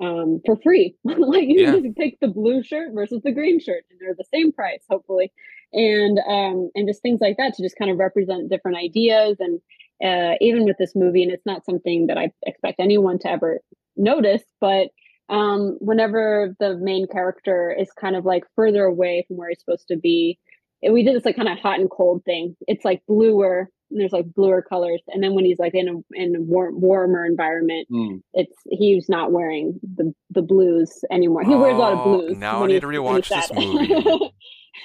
um, 0.00 0.40
for 0.46 0.56
free. 0.62 0.96
like 1.04 1.44
you 1.48 1.64
Yeah. 1.64 1.70
just 1.70 1.96
pick 1.96 2.18
the 2.20 2.28
blue 2.28 2.62
shirt 2.62 2.92
versus 2.94 3.20
the 3.22 3.32
green 3.32 3.60
shirt, 3.60 3.84
and 3.90 4.00
they're 4.00 4.14
the 4.14 4.24
same 4.32 4.52
price, 4.52 4.82
hopefully. 4.88 5.32
And 5.72 6.18
um, 6.28 6.70
and 6.74 6.88
just 6.88 7.02
things 7.02 7.20
like 7.20 7.36
that 7.36 7.54
to 7.54 7.62
just 7.62 7.76
kind 7.76 7.90
of 7.90 7.98
represent 7.98 8.50
different 8.50 8.78
ideas 8.78 9.36
and 9.38 9.60
uh, 10.02 10.34
even 10.40 10.64
with 10.64 10.78
this 10.78 10.94
movie, 10.96 11.22
and 11.22 11.30
it's 11.30 11.46
not 11.46 11.64
something 11.64 12.06
that 12.06 12.16
I 12.18 12.32
expect 12.46 12.80
anyone 12.80 13.18
to 13.20 13.30
ever 13.30 13.60
notice, 13.96 14.42
but 14.60 14.88
um, 15.28 15.76
whenever 15.80 16.56
the 16.58 16.76
main 16.76 17.06
character 17.06 17.70
is 17.78 17.92
kind 17.92 18.16
of 18.16 18.24
like 18.24 18.44
further 18.56 18.84
away 18.84 19.24
from 19.28 19.36
where 19.36 19.50
he's 19.50 19.60
supposed 19.60 19.86
to 19.88 19.96
be, 19.96 20.38
and 20.82 20.92
we 20.94 21.02
did 21.02 21.14
this 21.14 21.24
like 21.24 21.36
kind 21.36 21.48
of 21.48 21.58
hot 21.58 21.78
and 21.80 21.90
cold 21.90 22.24
thing. 22.24 22.56
It's 22.66 22.84
like 22.84 23.02
bluer, 23.06 23.70
and 23.90 24.00
there's 24.00 24.12
like 24.12 24.32
bluer 24.34 24.62
colors, 24.62 25.00
and 25.08 25.22
then 25.22 25.34
when 25.34 25.44
he's 25.44 25.58
like 25.58 25.74
in 25.74 25.88
a 25.88 26.20
in 26.20 26.36
a 26.36 26.40
warm, 26.40 26.80
warmer 26.80 27.24
environment, 27.26 27.86
Hmm. 27.90 28.16
it's 28.34 28.56
he's 28.68 29.08
not 29.08 29.32
wearing 29.32 29.78
the 29.82 30.14
the 30.30 30.42
blues 30.42 30.90
anymore. 31.10 31.42
He 31.44 31.54
wears 31.54 31.74
a 31.74 31.78
lot 31.78 31.92
of 31.92 31.98
Oh, 32.00 32.18
blues. 32.18 32.36
now 32.36 32.64
I 32.64 32.66
need 32.68 32.80
to 32.80 32.86
rewatch 32.86 33.28
this 33.28 33.52
movie. 33.52 34.32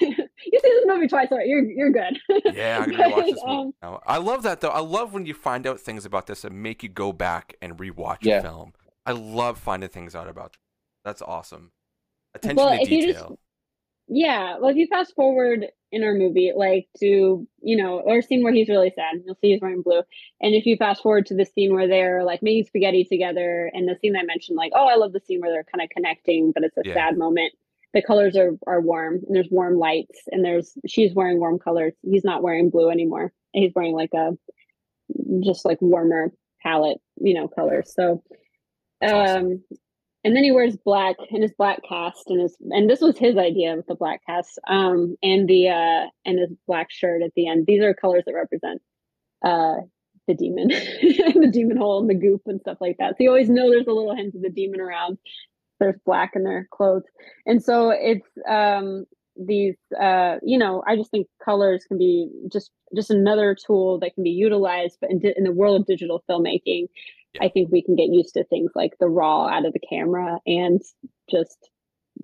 you 0.00 0.10
see 0.10 0.60
this 0.62 0.84
movie 0.86 1.06
twice 1.08 1.28
already. 1.30 1.48
You're 1.50 1.64
you're 1.70 1.92
good. 1.92 2.18
Yeah, 2.54 2.80
I'm 2.84 2.90
gonna 2.96 3.08
watch 3.10 3.14
But, 3.16 3.24
this 3.26 3.42
movie 3.46 3.58
um, 3.62 3.72
now. 3.82 4.00
I 4.06 4.18
love 4.18 4.42
that 4.42 4.60
though. 4.60 4.68
I 4.70 4.80
love 4.80 5.14
when 5.14 5.26
you 5.26 5.34
find 5.34 5.66
out 5.66 5.80
things 5.80 6.04
about 6.04 6.26
this 6.26 6.44
and 6.44 6.62
make 6.62 6.82
you 6.82 6.88
go 6.88 7.12
back 7.12 7.54
and 7.62 7.78
rewatch 7.78 8.18
Yeah. 8.22 8.38
a 8.38 8.42
film. 8.42 8.72
I 9.06 9.12
love 9.12 9.58
finding 9.58 9.88
things 9.88 10.14
out 10.14 10.28
about. 10.28 10.52
This. 10.52 10.58
That's 11.04 11.22
awesome. 11.22 11.70
Attention 12.34 12.56
Well, 12.56 12.76
to 12.76 12.82
if 12.82 12.90
you 12.90 13.06
just- 13.06 13.18
detail. 13.20 13.38
Yeah, 14.08 14.58
well, 14.58 14.70
if 14.70 14.76
you 14.76 14.86
fast 14.86 15.14
forward 15.16 15.66
in 15.90 16.04
our 16.04 16.14
movie, 16.14 16.52
like 16.54 16.86
to 17.00 17.46
you 17.62 17.76
know, 17.76 18.00
or 18.00 18.22
scene 18.22 18.42
where 18.44 18.52
he's 18.52 18.68
really 18.68 18.92
sad, 18.94 19.22
you'll 19.24 19.34
see 19.36 19.52
he's 19.52 19.60
wearing 19.60 19.82
blue. 19.82 20.02
And 20.40 20.54
if 20.54 20.64
you 20.66 20.76
fast 20.76 21.02
forward 21.02 21.26
to 21.26 21.34
the 21.34 21.44
scene 21.44 21.74
where 21.74 21.88
they're 21.88 22.22
like 22.24 22.42
making 22.42 22.66
spaghetti 22.66 23.04
together, 23.04 23.70
and 23.74 23.88
the 23.88 23.96
scene 23.96 24.16
I 24.16 24.22
mentioned, 24.22 24.56
like, 24.56 24.72
oh, 24.74 24.86
I 24.86 24.94
love 24.96 25.12
the 25.12 25.20
scene 25.20 25.40
where 25.40 25.50
they're 25.50 25.64
kind 25.64 25.82
of 25.82 25.90
connecting, 25.90 26.52
but 26.52 26.62
it's 26.62 26.76
a 26.76 26.84
Yeah. 26.84 26.92
sad 26.92 27.18
moment. 27.18 27.52
The 27.94 28.02
colors 28.02 28.36
are 28.36 28.52
are 28.66 28.80
warm, 28.80 29.14
and 29.26 29.34
there's 29.34 29.48
warm 29.50 29.78
lights, 29.78 30.20
and 30.30 30.44
there's 30.44 30.72
she's 30.86 31.14
wearing 31.14 31.40
warm 31.40 31.58
colors. 31.58 31.94
He's 32.02 32.24
not 32.24 32.42
wearing 32.42 32.70
blue 32.70 32.90
anymore. 32.90 33.32
He's 33.52 33.72
wearing 33.74 33.94
like 33.94 34.12
a 34.14 34.32
just 35.42 35.64
like 35.64 35.78
warmer 35.80 36.32
palette, 36.62 36.98
you 37.20 37.34
know, 37.34 37.48
colors. 37.48 37.92
So, 37.94 38.22
That's 39.00 39.12
awesome. 39.12 39.48
Um, 39.48 39.64
and 40.26 40.34
then 40.34 40.42
he 40.42 40.50
wears 40.50 40.76
black 40.76 41.14
and 41.30 41.40
his 41.40 41.52
black 41.56 41.78
cast 41.88 42.24
and 42.26 42.40
his 42.40 42.56
and 42.70 42.90
this 42.90 43.00
was 43.00 43.16
his 43.16 43.38
idea 43.38 43.76
with 43.76 43.86
the 43.86 43.94
black 43.94 44.20
cast 44.26 44.58
um 44.66 45.16
and 45.22 45.48
the 45.48 45.68
uh 45.68 46.06
and 46.24 46.40
his 46.40 46.50
black 46.66 46.90
shirt 46.90 47.22
at 47.22 47.30
the 47.36 47.46
end. 47.46 47.64
These 47.64 47.80
are 47.80 47.94
colors 47.94 48.24
that 48.26 48.34
represent 48.34 48.82
uh 49.44 49.76
the 50.26 50.34
demon 50.34 50.68
the 51.38 51.48
demon 51.52 51.76
hole 51.76 52.00
and 52.00 52.10
the 52.10 52.14
goop 52.14 52.42
and 52.46 52.60
stuff 52.60 52.78
like 52.80 52.96
that. 52.98 53.10
So 53.10 53.22
you 53.22 53.28
always 53.28 53.48
know 53.48 53.70
there's 53.70 53.86
a 53.86 53.92
little 53.92 54.16
hint 54.16 54.34
of 54.34 54.42
the 54.42 54.50
demon 54.50 54.80
around. 54.80 55.18
There's 55.78 56.00
black 56.04 56.32
in 56.34 56.42
their 56.42 56.66
clothes. 56.72 57.04
And 57.46 57.62
so 57.62 57.90
it's 57.90 58.26
um 58.48 59.06
these 59.38 59.76
uh 60.00 60.36
you 60.42 60.56
know 60.56 60.82
i 60.86 60.96
just 60.96 61.10
think 61.10 61.26
colors 61.44 61.84
can 61.86 61.98
be 61.98 62.26
just 62.50 62.70
just 62.96 63.10
another 63.10 63.54
tool 63.54 63.98
that 63.98 64.14
can 64.14 64.24
be 64.24 64.30
utilized 64.30 64.96
but 64.98 65.10
in, 65.10 65.18
di- 65.18 65.34
in 65.36 65.44
the 65.44 65.52
world 65.52 65.78
of 65.78 65.86
digital 65.86 66.24
filmmaking 66.26 66.86
I 67.40 67.48
think 67.48 67.70
we 67.70 67.82
can 67.82 67.96
get 67.96 68.08
used 68.08 68.34
to 68.34 68.44
things 68.44 68.70
like 68.74 68.92
the 69.00 69.08
raw 69.08 69.46
out 69.46 69.66
of 69.66 69.72
the 69.72 69.80
camera 69.80 70.38
and 70.46 70.80
just 71.30 71.70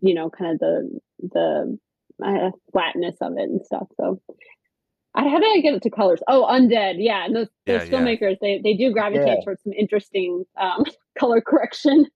you 0.00 0.14
know 0.14 0.30
kind 0.30 0.52
of 0.54 0.58
the 0.60 1.00
the 1.32 1.78
uh, 2.24 2.50
flatness 2.72 3.16
of 3.20 3.32
it 3.36 3.48
and 3.50 3.64
stuff. 3.64 3.88
So, 3.96 4.20
I, 5.14 5.28
how 5.28 5.38
did 5.40 5.58
I 5.58 5.60
get 5.60 5.74
it 5.74 5.82
to 5.82 5.90
colors? 5.90 6.20
Oh, 6.28 6.46
undead, 6.50 6.94
yeah. 6.98 7.24
And 7.24 7.34
those, 7.36 7.48
those 7.66 7.82
Yeah, 7.82 7.84
yeah. 7.84 7.90
filmmakers 7.98 8.36
they 8.40 8.60
they 8.62 8.74
do 8.74 8.92
gravitate 8.92 9.26
Yeah. 9.26 9.44
towards 9.44 9.62
some 9.62 9.72
interesting 9.72 10.44
um, 10.60 10.84
color 11.18 11.40
correction. 11.40 12.06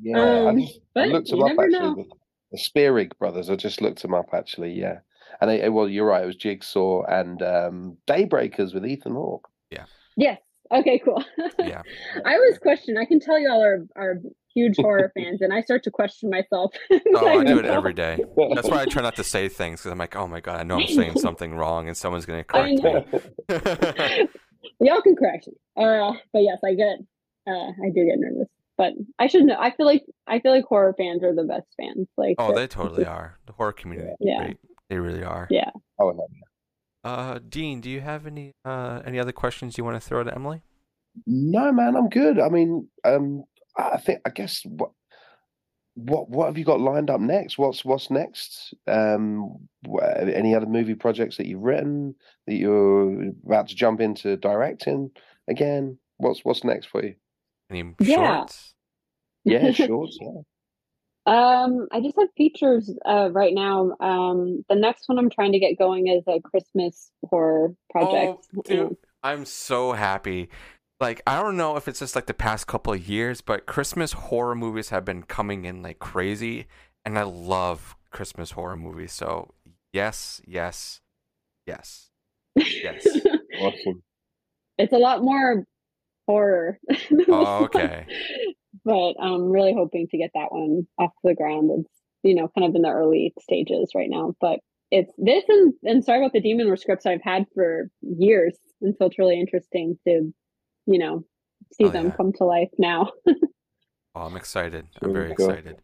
Yeah, 0.00 0.18
I, 0.18 0.48
Um, 0.48 0.60
just, 0.60 0.76
I 0.76 0.80
but 0.94 1.08
looked 1.08 1.28
them 1.30 1.38
you 1.38 1.44
up 1.44 1.48
never 1.50 1.64
actually. 1.64 1.78
know. 1.80 1.94
The, 1.94 2.04
the 2.52 2.58
Spierig 2.58 3.18
brothers. 3.18 3.50
I 3.50 3.56
just 3.56 3.80
looked 3.80 4.02
them 4.02 4.14
up 4.14 4.28
actually. 4.32 4.72
Yeah, 4.72 4.98
and 5.40 5.50
they, 5.50 5.68
well, 5.68 5.88
you're 5.88 6.06
right. 6.06 6.22
It 6.22 6.26
was 6.26 6.36
Jigsaw 6.36 7.02
and 7.04 7.42
um, 7.42 7.96
Daybreakers 8.06 8.72
with 8.74 8.86
Ethan 8.86 9.12
Hawke. 9.14 9.48
Yeah. 9.70 9.84
Yes. 10.16 10.38
Okay. 10.72 11.00
Cool. 11.04 11.22
Yeah. 11.58 11.82
I 12.24 12.34
always 12.34 12.58
question. 12.58 12.96
I 12.98 13.04
can 13.04 13.20
tell 13.20 13.38
y'all 13.38 13.62
are 13.62 13.86
are 13.96 14.16
huge 14.54 14.76
horror 14.78 15.12
fans, 15.18 15.40
and 15.42 15.52
I 15.52 15.60
start 15.62 15.82
to 15.84 15.90
question 15.90 16.30
myself. 16.30 16.74
Oh, 17.14 17.26
I 17.26 17.44
do 17.44 17.58
it 17.58 17.62
myself. 17.62 17.76
every 17.76 17.92
day. 17.94 18.18
That's 18.54 18.68
why 18.68 18.82
I 18.82 18.84
try 18.86 19.02
not 19.02 19.16
to 19.16 19.24
say 19.24 19.48
things 19.48 19.80
because 19.80 19.92
I'm 19.92 19.98
like, 19.98 20.16
oh 20.16 20.26
my 20.26 20.40
god, 20.40 20.60
I 20.60 20.62
know 20.64 20.76
I'm 20.78 20.86
saying 20.86 21.18
something 21.18 21.54
wrong 21.54 21.88
and 21.88 21.96
someone's 21.96 22.26
gonna 22.26 22.44
correct 22.44 22.82
me. 22.82 24.28
Y'all 24.80 25.00
can 25.02 25.16
correct 25.16 25.46
me. 25.48 25.54
Uh, 25.82 26.12
but 26.32 26.40
yes, 26.40 26.58
I 26.64 26.74
get. 26.74 26.98
Uh, 27.48 27.70
I 27.70 27.90
do 27.94 28.04
get 28.04 28.18
nervous, 28.18 28.48
but 28.76 28.92
I 29.20 29.28
should 29.28 29.44
know. 29.44 29.56
I 29.58 29.70
feel 29.76 29.86
like 29.86 30.04
I 30.26 30.40
feel 30.40 30.50
like 30.52 30.64
horror 30.64 30.94
fans 30.98 31.22
are 31.22 31.34
the 31.34 31.44
best 31.44 31.68
fans. 31.80 32.08
Like, 32.16 32.34
oh, 32.38 32.52
they're- 32.54 32.66
totally 32.66 33.04
are. 33.06 33.38
The 33.46 33.52
horror 33.52 33.72
community. 33.72 34.12
Yeah. 34.20 34.44
Great. 34.44 34.56
They 34.90 34.98
really 34.98 35.22
are. 35.22 35.46
Yeah. 35.50 35.70
Oh 36.00 36.10
no. 36.10 36.26
Uh, 37.06 37.38
Dean, 37.48 37.80
do 37.80 37.88
you 37.88 38.00
have 38.00 38.26
any 38.26 38.52
uh 38.64 39.00
any 39.06 39.18
other 39.20 39.30
questions 39.32 39.78
you 39.78 39.84
want 39.84 39.94
to 39.94 40.00
throw 40.06 40.24
to 40.24 40.34
Emily? 40.34 40.60
No, 41.26 41.70
man, 41.72 41.94
I'm 41.96 42.08
good. 42.08 42.40
I 42.40 42.48
mean, 42.48 42.88
um, 43.04 43.44
I 43.76 43.96
think 43.98 44.20
I 44.26 44.30
guess 44.30 44.62
what 44.64 44.90
what 45.94 46.28
what 46.28 46.46
have 46.46 46.58
you 46.58 46.64
got 46.64 46.80
lined 46.80 47.08
up 47.08 47.20
next? 47.20 47.58
What's 47.58 47.84
what's 47.84 48.10
next? 48.10 48.74
Um, 48.88 49.68
wh- 49.88 50.02
any 50.18 50.54
other 50.54 50.66
movie 50.66 50.94
projects 50.96 51.36
that 51.36 51.46
you've 51.46 51.62
written 51.62 52.16
that 52.48 52.56
you're 52.56 53.30
about 53.46 53.68
to 53.68 53.76
jump 53.76 54.00
into 54.00 54.36
directing 54.36 55.10
again? 55.48 55.98
What's 56.16 56.44
what's 56.44 56.64
next 56.64 56.86
for 56.86 57.04
you? 57.04 57.14
Any 57.70 57.94
Yeah. 58.00 58.38
shorts? 58.38 58.74
Yeah, 59.44 59.70
shorts. 59.86 60.18
Yeah. 60.20 60.40
Um, 61.26 61.88
I 61.92 62.00
just 62.00 62.16
have 62.18 62.28
features 62.36 62.90
uh 63.04 63.30
right 63.32 63.52
now. 63.52 63.96
Um, 64.00 64.64
the 64.68 64.76
next 64.76 65.08
one 65.08 65.18
I'm 65.18 65.30
trying 65.30 65.52
to 65.52 65.58
get 65.58 65.78
going 65.78 66.06
is 66.06 66.22
a 66.28 66.40
Christmas 66.40 67.10
horror 67.28 67.74
project. 67.90 68.46
Oh, 68.56 68.62
dude, 68.64 68.96
I'm 69.22 69.44
so 69.44 69.92
happy. 69.92 70.48
Like 71.00 71.22
I 71.26 71.42
don't 71.42 71.56
know 71.56 71.76
if 71.76 71.88
it's 71.88 71.98
just 71.98 72.14
like 72.14 72.26
the 72.26 72.34
past 72.34 72.66
couple 72.68 72.92
of 72.92 73.08
years, 73.08 73.40
but 73.40 73.66
Christmas 73.66 74.12
horror 74.12 74.54
movies 74.54 74.90
have 74.90 75.04
been 75.04 75.24
coming 75.24 75.64
in 75.64 75.82
like 75.82 75.98
crazy, 75.98 76.66
and 77.04 77.18
I 77.18 77.24
love 77.24 77.96
Christmas 78.12 78.52
horror 78.52 78.76
movies. 78.76 79.12
So 79.12 79.52
yes, 79.92 80.40
yes, 80.46 81.00
yes. 81.66 82.10
Yes. 82.54 83.06
Awesome. 83.58 84.02
it's 84.76 84.92
a 84.92 84.98
lot 84.98 85.22
more 85.22 85.64
horror. 86.26 86.78
than 86.88 87.18
this 87.18 87.26
Oh, 87.28 87.60
one. 87.62 87.64
okay. 87.64 88.06
But 88.84 89.14
I'm 89.20 89.50
really 89.50 89.74
hoping 89.74 90.06
to 90.08 90.18
get 90.18 90.30
that 90.34 90.52
one 90.52 90.86
off 90.98 91.12
the 91.24 91.34
ground. 91.34 91.70
It's 91.72 92.02
you 92.22 92.34
know 92.34 92.48
kind 92.56 92.66
of 92.68 92.74
in 92.74 92.82
the 92.82 92.90
early 92.90 93.32
stages 93.40 93.92
right 93.94 94.10
now, 94.10 94.34
but 94.40 94.60
it's 94.90 95.12
this 95.18 95.44
and 95.48 95.74
and 95.84 96.04
sorry 96.04 96.20
about 96.20 96.32
the 96.32 96.40
demon 96.40 96.68
were 96.68 96.76
scripts 96.76 97.06
I've 97.06 97.22
had 97.22 97.44
for 97.54 97.88
years, 98.02 98.56
and 98.80 98.94
so 98.98 99.06
it's 99.06 99.18
really 99.18 99.40
interesting 99.40 99.98
to 100.06 100.32
you 100.86 100.98
know 100.98 101.24
see 101.74 101.88
Oh, 101.88 101.92
them 101.92 102.06
yeah. 102.06 102.16
come 102.16 102.32
to 102.34 102.44
life 102.44 102.70
now. 102.78 103.10
Oh, 104.14 104.22
I'm 104.22 104.36
excited. 104.36 104.88
I'm 105.02 105.12
Very 105.12 105.12
very 105.12 105.34
cool. 105.36 105.52
excited. 105.54 105.82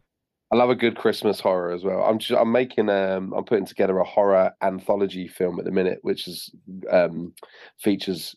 I 0.53 0.57
love 0.57 0.71
a 0.71 0.75
good 0.77 0.97
Christmas 0.97 1.41
horror 1.41 1.73
as 1.73 1.85
well. 1.85 2.03
I'm 2.03 2.19
just, 2.19 2.39
I'm 2.39 2.53
making 2.53 2.89
um 2.91 3.33
I'm 3.35 3.45
putting 3.45 3.67
together 3.67 3.99
a 3.99 4.05
horror 4.05 4.53
anthology 4.63 5.29
film 5.29 5.59
at 5.59 5.65
the 5.65 5.71
minute, 5.73 5.99
which 6.03 6.29
is 6.29 6.51
um 6.91 7.35
features 7.81 8.37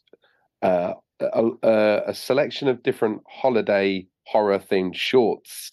uh 0.61 0.93
a, 1.21 1.49
a, 1.63 2.03
a 2.07 2.13
selection 2.13 2.67
of 2.67 2.83
different 2.83 3.21
holiday 3.29 4.07
horror 4.25 4.59
themed 4.59 4.95
shorts. 4.95 5.71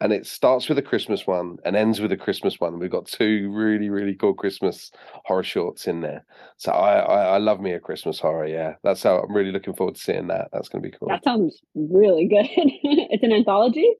And 0.00 0.12
it 0.12 0.26
starts 0.26 0.68
with 0.68 0.78
a 0.78 0.82
Christmas 0.82 1.28
one 1.28 1.58
and 1.64 1.76
ends 1.76 2.00
with 2.00 2.10
a 2.10 2.16
Christmas 2.16 2.58
one. 2.58 2.80
We've 2.80 2.90
got 2.90 3.06
two 3.06 3.52
really, 3.52 3.88
really 3.88 4.16
cool 4.16 4.34
Christmas 4.34 4.90
horror 5.24 5.44
shorts 5.44 5.86
in 5.86 6.00
there. 6.00 6.24
So 6.56 6.72
I, 6.72 6.98
I, 6.98 7.22
I 7.34 7.38
love 7.38 7.60
me 7.60 7.72
a 7.72 7.78
Christmas 7.78 8.18
horror. 8.18 8.46
Yeah, 8.46 8.74
that's 8.82 9.04
how 9.04 9.20
I'm 9.20 9.32
really 9.32 9.52
looking 9.52 9.74
forward 9.74 9.94
to 9.94 10.00
seeing 10.00 10.26
that. 10.26 10.48
That's 10.52 10.68
going 10.68 10.82
to 10.82 10.88
be 10.88 10.96
cool. 10.98 11.08
that 11.08 11.22
sounds 11.22 11.60
really 11.76 12.26
good. 12.26 12.46
it's 12.50 13.22
an 13.22 13.32
anthology. 13.32 13.94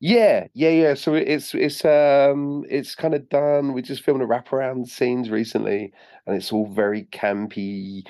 Yeah, 0.00 0.46
yeah, 0.54 0.68
yeah. 0.68 0.94
So 0.94 1.14
it's 1.14 1.54
it's 1.54 1.84
um 1.84 2.64
it's 2.68 2.94
kind 2.94 3.14
of 3.14 3.28
done. 3.28 3.72
We 3.72 3.82
just 3.82 4.04
filmed 4.04 4.22
a 4.22 4.26
wraparound 4.26 4.86
scenes 4.86 5.28
recently, 5.28 5.92
and 6.26 6.36
it's 6.36 6.52
all 6.52 6.66
very 6.72 7.04
campy, 7.06 8.04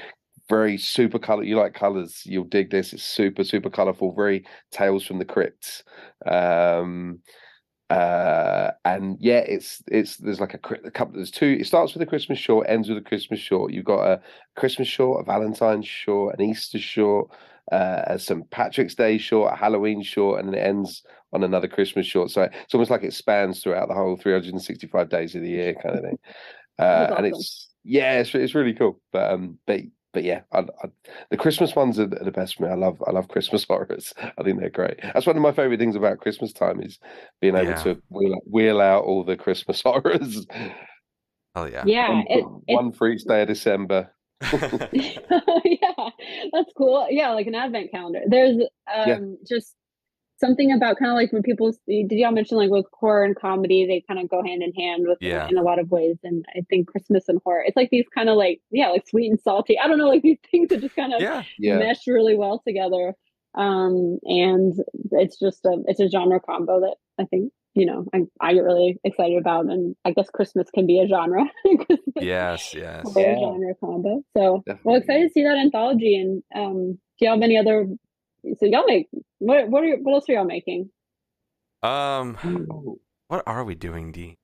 very 0.48 0.78
super 0.78 1.18
color. 1.18 1.42
You 1.42 1.56
like 1.56 1.74
colors, 1.74 2.22
you'll 2.24 2.44
dig 2.44 2.70
this. 2.70 2.92
It's 2.92 3.02
super 3.02 3.44
super 3.44 3.70
colorful, 3.70 4.12
very 4.14 4.44
Tales 4.70 5.04
from 5.04 5.18
the 5.18 5.24
Crypt. 5.24 5.84
Um, 6.26 7.20
uh, 7.90 8.72
and 8.84 9.16
yeah, 9.18 9.38
it's 9.38 9.82
it's 9.86 10.16
there's 10.18 10.40
like 10.40 10.54
a, 10.54 10.60
a 10.84 10.90
couple. 10.90 11.14
There's 11.14 11.30
two. 11.30 11.56
It 11.60 11.66
starts 11.66 11.94
with 11.94 12.02
a 12.02 12.06
Christmas 12.06 12.38
short, 12.38 12.66
ends 12.68 12.88
with 12.88 12.98
a 12.98 13.02
Christmas 13.02 13.40
short. 13.40 13.72
You've 13.72 13.84
got 13.84 14.06
a 14.06 14.20
Christmas 14.56 14.88
short, 14.88 15.22
a 15.22 15.24
Valentine's 15.24 15.88
short, 15.88 16.38
an 16.38 16.44
Easter 16.44 16.78
short, 16.78 17.30
uh, 17.72 18.02
a 18.06 18.18
St. 18.18 18.48
Patrick's 18.50 18.94
Day 18.94 19.16
short, 19.16 19.54
a 19.54 19.56
Halloween 19.56 20.02
short, 20.02 20.44
and 20.44 20.54
it 20.54 20.58
ends 20.58 21.02
on 21.32 21.44
another 21.44 21.68
Christmas 21.68 22.06
short. 22.06 22.30
So 22.30 22.42
it's 22.42 22.74
almost 22.74 22.90
like 22.90 23.04
it 23.04 23.14
spans 23.14 23.62
throughout 23.62 23.88
the 23.88 23.94
whole 23.94 24.16
365 24.16 25.08
days 25.08 25.34
of 25.34 25.42
the 25.42 25.48
year, 25.48 25.74
kind 25.74 25.96
of 25.96 26.02
thing. 26.02 26.18
Uh, 26.80 27.12
and 27.18 27.26
it's 27.26 27.70
yeah, 27.82 28.20
it's 28.20 28.32
it's 28.36 28.54
really 28.54 28.72
cool. 28.72 29.00
But 29.10 29.32
um, 29.32 29.58
but 29.66 29.80
but 30.18 30.24
yeah, 30.24 30.40
I, 30.52 30.58
I, 30.82 30.88
the 31.30 31.36
Christmas 31.36 31.76
ones 31.76 31.96
are 32.00 32.06
the 32.08 32.16
the 32.24 32.32
best 32.32 32.56
for 32.56 32.64
me. 32.64 32.70
I 32.70 32.74
love 32.74 33.00
I 33.06 33.12
love 33.12 33.28
Christmas 33.28 33.62
horrors. 33.68 34.12
I 34.20 34.42
think 34.42 34.58
they're 34.58 34.68
great. 34.68 34.98
That's 35.00 35.26
one 35.28 35.36
of 35.36 35.42
my 35.42 35.52
favorite 35.52 35.78
things 35.78 35.94
about 35.94 36.18
Christmas 36.18 36.52
time 36.52 36.80
is 36.82 36.98
being 37.40 37.54
able 37.54 37.68
Yeah. 37.70 37.82
to 37.84 38.02
wheel, 38.08 38.40
wheel 38.50 38.80
out 38.80 39.04
all 39.04 39.22
the 39.22 39.36
Christmas 39.36 39.80
horrors. 39.86 40.44
Oh 41.54 41.66
yeah. 41.66 41.84
Yeah, 41.86 42.08
one, 42.10 42.24
it, 42.28 42.42
for- 42.42 42.60
it's 42.66 42.76
one 42.76 42.92
for 42.92 43.08
each 43.08 43.22
day 43.26 43.42
of 43.42 43.48
December. 43.48 44.12
yeah, 44.92 46.10
that's 46.52 46.72
cool. 46.76 47.06
Yeah, 47.10 47.30
like 47.30 47.46
an 47.46 47.54
advent 47.54 47.92
calendar. 47.92 48.22
There's 48.26 48.56
um 48.92 49.06
Yeah. 49.06 49.18
just 49.48 49.76
something 50.38 50.72
about 50.72 50.98
kind 50.98 51.10
of 51.10 51.16
like 51.16 51.32
when 51.32 51.42
people 51.42 51.72
see, 51.86 52.04
did 52.04 52.16
y'all 52.16 52.32
mention 52.32 52.56
like 52.56 52.70
with 52.70 52.86
horror 52.92 53.24
and 53.24 53.36
comedy, 53.36 53.86
they 53.86 54.04
kind 54.06 54.20
of 54.20 54.28
go 54.30 54.42
hand 54.42 54.62
in 54.62 54.72
hand 54.74 55.04
with 55.06 55.18
Yeah. 55.20 55.48
in 55.48 55.56
a 55.58 55.62
lot 55.62 55.78
of 55.78 55.90
ways. 55.90 56.16
And 56.22 56.44
I 56.56 56.60
think 56.70 56.88
Christmas 56.88 57.28
and 57.28 57.40
horror, 57.44 57.62
it's 57.66 57.76
like 57.76 57.90
these 57.90 58.06
kind 58.14 58.28
of 58.28 58.36
like 58.36 58.60
yeah, 58.70 58.88
like 58.88 59.06
sweet 59.08 59.30
and 59.30 59.40
salty. 59.40 59.78
I 59.78 59.88
don't 59.88 59.98
know, 59.98 60.08
like 60.08 60.22
these 60.28 60.38
things 60.50 60.68
that 60.68 60.80
just 60.80 60.96
kind 60.96 61.12
of 61.14 61.20
yeah. 61.20 61.42
Yeah, 61.58 61.78
mesh 61.78 62.06
really 62.06 62.36
well 62.36 62.62
together. 62.66 63.14
Um, 63.54 64.18
and 64.24 64.74
it's 65.12 65.38
just 65.38 65.64
a 65.64 65.82
it's 65.86 66.00
a 66.00 66.08
genre 66.08 66.38
combo 66.40 66.80
that 66.80 66.96
I 67.18 67.24
think 67.24 67.52
you 67.74 67.86
know, 67.86 68.06
I 68.12 68.22
I 68.40 68.54
get 68.54 68.64
really 68.64 68.98
excited 69.04 69.38
about, 69.38 69.66
and 69.66 69.94
I 70.04 70.10
guess 70.10 70.28
Christmas 70.30 70.68
can 70.74 70.86
be 70.86 71.00
a 71.00 71.06
genre. 71.06 71.44
yes, 72.16 72.74
yes, 72.74 73.04
yeah. 73.16 73.38
genre 73.38 73.74
combo. 73.78 74.22
So, 74.36 74.62
Definitely. 74.66 74.80
well, 74.84 74.96
excited 74.96 75.28
to 75.28 75.32
see 75.32 75.44
that 75.44 75.56
anthology. 75.56 76.16
And 76.16 76.42
um, 76.56 76.92
do 77.18 77.24
you 77.24 77.30
have 77.30 77.40
any 77.42 77.56
other? 77.56 77.86
So 78.58 78.66
y'all 78.66 78.86
make 78.86 79.08
what? 79.38 79.68
What 79.68 79.84
are 79.84 79.96
what 79.96 80.14
else 80.14 80.28
are 80.28 80.32
y'all 80.32 80.44
making? 80.44 80.90
Um, 81.82 82.36
what 83.28 83.42
are 83.46 83.64
we 83.64 83.74
doing, 83.74 84.12
Dean? 84.12 84.36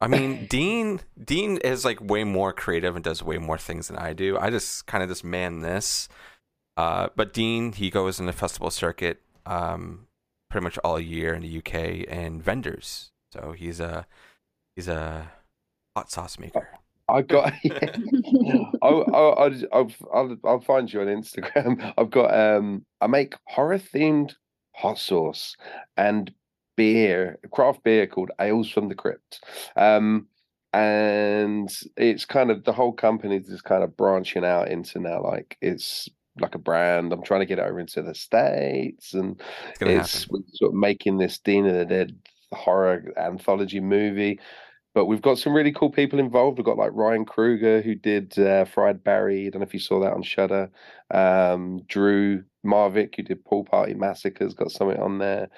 I 0.00 0.06
mean, 0.06 0.46
Dean 0.50 1.00
Dean 1.22 1.58
is 1.58 1.84
like 1.84 2.00
way 2.00 2.24
more 2.24 2.52
creative 2.52 2.94
and 2.94 3.04
does 3.04 3.22
way 3.22 3.38
more 3.38 3.58
things 3.58 3.88
than 3.88 3.96
I 3.96 4.12
do. 4.12 4.38
I 4.38 4.50
just 4.50 4.86
kind 4.86 5.02
of 5.02 5.08
just 5.08 5.24
man 5.24 5.60
this. 5.60 6.08
Uh, 6.76 7.08
but 7.14 7.32
Dean, 7.32 7.72
he 7.72 7.90
goes 7.90 8.18
in 8.18 8.26
the 8.26 8.32
festival 8.32 8.70
circuit 8.70 9.22
um, 9.46 10.06
pretty 10.50 10.64
much 10.64 10.78
all 10.78 10.98
year 10.98 11.34
in 11.34 11.42
the 11.42 11.58
UK 11.58 12.06
and 12.08 12.42
vendors. 12.42 13.10
So 13.32 13.52
he's 13.52 13.80
a 13.80 14.06
he's 14.76 14.88
a 14.88 15.30
hot 15.96 16.10
sauce 16.10 16.38
maker. 16.38 16.73
I 17.14 17.22
got. 17.22 17.52
Yeah. 17.64 18.64
I'll, 18.82 19.04
I'll, 19.14 19.54
I'll, 19.72 19.90
I'll, 20.12 20.36
I'll 20.44 20.60
find 20.60 20.92
you 20.92 21.00
on 21.00 21.06
Instagram. 21.06 21.92
I've 21.98 22.10
got. 22.10 22.34
Um, 22.34 22.84
I 23.00 23.06
make 23.06 23.34
horror 23.46 23.78
themed 23.78 24.34
hot 24.74 24.98
sauce 24.98 25.56
and 25.96 26.32
beer, 26.76 27.38
craft 27.52 27.84
beer 27.84 28.06
called 28.06 28.32
Ales 28.40 28.68
from 28.68 28.88
the 28.88 28.94
Crypt. 28.94 29.44
Um, 29.76 30.26
and 30.72 31.72
it's 31.96 32.24
kind 32.24 32.50
of 32.50 32.64
the 32.64 32.72
whole 32.72 32.92
company 32.92 33.36
is 33.36 33.46
just 33.46 33.64
kind 33.64 33.84
of 33.84 33.96
branching 33.96 34.44
out 34.44 34.68
into 34.68 34.98
now 34.98 35.22
like 35.22 35.56
it's 35.60 36.08
like 36.40 36.56
a 36.56 36.58
brand. 36.58 37.12
I'm 37.12 37.22
trying 37.22 37.40
to 37.40 37.46
get 37.46 37.60
it 37.60 37.62
over 37.64 37.78
into 37.78 38.02
the 38.02 38.14
states, 38.14 39.14
and 39.14 39.40
it's, 39.80 40.26
it's 40.30 40.58
sort 40.58 40.72
of 40.72 40.74
making 40.74 41.18
this 41.18 41.38
Dean 41.38 41.66
of 41.66 41.74
the 41.74 41.84
Dead 41.84 42.16
horror 42.52 43.04
anthology 43.16 43.80
movie. 43.80 44.40
But 44.94 45.06
we've 45.06 45.22
got 45.22 45.38
some 45.38 45.52
really 45.52 45.72
cool 45.72 45.90
people 45.90 46.18
involved. 46.18 46.58
We've 46.58 46.64
got 46.64 46.78
like 46.78 46.92
Ryan 46.94 47.24
Kruger 47.24 47.82
who 47.82 47.94
did 47.96 48.38
uh, 48.38 48.64
Fried 48.64 49.02
Barry. 49.02 49.46
I 49.46 49.50
don't 49.50 49.60
know 49.60 49.66
if 49.66 49.74
you 49.74 49.80
saw 49.80 50.00
that 50.00 50.12
on 50.12 50.22
Shudder. 50.22 50.70
Um, 51.10 51.82
Drew 51.88 52.44
Marvick 52.64 53.16
who 53.16 53.22
did 53.22 53.44
Pool 53.44 53.64
Party 53.64 53.94
Massacres 53.94 54.54
got 54.54 54.70
something 54.70 55.00
on 55.00 55.18
there. 55.18 55.48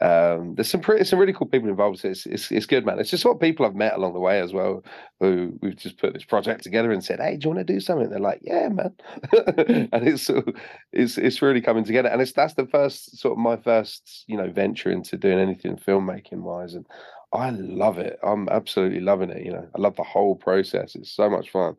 Um, 0.00 0.54
there's 0.56 0.68
some 0.70 0.80
pretty, 0.80 1.04
some 1.04 1.18
really 1.18 1.32
cool 1.32 1.46
people 1.46 1.68
involved. 1.68 2.00
So 2.00 2.08
it's, 2.08 2.26
it's 2.26 2.50
it's 2.50 2.66
good, 2.66 2.84
man. 2.84 2.98
It's 2.98 3.10
just 3.10 3.24
what 3.24 3.40
people 3.40 3.64
I've 3.64 3.76
met 3.76 3.94
along 3.94 4.12
the 4.12 4.20
way 4.20 4.40
as 4.40 4.52
well, 4.52 4.82
who 5.20 5.56
we've 5.62 5.76
just 5.76 5.98
put 5.98 6.12
this 6.12 6.24
project 6.24 6.64
together 6.64 6.90
and 6.90 7.02
said, 7.02 7.20
"Hey, 7.20 7.36
do 7.36 7.48
you 7.48 7.54
want 7.54 7.66
to 7.66 7.72
do 7.72 7.80
something?" 7.80 8.10
They're 8.10 8.18
like, 8.18 8.40
"Yeah, 8.42 8.68
man," 8.68 8.94
and 9.92 10.06
it's 10.06 10.28
it's 10.92 11.16
it's 11.16 11.40
really 11.40 11.60
coming 11.60 11.84
together. 11.84 12.08
And 12.08 12.20
it's 12.20 12.32
that's 12.32 12.54
the 12.54 12.66
first 12.66 13.18
sort 13.18 13.32
of 13.32 13.38
my 13.38 13.56
first 13.56 14.24
you 14.26 14.36
know 14.36 14.50
venture 14.50 14.90
into 14.90 15.16
doing 15.16 15.38
anything 15.38 15.76
filmmaking 15.76 16.42
wise, 16.42 16.74
and 16.74 16.86
I 17.34 17.50
love 17.50 17.98
it. 17.98 18.18
I'm 18.22 18.48
absolutely 18.48 19.00
loving 19.00 19.30
it. 19.30 19.44
You 19.44 19.52
know, 19.52 19.68
I 19.74 19.80
love 19.80 19.96
the 19.96 20.04
whole 20.04 20.36
process. 20.36 20.94
It's 20.94 21.12
so 21.12 21.28
much 21.28 21.50
fun. 21.50 21.76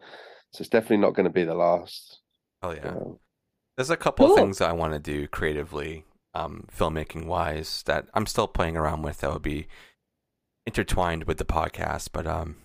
So 0.51 0.61
it's 0.61 0.69
definitely 0.69 0.97
not 0.97 1.15
going 1.15 1.25
to 1.25 1.33
be 1.33 1.45
the 1.45 1.55
last. 1.55 2.19
Oh 2.61 2.71
yeah. 2.71 2.85
You 2.85 2.91
know. 2.91 3.19
There's 3.77 3.89
a 3.89 3.97
couple 3.97 4.27
cool. 4.27 4.35
things 4.35 4.61
I 4.61 4.71
want 4.73 4.93
to 4.93 4.99
do 4.99 5.27
creatively 5.27 6.05
um, 6.33 6.65
filmmaking 6.75 7.25
wise 7.25 7.83
that 7.85 8.07
I'm 8.13 8.25
still 8.25 8.47
playing 8.47 8.77
around 8.77 9.01
with 9.01 9.19
that 9.19 9.31
would 9.31 9.41
be 9.41 9.67
intertwined 10.65 11.23
with 11.23 11.37
the 11.37 11.45
podcast, 11.45 12.09
but 12.11 12.27
um, 12.27 12.57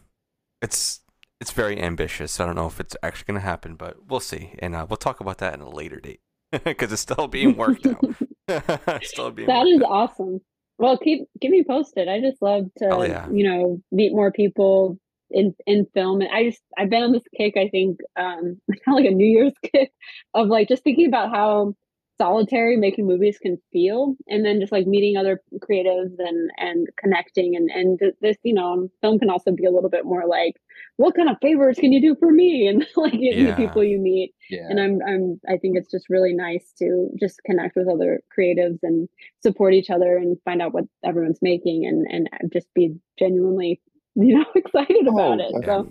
it's 0.60 1.00
it's 1.40 1.52
very 1.52 1.80
ambitious. 1.80 2.38
I 2.38 2.46
don't 2.46 2.56
know 2.56 2.66
if 2.66 2.80
it's 2.80 2.96
actually 3.02 3.26
going 3.26 3.40
to 3.40 3.46
happen, 3.46 3.76
but 3.76 3.96
we'll 4.08 4.20
see, 4.20 4.54
and 4.58 4.74
uh, 4.74 4.86
we'll 4.88 4.96
talk 4.96 5.20
about 5.20 5.38
that 5.38 5.54
in 5.54 5.60
a 5.60 5.70
later 5.70 6.00
date 6.00 6.20
because 6.64 6.92
it's 6.92 7.02
still 7.02 7.28
being 7.28 7.56
worked 7.56 7.86
out. 7.86 9.02
still 9.02 9.30
being 9.30 9.48
that 9.48 9.66
is 9.66 9.80
out. 9.82 9.90
awesome. 9.90 10.40
Well, 10.80 10.96
keep 10.96 11.28
keep 11.42 11.50
me 11.50 11.62
posted. 11.62 12.08
I 12.08 12.22
just 12.22 12.40
love 12.40 12.64
to 12.78 12.88
oh, 12.88 13.02
yeah. 13.02 13.28
you 13.30 13.44
know 13.46 13.82
meet 13.92 14.14
more 14.14 14.32
people 14.32 14.98
in 15.30 15.54
in 15.66 15.84
film, 15.92 16.22
and 16.22 16.30
I 16.32 16.44
just 16.44 16.62
I've 16.76 16.88
been 16.88 17.02
on 17.02 17.12
this 17.12 17.28
kick. 17.36 17.58
I 17.58 17.68
think 17.68 17.98
um, 18.16 18.58
kind 18.66 18.80
of 18.88 18.94
like 18.94 19.04
a 19.04 19.10
New 19.10 19.26
Year's 19.26 19.52
kick 19.62 19.92
of 20.32 20.48
like 20.48 20.68
just 20.68 20.82
thinking 20.82 21.06
about 21.06 21.32
how 21.34 21.74
solitary 22.20 22.76
making 22.76 23.06
movies 23.06 23.38
can 23.38 23.56
feel 23.72 24.14
and 24.28 24.44
then 24.44 24.60
just 24.60 24.72
like 24.72 24.86
meeting 24.86 25.16
other 25.16 25.40
creatives 25.60 26.12
and 26.18 26.50
and 26.58 26.86
connecting 26.98 27.56
and 27.56 27.70
and 27.70 27.98
this 28.20 28.36
you 28.42 28.52
know 28.52 28.90
film 29.00 29.18
can 29.18 29.30
also 29.30 29.50
be 29.50 29.64
a 29.64 29.70
little 29.70 29.88
bit 29.88 30.04
more 30.04 30.26
like 30.28 30.56
what 30.96 31.16
kind 31.16 31.30
of 31.30 31.36
favors 31.40 31.78
can 31.78 31.94
you 31.94 32.00
do 32.00 32.14
for 32.20 32.30
me 32.30 32.66
and 32.68 32.86
like 32.96 33.14
yeah. 33.16 33.46
the 33.46 33.56
people 33.56 33.82
you 33.82 33.98
meet 33.98 34.34
yeah. 34.50 34.66
and 34.68 34.78
i'm 34.78 34.98
i'm 35.08 35.40
i 35.48 35.56
think 35.56 35.78
it's 35.78 35.90
just 35.90 36.10
really 36.10 36.34
nice 36.34 36.74
to 36.78 37.08
just 37.18 37.40
connect 37.46 37.74
with 37.74 37.88
other 37.88 38.20
creatives 38.38 38.78
and 38.82 39.08
support 39.42 39.72
each 39.72 39.88
other 39.88 40.18
and 40.18 40.36
find 40.44 40.60
out 40.60 40.74
what 40.74 40.84
everyone's 41.02 41.40
making 41.40 41.86
and 41.86 42.06
and 42.10 42.28
uh, 42.34 42.46
just 42.52 42.66
be 42.74 42.94
genuinely 43.18 43.80
you 44.14 44.36
know 44.36 44.44
excited 44.54 45.08
oh, 45.08 45.14
about 45.14 45.40
it 45.40 45.52
so 45.64 45.88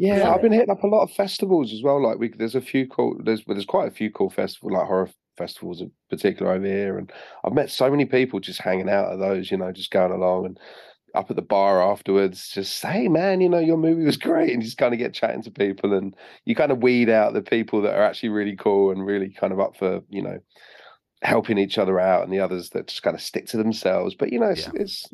yeah, 0.00 0.32
I've 0.32 0.42
been 0.42 0.52
hitting 0.52 0.70
up 0.70 0.84
a 0.84 0.86
lot 0.86 1.02
of 1.02 1.10
festivals 1.10 1.72
as 1.72 1.82
well. 1.82 2.00
Like 2.00 2.20
we, 2.20 2.28
there's 2.28 2.54
a 2.54 2.60
few 2.60 2.86
cool, 2.86 3.16
there's 3.24 3.42
there's 3.48 3.64
quite 3.64 3.88
a 3.88 3.90
few 3.90 4.12
cool 4.12 4.30
festivals, 4.30 4.72
like 4.72 4.86
horror 4.86 5.10
festivals 5.38 5.80
in 5.80 5.90
particular 6.10 6.52
over 6.52 6.66
here. 6.66 6.98
And 6.98 7.10
I've 7.44 7.54
met 7.54 7.70
so 7.70 7.90
many 7.90 8.04
people 8.04 8.40
just 8.40 8.60
hanging 8.60 8.90
out 8.90 9.12
at 9.12 9.18
those, 9.18 9.50
you 9.50 9.56
know, 9.56 9.72
just 9.72 9.90
going 9.90 10.12
along 10.12 10.46
and 10.46 10.58
up 11.14 11.30
at 11.30 11.36
the 11.36 11.42
bar 11.42 11.82
afterwards, 11.82 12.48
just 12.48 12.82
hey 12.82 13.08
man, 13.08 13.40
you 13.40 13.48
know, 13.48 13.58
your 13.58 13.76
movie 13.76 14.04
was 14.04 14.16
great, 14.28 14.52
and 14.52 14.62
just 14.62 14.78
kind 14.78 14.92
of 14.92 14.98
get 14.98 15.14
chatting 15.14 15.42
to 15.42 15.50
people, 15.50 15.94
and 15.94 16.14
you 16.44 16.54
kind 16.54 16.72
of 16.72 16.82
weed 16.82 17.08
out 17.08 17.32
the 17.32 17.42
people 17.42 17.82
that 17.82 17.94
are 17.94 18.02
actually 18.02 18.28
really 18.28 18.56
cool 18.56 18.90
and 18.90 19.06
really 19.06 19.30
kind 19.30 19.52
of 19.52 19.60
up 19.60 19.76
for 19.76 20.02
you 20.08 20.22
know 20.22 20.38
helping 21.22 21.58
each 21.58 21.78
other 21.78 21.98
out, 21.98 22.24
and 22.24 22.32
the 22.32 22.40
others 22.40 22.70
that 22.70 22.88
just 22.88 23.02
kind 23.02 23.14
of 23.14 23.22
stick 23.22 23.46
to 23.46 23.56
themselves. 23.56 24.14
But 24.14 24.32
you 24.32 24.38
know, 24.38 24.50
it's 24.50 24.66
yeah. 24.66 24.72
it's, 24.74 25.06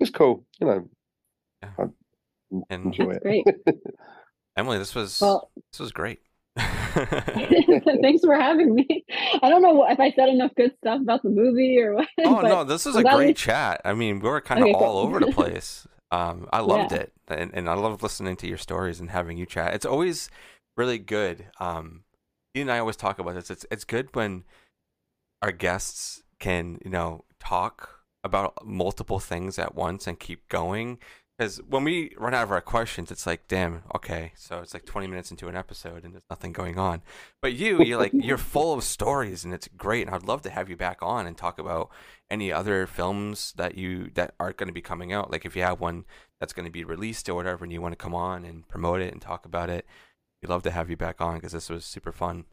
it's 0.00 0.10
cool, 0.10 0.44
you 0.60 0.66
know. 0.66 0.88
Yeah. 1.62 1.70
I 1.78 2.74
enjoy 2.74 3.10
it. 3.10 3.22
Great. 3.22 3.46
Emily, 4.56 4.78
this 4.78 4.94
was 4.94 5.20
well, 5.20 5.50
this 5.72 5.80
was 5.80 5.92
great. 5.92 6.20
Thanks 8.02 8.24
for 8.24 8.34
having 8.34 8.74
me. 8.74 9.04
I 9.42 9.48
don't 9.48 9.62
know 9.62 9.86
if 9.88 10.00
I 10.00 10.10
said 10.12 10.28
enough 10.28 10.52
good 10.56 10.74
stuff 10.78 11.00
about 11.00 11.22
the 11.22 11.30
movie 11.30 11.78
or 11.78 11.94
what. 11.94 12.08
Oh 12.24 12.40
no, 12.40 12.64
this 12.64 12.86
is 12.86 12.96
a 12.96 13.02
great 13.02 13.36
chat. 13.36 13.80
I 13.84 13.94
mean, 13.94 14.20
we 14.20 14.28
were 14.28 14.40
kind 14.40 14.60
of 14.60 14.68
okay, 14.68 14.74
all 14.74 14.92
cool. 14.92 14.98
over 14.98 15.20
the 15.20 15.32
place. 15.32 15.86
Um, 16.10 16.48
I 16.52 16.60
loved 16.60 16.92
yeah. 16.92 16.98
it, 16.98 17.12
and, 17.28 17.50
and 17.52 17.68
I 17.68 17.74
love 17.74 18.02
listening 18.02 18.36
to 18.36 18.46
your 18.48 18.56
stories 18.56 18.98
and 18.98 19.10
having 19.10 19.36
you 19.36 19.46
chat. 19.46 19.74
It's 19.74 19.86
always 19.86 20.30
really 20.76 20.98
good. 20.98 21.46
Um, 21.60 22.04
you 22.54 22.62
and 22.62 22.72
I 22.72 22.78
always 22.78 22.96
talk 22.96 23.18
about 23.18 23.34
this. 23.34 23.50
It's 23.50 23.66
it's 23.70 23.84
good 23.84 24.08
when 24.14 24.44
our 25.42 25.52
guests 25.52 26.22
can 26.40 26.78
you 26.84 26.90
know 26.90 27.24
talk 27.38 28.00
about 28.24 28.66
multiple 28.66 29.20
things 29.20 29.58
at 29.58 29.74
once 29.74 30.06
and 30.06 30.18
keep 30.18 30.48
going 30.48 30.98
because 31.38 31.58
when 31.68 31.84
we 31.84 32.12
run 32.18 32.34
out 32.34 32.42
of 32.42 32.50
our 32.50 32.60
questions, 32.60 33.12
it's 33.12 33.24
like, 33.24 33.46
damn, 33.46 33.82
okay, 33.94 34.32
so 34.34 34.58
it's 34.58 34.74
like 34.74 34.84
20 34.84 35.06
minutes 35.06 35.30
into 35.30 35.46
an 35.46 35.54
episode 35.54 36.04
and 36.04 36.12
there's 36.12 36.24
nothing 36.28 36.52
going 36.52 36.80
on. 36.80 37.00
But 37.40 37.52
you, 37.52 37.80
you're 37.80 37.98
like, 37.98 38.10
you're 38.12 38.36
full 38.36 38.74
of 38.74 38.82
stories 38.82 39.44
and 39.44 39.54
it's 39.54 39.68
great. 39.76 40.06
And 40.06 40.14
I'd 40.14 40.24
love 40.24 40.42
to 40.42 40.50
have 40.50 40.68
you 40.68 40.76
back 40.76 40.98
on 41.00 41.28
and 41.28 41.36
talk 41.36 41.60
about 41.60 41.90
any 42.28 42.52
other 42.52 42.88
films 42.88 43.54
that 43.56 43.76
you 43.76 44.10
that 44.14 44.34
are 44.40 44.52
going 44.52 44.66
to 44.66 44.72
be 44.72 44.82
coming 44.82 45.12
out. 45.12 45.30
Like 45.30 45.46
if 45.46 45.54
you 45.54 45.62
have 45.62 45.80
one 45.80 46.06
that's 46.40 46.52
going 46.52 46.66
to 46.66 46.72
be 46.72 46.82
released 46.82 47.28
or 47.28 47.36
whatever, 47.36 47.64
and 47.64 47.72
you 47.72 47.80
want 47.80 47.92
to 47.92 47.96
come 47.96 48.16
on 48.16 48.44
and 48.44 48.66
promote 48.66 49.00
it 49.00 49.12
and 49.12 49.22
talk 49.22 49.46
about 49.46 49.70
it, 49.70 49.86
we'd 50.42 50.48
love 50.48 50.64
to 50.64 50.72
have 50.72 50.90
you 50.90 50.96
back 50.96 51.20
on 51.20 51.36
because 51.36 51.52
this 51.52 51.70
was 51.70 51.84
super 51.84 52.10
fun. 52.10 52.46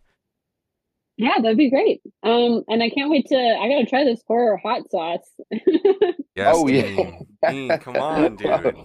Yeah, 1.17 1.35
that'd 1.41 1.57
be 1.57 1.69
great. 1.69 2.01
Um, 2.23 2.63
and 2.67 2.83
I 2.83 2.89
can't 2.89 3.09
wait 3.09 3.27
to. 3.27 3.35
I 3.35 3.69
gotta 3.69 3.85
try 3.85 4.03
this 4.03 4.21
horror 4.27 4.57
hot 4.57 4.89
sauce. 4.91 5.29
yes, 6.35 6.55
oh 6.57 6.67
yeah, 6.67 7.11
Dean, 7.49 7.69
come 7.79 7.95
on, 7.95 8.35
dude. 8.37 8.75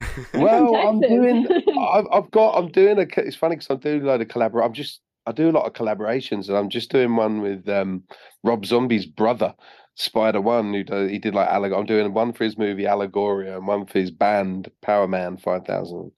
well, 0.34 0.76
I'm 0.76 1.00
doing. 1.00 1.46
I've, 1.78 2.06
I've, 2.12 2.30
got. 2.30 2.52
I'm 2.52 2.70
doing 2.70 2.98
a. 2.98 3.06
It's 3.16 3.36
funny 3.36 3.56
because 3.56 3.70
I'm 3.70 3.78
doing 3.78 4.02
a 4.02 4.06
lot 4.06 4.20
of 4.20 4.28
collaborate. 4.28 4.64
I'm 4.64 4.72
just. 4.72 5.00
I 5.26 5.32
do 5.32 5.50
a 5.50 5.52
lot 5.52 5.66
of 5.66 5.74
collaborations, 5.74 6.48
and 6.48 6.56
I'm 6.56 6.70
just 6.70 6.90
doing 6.90 7.14
one 7.14 7.42
with 7.42 7.68
um, 7.68 8.04
Rob 8.42 8.64
Zombie's 8.64 9.04
brother, 9.04 9.54
Spider 9.94 10.40
One, 10.40 10.72
who 10.72 10.82
does, 10.82 11.10
he 11.10 11.18
did 11.18 11.34
like 11.34 11.48
Alleg- 11.48 11.76
I'm 11.76 11.86
doing 11.86 12.14
one 12.14 12.32
for 12.32 12.44
his 12.44 12.56
movie 12.56 12.84
Allegoria 12.84 13.56
and 13.56 13.66
one 13.66 13.84
for 13.84 13.98
his 13.98 14.10
band 14.10 14.70
Powerman 14.82 15.40
Five 15.40 15.66
Thousand. 15.66 16.12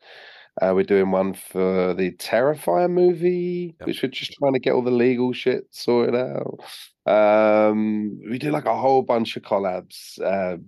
Uh, 0.60 0.72
we're 0.74 0.82
doing 0.82 1.10
one 1.10 1.32
for 1.32 1.94
the 1.94 2.10
Terrifier 2.12 2.90
movie, 2.90 3.74
yep. 3.80 3.86
which 3.86 4.02
we're 4.02 4.10
just 4.10 4.32
trying 4.32 4.52
to 4.52 4.58
get 4.58 4.74
all 4.74 4.82
the 4.82 4.90
legal 4.90 5.32
shit 5.32 5.64
sorted 5.70 6.14
out. 6.14 6.58
Um, 7.06 8.20
we 8.28 8.38
do 8.38 8.50
like 8.50 8.66
a 8.66 8.76
whole 8.76 9.02
bunch 9.02 9.36
of 9.36 9.42
collabs. 9.42 10.20
Uh, 10.20 10.58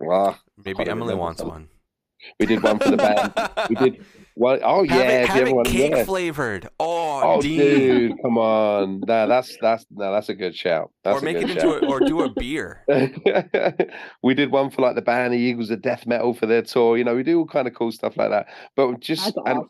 well, 0.00 0.38
Maybe 0.64 0.88
Emily 0.88 1.14
wants 1.14 1.42
one. 1.42 1.68
We 2.40 2.46
did 2.46 2.62
one 2.62 2.78
for 2.78 2.90
the 2.90 2.96
band. 2.96 3.34
we 3.68 3.74
did 3.76 4.04
well, 4.34 4.58
oh 4.62 4.82
yeah, 4.82 4.94
have 4.94 5.06
it, 5.08 5.28
have 5.28 5.48
it 5.48 5.66
cake 5.66 5.92
yeah. 5.94 6.04
flavored. 6.04 6.68
Oh, 6.80 7.36
oh 7.36 7.42
dude, 7.42 8.14
come 8.22 8.38
on. 8.38 9.00
No, 9.00 9.28
that's 9.28 9.56
that's 9.60 9.84
no, 9.90 10.12
that's 10.12 10.28
a 10.28 10.34
good 10.34 10.56
shout. 10.56 10.90
That's 11.04 11.20
or 11.20 11.24
make 11.24 11.36
it 11.36 11.50
into 11.50 11.68
a, 11.68 11.86
or 11.86 12.00
do 12.00 12.22
a 12.22 12.30
beer. 12.30 12.84
we 14.22 14.34
did 14.34 14.50
one 14.50 14.70
for 14.70 14.82
like 14.82 14.94
the 14.94 15.02
band, 15.02 15.34
the 15.34 15.38
Eagles 15.38 15.70
of 15.70 15.82
Death 15.82 16.06
Metal 16.06 16.32
for 16.32 16.46
their 16.46 16.62
tour. 16.62 16.96
You 16.96 17.04
know, 17.04 17.14
we 17.14 17.22
do 17.22 17.40
all 17.40 17.46
kind 17.46 17.68
of 17.68 17.74
cool 17.74 17.92
stuff 17.92 18.16
like 18.16 18.30
that. 18.30 18.46
But 18.74 19.00
just 19.00 19.36
awesome. 19.36 19.68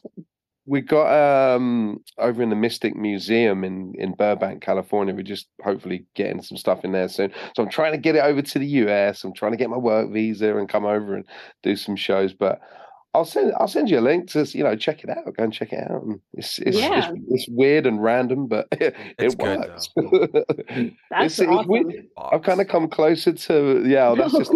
we 0.64 0.80
got 0.80 1.56
um 1.56 1.98
over 2.18 2.40
in 2.40 2.50
the 2.50 2.56
Mystic 2.56 2.94
Museum 2.94 3.64
in 3.64 3.94
in 3.98 4.12
Burbank, 4.12 4.62
California. 4.62 5.12
We're 5.12 5.22
just 5.22 5.48
hopefully 5.64 6.06
getting 6.14 6.40
some 6.40 6.56
stuff 6.56 6.84
in 6.84 6.92
there 6.92 7.08
soon. 7.08 7.32
So 7.56 7.64
I'm 7.64 7.70
trying 7.70 7.92
to 7.92 7.98
get 7.98 8.14
it 8.14 8.22
over 8.22 8.42
to 8.42 8.58
the 8.60 8.66
US. 8.66 9.24
I'm 9.24 9.34
trying 9.34 9.52
to 9.52 9.58
get 9.58 9.70
my 9.70 9.76
work 9.76 10.12
visa 10.12 10.56
and 10.56 10.68
come 10.68 10.84
over 10.84 11.16
and 11.16 11.24
do 11.64 11.74
some 11.74 11.96
shows. 11.96 12.32
But 12.32 12.60
I'll 13.14 13.24
send 13.26 13.52
I'll 13.60 13.68
send 13.68 13.90
you 13.90 13.98
a 13.98 14.00
link 14.00 14.30
to 14.30 14.44
you 14.56 14.64
know 14.64 14.74
check 14.76 15.04
it 15.04 15.10
out. 15.10 15.24
Go 15.36 15.44
and 15.44 15.52
check 15.52 15.72
it 15.72 15.90
out. 15.90 16.02
And 16.02 16.20
it's 16.34 16.58
it's, 16.58 16.78
Yeah. 16.78 17.10
it's 17.12 17.20
it's 17.28 17.46
weird 17.50 17.86
and 17.86 18.02
random, 18.02 18.46
but 18.46 18.68
it, 18.72 18.94
It's 19.18 19.34
it 19.34 19.38
good, 19.38 19.58
works. 19.58 19.88
That's 21.10 21.38
It's- 21.38 21.38
it's 21.38 21.42
awesome. 21.42 21.68
weird. 21.68 22.06
I've 22.16 22.42
kind 22.42 22.60
of 22.60 22.68
come 22.68 22.88
closer 22.88 23.32
to 23.32 23.84
yeah. 23.86 24.14
That's 24.16 24.32
just 24.36 24.52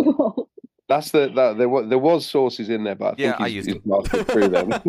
that's 0.89 1.11
the 1.11 1.29
that 1.35 1.59
there 1.59 1.69
was 1.69 1.89
there 1.89 1.99
was 1.99 2.25
sources 2.25 2.69
in 2.71 2.85
there, 2.85 2.95
but 2.95 3.07
I 3.07 3.15
think 3.17 3.19
Yeah, 3.19 3.37
I 3.39 3.47
used 3.49 3.69
he's 3.69 3.83
them. 3.83 4.03
through 4.25 4.49
them. 4.49 4.69
that's 4.71 4.85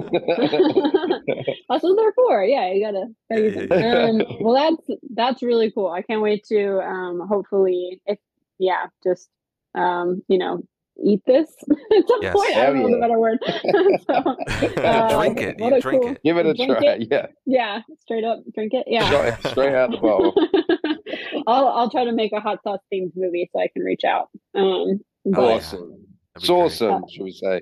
what 1.83 1.95
they're 1.97 2.13
for. 2.13 2.43
Yeah, 2.43 2.71
you 2.71 2.85
gotta. 2.85 3.07
gotta 3.29 3.41
use 3.41 3.55
Yeah, 3.55 3.65
them. 3.65 4.19
yeah, 4.19 4.25
Um, 4.25 4.37
well, 4.41 4.53
that's 4.53 4.99
that's 5.13 5.43
really 5.43 5.71
cool. 5.71 5.89
I 5.89 6.03
can't 6.03 6.21
wait 6.21 6.43
to 6.49 6.79
um, 6.81 7.27
hopefully, 7.27 7.99
if 8.05 8.19
yeah, 8.59 8.85
just 9.03 9.27
um, 9.75 10.21
you 10.27 10.37
know, 10.37 10.61
eat 11.03 11.21
this 11.25 11.49
at 11.71 12.07
some 12.07 12.19
Yes. 12.21 12.33
point. 12.33 12.55
I 12.57 12.65
don't 12.67 12.75
Hell 12.77 12.89
know 12.89 12.95
the 12.95 13.01
better 13.01 13.19
word. 13.19 13.39
so, 14.75 14.81
uh, 14.83 15.19
drink 15.21 15.41
it. 15.41 15.57
what 15.59 15.71
You 15.71 15.77
a 15.77 15.81
drink 15.81 16.01
cool- 16.03 16.11
it. 16.11 16.23
Give 16.23 16.37
it 16.37 16.45
a 16.45 16.53
try. 16.53 16.77
it. 16.81 17.07
Yeah, 17.11 17.25
yeah, 17.45 17.81
straight 18.01 18.23
up 18.23 18.39
drink 18.53 18.73
it. 18.73 18.85
Yeah. 18.87 19.09
Shot 19.09 19.51
straight 19.51 19.73
out 19.75 19.93
of 19.93 20.01
the 20.01 20.07
bottle. 20.07 20.33
I'll 21.47 21.67
I'll 21.67 21.89
try 21.89 22.05
to 22.05 22.11
make 22.11 22.33
a 22.33 22.39
hot 22.39 22.61
sauce 22.63 22.79
themed 22.93 23.11
movie 23.15 23.49
so 23.53 23.59
I 23.61 23.67
can 23.73 23.83
reach 23.83 24.03
out. 24.03 24.29
Um, 24.55 24.99
but 25.25 25.39
Oh, 25.39 25.53
awesome. 25.55 25.79
That'd 25.79 26.03
It's 26.35 26.47
be 26.47 26.53
great. 26.53 26.59
awesome, 26.61 27.03
should 27.09 27.23
we 27.23 27.31
say? 27.31 27.61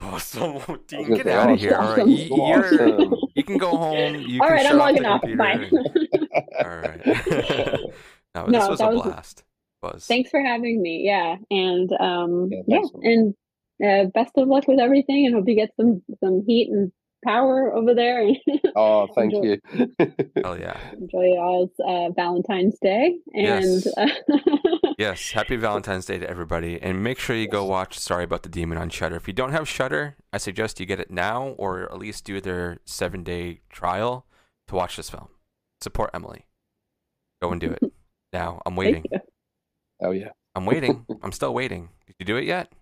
Awesome. 0.00 0.58
Dean, 0.88 1.14
get 1.14 1.24
say 1.24 1.32
out 1.32 1.50
of 1.50 1.58
here. 1.58 1.74
All 1.74 1.80
right. 1.88 1.98
awesome. 2.00 2.08
You, 2.10 2.46
you're, 2.46 2.64
Awesome. 2.64 3.14
you 3.34 3.44
can 3.44 3.56
go 3.58 3.76
home. 3.76 4.14
You 4.16 4.40
all 4.42 4.48
can 4.48 4.56
right, 4.56 4.66
I'm 4.66 4.76
logging 4.76 5.06
off. 5.06 5.22
Bye. 5.38 5.70
All 6.62 6.68
right. 6.78 7.06
no, 8.34 8.46
No, 8.46 8.60
this 8.60 8.68
was 8.68 8.80
a 8.80 8.86
was- 8.88 9.02
blast. 9.02 9.44
Was. 9.82 10.06
Thanks 10.06 10.30
for 10.30 10.40
having 10.40 10.80
me. 10.82 11.02
Yeah, 11.04 11.36
and 11.50 11.90
um, 12.00 12.48
Yeah, 12.50 12.62
yeah, 12.66 12.76
thanks 12.76 12.88
so 12.90 12.98
much. 12.98 13.06
and 13.06 13.34
uh, 13.84 14.04
best 14.14 14.32
of 14.36 14.48
luck 14.48 14.66
with 14.68 14.80
everything, 14.80 15.26
and 15.26 15.34
hope 15.34 15.44
you 15.48 15.54
get 15.54 15.70
some 15.76 16.02
some 16.22 16.42
heat 16.46 16.70
and 16.70 16.90
power 17.24 17.74
over 17.74 17.94
there, 17.94 18.26
Oh, 18.76 19.08
thank 19.14 19.32
Enjoy. 19.34 19.58
you. 19.74 19.88
oh 20.44 20.54
yeah. 20.54 20.76
enjoy 20.92 21.24
y'all's 21.34 21.70
uh, 21.84 22.10
Valentine's 22.14 22.78
Day. 22.80 23.16
And 23.34 23.44
Yes. 23.44 23.86
uh, 23.96 24.06
Yes, 24.98 25.30
happy 25.32 25.56
Valentine's 25.56 26.06
Day 26.06 26.18
to 26.18 26.28
everybody, 26.30 26.80
and 26.80 27.02
make 27.04 27.18
sure 27.18 27.36
you 27.36 27.48
go 27.48 27.64
watch 27.64 27.98
Sorry 27.98 28.24
About 28.24 28.44
the 28.44 28.48
Demon 28.48 28.78
on 28.78 28.88
Shudder. 28.90 29.16
If 29.16 29.26
you 29.28 29.34
don't 29.34 29.52
have 29.52 29.68
Shudder, 29.68 30.16
I 30.32 30.38
suggest 30.38 30.80
you 30.80 30.86
get 30.86 31.00
it 31.00 31.10
now, 31.10 31.48
or 31.58 31.82
at 31.82 31.98
least 31.98 32.24
do 32.24 32.40
their 32.40 32.78
seven-day 32.86 33.60
trial 33.68 34.24
to 34.68 34.74
watch 34.74 34.96
this 34.96 35.10
film. 35.10 35.28
Support 35.82 36.10
Emily. 36.14 36.46
Go 37.42 37.50
and 37.52 37.60
do 37.60 37.70
it 37.72 37.92
now. 38.32 38.62
I'm 38.64 38.74
waiting. 38.76 39.04
Oh 40.00 40.10
yeah. 40.10 40.30
I'm 40.54 40.66
waiting. 40.72 41.06
I'm 41.22 41.32
still 41.32 41.54
waiting. 41.54 41.90
Did 42.06 42.16
you 42.18 42.26
do 42.26 42.36
it 42.36 42.44
yet? 42.44 42.72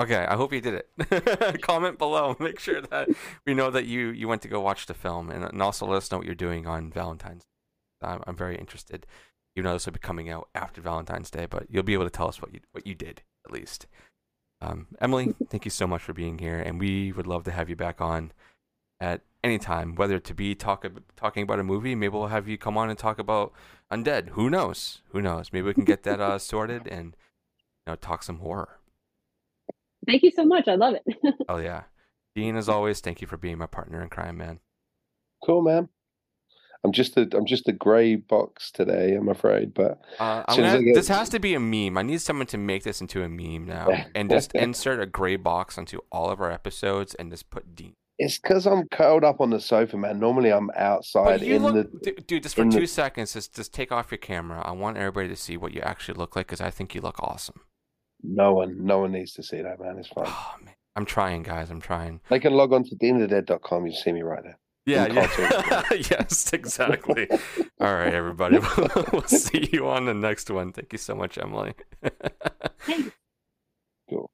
Okay, 0.00 0.24
I 0.24 0.34
hope 0.34 0.52
you 0.52 0.60
did 0.60 0.74
it. 0.74 1.60
Comment 1.62 1.98
below. 1.98 2.36
Make 2.40 2.58
sure 2.58 2.80
that 2.80 3.08
we 3.46 3.54
know 3.54 3.70
that 3.70 3.86
you 3.86 4.08
you 4.08 4.28
went 4.28 4.42
to 4.42 4.48
go 4.48 4.60
watch 4.60 4.86
the 4.86 4.94
film, 4.94 5.30
and, 5.30 5.44
and 5.44 5.60
also 5.60 5.86
let 5.86 5.98
us 5.98 6.10
know 6.10 6.18
what 6.18 6.26
you're 6.26 6.34
doing 6.34 6.66
on 6.66 6.90
Valentine's. 6.90 7.44
I'm, 8.02 8.22
I'm 8.26 8.36
very 8.36 8.56
interested. 8.56 9.06
You 9.54 9.62
know 9.62 9.74
this 9.74 9.86
will 9.86 9.92
be 9.92 9.98
coming 9.98 10.30
out 10.30 10.48
after 10.54 10.80
Valentine's 10.80 11.30
Day, 11.30 11.46
but 11.46 11.66
you'll 11.68 11.82
be 11.82 11.92
able 11.92 12.04
to 12.04 12.10
tell 12.10 12.28
us 12.28 12.40
what 12.40 12.54
you 12.54 12.60
what 12.72 12.86
you 12.86 12.94
did 12.94 13.22
at 13.44 13.52
least. 13.52 13.86
Um, 14.62 14.88
Emily, 15.00 15.34
thank 15.48 15.64
you 15.64 15.70
so 15.70 15.86
much 15.86 16.02
for 16.02 16.12
being 16.12 16.38
here, 16.38 16.58
and 16.58 16.78
we 16.78 17.12
would 17.12 17.26
love 17.26 17.44
to 17.44 17.50
have 17.50 17.68
you 17.68 17.76
back 17.76 18.00
on 18.00 18.32
at 19.00 19.22
any 19.42 19.58
time, 19.58 19.94
whether 19.94 20.18
to 20.18 20.34
be 20.34 20.54
talk 20.54 20.84
talking 21.16 21.42
about 21.42 21.58
a 21.58 21.64
movie. 21.64 21.94
Maybe 21.94 22.12
we'll 22.12 22.26
have 22.28 22.48
you 22.48 22.58
come 22.58 22.76
on 22.76 22.90
and 22.90 22.98
talk 22.98 23.18
about 23.18 23.52
Undead. 23.92 24.30
Who 24.30 24.50
knows? 24.50 25.02
Who 25.10 25.20
knows? 25.22 25.52
Maybe 25.52 25.66
we 25.66 25.74
can 25.74 25.84
get 25.84 26.02
that 26.04 26.20
uh, 26.20 26.38
sorted 26.38 26.86
and 26.86 27.16
you 27.86 27.92
know 27.92 27.96
talk 27.96 28.22
some 28.22 28.38
horror. 28.38 28.78
Thank 30.06 30.22
you 30.22 30.30
so 30.30 30.44
much. 30.44 30.68
I 30.68 30.74
love 30.76 30.94
it. 30.94 31.34
Oh 31.48 31.58
yeah, 31.58 31.82
Dean, 32.36 32.56
as 32.56 32.68
always, 32.68 33.00
thank 33.00 33.20
you 33.20 33.26
for 33.26 33.36
being 33.36 33.58
my 33.58 33.66
partner 33.66 34.02
in 34.02 34.08
crime, 34.08 34.36
man. 34.36 34.60
Cool, 35.44 35.62
man. 35.62 35.88
I'm 36.84 36.92
just 36.92 37.16
a 37.18 37.28
I'm 37.34 37.44
just 37.44 37.68
a 37.68 37.72
grey 37.72 38.14
box 38.16 38.70
today, 38.70 39.14
I'm 39.14 39.28
afraid, 39.28 39.74
but 39.74 40.00
Uh, 40.18 40.44
I'm 40.48 40.56
gonna, 40.56 40.82
get- 40.82 40.94
this 40.94 41.08
has 41.08 41.28
to 41.30 41.38
be 41.40 41.54
a 41.54 41.60
meme. 41.60 41.98
I 41.98 42.02
need 42.02 42.20
someone 42.22 42.46
to 42.48 42.58
make 42.58 42.84
this 42.84 43.00
into 43.00 43.22
a 43.22 43.28
meme 43.28 43.66
now, 43.66 43.88
and 44.14 44.30
just 44.30 44.54
insert 44.54 45.00
a 45.00 45.06
gray 45.06 45.36
box 45.36 45.76
onto 45.76 45.98
all 46.12 46.30
of 46.30 46.40
our 46.40 46.50
episodes, 46.50 47.14
and 47.16 47.30
just 47.30 47.50
put 47.50 47.74
Dean. 47.74 47.94
It's 48.22 48.38
because 48.38 48.66
I'm 48.66 48.86
curled 48.88 49.24
up 49.24 49.40
on 49.40 49.50
the 49.50 49.60
sofa, 49.60 49.96
man. 49.96 50.18
Normally 50.20 50.50
I'm 50.52 50.70
outside 50.76 51.24
But 51.24 51.40
you 51.42 51.56
in 51.56 51.62
look, 51.62 51.90
the 52.02 52.12
dude. 52.26 52.42
Just 52.42 52.54
for 52.54 52.62
in 52.62 52.68
the- 52.70 52.78
two 52.80 52.86
seconds, 52.86 53.32
just 53.32 53.54
just 53.56 53.72
take 53.72 53.90
off 53.90 54.10
your 54.10 54.18
camera. 54.18 54.62
I 54.64 54.72
want 54.72 54.96
everybody 54.98 55.28
to 55.28 55.36
see 55.36 55.56
what 55.56 55.72
you 55.72 55.80
actually 55.80 56.18
look 56.18 56.36
like, 56.36 56.46
because 56.46 56.60
I 56.60 56.70
think 56.70 56.94
you 56.94 57.00
look 57.00 57.20
awesome. 57.22 57.60
no 58.22 58.52
one 58.54 58.84
no 58.84 58.98
one 59.00 59.12
needs 59.12 59.32
to 59.34 59.42
see 59.42 59.62
that, 59.62 59.80
man. 59.80 59.98
It's 59.98 60.08
fine. 60.08 60.26
Oh 60.28 60.54
man, 60.64 60.74
I'm 60.96 61.04
trying, 61.06 61.42
guys. 61.42 61.70
I'm 61.70 61.80
trying. 61.80 62.20
They 62.28 62.38
can 62.38 62.52
log 62.54 62.72
on 62.72 62.84
to 62.84 62.94
deanofthedead.com, 62.96 63.86
you 63.86 63.92
see 63.92 64.12
me 64.12 64.22
right 64.22 64.42
there. 64.42 64.58
Yeah, 64.86 65.06
yeah. 65.06 65.82
yes, 65.92 66.52
exactly. 66.52 67.28
All 67.80 67.94
right, 67.94 68.12
everybody. 68.14 68.58
we'll 69.12 69.22
see 69.24 69.68
you 69.72 69.88
on 69.88 70.06
the 70.06 70.14
next 70.14 70.50
one. 70.50 70.72
Thank 70.72 70.92
you 70.92 70.98
so 70.98 71.14
much, 71.14 71.38
Emily. 71.38 71.74
Thanks. 74.08 74.30